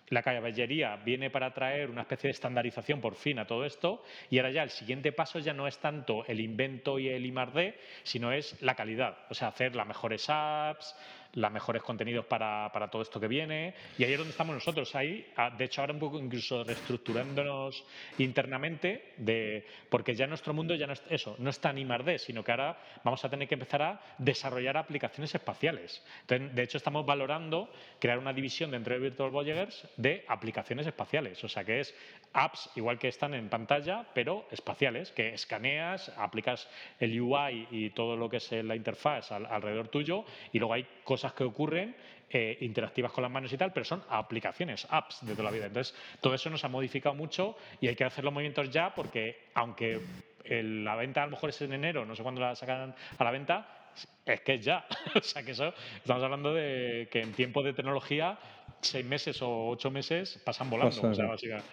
la 0.09 0.23
caballería 0.23 0.95
viene 0.97 1.29
para 1.29 1.53
traer 1.53 1.89
una 1.89 2.01
especie 2.01 2.29
de 2.29 2.31
estandarización 2.31 2.99
por 3.01 3.15
fin 3.15 3.39
a 3.39 3.45
todo 3.45 3.65
esto 3.65 4.03
y 4.29 4.37
ahora 4.37 4.51
ya 4.51 4.63
el 4.63 4.69
siguiente 4.69 5.11
paso 5.11 5.39
ya 5.39 5.53
no 5.53 5.67
es 5.67 5.77
tanto 5.77 6.25
el 6.27 6.39
invento 6.39 6.99
y 6.99 7.09
el 7.09 7.25
I+D, 7.25 7.75
sino 8.03 8.31
es 8.31 8.61
la 8.61 8.75
calidad, 8.75 9.17
o 9.29 9.33
sea, 9.33 9.49
hacer 9.49 9.75
las 9.75 9.87
mejores 9.87 10.25
apps, 10.29 10.95
los 11.33 11.51
mejores 11.51 11.83
contenidos 11.83 12.25
para, 12.25 12.69
para, 12.71 12.89
todo 12.89 13.01
esto 13.01 13.19
que 13.19 13.27
viene. 13.27 13.73
Y 13.97 14.03
ahí 14.03 14.13
es 14.13 14.17
donde 14.17 14.31
estamos 14.31 14.55
nosotros, 14.55 14.95
ahí, 14.95 15.27
ah, 15.35 15.49
de 15.49 15.65
hecho 15.65 15.81
ahora 15.81 15.93
un 15.93 15.99
poco 15.99 16.19
incluso 16.19 16.63
reestructurándonos 16.63 17.83
internamente, 18.17 19.13
de, 19.17 19.65
porque 19.89 20.15
ya 20.15 20.27
nuestro 20.27 20.53
mundo 20.53 20.75
ya 20.75 20.87
no 20.87 20.93
es 20.93 21.03
eso, 21.09 21.35
no 21.39 21.49
es 21.49 21.59
tan 21.59 21.77
I 21.77 21.87
sino 22.17 22.43
que 22.43 22.51
ahora 22.51 22.77
vamos 23.03 23.23
a 23.25 23.29
tener 23.29 23.47
que 23.47 23.55
empezar 23.55 23.81
a 23.81 24.01
desarrollar 24.17 24.77
aplicaciones 24.77 25.33
espaciales. 25.33 26.03
Entonces, 26.21 26.55
de 26.55 26.63
hecho, 26.63 26.77
estamos 26.77 27.05
valorando 27.05 27.71
crear 27.99 28.19
una 28.19 28.33
división 28.33 28.71
dentro 28.71 28.93
de 28.93 28.99
Virtual 28.99 29.29
Voyagers 29.29 29.87
de 29.97 30.25
aplicaciones 30.27 30.87
espaciales, 30.87 31.43
o 31.43 31.49
sea, 31.49 31.63
que 31.63 31.81
es 31.81 31.95
apps 32.33 32.69
igual 32.75 32.99
que 32.99 33.07
están 33.07 33.33
en 33.33 33.49
pantalla, 33.49 34.05
pero 34.13 34.45
espaciales, 34.51 35.11
que 35.11 35.33
escaneas, 35.33 36.09
aplicas 36.17 36.67
el 36.99 37.19
UI 37.19 37.67
y 37.71 37.89
todo 37.91 38.15
lo 38.15 38.29
que 38.29 38.37
es 38.37 38.51
la 38.51 38.75
interfaz 38.75 39.31
alrededor 39.31 39.87
tuyo, 39.87 40.25
y 40.51 40.59
luego 40.59 40.73
hay 40.73 40.87
cosas 41.03 41.33
que 41.33 41.43
ocurren 41.43 41.95
eh, 42.29 42.57
interactivas 42.61 43.11
con 43.11 43.23
las 43.23 43.31
manos 43.31 43.51
y 43.51 43.57
tal, 43.57 43.73
pero 43.73 43.83
son 43.83 44.03
aplicaciones, 44.09 44.85
apps 44.89 45.25
de 45.25 45.33
toda 45.33 45.45
la 45.45 45.51
vida. 45.51 45.65
Entonces, 45.65 45.95
todo 46.21 46.35
eso 46.35 46.49
nos 46.49 46.63
ha 46.63 46.67
modificado 46.67 47.15
mucho 47.15 47.55
y 47.81 47.87
hay 47.87 47.95
que 47.95 48.03
hacer 48.03 48.23
los 48.23 48.33
movimientos 48.33 48.69
ya 48.69 48.93
porque, 48.93 49.47
aunque 49.55 49.99
la 50.45 50.95
venta 50.95 51.23
a 51.23 51.25
lo 51.25 51.31
mejor 51.31 51.49
es 51.49 51.61
en 51.61 51.73
enero, 51.73 52.05
no 52.05 52.15
sé 52.15 52.23
cuándo 52.23 52.41
la 52.41 52.55
sacan 52.55 52.95
a 53.17 53.23
la 53.23 53.31
venta, 53.31 53.78
es 54.25 54.41
que 54.41 54.55
es 54.55 54.65
ya. 54.65 54.85
o 55.15 55.21
sea, 55.21 55.43
que 55.43 55.51
eso, 55.51 55.73
estamos 55.97 56.23
hablando 56.23 56.53
de 56.53 57.07
que 57.11 57.21
en 57.21 57.33
tiempo 57.33 57.63
de 57.63 57.73
tecnología 57.73 58.37
seis 58.81 59.05
meses 59.05 59.41
o 59.41 59.69
ocho 59.69 59.91
meses 59.91 60.39
pasan 60.43 60.69
volando. 60.69 61.11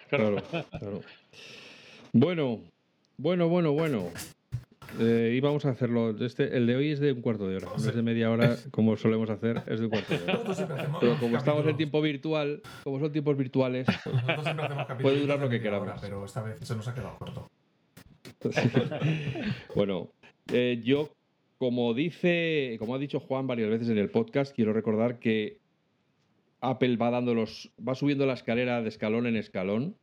Claro, 0.09 0.43
Bueno, 2.13 2.61
bueno, 3.17 3.47
bueno, 3.47 3.71
bueno. 3.71 4.11
Eh, 4.99 5.33
íbamos 5.35 5.65
a 5.65 5.71
hacerlo. 5.71 6.15
Este, 6.23 6.55
el 6.55 6.65
de 6.65 6.75
hoy 6.75 6.91
es 6.91 6.99
de 6.99 7.11
un 7.11 7.21
cuarto 7.21 7.47
de 7.47 7.57
hora. 7.57 7.67
No 7.67 7.75
es 7.75 7.95
de 7.95 8.01
media 8.01 8.31
hora, 8.31 8.55
como 8.71 8.95
solemos 8.95 9.29
hacer, 9.29 9.61
es 9.67 9.79
de 9.79 9.85
un 9.85 9.91
cuarto 9.91 10.17
de 10.17 10.23
hora. 10.23 10.97
Pero 10.99 11.19
como 11.19 11.37
estamos 11.37 11.65
en 11.67 11.77
tiempo 11.77 12.01
virtual, 12.01 12.61
como 12.83 12.99
son 12.99 13.11
tiempos 13.11 13.37
virtuales, 13.37 13.85
puede 15.01 15.19
durar 15.19 15.39
lo 15.39 15.49
que 15.49 15.61
queramos. 15.61 15.99
pero 16.01 16.25
esta 16.25 16.41
vez 16.41 16.59
se 16.61 16.75
nos 16.75 16.87
ha 16.87 16.93
quedado 16.93 17.17
corto. 17.17 17.47
bueno, 19.75 20.09
eh, 20.53 20.81
yo, 20.83 21.09
como 21.57 21.93
dice, 21.93 22.75
como 22.79 22.95
ha 22.95 22.99
dicho 22.99 23.19
Juan 23.19 23.47
varias 23.47 23.69
veces 23.69 23.89
en 23.89 23.97
el 23.97 24.09
podcast, 24.09 24.55
quiero 24.55 24.73
recordar 24.73 25.19
que 25.19 25.57
Apple 26.61 26.97
va 26.97 27.09
dando 27.09 27.33
los, 27.33 27.71
va 27.85 27.95
subiendo 27.95 28.25
la 28.25 28.33
escalera 28.33 28.81
de 28.81 28.89
escalón 28.89 29.27
en 29.27 29.35
escalón. 29.35 29.95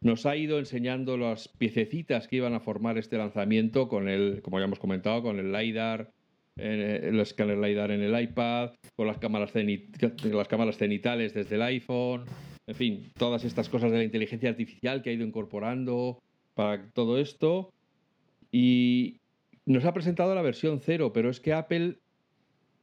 Nos 0.00 0.26
ha 0.26 0.36
ido 0.36 0.58
enseñando 0.58 1.16
las 1.16 1.48
piececitas 1.48 2.28
que 2.28 2.36
iban 2.36 2.54
a 2.54 2.60
formar 2.60 2.98
este 2.98 3.18
lanzamiento 3.18 3.88
con 3.88 4.08
el, 4.08 4.42
como 4.42 4.58
ya 4.58 4.66
hemos 4.66 4.78
comentado, 4.78 5.22
con 5.22 5.38
el 5.38 5.52
LiDAR, 5.52 6.12
eh, 6.56 7.00
el 7.04 7.18
escáner 7.20 7.58
LiDAR 7.58 7.90
en 7.90 8.02
el 8.02 8.20
iPad, 8.20 8.72
con 8.94 9.06
las 9.06 9.18
cámaras, 9.18 9.52
las 9.54 10.48
cámaras 10.48 10.76
cenitales 10.76 11.34
desde 11.34 11.56
el 11.56 11.62
iPhone, 11.62 12.24
en 12.66 12.74
fin, 12.74 13.10
todas 13.16 13.44
estas 13.44 13.68
cosas 13.68 13.90
de 13.90 13.98
la 13.98 14.04
inteligencia 14.04 14.50
artificial 14.50 15.02
que 15.02 15.10
ha 15.10 15.14
ido 15.14 15.26
incorporando 15.26 16.18
para 16.54 16.90
todo 16.90 17.18
esto. 17.18 17.72
Y 18.52 19.20
nos 19.72 19.84
ha 19.84 19.92
presentado 19.92 20.34
la 20.34 20.42
versión 20.42 20.80
cero, 20.80 21.12
pero 21.12 21.30
es 21.30 21.40
que 21.40 21.52
Apple 21.52 21.98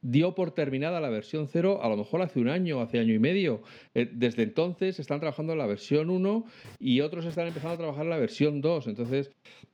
dio 0.01 0.35
por 0.35 0.51
terminada 0.51 0.99
la 0.99 1.09
versión 1.09 1.47
0 1.47 1.79
a 1.81 1.89
lo 1.89 1.97
mejor 1.97 2.21
hace 2.21 2.39
un 2.39 2.47
año, 2.47 2.79
hace 2.79 2.99
año 2.99 3.13
y 3.13 3.19
medio. 3.19 3.63
Eh, 3.95 4.07
desde 4.11 4.43
entonces 4.43 4.99
están 4.99 5.19
trabajando 5.19 5.53
en 5.53 5.59
la 5.59 5.65
versión 5.65 6.11
1 6.11 6.45
y 6.79 7.01
otros 7.01 7.25
están 7.25 7.47
empezando 7.47 7.73
a 7.73 7.77
trabajar 7.77 8.03
en 8.03 8.11
la 8.11 8.19
versión 8.19 8.61
2. 8.61 8.87
Entonces, 8.87 9.31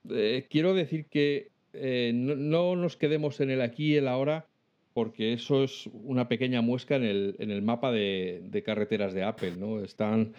eh, 0.09 0.47
quiero 0.49 0.73
decir 0.73 1.07
que 1.07 1.49
eh, 1.73 2.11
no, 2.13 2.77
nos 2.77 2.95
quedemos 2.95 3.41
en 3.41 3.49
el 3.49 3.61
aquí 3.61 3.93
y 3.93 3.95
el 3.97 4.07
ahora 4.07 4.45
porque 4.93 5.33
eso 5.33 5.63
es 5.63 5.87
una 5.93 6.29
pequeña 6.29 6.61
muesca 6.61 6.95
en 6.95 7.03
el, 7.03 7.35
en 7.39 7.51
el 7.51 7.61
mapa 7.61 7.91
de, 7.91 8.63
carreteras 8.65 9.13
de 9.13 9.23
Apple. 9.23 9.55
¿no? 9.57 9.81
Están, 9.81 10.33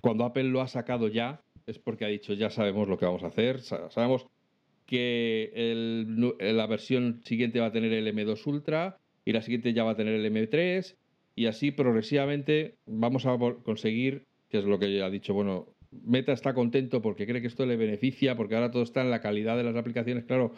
cuando 0.00 0.24
Apple 0.24 0.44
lo 0.44 0.60
ha 0.60 0.68
sacado 0.68 1.06
ya, 1.06 1.42
es 1.66 1.78
porque 1.78 2.04
ha 2.04 2.08
dicho 2.08 2.32
ya 2.32 2.50
sabemos 2.50 2.88
lo 2.88 2.98
que 2.98 3.06
vamos 3.06 3.22
a 3.22 3.28
hacer, 3.28 3.60
sabemos 3.60 4.26
que 4.86 5.50
la 6.38 6.66
versión 6.66 7.20
siguiente 7.24 7.60
va 7.60 7.66
a 7.66 7.72
tener 7.72 7.92
el 7.92 8.06
M2 8.06 8.46
Ultra 8.46 8.96
y 9.24 9.32
la 9.32 9.42
siguiente 9.42 9.72
ya 9.72 9.84
va 9.84 9.92
a 9.92 9.96
tener 9.96 10.14
el 10.14 10.32
M3 10.32 10.94
y 11.34 11.46
así 11.46 11.70
progresivamente 11.70 12.76
vamos 12.86 13.26
a 13.26 13.36
conseguir, 13.62 14.24
que 14.48 14.58
es 14.58 14.64
lo 14.64 14.78
que 14.78 15.02
ha 15.02 15.10
dicho, 15.10 15.34
bueno, 15.34 15.66
Meta 16.04 16.32
está 16.32 16.54
contento 16.54 17.02
porque 17.02 17.26
cree 17.26 17.40
que 17.40 17.46
esto 17.46 17.66
le 17.66 17.76
beneficia, 17.76 18.36
porque 18.36 18.54
ahora 18.54 18.70
todo 18.70 18.82
está 18.82 19.02
en 19.02 19.10
la 19.10 19.20
calidad 19.20 19.56
de 19.56 19.64
las 19.64 19.76
aplicaciones. 19.76 20.24
Claro, 20.24 20.52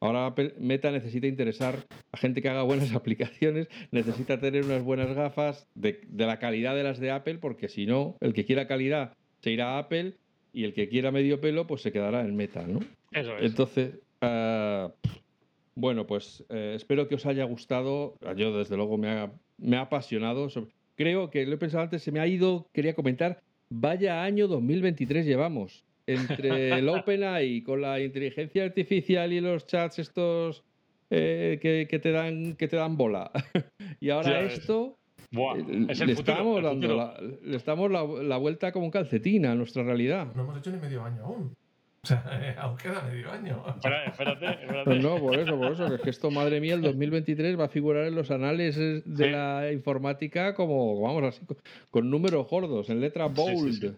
ahora 0.00 0.34
Meta 0.58 0.90
necesita 0.90 1.26
interesar 1.26 1.86
a 2.12 2.16
gente 2.16 2.42
que 2.42 2.48
haga 2.48 2.62
buenas 2.62 2.92
aplicaciones, 2.94 3.68
necesita 3.90 4.40
tener 4.40 4.64
unas 4.64 4.82
buenas 4.82 5.14
gafas 5.14 5.66
de, 5.74 6.00
de 6.06 6.26
la 6.26 6.38
calidad 6.38 6.74
de 6.74 6.82
las 6.82 6.98
de 6.98 7.10
Apple, 7.10 7.38
porque 7.38 7.68
si 7.68 7.86
no, 7.86 8.16
el 8.20 8.34
que 8.34 8.44
quiera 8.44 8.66
calidad 8.66 9.14
se 9.40 9.50
irá 9.50 9.76
a 9.76 9.78
Apple 9.78 10.16
y 10.52 10.64
el 10.64 10.72
que 10.72 10.88
quiera 10.88 11.10
medio 11.10 11.40
pelo, 11.40 11.66
pues 11.66 11.82
se 11.82 11.92
quedará 11.92 12.22
en 12.22 12.36
Meta, 12.36 12.66
¿no? 12.66 12.80
Eso 13.14 13.36
es. 13.38 13.50
Entonces, 13.50 13.94
ah, 14.20 14.92
bueno, 15.74 16.06
pues 16.06 16.44
eh, 16.50 16.74
espero 16.76 17.08
que 17.08 17.14
os 17.14 17.26
haya 17.26 17.44
gustado. 17.44 18.16
Yo, 18.36 18.56
desde 18.56 18.76
luego, 18.76 18.98
me 18.98 19.10
ha, 19.10 19.32
me 19.58 19.76
ha 19.76 19.82
apasionado. 19.82 20.48
Creo 20.96 21.30
que 21.30 21.46
lo 21.46 21.54
he 21.54 21.58
pensado 21.58 21.82
antes, 21.82 22.02
se 22.02 22.12
me 22.12 22.20
ha 22.20 22.26
ido, 22.26 22.68
quería 22.72 22.94
comentar, 22.94 23.42
vaya 23.68 24.22
año 24.22 24.46
2023 24.46 25.26
llevamos. 25.26 25.84
Entre 26.06 26.70
el 26.78 26.88
OpenAI 26.88 27.62
con 27.62 27.80
la 27.80 28.00
inteligencia 28.00 28.64
artificial 28.64 29.32
y 29.32 29.40
los 29.40 29.66
chats 29.66 29.98
estos 29.98 30.64
eh, 31.10 31.58
que, 31.60 31.98
te 31.98 32.12
dan, 32.12 32.54
que 32.54 32.68
te 32.68 32.76
dan 32.76 32.96
bola. 32.96 33.30
y 34.00 34.10
ahora 34.10 34.42
esto... 34.42 34.98
Eh, 35.32 35.64
le, 36.06 36.12
estamos 36.12 36.62
dando 36.62 36.94
la, 36.94 37.20
le 37.42 37.56
estamos 37.56 37.90
la, 37.90 38.36
vuelta 38.36 38.70
como 38.70 38.84
un 38.84 38.92
calcetín 38.92 39.46
a 39.46 39.56
nuestra 39.56 39.82
realidad. 39.82 40.32
No 40.32 40.42
hemos 40.42 40.58
hecho 40.58 40.70
ni 40.70 40.78
medio 40.78 41.02
año 41.02 41.24
aún. 41.24 41.56
O 42.04 42.06
sea, 42.06 42.54
aún 42.58 42.76
queda 42.76 43.00
medio 43.00 43.32
año. 43.32 43.64
Espérate, 43.66 44.10
espérate. 44.60 44.98
No, 44.98 45.18
por 45.18 45.38
eso, 45.38 45.56
por 45.56 45.72
eso. 45.72 45.88
Que 45.88 45.94
es 45.94 46.00
que 46.02 46.10
esto, 46.10 46.30
madre 46.30 46.60
mía, 46.60 46.74
el 46.74 46.82
2023 46.82 47.58
va 47.58 47.64
a 47.64 47.68
figurar 47.68 48.04
en 48.04 48.14
los 48.14 48.30
anales 48.30 48.76
de 48.76 49.30
la 49.30 49.72
informática 49.72 50.54
como, 50.54 51.00
vamos, 51.00 51.24
así, 51.24 51.40
con 51.90 52.10
números 52.10 52.46
gordos, 52.46 52.90
en 52.90 53.00
letra 53.00 53.28
bold. 53.28 53.96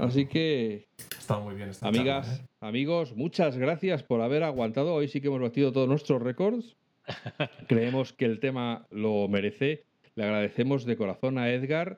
así 0.00 0.26
que. 0.26 0.88
Está 1.18 1.38
muy 1.38 1.54
bien. 1.54 1.70
amigas, 1.80 2.40
¿eh? 2.40 2.46
amigos, 2.60 3.16
muchas 3.16 3.56
gracias 3.56 4.02
por 4.02 4.20
haber 4.20 4.42
aguantado. 4.42 4.92
Hoy 4.92 5.08
sí 5.08 5.22
que 5.22 5.28
hemos 5.28 5.40
batido 5.40 5.72
todos 5.72 5.88
nuestros 5.88 6.20
récords. 6.20 6.76
Creemos 7.66 8.12
que 8.12 8.26
el 8.26 8.40
tema 8.40 8.86
lo 8.90 9.26
merece. 9.28 9.84
Le 10.16 10.24
agradecemos 10.24 10.84
de 10.84 10.98
corazón 10.98 11.38
a 11.38 11.48
Edgar 11.48 11.96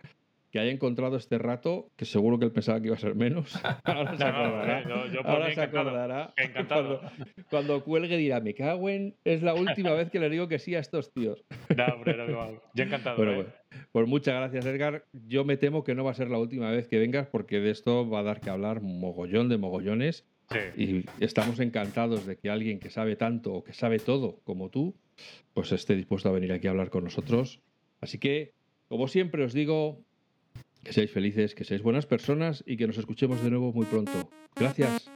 que 0.54 0.60
haya 0.60 0.70
encontrado 0.70 1.16
este 1.16 1.36
rato, 1.36 1.90
que 1.96 2.04
seguro 2.04 2.38
que 2.38 2.44
él 2.44 2.52
pensaba 2.52 2.78
que 2.78 2.86
iba 2.86 2.94
a 2.94 3.00
ser 3.00 3.16
menos. 3.16 3.52
Ahora 3.82 4.16
se 4.16 4.22
acordará. 4.22 4.84
Ahora 5.24 5.52
se 5.52 5.60
acordará. 5.60 6.32
Encantado. 6.36 7.00
Cuando, 7.50 7.82
cuelgue 7.82 8.16
dirá, 8.16 8.38
me 8.38 8.54
cago 8.54 8.88
en... 8.88 9.16
Es 9.24 9.42
la 9.42 9.54
última 9.54 9.90
vez 9.94 10.12
que 10.12 10.20
le 10.20 10.30
digo 10.30 10.46
que 10.46 10.60
sí 10.60 10.76
a 10.76 10.78
estos 10.78 11.12
tíos. 11.12 11.44
No, 11.76 11.86
hombre, 11.86 12.16
no, 12.16 12.52
yo 12.72 12.84
encantado. 12.84 13.16
Bueno, 13.16 13.40
¿eh? 13.40 13.46
pues 13.90 14.06
muchas 14.06 14.36
gracias, 14.36 14.64
Edgar. 14.64 15.06
Yo 15.26 15.44
me 15.44 15.56
temo 15.56 15.82
que 15.82 15.96
no 15.96 16.04
va 16.04 16.12
a 16.12 16.14
ser 16.14 16.30
la 16.30 16.38
última 16.38 16.70
vez 16.70 16.86
que 16.86 17.00
vengas 17.00 17.26
porque 17.26 17.58
de 17.58 17.70
esto 17.70 18.08
va 18.08 18.20
a 18.20 18.22
dar 18.22 18.40
que 18.40 18.48
hablar 18.48 18.80
mogollón 18.80 19.48
de 19.48 19.58
mogollones. 19.58 20.24
Y 20.76 21.04
estamos 21.18 21.58
encantados 21.58 22.26
de 22.26 22.36
que 22.36 22.48
alguien 22.48 22.78
que 22.78 22.90
sabe 22.90 23.16
tanto 23.16 23.54
o 23.54 23.64
que 23.64 23.72
sabe 23.72 23.98
todo 23.98 24.38
como 24.44 24.70
tú, 24.70 24.94
pues 25.52 25.72
esté 25.72 25.96
dispuesto 25.96 26.28
a 26.28 26.32
venir 26.32 26.52
aquí 26.52 26.68
a 26.68 26.70
hablar 26.70 26.90
con 26.90 27.02
nosotros. 27.02 27.60
Así 28.00 28.18
que, 28.18 28.52
como 28.86 29.08
siempre 29.08 29.42
os 29.42 29.52
digo, 29.52 30.04
que 30.84 30.92
seáis 30.92 31.10
felices, 31.10 31.54
que 31.54 31.64
seáis 31.64 31.82
buenas 31.82 32.06
personas 32.06 32.62
y 32.66 32.76
que 32.76 32.86
nos 32.86 32.98
escuchemos 32.98 33.42
de 33.42 33.50
nuevo 33.50 33.72
muy 33.72 33.86
pronto. 33.86 34.30
Gracias. 34.54 35.13